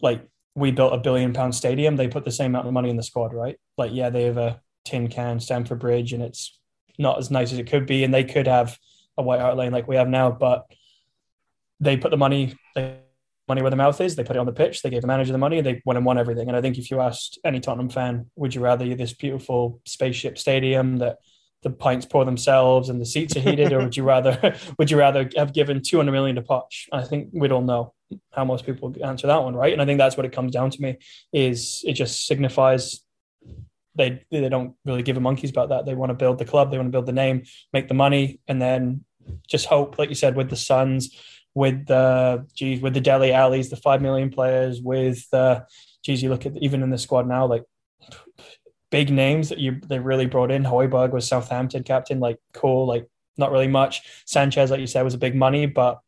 like 0.00 0.26
we 0.54 0.70
built 0.70 0.92
a 0.92 0.98
billion 0.98 1.32
pound 1.32 1.54
stadium, 1.54 1.96
they 1.96 2.08
put 2.08 2.24
the 2.24 2.30
same 2.30 2.52
amount 2.52 2.66
of 2.66 2.72
money 2.72 2.90
in 2.90 2.96
the 2.96 3.02
squad, 3.02 3.32
right? 3.32 3.56
Like, 3.78 3.92
yeah, 3.92 4.10
they 4.10 4.24
have 4.24 4.36
a 4.36 4.60
tin 4.84 5.08
can 5.08 5.40
Stamford 5.40 5.78
Bridge, 5.78 6.12
and 6.12 6.22
it's 6.22 6.58
not 6.98 7.18
as 7.18 7.30
nice 7.30 7.52
as 7.52 7.58
it 7.58 7.70
could 7.70 7.86
be, 7.86 8.04
and 8.04 8.12
they 8.12 8.24
could 8.24 8.46
have 8.46 8.78
a 9.16 9.22
White 9.22 9.40
Hart 9.40 9.56
Lane 9.56 9.72
like 9.72 9.88
we 9.88 9.96
have 9.96 10.08
now, 10.08 10.30
but 10.30 10.66
they 11.78 11.96
put 11.96 12.10
the 12.10 12.16
money 12.16 12.54
they 12.74 12.98
money 13.50 13.62
where 13.62 13.70
the 13.70 13.76
mouth 13.76 14.00
is. 14.00 14.14
They 14.14 14.24
put 14.24 14.36
it 14.36 14.38
on 14.38 14.46
the 14.46 14.52
pitch. 14.52 14.80
They 14.80 14.90
gave 14.90 15.02
the 15.02 15.08
manager 15.08 15.32
the 15.32 15.38
money, 15.38 15.58
and 15.58 15.66
they 15.66 15.82
went 15.84 15.98
and 15.98 16.06
won 16.06 16.18
everything. 16.18 16.48
And 16.48 16.56
I 16.56 16.62
think 16.62 16.78
if 16.78 16.90
you 16.90 17.00
asked 17.00 17.38
any 17.44 17.60
Tottenham 17.60 17.90
fan, 17.90 18.30
would 18.36 18.54
you 18.54 18.62
rather 18.62 18.94
this 18.94 19.12
beautiful 19.12 19.80
spaceship 19.84 20.38
stadium 20.38 20.98
that 20.98 21.18
the 21.62 21.70
pints 21.70 22.06
pour 22.06 22.24
themselves 22.24 22.88
and 22.88 23.00
the 23.00 23.04
seats 23.04 23.36
are 23.36 23.40
heated, 23.40 23.72
or 23.72 23.80
would 23.80 23.96
you 23.96 24.04
rather 24.04 24.56
would 24.78 24.90
you 24.90 24.98
rather 24.98 25.28
have 25.36 25.52
given 25.52 25.82
two 25.82 25.98
hundred 25.98 26.12
million 26.12 26.36
to 26.36 26.42
Poch? 26.42 26.88
I 26.92 27.02
think 27.02 27.30
we'd 27.32 27.52
all 27.52 27.60
know 27.60 27.92
how 28.32 28.44
most 28.44 28.66
people 28.66 28.94
answer 29.04 29.26
that 29.26 29.42
one, 29.42 29.54
right? 29.54 29.72
And 29.72 29.82
I 29.82 29.86
think 29.86 29.98
that's 29.98 30.16
what 30.16 30.26
it 30.26 30.32
comes 30.32 30.52
down 30.52 30.70
to 30.70 30.82
me. 30.82 30.98
Is 31.32 31.82
it 31.86 31.94
just 31.94 32.26
signifies 32.26 33.00
they 33.94 34.24
they 34.30 34.48
don't 34.48 34.74
really 34.84 35.02
give 35.02 35.16
a 35.16 35.20
monkeys 35.20 35.50
about 35.50 35.70
that. 35.70 35.86
They 35.86 35.94
want 35.94 36.10
to 36.10 36.14
build 36.14 36.38
the 36.38 36.44
club, 36.44 36.70
they 36.70 36.78
want 36.78 36.88
to 36.88 36.92
build 36.92 37.06
the 37.06 37.12
name, 37.12 37.42
make 37.72 37.88
the 37.88 37.94
money, 37.94 38.40
and 38.48 38.60
then 38.60 39.04
just 39.48 39.66
hope, 39.66 39.98
like 39.98 40.08
you 40.08 40.14
said, 40.14 40.36
with 40.36 40.50
the 40.50 40.56
Suns, 40.56 41.16
with 41.54 41.86
the 41.86 42.46
geez, 42.54 42.80
with 42.80 42.94
the 42.94 43.00
Dele 43.00 43.32
Allis, 43.32 43.68
the 43.68 43.76
five 43.76 44.00
million 44.00 44.30
players, 44.30 44.80
with 44.80 45.26
uh, 45.32 45.60
geez, 46.04 46.22
you 46.22 46.30
look 46.30 46.46
at 46.46 46.56
even 46.58 46.82
in 46.82 46.90
the 46.90 46.98
squad 46.98 47.26
now, 47.26 47.46
like 47.46 47.64
big 48.90 49.10
names 49.10 49.48
that 49.48 49.58
you 49.58 49.80
they 49.86 49.98
really 49.98 50.26
brought 50.26 50.50
in. 50.50 50.64
Højbjerg 50.64 51.12
was 51.12 51.28
Southampton 51.28 51.82
captain, 51.82 52.20
like 52.20 52.38
cool, 52.54 52.86
like 52.86 53.06
not 53.36 53.50
really 53.50 53.68
much. 53.68 54.02
Sanchez, 54.26 54.70
like 54.70 54.80
you 54.80 54.86
said, 54.86 55.02
was 55.02 55.14
a 55.14 55.18
big 55.18 55.34
money, 55.34 55.66
but 55.66 56.00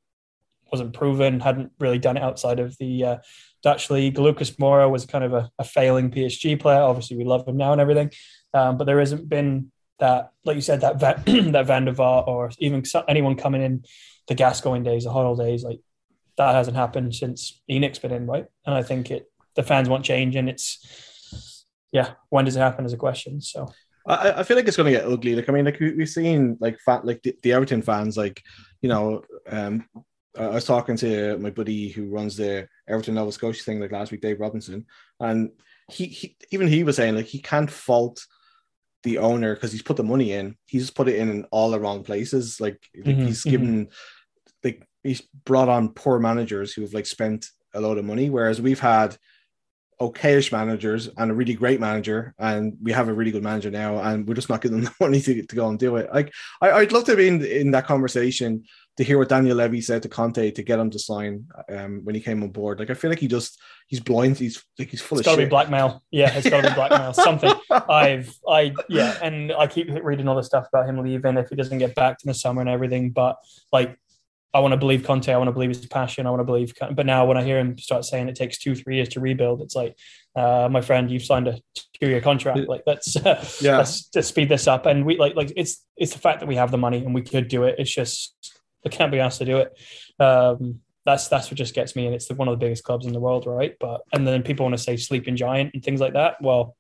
wasn't 0.73 0.95
proven, 0.95 1.41
hadn't 1.41 1.73
really 1.79 1.99
done 1.99 2.17
it 2.17 2.23
outside 2.23 2.59
of 2.59 2.77
the 2.79 3.05
uh, 3.05 3.17
Dutch 3.63 3.91
league. 3.91 4.19
Lucas 4.19 4.53
Moura 4.53 4.91
was 4.91 5.05
kind 5.07 5.23
of 5.23 5.35
a, 5.35 5.51
a 5.59 5.65
failing 5.65 6.11
PSG 6.11 6.59
player. 6.59 6.81
Obviously, 6.81 7.17
we 7.17 7.25
love 7.25 7.47
him 7.47 7.57
now 7.57 7.73
and 7.73 7.81
everything, 7.81 8.11
um, 8.55 8.79
but 8.79 8.85
there 8.85 8.99
hasn't 8.99 9.29
been 9.29 9.71
that, 9.99 10.33
like 10.45 10.57
you 10.57 10.63
said, 10.63 10.81
that 10.81 10.99
Van, 10.99 11.23
that 11.53 11.67
Van 11.67 11.85
der 11.85 11.93
Vaart 11.93 12.27
or 12.27 12.51
even 12.59 12.83
anyone 13.07 13.37
coming 13.37 13.63
in 13.63 13.85
the 14.27 14.35
Gascoigne 14.35 14.83
days, 14.83 15.05
the 15.05 15.11
Hoddle 15.11 15.39
days, 15.39 15.63
like 15.63 15.81
that 16.39 16.55
hasn't 16.55 16.77
happened 16.77 17.15
since 17.15 17.61
ENIC's 17.71 17.99
been 17.99 18.13
in, 18.13 18.27
right? 18.27 18.47
And 18.67 18.75
I 18.75 18.83
think 18.83 19.11
it 19.11 19.31
the 19.55 19.63
fans 19.63 19.89
want 19.89 20.05
change, 20.05 20.35
and 20.35 20.49
it's 20.49 21.67
yeah, 21.93 22.13
when 22.31 22.47
does 22.47 22.57
it 22.57 22.61
happen 22.61 22.85
is 22.85 22.93
a 22.93 22.97
question. 22.97 23.41
So 23.41 23.71
I, 24.07 24.43
feel 24.43 24.57
like 24.57 24.67
it's 24.67 24.77
going 24.77 24.93
to 24.93 24.99
get 24.99 25.09
ugly. 25.09 25.37
Like 25.37 25.49
I 25.49 25.53
mean, 25.53 25.65
like 25.65 25.79
we, 25.79 25.95
we've 25.95 26.09
seen 26.09 26.57
like 26.61 26.81
fat 26.81 27.05
like 27.05 27.23
the, 27.23 27.37
the 27.43 27.53
Everton 27.53 27.83
fans, 27.83 28.17
like 28.17 28.43
you 28.81 28.89
know, 28.89 29.23
um, 29.49 29.87
I 30.39 30.49
was 30.49 30.65
talking 30.65 30.97
to 30.99 31.37
my 31.39 31.51
buddy 31.51 31.89
who 31.89 32.09
runs 32.09 32.37
the 32.37 32.69
Everton 32.89 33.15
Nova 33.15 33.33
Scotia 33.33 33.63
thing 33.63 33.81
like 33.81 33.93
last 33.93 34.13
week, 34.13 34.23
Dave 34.23 34.41
Robinson, 34.41 34.87
and 35.21 35.51
he, 35.91 36.07
he 36.07 36.37
even 36.51 36.69
he 36.69 36.85
was 36.85 36.97
saying 36.97 37.17
like 37.17 37.27
he 37.27 37.39
can't 37.41 37.71
fault 37.71 38.25
the 39.03 39.19
owner 39.19 39.55
because 39.55 39.73
he's 39.73 39.83
put 39.83 39.97
the 39.97 40.05
money 40.05 40.33
in. 40.33 40.57
He's 40.67 40.83
just 40.83 40.95
put 40.95 41.09
it 41.09 41.17
in, 41.17 41.29
in 41.29 41.45
all 41.51 41.71
the 41.71 41.81
wrong 41.81 42.03
places. 42.03 42.61
Like, 42.61 42.89
like 43.05 43.17
Mhm, 43.17 43.27
he's 43.27 43.45
given 43.45 43.89
like 44.65 44.87
he's 45.03 45.23
brought 45.45 45.69
on 45.69 45.91
poor 45.91 46.19
managers 46.19 46.73
who 46.73 46.83
have 46.83 46.95
like 46.95 47.07
spent 47.07 47.49
a 47.75 47.81
lot 47.81 47.99
of 47.99 48.05
money, 48.05 48.31
whereas 48.31 48.61
we've 48.61 48.81
had 48.81 49.17
okayish 50.01 50.51
managers 50.51 51.09
and 51.17 51.31
a 51.31 51.35
really 51.35 51.55
great 51.55 51.81
manager, 51.81 52.35
and 52.39 52.77
we 52.83 52.93
have 52.93 53.09
a 53.09 53.13
really 53.13 53.31
good 53.31 53.43
manager 53.43 53.71
now, 53.71 53.99
and 53.99 54.27
we're 54.27 54.35
just 54.35 54.49
not 54.49 54.61
giving 54.61 54.81
them 54.83 54.93
the 54.99 55.05
money 55.05 55.21
to, 55.21 55.43
to 55.47 55.57
go 55.57 55.69
and 55.69 55.79
do 55.79 55.97
it. 55.97 56.13
Like, 56.13 56.33
I, 56.61 56.71
I'd 56.71 56.93
love 56.93 57.05
to 57.05 57.17
be 57.17 57.29
in, 57.29 57.45
in 57.45 57.71
that 57.73 57.87
conversation 57.87 58.65
to 58.99 59.05
hear 59.05 59.19
what 59.19 59.29
Daniel 59.29 59.57
Levy 59.57 59.81
said 59.81 60.03
to 60.03 60.09
Conte 60.09 60.51
to 60.51 60.63
get 60.63 60.79
him 60.79 60.91
to 60.91 60.99
sign 60.99 61.47
um, 61.71 62.01
when 62.05 62.15
he 62.15 62.21
came 62.21 62.43
on 62.43 62.51
board. 62.51 62.79
Like, 62.79 62.91
I 62.91 62.95
feel 62.95 63.11
like 63.11 63.21
he 63.21 63.29
just 63.29 63.59
he's 63.87 64.01
blind. 64.01 64.39
He's 64.39 64.63
like 64.79 64.91
he's 64.91 65.01
full 65.01 65.19
it's 65.19 65.27
of 65.27 65.33
It's 65.33 65.37
got 65.37 65.41
to 65.41 65.47
be 65.47 65.51
blackmail. 65.51 66.03
Yeah, 66.11 66.35
it's 66.35 66.49
got 66.49 66.63
to 66.63 66.69
be 66.69 66.75
blackmail. 66.89 67.13
Something. 67.15 67.55
I've 67.71 68.35
I 68.47 68.75
yeah, 68.89 69.19
and 69.23 69.53
I 69.53 69.67
keep 69.67 69.89
reading 70.03 70.29
all 70.29 70.37
the 70.37 70.43
stuff 70.43 70.69
about 70.73 70.89
him 70.89 71.03
leaving 71.03 71.37
if 71.39 71.49
he 71.49 71.57
doesn't 71.57 71.79
get 71.79 71.95
back 71.95 72.19
in 72.25 72.29
the 72.29 72.35
summer 72.35 72.61
and 72.61 72.69
everything. 72.69 73.11
But 73.11 73.37
like, 73.73 73.99
I 74.55 74.61
want 74.61 74.73
to 74.73 74.77
believe 74.77 75.05
Conte. 75.05 75.33
I 75.33 75.39
want 75.39 75.49
to 75.49 75.53
believe 75.53 75.71
his 75.71 75.87
passion. 75.87 76.27
I 76.27 76.31
want 76.31 76.41
to 76.41 76.45
believe. 76.45 76.75
But 76.93 77.07
now 77.07 77.25
when 77.25 77.39
I 77.39 77.45
hear 77.45 77.59
him 77.59 77.79
start 77.79 78.05
saying 78.05 78.29
it 78.29 78.35
takes 78.35 78.59
two 78.59 78.75
three 78.75 78.97
years 78.97 79.09
to 79.11 79.21
rebuild, 79.21 79.63
it's 79.63 79.75
like, 79.75 79.97
uh, 80.37 80.69
my 80.71 80.83
friend, 80.83 81.11
you've 81.11 81.25
signed 81.25 81.49
a 81.49 81.59
two 81.99 82.09
year 82.09 82.21
contract. 82.21 82.69
Like 82.69 82.83
let's 82.87 83.17
Yeah. 83.63 83.79
let's 83.79 84.07
just 84.09 84.29
speed 84.29 84.51
this 84.51 84.67
up. 84.67 84.85
And 84.85 85.07
we 85.07 85.17
like 85.17 85.35
like 85.35 85.51
it's 85.57 85.83
it's 85.97 86.13
the 86.13 86.19
fact 86.19 86.41
that 86.41 86.47
we 86.47 86.57
have 86.57 86.71
the 86.71 86.79
money 86.79 86.99
and 86.99 87.15
we 87.15 87.23
could 87.23 87.49
do 87.49 87.65
it. 87.65 87.77
It's 87.79 87.95
just 87.95 88.52
we 88.85 88.91
can't 88.91 89.13
be 89.13 89.21
asked 89.21 89.39
to 89.39 89.45
do 89.45 89.59
it. 89.59 89.79
Um, 90.23 90.81
that's 91.05 91.29
that's 91.29 91.51
what 91.51 91.59
just 91.59 91.75
gets 91.75 91.97
me, 91.97 92.07
and 92.07 92.15
it's 92.15 92.29
the, 92.29 92.35
one 92.35 92.49
of 92.49 92.59
the 92.59 92.65
biggest 92.65 92.85
clubs 92.85 93.07
in 93.07 93.13
the 93.13 93.21
world, 93.21 93.47
right? 93.47 93.75
But 93.81 94.03
and 94.13 94.27
then 94.27 94.43
people 94.43 94.65
want 94.65 94.77
to 94.77 94.83
say 94.83 94.97
sleeping 94.97 95.37
giant 95.37 95.75
and 95.75 95.83
things 95.83 96.01
like 96.01 96.13
that. 96.13 96.41
Well, 96.41 96.77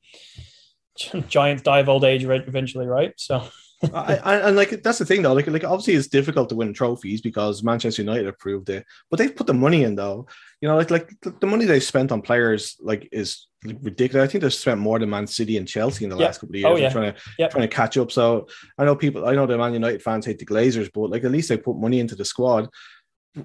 giants 1.28 1.62
die 1.62 1.80
of 1.80 1.88
old 1.88 2.04
age 2.04 2.24
eventually, 2.24 2.86
right? 2.86 3.12
So 3.16 3.48
I, 3.92 4.16
I, 4.16 4.48
and 4.48 4.56
like 4.56 4.82
that's 4.82 4.98
the 4.98 5.04
thing 5.04 5.22
though. 5.22 5.32
Like, 5.32 5.46
like 5.46 5.64
obviously 5.64 5.94
it's 5.94 6.08
difficult 6.08 6.48
to 6.50 6.54
win 6.54 6.72
trophies 6.72 7.20
because 7.20 7.62
Manchester 7.62 8.02
United 8.02 8.26
have 8.26 8.38
proved 8.38 8.70
it, 8.70 8.86
but 9.10 9.18
they've 9.18 9.34
put 9.34 9.46
the 9.46 9.54
money 9.54 9.82
in 9.84 9.94
though. 9.96 10.26
You 10.60 10.68
know, 10.68 10.76
like 10.76 10.90
like 10.90 11.12
the- 11.20 11.46
money 11.46 11.64
they've 11.64 11.82
spent 11.82 12.12
on 12.12 12.22
players 12.22 12.76
like 12.80 13.08
is 13.12 13.48
ridiculous. 13.64 14.28
I 14.28 14.30
think 14.30 14.42
they've 14.42 14.54
spent 14.54 14.80
more 14.80 14.98
than 14.98 15.10
Man 15.10 15.26
City 15.26 15.56
and 15.56 15.66
Chelsea 15.66 16.04
in 16.04 16.10
the 16.10 16.16
Yeah. 16.16 16.26
last 16.26 16.40
couple 16.40 16.56
of 16.56 16.64
oh, 16.64 16.76
years. 16.76 16.78
Oh, 16.78 16.82
yeah. 16.82 16.90
trying 16.90 17.12
to 17.12 17.20
Yep. 17.38 17.50
trying 17.50 17.68
to 17.68 17.74
catch 17.74 17.96
up. 17.96 18.12
So 18.12 18.46
I 18.78 18.84
know 18.84 18.94
people. 18.94 19.26
I 19.26 19.34
know 19.34 19.46
the 19.46 19.58
Man 19.58 19.74
United 19.74 20.02
fans 20.02 20.26
hate 20.26 20.38
the 20.38 20.46
Glazers, 20.46 20.90
but 20.92 21.10
like 21.10 21.24
at 21.24 21.32
least 21.32 21.48
they 21.48 21.56
put 21.56 21.76
money 21.76 21.98
into 21.98 22.14
the 22.14 22.24
squad. 22.24 22.68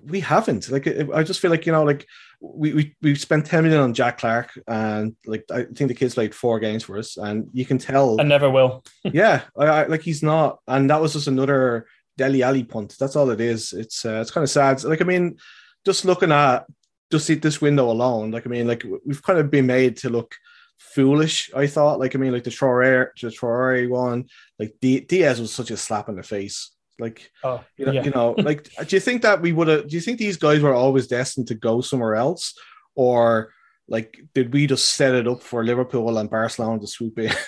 We 0.06 0.20
haven't. 0.20 0.70
Like 0.70 0.88
I 0.88 1.24
just 1.24 1.40
feel 1.40 1.52
like 1.52 1.66
you 1.66 1.72
know, 1.72 1.84
like 1.84 2.06
we 2.42 2.74
we 2.74 2.96
we 3.02 3.16
spent 3.16 3.46
ten 3.46 3.64
million 3.64 3.82
on 3.82 3.94
Jack 3.94 4.18
Clarke, 4.18 4.52
and 4.68 5.16
like 5.26 5.46
I 5.50 5.64
think 5.64 5.88
the 5.88 5.94
kids 5.94 6.16
played 6.16 6.36
four 6.36 6.60
games 6.60 6.84
for 6.84 6.98
us, 6.98 7.18
and 7.18 7.48
you 7.54 7.66
can 7.66 7.78
tell 7.78 8.20
and 8.20 8.28
never 8.28 8.50
will. 8.50 8.84
yeah, 9.04 9.44
I, 9.58 9.66
I, 9.66 9.86
like 9.88 10.02
he's 10.02 10.22
not, 10.22 10.60
and 10.68 10.90
that 10.90 11.02
was 11.02 11.14
just 11.14 11.28
another 11.28 11.88
Dele 12.18 12.44
Alli 12.44 12.64
punt. 12.64 12.96
That's 13.00 13.16
all 13.16 13.30
it 13.30 13.40
is. 13.40 13.72
It's 13.72 14.06
uh, 14.06 14.20
it's 14.22 14.32
kind 14.32 14.44
of 14.44 14.50
sad. 14.50 14.84
Like 14.84 15.02
I 15.02 15.06
mean, 15.06 15.38
just 15.86 16.04
looking 16.04 16.32
at 16.32 16.66
just 17.10 17.26
see 17.26 17.36
this 17.36 17.62
window 17.62 17.90
alone. 17.90 18.32
Like 18.32 18.46
I 18.46 18.50
mean, 18.50 18.68
like 18.68 18.84
we've 19.06 19.24
kind 19.24 19.40
of 19.40 19.50
been 19.50 19.68
made 19.68 19.98
to 19.98 20.10
look 20.10 20.36
foolish. 20.78 21.50
I 21.56 21.68
thought. 21.68 22.00
Like 22.00 22.14
I 22.16 22.20
mean, 22.20 22.34
like 22.34 22.44
the 22.44 22.50
Traore, 22.50 23.10
the 23.22 23.30
Traore 23.30 23.90
one. 23.90 24.26
Like 24.60 24.76
D- 24.82 25.00
Diaz 25.00 25.40
was 25.40 25.54
such 25.54 25.72
a 25.72 25.78
slap 25.78 26.10
in 26.10 26.18
the 26.18 26.24
face 26.24 26.72
Like, 27.00 27.32
Oh, 27.44 27.64
you 27.78 27.86
know, 27.86 27.92
yeah. 27.92 28.04
you 28.04 28.12
know, 28.12 28.36
like, 28.38 28.70
do 28.88 28.96
you 28.96 29.00
think 29.00 29.22
that 29.22 29.42
we 29.42 29.52
would 29.54 29.68
have? 29.68 29.88
Do 29.88 29.96
you 29.96 30.02
think 30.02 30.18
these 30.18 30.38
guys 30.38 30.62
were 30.62 30.74
always 30.74 31.08
destined 31.08 31.48
to 31.48 31.56
go 31.56 31.82
somewhere 31.82 32.16
else, 32.16 32.54
or 32.96 33.54
like 33.88 34.20
did 34.34 34.54
we 34.54 34.68
just 34.68 34.96
set 34.96 35.16
it 35.16 35.28
up 35.28 35.42
for 35.42 35.64
Liverpool 35.64 36.18
and 36.18 36.30
Barcelona 36.30 36.80
to 36.80 36.88
swoop 36.88 37.20
in? 37.20 37.32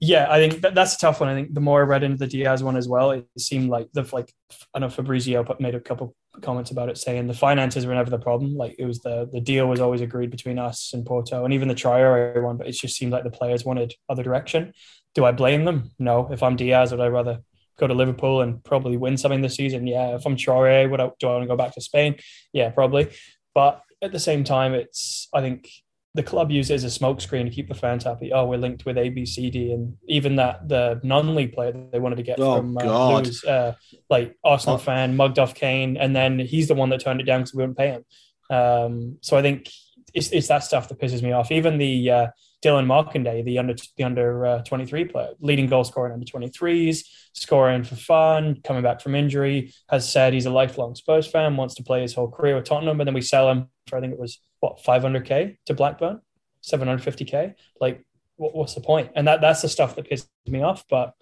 Yeah, 0.00 0.28
I 0.30 0.38
think 0.38 0.62
that, 0.62 0.76
that's 0.76 0.94
a 0.94 0.98
tough 0.98 1.20
one. 1.20 1.28
I 1.28 1.34
think 1.34 1.54
the 1.54 1.60
more 1.60 1.80
I 1.80 1.84
read 1.84 2.04
into 2.04 2.18
the 2.18 2.28
Diaz 2.28 2.62
one 2.62 2.76
as 2.76 2.88
well, 2.88 3.10
it 3.10 3.26
seemed 3.36 3.68
like 3.68 3.88
the 3.94 4.08
like 4.12 4.32
I 4.72 4.78
know 4.78 4.88
Fabrizio 4.88 5.44
made 5.58 5.74
a 5.74 5.80
couple 5.80 6.14
comments 6.40 6.70
about 6.70 6.88
it, 6.88 6.98
saying 6.98 7.26
the 7.26 7.34
finances 7.34 7.84
were 7.84 7.94
never 7.94 8.08
the 8.08 8.18
problem. 8.18 8.54
Like 8.54 8.76
it 8.78 8.84
was 8.84 9.00
the 9.00 9.28
the 9.32 9.40
deal 9.40 9.66
was 9.66 9.80
always 9.80 10.00
agreed 10.00 10.30
between 10.30 10.56
us 10.56 10.92
and 10.94 11.04
Porto, 11.04 11.44
and 11.44 11.52
even 11.52 11.66
the 11.66 11.74
Traore 11.74 12.40
one. 12.40 12.58
But 12.58 12.68
it 12.68 12.72
just 12.72 12.96
seemed 12.96 13.10
like 13.10 13.24
the 13.24 13.30
players 13.30 13.64
wanted 13.64 13.92
other 14.08 14.22
direction. 14.22 14.72
Do 15.16 15.24
I 15.24 15.32
blame 15.32 15.64
them? 15.64 15.90
No. 15.98 16.30
If 16.30 16.44
I'm 16.44 16.54
Diaz, 16.54 16.92
would 16.92 17.00
I 17.00 17.08
rather 17.08 17.40
go 17.78 17.86
to 17.86 17.94
Liverpool 17.94 18.40
and 18.42 18.62
probably 18.64 18.96
win 18.96 19.16
something 19.16 19.40
this 19.40 19.56
season? 19.56 19.86
Yeah. 19.86 20.14
If 20.16 20.26
I'm 20.26 20.36
Traore, 20.36 20.90
would 20.90 21.00
I, 21.00 21.10
do 21.18 21.28
I 21.28 21.32
want 21.32 21.42
to 21.44 21.48
go 21.48 21.56
back 21.56 21.74
to 21.74 21.80
Spain? 21.80 22.16
Yeah, 22.52 22.70
probably. 22.70 23.10
But 23.54 23.82
at 24.02 24.12
the 24.12 24.20
same 24.20 24.44
time, 24.44 24.74
it's 24.74 25.28
I 25.34 25.40
think 25.40 25.68
the 26.14 26.22
club 26.22 26.50
uses 26.50 26.70
it 26.70 26.74
as 26.74 26.96
a 26.96 26.98
smokescreen 27.00 27.44
to 27.44 27.50
keep 27.50 27.68
the 27.68 27.74
fans 27.74 28.02
happy. 28.04 28.32
Oh, 28.32 28.46
we're 28.46 28.58
linked 28.58 28.84
with 28.86 28.96
A, 28.98 29.08
B, 29.08 29.24
C, 29.26 29.50
D, 29.50 29.72
and 29.72 29.94
even 30.08 30.36
that 30.36 30.66
the 30.68 31.00
non-league 31.04 31.52
player 31.52 31.70
that 31.72 31.92
they 31.92 31.98
wanted 32.00 32.16
to 32.16 32.22
get 32.22 32.40
Oh, 32.40 32.56
from 32.56 32.76
uh, 32.78 32.82
God. 32.82 33.24
Lewis, 33.24 33.44
uh, 33.44 33.74
like 34.10 34.34
Arsenal 34.42 34.76
Oh. 34.76 34.78
fan, 34.78 35.16
mugged 35.16 35.38
off 35.38 35.54
Kane, 35.54 35.96
and 35.96 36.16
then 36.16 36.38
he's 36.38 36.66
the 36.68 36.74
one 36.74 36.88
that 36.90 37.00
turned 37.00 37.20
it 37.20 37.24
down 37.24 37.40
because 37.40 37.54
we 37.54 37.62
wouldn't 37.62 37.78
pay 37.78 37.88
him. 37.88 38.04
Um, 38.50 39.18
so 39.20 39.36
I 39.36 39.42
think 39.42 39.68
it's, 40.14 40.30
it's 40.30 40.48
that 40.48 40.64
stuff 40.64 40.88
that 40.88 40.98
pisses 40.98 41.22
me 41.22 41.32
off. 41.32 41.52
Even 41.52 41.78
the 41.78 42.10
uh, 42.10 42.26
Dilan 42.64 42.86
Markanday, 42.86 43.44
the 43.44 43.58
under 43.58 43.74
the 43.96 44.04
under 44.04 44.46
uh, 44.46 44.62
23 44.62 45.04
player, 45.04 45.30
leading 45.40 45.66
goal 45.66 45.84
scorer 45.84 46.06
in 46.08 46.12
under 46.12 46.26
23s, 46.26 47.04
scoring 47.32 47.84
for 47.84 47.94
fun, 47.94 48.60
coming 48.64 48.82
back 48.82 49.00
from 49.00 49.14
injury, 49.14 49.72
has 49.88 50.10
said 50.10 50.32
he's 50.32 50.46
a 50.46 50.50
lifelong 50.50 50.94
Spurs 50.94 51.26
fan, 51.26 51.56
wants 51.56 51.74
to 51.76 51.84
play 51.84 52.02
his 52.02 52.14
whole 52.14 52.28
career 52.28 52.56
with 52.56 52.64
Tottenham, 52.64 53.00
and 53.00 53.06
then 53.06 53.14
we 53.14 53.20
sell 53.20 53.48
him 53.48 53.68
for 53.86 53.96
I 53.96 54.00
think 54.00 54.12
it 54.12 54.18
was 54.18 54.40
what 54.60 54.82
500k 54.82 55.56
to 55.66 55.74
Blackburn, 55.74 56.20
750k. 56.64 57.54
Like, 57.80 58.04
what, 58.36 58.54
what's 58.54 58.74
the 58.74 58.80
point? 58.80 59.10
And 59.14 59.28
that 59.28 59.40
that's 59.40 59.62
the 59.62 59.68
stuff 59.68 59.94
that 59.94 60.10
pisses 60.10 60.28
me 60.46 60.62
off. 60.62 60.84
But 60.90 61.14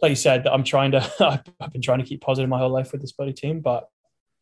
like 0.00 0.10
you 0.10 0.16
said, 0.16 0.46
I'm 0.46 0.64
trying 0.64 0.92
to 0.92 1.12
I've, 1.20 1.42
I've 1.60 1.72
been 1.72 1.82
trying 1.82 1.98
to 1.98 2.04
keep 2.04 2.20
positive 2.20 2.48
my 2.48 2.58
whole 2.58 2.70
life 2.70 2.92
with 2.92 3.00
this 3.00 3.12
bloody 3.12 3.32
team, 3.32 3.60
but 3.60 3.88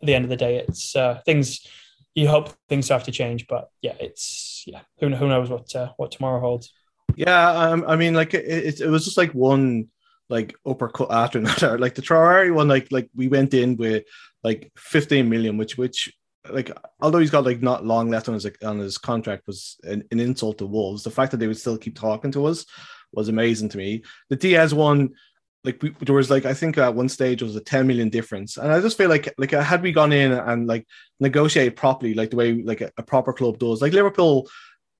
at 0.02 0.06
the 0.06 0.14
end 0.14 0.24
of 0.24 0.30
the 0.30 0.36
day, 0.36 0.58
it's 0.58 0.94
uh, 0.94 1.20
things. 1.24 1.66
You 2.14 2.28
hope 2.28 2.50
things 2.68 2.88
have 2.88 3.04
to 3.04 3.12
change, 3.12 3.46
but 3.46 3.70
yeah, 3.80 3.94
it's 4.00 4.64
yeah. 4.66 4.80
Who 5.00 5.14
who 5.14 5.28
knows 5.28 5.50
what 5.50 5.74
uh, 5.74 5.92
what 5.96 6.10
tomorrow 6.10 6.40
holds? 6.40 6.72
Yeah, 7.16 7.50
um, 7.50 7.84
I 7.86 7.96
mean, 7.96 8.14
like 8.14 8.34
it, 8.34 8.80
it, 8.80 8.88
was 8.88 9.04
just 9.04 9.16
like 9.16 9.32
one 9.32 9.88
like 10.28 10.54
uppercut 10.66 11.10
after 11.10 11.38
another. 11.40 11.78
Like 11.78 11.94
the 11.94 12.02
Traore 12.02 12.52
one, 12.52 12.68
like 12.68 12.88
like 12.90 13.08
we 13.14 13.28
went 13.28 13.54
in 13.54 13.76
with 13.76 14.04
like 14.42 14.72
15 14.76 15.28
million, 15.28 15.56
which 15.56 15.78
which 15.78 16.12
like 16.50 16.70
although 17.00 17.18
he's 17.18 17.30
got 17.30 17.44
like 17.44 17.62
not 17.62 17.84
long 17.84 18.10
left 18.10 18.28
on 18.28 18.34
his 18.34 18.46
on 18.64 18.78
his 18.78 18.98
contract 18.98 19.46
was 19.46 19.76
an, 19.84 20.04
an 20.10 20.20
insult 20.20 20.58
to 20.58 20.66
Wolves. 20.66 21.02
The 21.02 21.10
fact 21.10 21.30
that 21.32 21.38
they 21.38 21.46
would 21.46 21.58
still 21.58 21.78
keep 21.78 21.96
talking 21.96 22.32
to 22.32 22.46
us 22.46 22.66
was 23.12 23.28
amazing 23.28 23.68
to 23.70 23.78
me. 23.78 24.02
The 24.28 24.36
Diaz 24.36 24.74
one, 24.74 25.10
like 25.64 25.82
we, 25.82 25.90
there 26.00 26.14
was 26.14 26.30
like 26.30 26.44
I 26.46 26.54
think 26.54 26.78
at 26.78 26.94
one 26.94 27.08
stage 27.08 27.42
it 27.42 27.44
was 27.44 27.56
a 27.56 27.60
10 27.60 27.86
million 27.86 28.08
difference, 28.08 28.56
and 28.56 28.72
I 28.72 28.80
just 28.80 28.96
feel 28.96 29.08
like 29.08 29.32
like 29.38 29.50
had 29.50 29.82
we 29.82 29.92
gone 29.92 30.12
in 30.12 30.32
and 30.32 30.66
like 30.66 30.86
negotiated 31.20 31.76
properly, 31.76 32.14
like 32.14 32.30
the 32.30 32.36
way 32.36 32.52
like 32.62 32.80
a, 32.80 32.90
a 32.96 33.02
proper 33.02 33.32
club 33.32 33.58
does, 33.58 33.82
like 33.82 33.92
Liverpool 33.92 34.48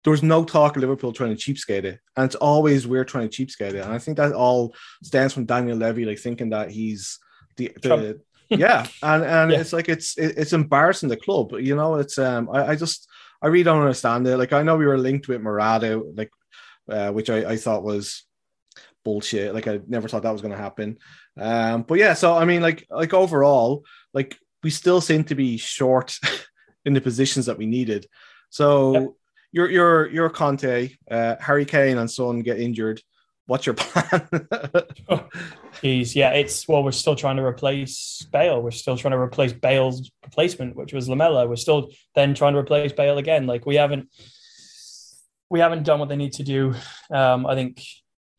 there 0.04 0.12
was 0.12 0.22
no 0.22 0.44
talk 0.44 0.76
of 0.76 0.80
Liverpool 0.80 1.12
trying 1.12 1.36
to 1.36 1.42
cheapskate 1.52 1.84
it, 1.84 2.00
and 2.16 2.24
it's 2.26 2.34
always 2.36 2.86
we're 2.86 3.04
trying 3.04 3.28
to 3.28 3.46
cheapskate 3.46 3.74
it, 3.74 3.84
and 3.84 3.92
I 3.92 3.98
think 3.98 4.16
that 4.16 4.32
all 4.32 4.74
stands 5.02 5.34
from 5.34 5.44
Daniel 5.44 5.76
Levy, 5.76 6.04
like 6.04 6.18
thinking 6.18 6.50
that 6.50 6.70
he's 6.70 7.18
the, 7.56 7.72
the 7.82 8.20
yeah, 8.48 8.86
and 9.02 9.24
and 9.24 9.50
Yeah. 9.52 9.60
it's 9.60 9.72
like 9.72 9.88
it's 9.88 10.16
it's 10.16 10.52
embarrassing 10.52 11.08
the 11.08 11.16
club, 11.16 11.52
you 11.60 11.76
know. 11.76 11.96
It's 11.96 12.16
um, 12.18 12.48
I, 12.52 12.68
I 12.68 12.76
just 12.76 13.08
I 13.42 13.48
really 13.48 13.64
don't 13.64 13.80
understand 13.80 14.26
it. 14.26 14.36
Like 14.38 14.52
I 14.52 14.62
know 14.62 14.76
we 14.76 14.86
were 14.86 14.98
linked 14.98 15.28
with 15.28 15.42
Morata, 15.42 16.02
like 16.14 16.30
uh, 16.88 17.10
which 17.12 17.28
I, 17.28 17.50
I 17.52 17.56
thought 17.56 17.82
was 17.82 18.24
bullshit. 19.04 19.54
Like 19.54 19.66
I 19.66 19.80
never 19.86 20.08
thought 20.08 20.22
that 20.22 20.32
was 20.32 20.42
going 20.42 20.52
to 20.52 20.58
happen. 20.58 20.98
Um, 21.38 21.82
but 21.82 21.98
yeah, 21.98 22.14
so 22.14 22.34
I 22.36 22.44
mean, 22.44 22.62
like 22.62 22.86
like 22.90 23.14
overall, 23.14 23.84
like 24.12 24.36
we 24.62 24.70
still 24.70 25.00
seem 25.00 25.24
to 25.24 25.34
be 25.34 25.56
short 25.56 26.18
in 26.84 26.92
the 26.94 27.00
positions 27.00 27.46
that 27.46 27.58
we 27.58 27.66
needed. 27.66 28.06
So 28.50 28.92
Yep. 28.92 29.08
you're 29.52 29.70
you're 29.70 30.10
you're 30.10 30.30
Conte, 30.30 30.90
uh, 31.10 31.36
Harry 31.40 31.64
Kane 31.64 31.98
and 31.98 32.10
Son 32.10 32.40
get 32.40 32.60
injured. 32.60 33.00
What's 33.46 33.64
your 33.64 33.74
plan? 33.78 34.28
He's 35.82 36.14
yeah, 36.14 36.30
it's 36.32 36.66
well, 36.68 36.82
we're 36.84 36.92
still 36.92 37.14
trying 37.16 37.36
to 37.36 37.44
replace 37.44 38.26
Bale. 38.30 38.60
We're 38.60 38.72
still 38.72 38.96
trying 38.96 39.12
to 39.12 39.18
replace 39.18 39.52
Bale's 39.52 40.10
replacement, 40.24 40.76
which 40.76 40.92
was 40.92 41.08
Lamela. 41.08 41.46
We're 41.46 41.56
still 41.56 41.90
then 42.14 42.34
trying 42.34 42.54
to 42.54 42.58
replace 42.58 42.92
Bale 42.92 43.16
again. 43.16 43.46
Like 43.46 43.64
we 43.64 43.76
haven't 43.76 44.08
we 45.50 45.60
haven't 45.60 45.84
done 45.84 45.98
what 45.98 46.08
they 46.08 46.16
need 46.16 46.32
to 46.34 46.42
do. 46.42 46.74
Um, 47.10 47.46
I 47.46 47.54
think 47.54 47.82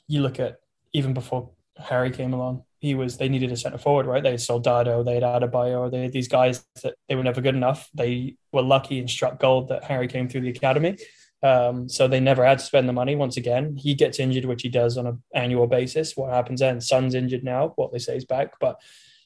you 0.10 0.22
look 0.22 0.40
at 0.40 0.60
even 0.92 1.14
before 1.14 1.52
Harry 1.78 2.12
came 2.12 2.34
along, 2.34 2.64
he 2.80 2.96
was 2.96 3.18
they 3.18 3.30
needed 3.30 3.52
a 3.52 3.58
centre 3.58 3.78
forward, 3.78 4.06
right? 4.06 4.24
They 4.24 4.32
had 4.32 4.42
Soldado, 4.42 5.04
they 5.04 5.14
had 5.14 5.24
Adebayor, 5.24 5.92
they 5.92 6.04
had 6.04 6.12
these 6.12 6.28
guys 6.28 6.66
that 6.84 6.96
they 7.08 7.16
were 7.16 7.24
never 7.24 7.42
good 7.42 7.56
enough. 7.56 7.90
They 7.94 8.36
were 8.52 8.62
lucky 8.62 9.00
and 9.00 9.10
struck 9.10 9.40
gold 9.40 9.70
that 9.70 9.86
Harry 9.86 10.08
came 10.08 10.28
through 10.28 10.42
the 10.42 10.50
academy. 10.50 10.98
Um, 11.42 11.88
so 11.88 12.08
they 12.08 12.20
never 12.20 12.44
had 12.44 12.60
to 12.60 12.66
spend 12.66 12.90
the 12.90 12.94
money. 12.94 13.16
Once 13.16 13.38
again, 13.38 13.78
he 13.78 13.94
gets 13.94 14.20
injured, 14.20 14.46
which 14.46 14.62
he 14.62 14.70
does 14.70 14.98
on 14.98 15.08
an 15.08 15.24
annual 15.34 15.68
basis. 15.68 16.18
What 16.18 16.34
happens 16.34 16.60
then? 16.60 16.82
Son's 16.82 17.16
injured 17.16 17.44
now. 17.44 17.74
What 17.76 17.94
they 17.94 18.00
say 18.00 18.18
is 18.18 18.26
back. 18.26 18.60
But 18.60 18.82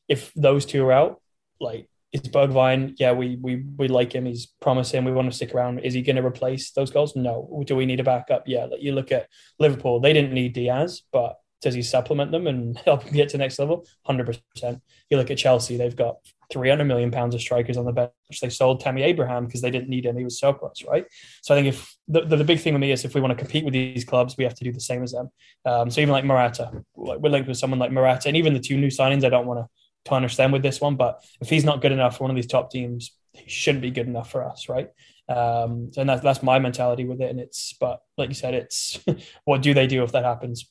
if 0.08 0.32
those 0.36 0.66
two 0.66 0.86
are 0.86 0.92
out, 0.92 1.22
like 1.60 1.88
is 2.14 2.22
Bergwijn, 2.22 2.94
yeah, 2.98 3.12
we 3.12 3.38
we 3.42 3.64
we 3.76 3.88
like 3.88 4.14
him. 4.14 4.26
He's 4.26 4.46
promising. 4.62 5.04
We 5.04 5.12
want 5.12 5.30
to 5.32 5.36
stick 5.36 5.54
around. 5.54 5.80
Is 5.80 5.96
he 5.96 6.04
going 6.04 6.16
to 6.16 6.26
replace 6.26 6.72
those 6.72 6.92
goals? 6.92 7.16
No. 7.16 7.64
Do 7.66 7.76
we 7.76 7.88
need 7.88 8.00
a 8.00 8.04
backup? 8.04 8.44
Yeah. 8.46 8.66
Like 8.66 8.82
you 8.82 8.94
look 8.94 9.12
at 9.12 9.28
Liverpool, 9.60 10.00
they 10.00 10.14
didn't 10.14 10.34
need 10.34 10.54
Diaz, 10.54 11.02
but 11.12 11.38
does 11.62 11.74
he 11.74 11.82
supplement 11.82 12.32
them 12.32 12.46
and 12.46 12.78
help 12.86 13.04
them 13.04 13.14
get 13.14 13.30
to 13.30 13.38
the 13.38 13.44
next 13.44 13.58
level? 13.58 13.88
Hundred 14.06 14.40
percent. 14.54 14.82
You 15.10 15.18
look 15.18 15.32
at 15.32 15.40
Chelsea, 15.40 15.76
they've 15.76 15.96
got 15.96 16.18
300 16.52 16.84
million 16.84 17.10
pounds 17.10 17.34
of 17.34 17.42
strikers 17.42 17.78
on 17.78 17.86
the 17.86 17.92
bench. 17.92 18.12
They 18.40 18.50
sold 18.50 18.80
Tammy 18.80 19.02
Abraham 19.02 19.46
because 19.46 19.62
they 19.62 19.72
didn't 19.72 19.90
need 19.90 20.06
him. 20.06 20.16
He 20.16 20.24
was 20.24 20.40
surplus, 20.40 20.84
right? 20.88 21.06
So 21.42 21.56
I 21.56 21.58
think 21.58 21.68
if 21.68 21.96
the, 22.08 22.22
the, 22.22 22.36
the 22.38 22.44
big 22.44 22.60
thing 22.60 22.74
with 22.74 22.82
me 22.82 22.92
is 22.92 23.06
if 23.06 23.16
we 23.16 23.22
want 23.22 23.32
to 23.32 23.44
compete 23.44 23.66
with 23.66 23.74
these 23.74 24.06
clubs, 24.06 24.38
we 24.38 24.44
have 24.44 24.54
to 24.54 24.64
do 24.64 24.72
the 24.72 24.80
same 24.80 25.02
as 25.02 25.14
them. 25.14 25.30
Um, 25.66 25.90
so 25.90 26.02
even 26.02 26.12
like 26.12 26.26
Morata, 26.26 26.84
we're 26.96 27.32
linked 27.32 27.48
with 27.48 27.58
someone 27.58 27.80
like 27.80 27.92
Morata, 27.92 28.28
and 28.28 28.38
even 28.38 28.54
the 28.54 28.60
two 28.60 28.78
new 28.78 28.90
signings, 28.90 29.24
I 29.24 29.30
don't 29.30 29.48
want 29.48 29.62
to 29.62 29.68
tarnish 30.06 30.36
them 30.36 30.52
with 30.52 30.62
this 30.62 30.82
one, 30.82 30.96
but 30.96 31.24
if 31.42 31.50
he's 31.50 31.66
not 31.66 31.82
good 31.82 31.92
enough 31.92 32.18
for 32.18 32.24
one 32.24 32.32
of 32.32 32.36
these 32.36 32.48
top 32.48 32.72
teams, 32.72 33.12
he 33.34 33.50
shouldn't 33.50 33.82
be 33.82 33.92
good 33.92 34.08
enough 34.08 34.32
for 34.32 34.44
us, 34.44 34.70
right? 34.70 34.90
Um, 35.30 35.92
and 35.98 36.10
that's 36.10 36.22
that's 36.22 36.44
my 36.44 36.60
mentality 36.60 37.06
with 37.06 37.22
it. 37.22 37.30
And 37.30 37.40
it's, 37.40 37.74
but 37.80 38.02
like 38.18 38.30
you 38.30 38.36
said, 38.36 38.54
it's 38.54 39.00
what 39.46 39.62
do 39.62 39.74
they 39.74 39.88
do 39.88 40.04
if 40.04 40.12
that 40.12 40.26
happens? 40.26 40.70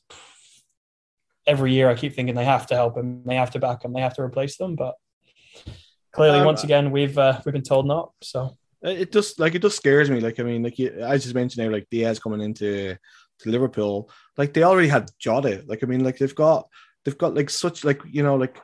Every 1.45 1.73
year, 1.73 1.89
I 1.89 1.95
keep 1.95 2.13
thinking 2.13 2.35
they 2.35 2.45
have 2.45 2.67
to 2.67 2.75
help 2.75 2.95
him, 2.95 3.23
they 3.25 3.35
have 3.35 3.51
to 3.51 3.59
back 3.59 3.83
him, 3.83 3.93
they 3.93 4.01
have 4.01 4.15
to 4.15 4.21
replace 4.21 4.57
them, 4.57 4.75
but 4.75 4.95
clearly, 6.13 6.39
Um, 6.39 6.45
once 6.45 6.63
again, 6.63 6.91
we've 6.91 7.17
uh, 7.17 7.41
we've 7.45 7.53
been 7.53 7.63
told 7.63 7.85
not. 7.85 8.11
So 8.21 8.55
it 8.81 9.11
just 9.11 9.39
like 9.39 9.55
it 9.55 9.61
just 9.61 9.77
scares 9.77 10.09
me. 10.09 10.19
Like 10.19 10.39
I 10.39 10.43
mean, 10.43 10.63
like 10.63 10.79
you, 10.79 11.03
I 11.03 11.17
just 11.17 11.35
mentioned 11.35 11.63
there, 11.63 11.71
like 11.71 11.87
Diaz 11.89 12.19
coming 12.19 12.41
into 12.41 12.97
to 13.39 13.49
Liverpool, 13.49 14.09
like 14.37 14.53
they 14.53 14.63
already 14.63 14.87
had 14.87 15.09
Jota. 15.19 15.63
Like 15.65 15.83
I 15.83 15.87
mean, 15.87 16.03
like 16.03 16.17
they've 16.17 16.35
got 16.35 16.67
they've 17.03 17.17
got 17.17 17.35
like 17.35 17.49
such 17.49 17.83
like 17.83 18.01
you 18.09 18.23
know 18.23 18.35
like 18.35 18.57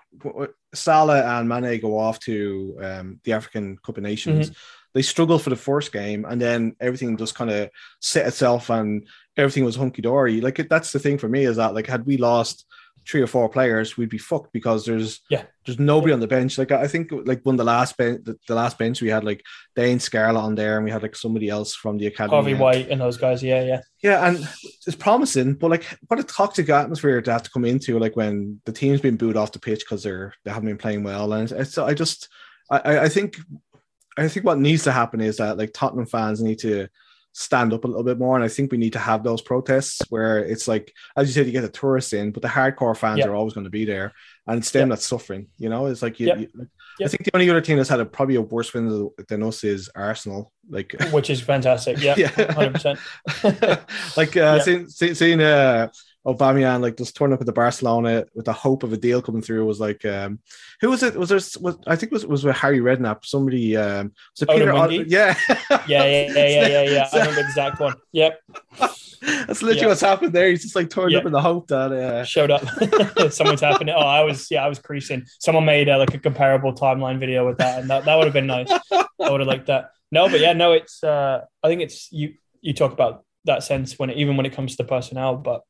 Salah 0.74 1.40
and 1.40 1.50
Mane 1.50 1.80
go 1.80 1.98
off 1.98 2.20
to 2.22 2.78
um, 2.82 3.20
the 3.24 3.34
African 3.34 3.78
Cup 3.78 3.98
of 3.98 4.04
Nations. 4.04 4.52
They 4.94 5.02
struggle 5.04 5.38
for 5.38 5.52
the 5.52 5.56
first 5.56 5.92
game, 5.92 6.26
and 6.26 6.42
then 6.42 6.76
everything 6.80 7.16
just 7.16 7.36
kind 7.36 7.52
of 7.52 7.70
set 8.00 8.28
itself, 8.28 8.70
and 8.70 9.08
everything 9.38 9.64
was 9.64 9.76
hunky 9.76 10.02
dory. 10.02 10.42
Like 10.42 10.60
it, 10.60 10.70
that's 10.70 10.92
the 10.92 11.00
thing 11.00 11.18
for 11.18 11.30
me 11.30 11.46
is 11.46 11.58
that 11.58 11.76
like 11.76 11.88
had 11.88 12.06
we 12.06 12.18
lost 12.18 12.66
three 13.10 13.22
or 13.22 13.28
four 13.28 13.50
players, 13.50 13.98
we'd 13.98 14.10
be 14.10 14.18
fucked 14.18 14.54
because 14.54 14.86
there's 14.86 15.22
yeah, 15.30 15.44
there's 15.66 15.80
nobody 15.80 16.14
on 16.14 16.20
the 16.20 16.28
bench. 16.28 16.58
Like 16.58 16.72
I 16.72 16.88
think 16.88 17.12
like 17.12 17.42
when 17.44 17.56
the 17.56 17.64
last 17.64 17.98
bench 17.98 18.22
the, 18.26 18.38
the 18.48 18.56
last 18.56 18.78
bench 18.78 19.02
we 19.02 19.10
had 19.10 19.24
like 19.24 19.44
Dane 19.76 20.00
Scarlett 20.00 20.44
on 20.44 20.56
there 20.56 20.76
and 20.76 20.86
we 20.86 20.92
had 20.92 21.02
like 21.02 21.16
somebody 21.16 21.50
else 21.50 21.74
from 21.76 21.98
the 21.98 22.08
academy. 22.08 22.36
Harvey 22.36 22.54
White 22.54 22.90
and 22.90 23.02
those 23.02 23.18
guys, 23.18 23.42
yeah, 23.42 23.64
yeah. 23.64 23.82
Yeah, 24.04 24.28
and 24.28 24.38
it's 24.88 24.96
promising, 24.96 25.56
but 25.56 25.72
like 25.72 25.86
what 26.08 26.20
a 26.20 26.24
toxic 26.24 26.70
atmosphere 26.70 27.22
to 27.22 27.32
have 27.32 27.44
to 27.44 27.52
come 27.52 27.66
into, 27.66 27.98
like 28.00 28.16
when 28.16 28.62
the 28.66 28.72
team's 28.72 29.02
been 29.02 29.18
booed 29.18 29.38
off 29.38 29.52
the 29.52 29.60
pitch 29.60 29.82
because 29.82 30.04
they're 30.04 30.34
they 30.46 30.52
haven't 30.52 30.68
been 30.70 30.78
playing 30.78 31.04
well. 31.04 31.34
And 31.34 31.52
it's 31.52 31.78
I 31.78 31.94
just 31.94 32.30
I- 32.70 33.00
I 33.00 33.10
think 33.10 33.38
I 34.18 34.28
think 34.28 34.46
what 34.46 34.60
needs 34.60 34.84
to 34.84 34.92
happen 34.92 35.22
is 35.22 35.38
that 35.38 35.58
like 35.58 35.72
Tottenham 35.74 36.06
fans 36.06 36.42
need 36.42 36.60
to 36.60 36.88
stand 37.40 37.72
up 37.72 37.86
a 37.86 37.88
little 37.88 38.04
bit 38.04 38.20
more. 38.20 38.36
And 38.36 38.44
I 38.44 38.50
think 38.50 38.70
we 38.70 38.78
need 38.78 38.92
to 38.94 39.00
have 39.00 39.24
those 39.24 39.42
protests 39.42 40.02
where 40.10 40.40
it's 40.40 40.68
like, 40.68 40.94
as 41.16 41.28
you 41.28 41.34
said, 41.34 41.46
you 41.46 41.54
get 41.54 41.62
the 41.62 41.70
tourists 41.70 42.12
in, 42.12 42.32
but 42.32 42.42
the 42.42 42.50
hardcore 42.50 42.96
fans 42.98 43.20
Yep. 43.20 43.30
are 43.30 43.36
always 43.36 43.54
going 43.54 43.64
to 43.64 43.70
be 43.70 43.86
there. 43.86 44.12
And 44.46 44.58
it's 44.58 44.72
them 44.72 44.90
that's 44.90 45.08
suffering, 45.08 45.48
you 45.58 45.70
know, 45.70 45.86
it's 45.86 46.02
like, 46.02 46.20
you, 46.20 46.28
Yep. 46.28 46.38
you- 46.40 46.68
I 47.02 47.08
think 47.08 47.24
the 47.24 47.32
only 47.34 47.50
other 47.50 47.62
team 47.62 47.78
that's 47.78 47.88
had 47.88 48.02
a 48.02 48.06
probably 48.06 48.36
a 48.36 48.42
worse 48.42 48.74
win 48.74 49.10
than 49.30 49.42
us 49.44 49.64
is 49.64 49.90
Arsenal. 49.96 50.52
Like, 50.70 50.94
Which 51.14 51.30
is 51.30 51.40
fantastic. 51.40 51.98
Yeah, 52.02 52.16
Yeah. 52.18 52.52
hundred 52.52 52.74
percent. 52.74 53.00
like 54.18 54.36
uh, 54.36 54.60
seeing, 54.60 54.90
seeing 54.90 55.40
uh, 55.42 55.88
Aubameyang 56.28 56.82
like 56.82 56.98
just 56.98 57.16
turn 57.16 57.32
up 57.34 57.40
at 57.40 57.46
the 57.46 57.54
Barcelona 57.54 58.26
with 58.36 58.46
the 58.46 58.54
hope 58.54 58.84
of 58.84 58.92
a 58.92 58.98
deal 58.98 59.22
coming 59.22 59.42
through 59.42 59.66
was 59.66 59.80
like 59.80 60.04
um 60.06 60.40
who 60.82 60.90
was 60.90 61.02
it 61.02 61.16
was 61.16 61.30
there 61.30 61.38
was 61.38 61.78
I 61.88 61.96
think 61.96 62.12
it 62.12 62.16
was 62.16 62.26
was 62.26 62.44
with 62.44 62.56
Harry 62.58 62.80
Redknapp 62.80 63.24
somebody 63.26 63.78
um 63.78 64.12
was 64.36 64.42
it 64.42 64.50
Peter 64.50 64.74
Wingy? 64.74 65.06
yeah 65.08 65.34
Yeah, 65.88 66.06
yeah, 66.06 66.06
yeah, 66.06 66.48
yeah, 66.48 66.68
yeah, 66.68 66.82
yeah. 66.84 67.10
I 67.14 67.24
know 67.24 67.32
the 67.32 67.40
exact 67.42 67.80
one. 67.80 67.96
Yep, 68.12 68.40
that's 68.80 69.62
literally 69.62 69.80
Yeah. 69.82 69.88
what's 69.88 70.02
happened 70.02 70.34
there 70.34 70.50
he's 70.50 70.62
just 70.64 70.76
like 70.76 70.90
turned 70.90 71.12
Yeah. 71.12 71.20
up 71.20 71.26
in 71.26 71.32
the 71.32 71.42
hope 71.42 71.68
that 71.68 71.92
uh 71.92 72.24
showed 72.26 72.52
up. 72.52 72.64
Someone's 73.32 73.62
happening. 73.62 73.96
Oh, 73.98 74.02
I 74.02 74.22
was 74.24 74.50
yeah, 74.52 74.66
I 74.66 74.70
was 74.70 74.80
creasing. 74.80 75.26
Someone 75.40 75.66
made 75.66 75.90
uh, 75.90 75.98
like 75.98 76.14
a 76.14 76.20
comparable 76.20 76.74
timeline 76.74 77.20
video 77.20 77.46
with 77.48 77.58
that, 77.60 77.80
and 77.80 77.90
that, 77.90 78.06
that 78.06 78.16
would 78.16 78.26
have 78.26 78.34
been 78.34 78.48
nice. 78.48 78.70
I 78.92 79.32
would 79.32 79.40
have 79.42 79.48
liked 79.48 79.68
that. 79.68 79.92
No, 80.12 80.28
but 80.30 80.40
yeah, 80.40 80.54
no, 80.54 80.74
it's. 80.74 81.04
uh 81.04 81.42
I 81.64 81.68
think 81.68 81.82
it's 81.82 82.12
you. 82.12 82.34
You 82.62 82.74
talk 82.74 82.92
about 82.92 83.24
that 83.46 83.64
sense 83.64 83.98
when 83.98 84.10
it, 84.10 84.18
even 84.18 84.36
when 84.38 84.46
it 84.46 84.54
comes 84.54 84.76
to 84.76 84.84
personnel, 84.84 85.36
but 85.38 85.62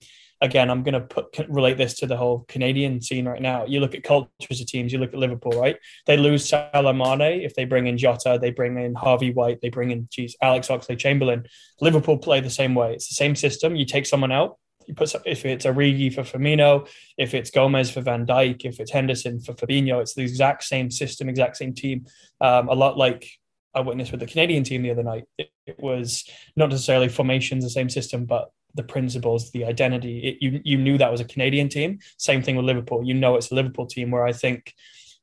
again, 0.41 0.69
I'm 0.69 0.83
going 0.83 0.93
to 0.93 1.01
put 1.01 1.35
relate 1.49 1.77
this 1.77 1.95
to 1.95 2.07
the 2.07 2.15
whole 2.15 2.45
Canadian 2.47 3.01
scene 3.01 3.27
right 3.27 3.41
now. 3.41 3.65
You 3.65 3.79
look 3.79 3.93
at 3.93 4.03
cultures 4.03 4.61
of 4.61 4.67
teams. 4.67 4.93
You 4.93 4.99
look 4.99 5.13
at 5.13 5.19
Liverpool, 5.19 5.51
right? 5.51 5.77
They 6.05 6.17
lose 6.17 6.47
Salah 6.47 6.93
Mane 6.93 7.41
if 7.41 7.55
they 7.55 7.65
bring 7.65 7.87
in 7.87 7.97
Jota, 7.97 8.39
they 8.41 8.51
bring 8.51 8.77
in 8.77 8.95
Harvey 8.95 9.31
White, 9.31 9.59
they 9.61 9.69
bring 9.69 9.91
in 9.91 10.07
geez, 10.11 10.35
Alex 10.41 10.67
Oxlade-Chamberlain. 10.69 11.45
Liverpool 11.81 12.17
play 12.17 12.39
the 12.39 12.49
same 12.49 12.75
way. 12.75 12.93
It's 12.93 13.09
the 13.09 13.15
same 13.15 13.35
system. 13.35 13.75
You 13.75 13.85
take 13.85 14.05
someone 14.05 14.31
out. 14.31 14.57
You 14.87 14.95
put 14.95 15.09
some, 15.09 15.21
if 15.25 15.45
it's 15.45 15.65
Origi 15.65 16.11
for 16.11 16.23
Firmino, 16.23 16.87
if 17.17 17.35
it's 17.35 17.51
Gomez 17.51 17.91
for 17.91 18.01
Van 18.01 18.25
Dijk, 18.25 18.65
if 18.65 18.79
it's 18.79 18.91
Henderson 18.91 19.39
for 19.39 19.53
Fabinho, 19.53 20.01
it's 20.01 20.15
the 20.15 20.23
exact 20.23 20.63
same 20.63 20.89
system, 20.89 21.29
exact 21.29 21.57
same 21.57 21.75
team. 21.75 22.07
Um, 22.41 22.69
a 22.69 22.73
lot 22.73 22.97
like 22.97 23.29
I 23.75 23.81
witnessed 23.81 24.11
with 24.11 24.21
the 24.21 24.25
Canadian 24.25 24.63
team 24.63 24.81
the 24.81 24.89
other 24.89 25.03
night. 25.03 25.25
It 25.37 25.77
was 25.77 26.27
not 26.55 26.69
necessarily 26.69 27.07
formations, 27.07 27.63
the 27.63 27.69
same 27.69 27.89
system, 27.89 28.25
but 28.25 28.49
the 28.75 28.83
principles, 28.83 29.51
the 29.51 29.65
identity. 29.65 30.19
It, 30.19 30.37
you 30.41 30.61
you 30.63 30.77
knew 30.77 30.97
that 30.97 31.11
was 31.11 31.21
a 31.21 31.25
Canadian 31.25 31.69
team. 31.69 31.99
Same 32.17 32.41
thing 32.41 32.55
with 32.55 32.65
Liverpool. 32.65 33.03
You 33.03 33.13
know 33.13 33.35
it's 33.35 33.51
a 33.51 33.55
Liverpool 33.55 33.87
team. 33.87 34.11
Where 34.11 34.25
I 34.25 34.31
think 34.31 34.73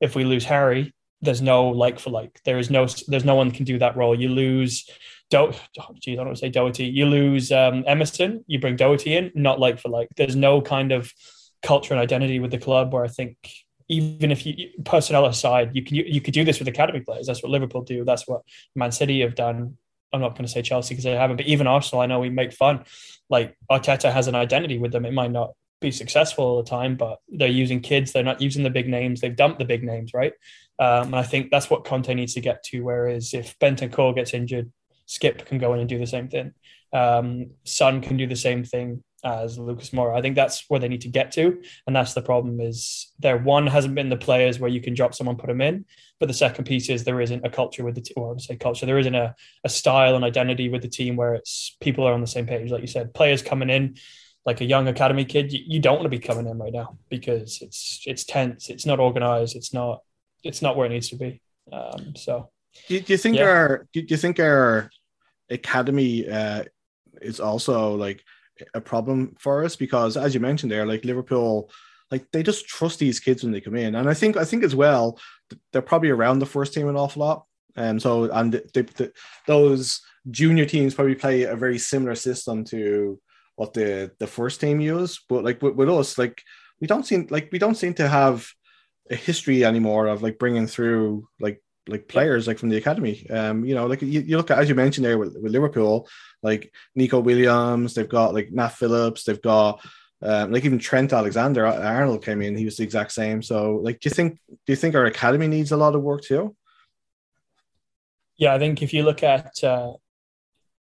if 0.01 0.15
we 0.15 0.25
lose 0.25 0.45
Harry, 0.45 0.95
there's 1.23 1.43
no 1.43 1.69
like 1.69 1.99
for 1.99 2.11
like. 2.11 2.41
There 2.45 2.59
is 2.59 2.71
no 2.71 2.87
there's 3.09 3.25
no 3.25 3.35
one 3.35 3.51
can 3.51 3.65
do 3.65 3.79
that 3.79 3.97
role. 3.97 4.19
You 4.19 4.29
lose. 4.29 4.89
Do, 5.29 5.53
oh, 5.81 5.95
geez, 6.01 6.15
I 6.15 6.17
don't 6.19 6.27
want 6.27 6.37
to 6.37 6.41
say 6.41 6.51
Doherty. 6.51 6.85
You 6.85 7.07
lose 7.07 7.51
um, 7.51 7.83
Emerson. 7.85 8.45
You 8.47 8.61
bring 8.61 8.77
Doherty 8.77 9.17
in, 9.17 9.33
not 9.35 9.59
like 9.59 9.81
for 9.81 9.89
like. 9.89 10.09
There's 10.17 10.37
no 10.37 10.61
kind 10.61 10.93
of 10.93 11.13
culture 11.63 11.95
and 11.95 12.01
identity 12.01 12.39
with 12.39 12.53
the 12.53 12.59
club 12.59 12.93
where 12.93 13.05
I 13.05 13.09
think 13.09 13.37
even 13.89 14.31
if 14.31 14.45
you 14.47 14.69
personnel 14.85 15.27
aside, 15.27 15.71
you 15.75 15.83
can 15.85 15.97
you, 15.97 16.05
you 16.07 16.21
could 16.21 16.35
do 16.35 16.45
this 16.45 16.59
with 16.59 16.69
academy 16.69 17.01
players. 17.01 17.27
That's 17.27 17.43
what 17.43 17.51
Liverpool 17.51 17.83
do. 17.83 18.05
That's 18.05 18.27
what 18.27 18.43
Man 18.75 18.93
City 18.93 19.21
have 19.21 19.35
done. 19.35 19.77
I'm 20.13 20.21
not 20.21 20.31
going 20.31 20.45
to 20.45 20.51
say 20.51 20.63
Chelsea 20.63 20.95
because 20.95 21.05
they 21.05 21.13
haven't, 21.13 21.37
but 21.37 21.47
even 21.47 21.67
Arsenal, 21.67 22.03
I 22.03 22.07
know 22.07 22.21
we 22.21 22.31
make 22.31 22.53
fun. 22.53 22.85
Like 23.29 23.57
Arteta 23.71 24.13
has 24.13 24.29
an 24.29 24.35
identity 24.35 24.79
with 24.79 24.93
them. 24.93 25.05
It 25.05 25.13
might 25.13 25.33
not 25.33 25.53
be 25.81 25.91
successful 25.91 26.45
all 26.45 26.63
the 26.63 26.69
time, 26.69 26.97
but 26.97 27.19
they're 27.29 27.49
using 27.49 27.81
kids. 27.81 28.13
They're 28.13 28.23
not 28.23 28.41
using 28.41 28.63
the 28.63 28.71
big 28.71 28.89
names. 28.89 29.21
They've 29.21 29.35
dumped 29.35 29.59
the 29.59 29.65
big 29.65 29.85
names, 29.85 30.15
right? 30.15 30.33
Um, 30.79 31.07
and 31.09 31.17
I 31.17 31.23
think 31.23 31.51
that's 31.51 31.71
what 31.71 31.85
Conte 31.85 32.13
needs 32.15 32.35
to 32.35 32.41
get 32.41 32.63
to. 32.65 32.83
Whereas 32.83 33.35
if 33.35 33.59
Benton 33.59 33.91
Bentancur 33.91 34.15
gets 34.15 34.35
injured, 34.35 34.71
Skipp 35.09 35.45
can 35.47 35.59
go 35.59 35.75
in 35.75 35.81
and 35.81 35.89
do 35.89 35.99
the 35.99 36.07
same 36.07 36.29
thing. 36.29 36.53
Um, 36.93 37.51
Son 37.65 38.01
can 38.01 38.17
do 38.17 38.27
the 38.27 38.37
same 38.37 38.65
thing 38.65 39.03
as 39.25 39.59
Lucas 39.59 39.91
Moura. 39.91 40.17
I 40.17 40.23
think 40.23 40.37
that's 40.37 40.65
where 40.69 40.79
they 40.81 40.89
need 40.89 41.01
to 41.03 41.09
get 41.09 41.33
to, 41.33 41.61
and 41.87 41.97
that's 41.97 42.15
the 42.15 42.23
problem. 42.23 42.61
Is 42.61 43.13
there 43.19 43.39
one 43.39 43.67
hasn't 43.67 43.95
been 43.95 44.09
the 44.09 44.17
players 44.17 44.59
where 44.59 44.71
you 44.71 44.81
can 44.81 44.95
drop 44.95 45.15
someone, 45.15 45.37
put 45.37 45.49
them 45.49 45.61
in, 45.61 45.85
but 46.21 46.27
the 46.27 46.35
second 46.35 46.65
piece 46.65 46.89
is 46.89 47.05
there 47.05 47.21
isn't 47.21 47.45
a 47.45 47.51
culture 47.51 47.85
with 47.85 47.95
the 47.95 48.01
team. 48.01 48.15
Well, 48.17 48.27
I 48.27 48.33
would 48.33 48.41
say 48.41 48.57
culture. 48.57 48.87
There 48.87 48.99
isn't 48.99 49.15
a, 49.15 49.35
a 49.65 49.69
style 49.69 50.17
and 50.17 50.25
identity 50.25 50.69
with 50.69 50.83
the 50.83 50.89
team 50.89 51.17
where 51.17 51.35
it's 51.35 51.77
people 51.81 52.07
are 52.07 52.13
on 52.13 52.21
the 52.21 52.27
same 52.27 52.47
page. 52.47 52.71
Like 52.71 52.83
you 52.83 52.87
said, 52.87 53.15
players 53.15 53.43
coming 53.43 53.71
in, 53.71 53.97
like 54.45 54.61
a 54.61 54.65
young 54.65 54.87
academy 54.89 55.25
kid, 55.25 55.53
you, 55.53 55.61
you 55.67 55.81
don't 55.81 55.95
want 55.97 56.05
to 56.05 56.09
be 56.11 56.19
coming 56.21 56.47
in 56.47 56.59
right 56.59 56.73
now 56.73 56.99
because 57.09 57.61
it's 57.63 58.03
it's 58.07 58.25
tense. 58.25 58.69
It's 58.69 58.87
not 58.87 59.01
organized. 59.01 59.57
It's 59.57 59.73
not 59.75 60.03
it's 60.45 60.63
not 60.63 60.77
where 60.77 60.87
it 60.87 60.91
needs 60.91 61.09
to 61.09 61.17
be. 61.17 61.41
Um, 61.73 62.15
so 62.15 62.51
do, 62.89 63.01
do 63.01 63.13
you 63.13 63.19
think 63.19 63.37
Yeah. 63.37 63.45
our 63.49 63.89
do 63.93 64.05
you 64.09 64.17
think 64.17 64.39
our 64.39 64.91
academy 65.51 66.29
uh 66.29 66.65
is 67.23 67.41
also 67.41 67.95
like 67.95 68.23
a 68.75 68.81
problem 68.81 69.35
for 69.39 69.65
us 69.65 69.77
because 69.77 70.17
as 70.17 70.35
you 70.35 70.41
mentioned 70.41 70.71
there 70.71 70.87
like 70.87 71.05
liverpool 71.05 71.71
like 72.11 72.31
they 72.33 72.43
just 72.43 72.67
trust 72.67 72.99
these 72.99 73.19
kids 73.21 73.43
when 73.43 73.53
they 73.53 73.61
come 73.61 73.77
in. 73.77 73.95
And 73.95 74.09
i 74.09 74.15
think 74.15 74.37
i 74.37 74.45
think 74.45 74.65
as 74.65 74.75
well 74.75 75.19
they're 75.73 75.83
probably 75.83 76.11
around 76.11 76.39
the 76.39 76.47
first 76.47 76.73
team 76.75 76.89
an 76.89 76.97
awful 76.97 77.21
lot. 77.21 77.45
And 77.77 78.01
so 78.01 78.31
and 78.31 78.53
they, 78.53 78.83
they, 78.83 79.11
those 79.47 80.01
junior 80.31 80.65
teams 80.65 80.95
probably 80.95 81.15
play 81.15 81.43
a 81.43 81.57
very 81.57 81.79
similar 81.79 82.15
system 82.15 82.65
to 82.65 83.21
what 83.57 83.75
the 83.75 84.11
the 84.19 84.27
first 84.27 84.61
team 84.61 84.81
use. 84.81 85.21
But 85.29 85.45
like 85.45 85.61
with, 85.63 85.75
with 85.75 85.91
us 85.91 86.19
like 86.19 86.43
we 86.81 86.87
don't 86.87 87.07
seem 87.07 87.27
like 87.31 87.51
we 87.53 87.59
don't 87.59 87.75
seem 87.75 87.95
to 87.95 88.09
have 88.09 88.49
a 89.11 89.15
history 89.15 89.65
anymore 89.65 90.07
of 90.07 90.23
like 90.23 90.39
bringing 90.39 90.67
through 90.67 91.29
like 91.39 91.63
like 91.89 92.09
players 92.09 92.47
like 92.47 92.59
from 92.59 92.69
the 92.69 92.77
academy. 92.77 93.29
Um, 93.31 93.65
you 93.65 93.75
know, 93.75 93.87
like 93.87 94.03
you, 94.03 94.21
you 94.21 94.37
look 94.37 94.51
at 94.51 94.59
as 94.59 94.69
you 94.69 94.75
mentioned 94.75 95.05
there 95.05 95.19
with, 95.19 95.37
with 95.37 95.53
Liverpool, 95.53 96.09
like 96.43 96.73
Neco 96.95 97.21
Williams, 97.21 97.95
they've 97.95 98.09
got 98.09 98.35
like 98.35 98.51
Nat 98.53 98.69
Phillips, 98.69 99.25
they've 99.25 99.43
got 99.43 99.85
um, 100.23 100.53
like 100.53 100.65
even 100.65 100.79
Trent 100.79 101.13
Alexander 101.13 101.67
Arnold 101.67 102.25
came 102.25 102.43
in, 102.43 102.57
he 102.57 102.65
was 102.65 102.77
the 102.77 102.85
exact 102.85 103.13
same. 103.13 103.43
So 103.43 103.77
like 103.77 104.01
do 104.01 104.09
you 104.09 104.15
think 104.15 104.39
do 104.49 104.73
you 104.73 104.77
think 104.77 104.95
our 104.95 105.07
academy 105.07 105.47
needs 105.47 105.73
a 105.73 105.77
lot 105.77 105.95
of 105.95 106.03
work 106.03 106.23
too? 106.23 106.57
yeah, 108.37 108.55
I 108.55 108.59
think 108.59 108.83
if 108.83 108.93
you 108.93 109.03
look 109.03 109.23
at 109.23 109.63
uh, 109.65 109.93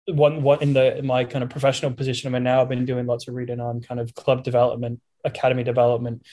one 0.07 0.41
what 0.41 0.61
in 0.61 0.73
the 0.73 0.97
in 0.97 1.05
my 1.05 1.23
kind 1.23 1.43
of 1.43 1.49
professional 1.49 1.93
position 1.93 2.27
I'm 2.27 2.35
in 2.35 2.43
now, 2.43 2.61
I've 2.61 2.69
been 2.69 2.85
doing 2.85 3.05
lots 3.05 3.27
of 3.27 3.35
reading 3.35 3.59
on 3.59 3.81
kind 3.81 3.99
of 3.99 4.13
club 4.15 4.43
development, 4.43 5.01
academy 5.23 5.63
development, 5.63 6.23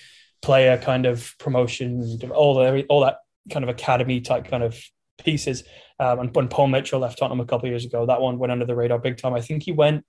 player 0.40 0.78
kind 0.78 1.06
of 1.06 1.34
promotion, 1.38 2.20
all 2.34 2.54
the 2.54 2.84
all 2.86 3.00
that 3.00 3.18
kind 3.50 3.64
of 3.64 3.68
academy 3.68 4.20
type 4.20 4.48
kind 4.48 4.62
of 4.62 4.80
pieces. 5.18 5.64
Um, 5.98 6.20
and 6.20 6.34
when 6.34 6.48
Paul 6.48 6.68
Mitchell 6.68 7.00
left 7.00 7.18
Tottenham 7.18 7.40
a 7.40 7.44
couple 7.44 7.66
of 7.66 7.70
years 7.70 7.84
ago, 7.84 8.06
that 8.06 8.20
one 8.20 8.38
went 8.38 8.52
under 8.52 8.64
the 8.64 8.74
radar 8.74 8.98
big 8.98 9.18
time. 9.18 9.34
I 9.34 9.40
think 9.40 9.62
he 9.62 9.72
went 9.72 10.04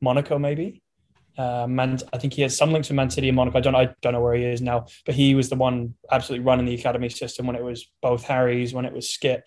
Monaco 0.00 0.38
maybe. 0.38 0.82
Uh, 1.36 1.66
Man, 1.66 1.98
I 2.12 2.18
think 2.18 2.34
he 2.34 2.42
has 2.42 2.56
some 2.56 2.72
links 2.72 2.88
with 2.88 2.96
Man 2.96 3.10
City 3.10 3.28
and 3.28 3.36
Monaco. 3.36 3.58
I 3.58 3.60
don't, 3.60 3.74
I 3.74 3.94
don't 4.02 4.12
know 4.12 4.20
where 4.20 4.34
he 4.34 4.44
is 4.44 4.62
now, 4.62 4.86
but 5.04 5.16
he 5.16 5.34
was 5.34 5.48
the 5.48 5.56
one 5.56 5.94
absolutely 6.12 6.46
running 6.46 6.66
the 6.66 6.74
academy 6.74 7.08
system 7.08 7.46
when 7.46 7.56
it 7.56 7.64
was 7.64 7.90
both 8.00 8.22
Harry's, 8.24 8.72
when 8.72 8.84
it 8.84 8.92
was 8.92 9.08
Skipp. 9.08 9.42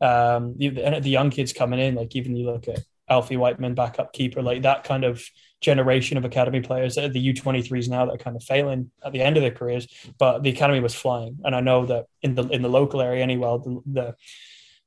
Um, 0.00 0.54
the, 0.56 1.00
the 1.00 1.10
young 1.10 1.30
kids 1.30 1.52
coming 1.52 1.80
in, 1.80 1.96
like 1.96 2.14
even 2.14 2.36
you 2.36 2.46
look 2.46 2.68
at 2.68 2.80
Alfie 3.08 3.36
Whiteman, 3.36 3.74
backup 3.74 4.12
keeper, 4.12 4.42
like 4.42 4.62
that 4.62 4.84
kind 4.84 5.04
of 5.04 5.24
generation 5.64 6.18
of 6.18 6.24
academy 6.24 6.60
players. 6.60 6.96
The 6.96 7.32
U23s 7.32 7.88
now 7.88 8.04
that 8.04 8.14
are 8.14 8.18
kind 8.18 8.36
of 8.36 8.42
failing 8.44 8.90
at 9.04 9.12
the 9.12 9.22
end 9.22 9.36
of 9.36 9.42
their 9.42 9.50
careers, 9.50 9.88
but 10.18 10.42
the 10.42 10.50
academy 10.50 10.80
was 10.80 10.94
flying. 10.94 11.38
And 11.42 11.56
I 11.56 11.60
know 11.60 11.86
that 11.86 12.06
in 12.22 12.34
the 12.34 12.46
in 12.48 12.60
the 12.62 12.68
local 12.68 13.00
area, 13.00 13.22
anyway, 13.22 13.58
the, 13.64 13.82
the 13.86 14.14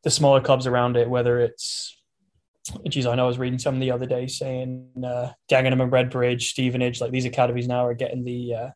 the 0.04 0.12
smaller 0.12 0.40
clubs 0.40 0.68
around 0.68 0.96
it, 0.96 1.10
whether 1.10 1.40
it's 1.40 1.98
geez, 2.90 3.08
I 3.08 3.16
know 3.16 3.26
I 3.26 3.28
was 3.28 3.40
reading 3.40 3.60
some 3.60 3.80
the 3.80 3.92
other 3.92 4.06
day 4.06 4.28
saying 4.28 4.90
uh, 5.04 5.30
Dagenham 5.50 5.82
and 5.82 5.92
Redbridge, 5.92 6.44
Stevenage, 6.44 7.02
like 7.02 7.12
these 7.12 7.26
academies 7.26 7.68
now 7.68 7.86
are 7.86 7.94
getting 7.96 8.24
the 8.24 8.54
uh, 8.54 8.70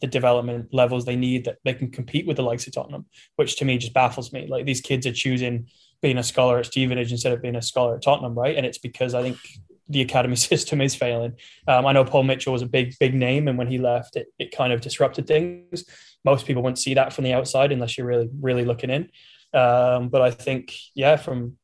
the 0.00 0.06
development 0.06 0.68
levels 0.72 1.04
they 1.04 1.16
need 1.16 1.46
that 1.46 1.58
they 1.64 1.72
can 1.72 1.90
compete 1.90 2.26
with 2.26 2.36
the 2.36 2.42
likes 2.42 2.66
of 2.66 2.74
Tottenham, 2.74 3.06
which 3.36 3.56
to 3.56 3.64
me 3.64 3.78
just 3.78 3.94
baffles 3.94 4.32
me. 4.32 4.46
Like 4.46 4.66
these 4.66 4.82
kids 4.82 5.06
are 5.06 5.12
choosing 5.12 5.68
being 6.02 6.18
a 6.18 6.22
scholar 6.22 6.58
at 6.58 6.66
Stevenage 6.66 7.12
instead 7.12 7.32
of 7.32 7.40
being 7.40 7.56
a 7.56 7.62
scholar 7.62 7.96
at 7.96 8.02
Tottenham, 8.02 8.34
right? 8.34 8.56
And 8.56 8.66
it's 8.66 8.78
because 8.78 9.14
I 9.14 9.22
think 9.22 9.38
the 9.88 10.00
academy 10.00 10.36
system 10.50 10.80
is 10.80 10.94
failing. 10.94 11.34
Um, 11.68 11.86
I 11.86 11.92
know 11.92 12.04
Paul 12.04 12.22
Mitchell 12.24 12.52
was 12.52 12.62
a 12.62 12.66
big, 12.66 12.94
big 12.98 13.14
name, 13.14 13.48
and 13.48 13.58
when 13.58 13.68
he 13.68 13.78
left, 13.78 14.16
it, 14.16 14.28
it 14.38 14.54
kind 14.56 14.72
of 14.72 14.80
disrupted 14.80 15.26
things. 15.26 15.84
Most 16.24 16.46
people 16.46 16.62
wouldn't 16.62 16.78
see 16.78 16.94
that 16.94 17.12
from 17.12 17.24
the 17.24 17.32
outside 17.34 17.70
unless 17.72 17.98
you're 17.98 18.06
really, 18.06 18.30
really 18.40 18.64
looking 18.64 18.90
in. 18.90 19.10
Um, 19.52 20.08
but 20.08 20.22
I 20.22 20.30
think, 20.30 20.74
yeah, 20.94 21.16
from 21.16 21.56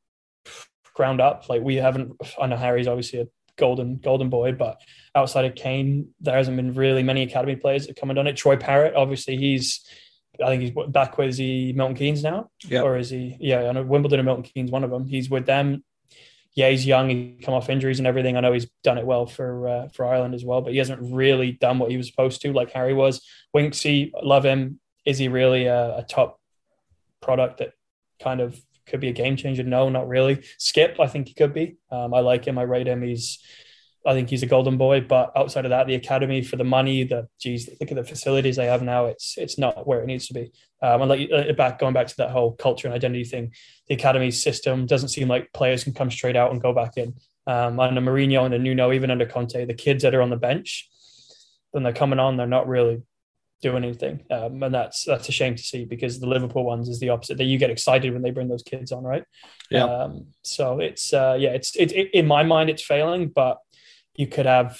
ground 0.95 1.21
up, 1.21 1.49
like 1.49 1.63
we 1.63 1.77
haven't. 1.77 2.13
I 2.41 2.47
know 2.47 2.57
Harry's 2.57 2.87
obviously 2.87 3.21
a 3.21 3.27
golden, 3.57 3.97
golden 3.99 4.29
boy, 4.29 4.53
but 4.53 4.81
outside 5.15 5.45
of 5.45 5.55
Kane, 5.55 6.09
there 6.21 6.37
hasn't 6.37 6.57
been 6.57 6.75
really 6.75 7.03
many 7.03 7.23
academy 7.23 7.57
players 7.57 7.87
that 7.87 7.97
come 7.97 8.11
and 8.11 8.17
done 8.17 8.27
it. 8.27 8.37
Troy 8.37 8.57
Parrott, 8.57 8.95
obviously, 8.95 9.37
he's. 9.37 9.85
I 10.43 10.47
think 10.47 10.63
he's 10.63 10.73
back 10.89 11.19
with 11.19 11.37
the 11.37 11.73
Milton 11.75 11.97
Keynes 11.97 12.23
now, 12.23 12.49
Yeah. 12.67 12.81
or 12.83 12.97
is 12.97 13.11
he? 13.11 13.37
Yeah, 13.41 13.69
I 13.69 13.73
know 13.73 13.83
Wimbledon 13.83 14.21
and 14.21 14.27
Milton 14.27 14.45
Keynes, 14.45 14.71
one 14.71 14.85
of 14.85 14.91
them. 14.91 15.07
He's 15.07 15.29
with 15.29 15.45
them 15.45 15.85
yeah, 16.55 16.69
he's 16.69 16.87
young. 16.87 17.09
He 17.09 17.39
come 17.43 17.55
off 17.55 17.71
injuries 17.71 17.99
and 17.99 18.07
everything. 18.07 18.37
I 18.37 18.41
know 18.41 18.53
he's 18.53 18.69
done 18.83 18.99
it 18.99 19.07
well 19.07 19.27
for 19.27 19.69
uh, 19.69 19.89
for 19.89 20.05
Ireland 20.05 20.35
as 20.35 20.45
well, 20.45 20.61
but 20.61 20.73
he 20.73 20.79
hasn't 20.79 21.01
really 21.13 21.53
done 21.53 21.79
what 21.79 21.91
he 21.91 21.97
was 21.97 22.09
supposed 22.09 22.43
to, 22.43 22.53
like 22.53 22.73
Harry 22.73 22.95
was. 22.95 23.23
Winksy, 23.55 24.11
love 24.23 24.45
him. 24.45 24.81
Is 25.07 25.19
he 25.19 25.29
really 25.29 25.67
a, 25.67 25.99
a 25.99 26.07
top 26.09 26.41
product 27.21 27.59
that 27.59 27.73
kind 28.21 28.41
of 28.41 28.61
could 28.87 29.01
be 29.01 29.09
a 29.09 29.13
game 29.13 29.37
changer? 29.37 29.63
No, 29.63 29.89
not 29.89 30.09
really. 30.09 30.37
Skipp, 30.59 30.99
I 30.99 31.07
think 31.07 31.29
he 31.29 31.35
could 31.35 31.55
be. 31.55 31.77
Um, 31.91 32.13
I 32.13 32.21
like 32.21 32.45
him. 32.45 32.59
I 32.59 32.63
rate 32.63 32.89
him. 32.89 33.03
He's, 33.03 33.39
I 34.07 34.15
think 34.15 34.31
he's 34.31 34.43
a 34.43 34.47
golden 34.47 34.79
boy. 34.79 35.03
But 35.03 35.33
outside 35.37 35.65
of 35.65 35.71
that, 35.71 35.87
the 35.87 35.95
academy 35.95 36.43
for 36.43 36.57
the 36.57 36.65
money, 36.65 37.05
the 37.05 37.29
geez, 37.39 37.69
look 37.81 37.91
at 37.91 37.97
the 37.97 38.05
facilities 38.05 38.57
they 38.57 38.67
have 38.67 38.83
now. 38.83 39.07
It's 39.07 39.37
it's 39.37 39.59
not 39.59 39.87
where 39.87 40.01
it 40.01 40.07
needs 40.07 40.27
to 40.29 40.35
be. 40.35 40.53
Um, 40.83 41.03
and 41.03 41.09
like 41.11 41.31
uh, 41.33 41.53
back 41.53 41.79
going 41.79 41.95
back 41.95 42.07
to 42.09 42.17
that 42.19 42.31
whole 42.31 42.53
culture 42.53 42.89
and 42.89 42.95
identity 42.95 43.25
thing, 43.25 43.53
the 43.89 43.95
academy 43.95 44.31
system 44.31 44.87
doesn't 44.87 45.11
seem 45.11 45.29
like 45.29 45.53
players 45.53 45.85
can 45.85 45.93
come 45.93 46.11
straight 46.11 46.37
out 46.37 46.53
and 46.53 46.63
go 46.63 46.73
back 46.73 46.97
in. 46.97 47.15
Um, 47.47 47.81
under 47.81 48.01
Mourinho 48.01 48.45
and 48.45 48.55
the 48.55 48.59
Nuno, 48.59 48.93
even 48.93 49.11
under 49.11 49.27
Conte, 49.27 49.65
the 49.65 49.75
kids 49.75 50.03
that 50.03 50.15
are 50.15 50.23
on 50.23 50.31
the 50.31 50.37
bench, 50.37 50.89
when 51.73 51.83
they're 51.83 51.93
coming 51.93 52.19
on, 52.19 52.37
they're 52.37 52.47
not 52.47 52.69
really 52.69 53.03
doing 53.63 53.85
anything, 53.85 54.25
um, 54.31 54.63
and 54.63 54.75
that's 54.75 55.05
that's 55.05 55.29
a 55.29 55.33
shame 55.33 55.55
to 55.55 55.63
see 55.63 55.85
because 55.85 56.19
the 56.19 56.27
Liverpool 56.27 56.65
ones 56.65 56.89
is 56.89 57.01
the 57.01 57.11
opposite. 57.11 57.39
That 57.39 57.45
you 57.45 57.59
get 57.59 57.71
excited 57.71 58.13
when 58.13 58.23
they 58.23 58.31
bring 58.31 58.49
those 58.49 58.63
kids 58.63 58.93
on, 58.93 59.05
right? 59.05 59.25
Yeah. 59.71 59.85
Um, 59.85 60.29
so 60.43 60.81
it's 60.81 61.13
uh, 61.13 61.37
yeah, 61.39 61.51
it's 61.51 61.77
it, 61.77 61.93
it, 61.93 62.11
in 62.15 62.27
my 62.27 62.43
mind 62.43 62.71
it's 62.71 62.83
failing, 62.83 63.29
but 63.29 63.59
you 64.15 64.27
could 64.27 64.47
have 64.47 64.79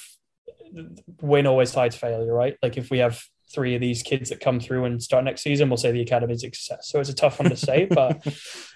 win 1.21 1.47
always 1.47 1.73
tides 1.73 1.97
failure, 1.97 2.33
right? 2.33 2.57
Like 2.63 2.77
if 2.77 2.91
we 2.91 2.99
have 2.99 3.23
three 3.53 3.75
of 3.75 3.81
these 3.81 4.03
kids 4.03 4.31
that 4.31 4.39
come 4.39 4.61
through 4.61 4.85
and 4.85 5.03
start 5.03 5.25
next 5.25 5.43
season, 5.43 5.69
we'll 5.69 5.77
say 5.77 5.91
the 5.91 6.01
academy 6.03 6.35
is 6.35 6.45
a 6.45 6.47
success. 6.47 6.89
So 6.89 7.01
it's 7.01 7.09
a 7.11 7.15
tough 7.15 7.41
one 7.41 7.51
to 7.51 7.57
say, 7.57 7.85
but 7.91 8.25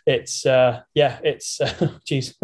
it's 0.06 0.44
uh, 0.44 0.80
yeah, 0.94 1.18
it's 1.22 1.60
uh, 1.60 1.90
geez, 2.06 2.34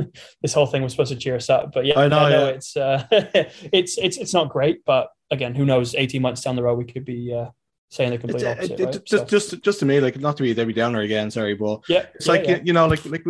this 0.43 0.53
whole 0.55 0.67
thing 0.67 0.83
was 0.83 0.93
supposed 0.93 1.13
to 1.13 1.19
cheer 1.19 1.37
us 1.37 1.51
up, 1.51 1.73
but 1.73 1.85
yeah, 1.87 1.99
I 1.99 2.09
know, 2.09 2.29
yeah. 2.29 2.47
it's 2.47 2.77
uh, 2.77 3.07
it's 3.11 3.99
it's 3.99 4.17
it's 4.17 4.35
not 4.35 4.49
great, 4.49 4.85
but 4.85 5.09
again, 5.31 5.55
who 5.55 5.65
knows? 5.65 5.95
Eighteen 5.95 6.23
months 6.23 6.43
down 6.43 6.57
the 6.57 6.63
road, 6.63 6.79
we 6.79 6.85
could 6.85 7.05
be 7.05 7.35
uh, 7.35 7.51
saying 7.91 8.11
the 8.11 8.19
complete 8.19 8.43
It's- 8.43 8.57
opposite. 8.59 8.81
it- 8.81 8.85
right? 8.85 8.95
it- 8.95 9.09
So- 9.09 9.25
just, 9.25 9.51
just, 9.51 9.63
just 9.65 9.79
to 9.81 9.87
me, 9.87 10.01
like 10.01 10.19
not 10.21 10.37
to 10.37 10.43
be 10.45 10.55
Debbie 10.55 10.73
Downer 10.73 11.01
again. 11.01 11.31
Sorry, 11.31 11.55
but 11.55 11.81
yeah, 11.89 12.07
it's 12.15 12.27
yeah, 12.27 12.33
like 12.33 12.47
yeah. 12.47 12.61
you 12.63 12.73
know, 12.73 12.87
like 12.87 13.05
like 13.07 13.25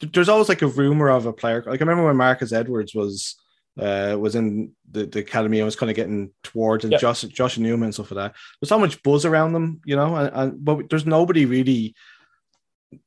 there's 0.00 0.28
always 0.30 0.48
like 0.48 0.62
a 0.62 0.66
rumor 0.68 1.10
of 1.10 1.26
a 1.26 1.32
player. 1.32 1.62
Like 1.66 1.80
I 1.80 1.84
remember 1.84 2.06
when 2.06 2.16
Marcus 2.16 2.52
Edwards 2.52 2.94
was 2.94 3.36
uh 3.80 4.16
was 4.18 4.34
in 4.34 4.72
the, 4.90 5.06
the 5.06 5.20
academy 5.20 5.58
and 5.58 5.64
was 5.64 5.76
kind 5.76 5.88
of 5.90 5.96
getting 5.96 6.30
towards 6.42 6.84
and 6.84 6.92
Yep. 6.92 7.00
Josh 7.00 7.22
Josh 7.22 7.56
Onomah 7.58 7.84
and 7.84 7.94
stuff 7.94 8.10
like 8.10 8.16
that. 8.32 8.34
There's 8.60 8.68
so 8.68 8.78
much 8.78 9.02
buzz 9.02 9.24
around 9.24 9.52
them, 9.54 9.80
you 9.84 9.96
know, 9.96 10.14
and, 10.16 10.30
and 10.34 10.64
but 10.64 10.90
there's 10.90 11.06
nobody 11.06 11.46
really 11.46 11.94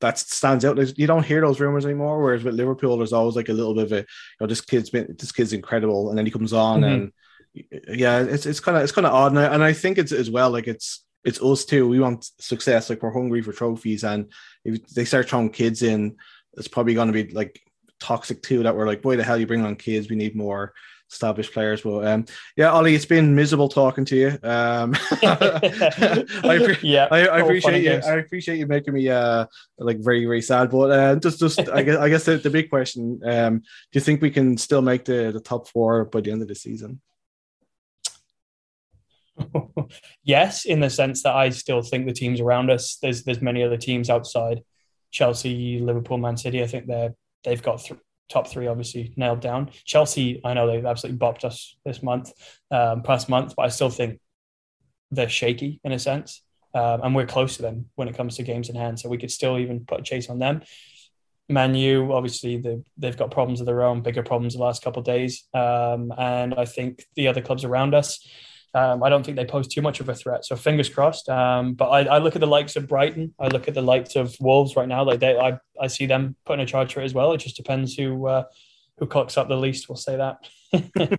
that 0.00 0.18
stands 0.18 0.64
out. 0.64 0.74
There's, 0.74 0.98
you 0.98 1.06
don't 1.06 1.24
hear 1.24 1.40
those 1.40 1.60
rumors 1.60 1.84
anymore. 1.84 2.20
Whereas 2.20 2.42
with 2.42 2.54
Liverpool, 2.56 2.96
there's 2.96 3.12
always 3.12 3.36
like 3.36 3.48
a 3.48 3.52
little 3.52 3.74
bit 3.74 3.84
of 3.84 3.92
a, 3.92 3.98
you 3.98 4.04
know, 4.40 4.46
this 4.48 4.60
kid's 4.60 4.90
been 4.90 5.14
this 5.18 5.30
kid's 5.30 5.52
incredible, 5.52 6.08
and 6.08 6.18
then 6.18 6.26
he 6.26 6.32
comes 6.32 6.52
on 6.52 6.80
Mhm. 6.80 6.92
and 6.94 7.12
yeah, 7.88 8.18
it's 8.20 8.44
it's 8.46 8.60
kind 8.60 8.76
of 8.76 8.82
it's 8.82 8.92
kind 8.92 9.06
of 9.06 9.14
odd, 9.14 9.32
and 9.32 9.38
I, 9.38 9.54
and 9.54 9.62
I 9.64 9.72
think 9.72 9.96
it's 9.98 10.12
as 10.12 10.28
well 10.30 10.50
like 10.50 10.66
it's 10.66 11.04
it's 11.24 11.40
us 11.40 11.64
too. 11.64 11.88
We 11.88 12.00
want 12.00 12.28
success, 12.38 12.90
like 12.90 13.02
we're 13.02 13.12
hungry 13.12 13.42
for 13.42 13.52
trophies, 13.52 14.02
and 14.04 14.30
if 14.64 14.86
they 14.88 15.04
start 15.04 15.28
throwing 15.28 15.50
kids 15.50 15.82
in, 15.82 16.16
it's 16.54 16.68
probably 16.68 16.94
going 16.94 17.12
to 17.12 17.24
be 17.24 17.32
like 17.32 17.60
toxic 18.00 18.42
too. 18.42 18.62
That 18.62 18.76
we're 18.76 18.86
like, 18.86 19.02
boy, 19.02 19.16
the 19.16 19.24
hell 19.24 19.38
you 19.38 19.46
bring 19.46 19.64
on 19.64 19.76
kids? 19.76 20.08
We 20.08 20.16
need 20.16 20.36
more 20.36 20.72
established 21.10 21.52
players. 21.52 21.82
But 21.82 22.06
um, 22.06 22.26
yeah, 22.56 22.70
Ollie, 22.70 22.94
it's 22.94 23.04
been 23.04 23.34
miserable 23.34 23.68
talking 23.68 24.04
to 24.06 24.16
you. 24.16 24.28
Um, 24.42 24.94
I, 25.22 26.58
appre- 26.58 26.78
yeah, 26.82 27.08
I, 27.10 27.26
I 27.26 27.38
appreciate 27.40 27.82
you. 27.82 27.90
games. 27.90 28.06
I 28.06 28.16
appreciate 28.16 28.58
you 28.58 28.66
making 28.66 28.94
me 28.94 29.08
uh 29.08 29.46
like 29.78 29.98
very 29.98 30.24
very 30.24 30.42
sad. 30.42 30.70
But 30.70 30.90
uh, 30.90 31.16
just 31.16 31.38
just 31.38 31.68
I 31.68 31.82
guess 31.82 31.96
I 31.96 32.08
guess 32.08 32.24
the, 32.24 32.36
the 32.38 32.50
big 32.50 32.70
question: 32.70 33.20
um, 33.24 33.58
Do 33.58 33.64
you 33.92 34.00
think 34.00 34.22
we 34.22 34.30
can 34.30 34.56
still 34.56 34.82
make 34.82 35.04
the 35.04 35.30
the 35.32 35.40
top 35.40 35.68
four 35.68 36.04
by 36.04 36.20
the 36.20 36.30
end 36.30 36.42
of 36.42 36.48
the 36.48 36.54
season? 36.54 37.00
yes, 40.24 40.64
in 40.64 40.80
the 40.80 40.90
sense 40.90 41.22
that 41.22 41.34
I 41.34 41.50
still 41.50 41.82
think 41.82 42.06
the 42.06 42.12
teams 42.12 42.40
around 42.40 42.70
us. 42.70 42.96
There's 43.00 43.24
there's 43.24 43.42
many 43.42 43.62
other 43.62 43.76
teams 43.76 44.10
outside 44.10 44.62
Chelsea, 45.10 45.78
Liverpool, 45.78 46.18
Man 46.18 46.36
City. 46.36 46.62
I 46.62 46.66
think 46.66 46.86
they're 46.86 47.14
they've 47.44 47.62
got 47.62 47.80
th- 47.80 48.00
top 48.28 48.48
three 48.48 48.66
obviously 48.66 49.12
nailed 49.16 49.40
down. 49.40 49.70
Chelsea, 49.84 50.40
I 50.44 50.54
know 50.54 50.66
they've 50.66 50.84
absolutely 50.84 51.18
bopped 51.18 51.44
us 51.44 51.76
this 51.84 52.02
month, 52.02 52.32
um, 52.70 53.02
past 53.02 53.28
month, 53.28 53.54
but 53.56 53.64
I 53.64 53.68
still 53.68 53.90
think 53.90 54.20
they're 55.10 55.28
shaky 55.28 55.80
in 55.84 55.92
a 55.92 55.98
sense, 55.98 56.42
um, 56.74 57.02
and 57.02 57.14
we're 57.14 57.26
close 57.26 57.56
to 57.56 57.62
them 57.62 57.86
when 57.94 58.08
it 58.08 58.16
comes 58.16 58.36
to 58.36 58.42
games 58.42 58.68
in 58.68 58.74
hand. 58.74 58.98
So 58.98 59.08
we 59.08 59.18
could 59.18 59.30
still 59.30 59.58
even 59.58 59.84
put 59.84 60.00
a 60.00 60.02
chase 60.02 60.28
on 60.28 60.38
them. 60.38 60.62
Man 61.48 61.76
U, 61.76 62.12
obviously, 62.12 62.56
the, 62.56 62.82
they've 62.98 63.16
got 63.16 63.30
problems 63.30 63.60
of 63.60 63.66
their 63.66 63.82
own, 63.84 64.02
bigger 64.02 64.24
problems 64.24 64.54
the 64.54 64.60
last 64.60 64.82
couple 64.82 64.98
of 65.00 65.06
days. 65.06 65.44
Um, 65.54 66.12
and 66.18 66.54
I 66.54 66.64
think 66.64 67.04
the 67.14 67.28
other 67.28 67.40
clubs 67.40 67.64
around 67.64 67.94
us, 67.94 68.28
um, 68.76 69.02
I 69.02 69.08
don't 69.08 69.24
think 69.24 69.36
they 69.36 69.46
pose 69.46 69.66
too 69.68 69.80
much 69.80 70.00
of 70.00 70.08
a 70.10 70.14
threat. 70.14 70.44
So 70.44 70.54
fingers 70.54 70.90
crossed. 70.90 71.30
Um, 71.30 71.72
but 71.74 71.86
I, 71.86 72.16
I 72.16 72.18
look 72.18 72.34
at 72.36 72.40
the 72.40 72.46
likes 72.46 72.76
of 72.76 72.86
Brighton. 72.86 73.32
I 73.40 73.48
look 73.48 73.68
at 73.68 73.74
the 73.74 73.80
likes 73.80 74.16
of 74.16 74.36
Wolves 74.38 74.76
right 74.76 74.86
now. 74.86 75.02
Like 75.02 75.20
they, 75.20 75.38
I, 75.38 75.58
I 75.80 75.86
see 75.86 76.04
them 76.04 76.36
putting 76.44 76.62
a 76.62 76.66
charge 76.66 76.92
for 76.92 77.00
it 77.00 77.04
as 77.04 77.14
well. 77.14 77.32
It 77.32 77.38
just 77.38 77.56
depends 77.56 77.94
who 77.94 78.26
uh, 78.26 78.44
who 78.98 79.06
cocks 79.06 79.38
up 79.38 79.48
the 79.48 79.56
least. 79.56 79.88
We'll 79.88 79.96
say 79.96 80.16
that. 80.16 81.18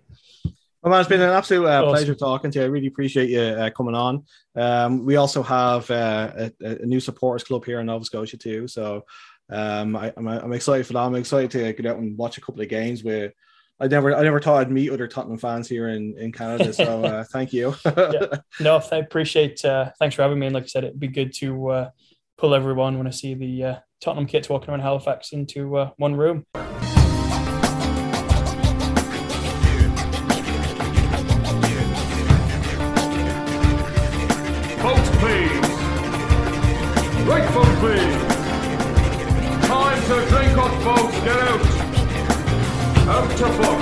Well, 0.80 0.92
man, 0.92 1.00
it's 1.00 1.08
been 1.08 1.20
an 1.20 1.30
absolute 1.30 1.66
uh, 1.66 1.82
Awesome. 1.82 1.88
pleasure 1.88 2.14
talking 2.14 2.52
to 2.52 2.60
you. 2.60 2.64
I 2.64 2.68
really 2.68 2.86
appreciate 2.86 3.30
you 3.30 3.40
uh, 3.40 3.68
coming 3.70 3.96
on. 3.96 4.24
Um, 4.54 5.04
we 5.04 5.16
also 5.16 5.42
have 5.42 5.90
uh, 5.90 6.50
a, 6.62 6.82
a 6.82 6.86
new 6.86 7.00
supporters 7.00 7.42
club 7.42 7.64
here 7.64 7.80
in 7.80 7.86
Nova 7.86 8.04
Scotia 8.04 8.36
too, 8.36 8.68
so 8.68 9.04
um, 9.50 9.96
I, 9.96 10.12
I'm, 10.16 10.28
I'm 10.28 10.52
excited 10.52 10.86
for 10.86 10.92
that. 10.92 11.00
I'm 11.00 11.16
excited 11.16 11.50
to 11.50 11.72
get 11.72 11.84
out 11.86 11.98
and 11.98 12.16
watch 12.16 12.38
a 12.38 12.40
couple 12.40 12.60
of 12.62 12.68
games. 12.68 13.02
Where 13.02 13.32
I 13.80 13.86
never, 13.86 14.14
I 14.14 14.22
never 14.22 14.40
thought 14.40 14.60
I'd 14.60 14.70
meet 14.70 14.90
other 14.90 15.06
Tottenham 15.06 15.38
fans 15.38 15.68
here 15.68 15.88
in, 15.88 16.16
in 16.18 16.32
Canada. 16.32 16.72
So 16.72 17.04
uh, 17.04 17.24
thank 17.24 17.52
you. 17.52 17.74
no, 18.60 18.80
I 18.90 18.96
appreciate. 18.96 19.64
Uh, 19.64 19.90
thanks 19.98 20.16
for 20.16 20.22
having 20.22 20.38
me. 20.38 20.46
And 20.46 20.54
like 20.54 20.64
I 20.64 20.66
said, 20.66 20.84
it'd 20.84 20.98
be 20.98 21.08
good 21.08 21.32
to 21.34 21.68
uh, 21.68 21.90
pull 22.36 22.54
everyone 22.54 22.98
when 22.98 23.06
I 23.06 23.10
see 23.10 23.34
the 23.34 23.64
uh, 23.64 23.76
Tottenham 24.00 24.26
kits 24.26 24.48
walking 24.48 24.70
around 24.70 24.80
Halifax 24.80 25.32
into 25.32 25.76
uh, 25.76 25.90
one 25.96 26.16
room. 26.16 26.44
To 43.38 43.44
drink 43.44 43.77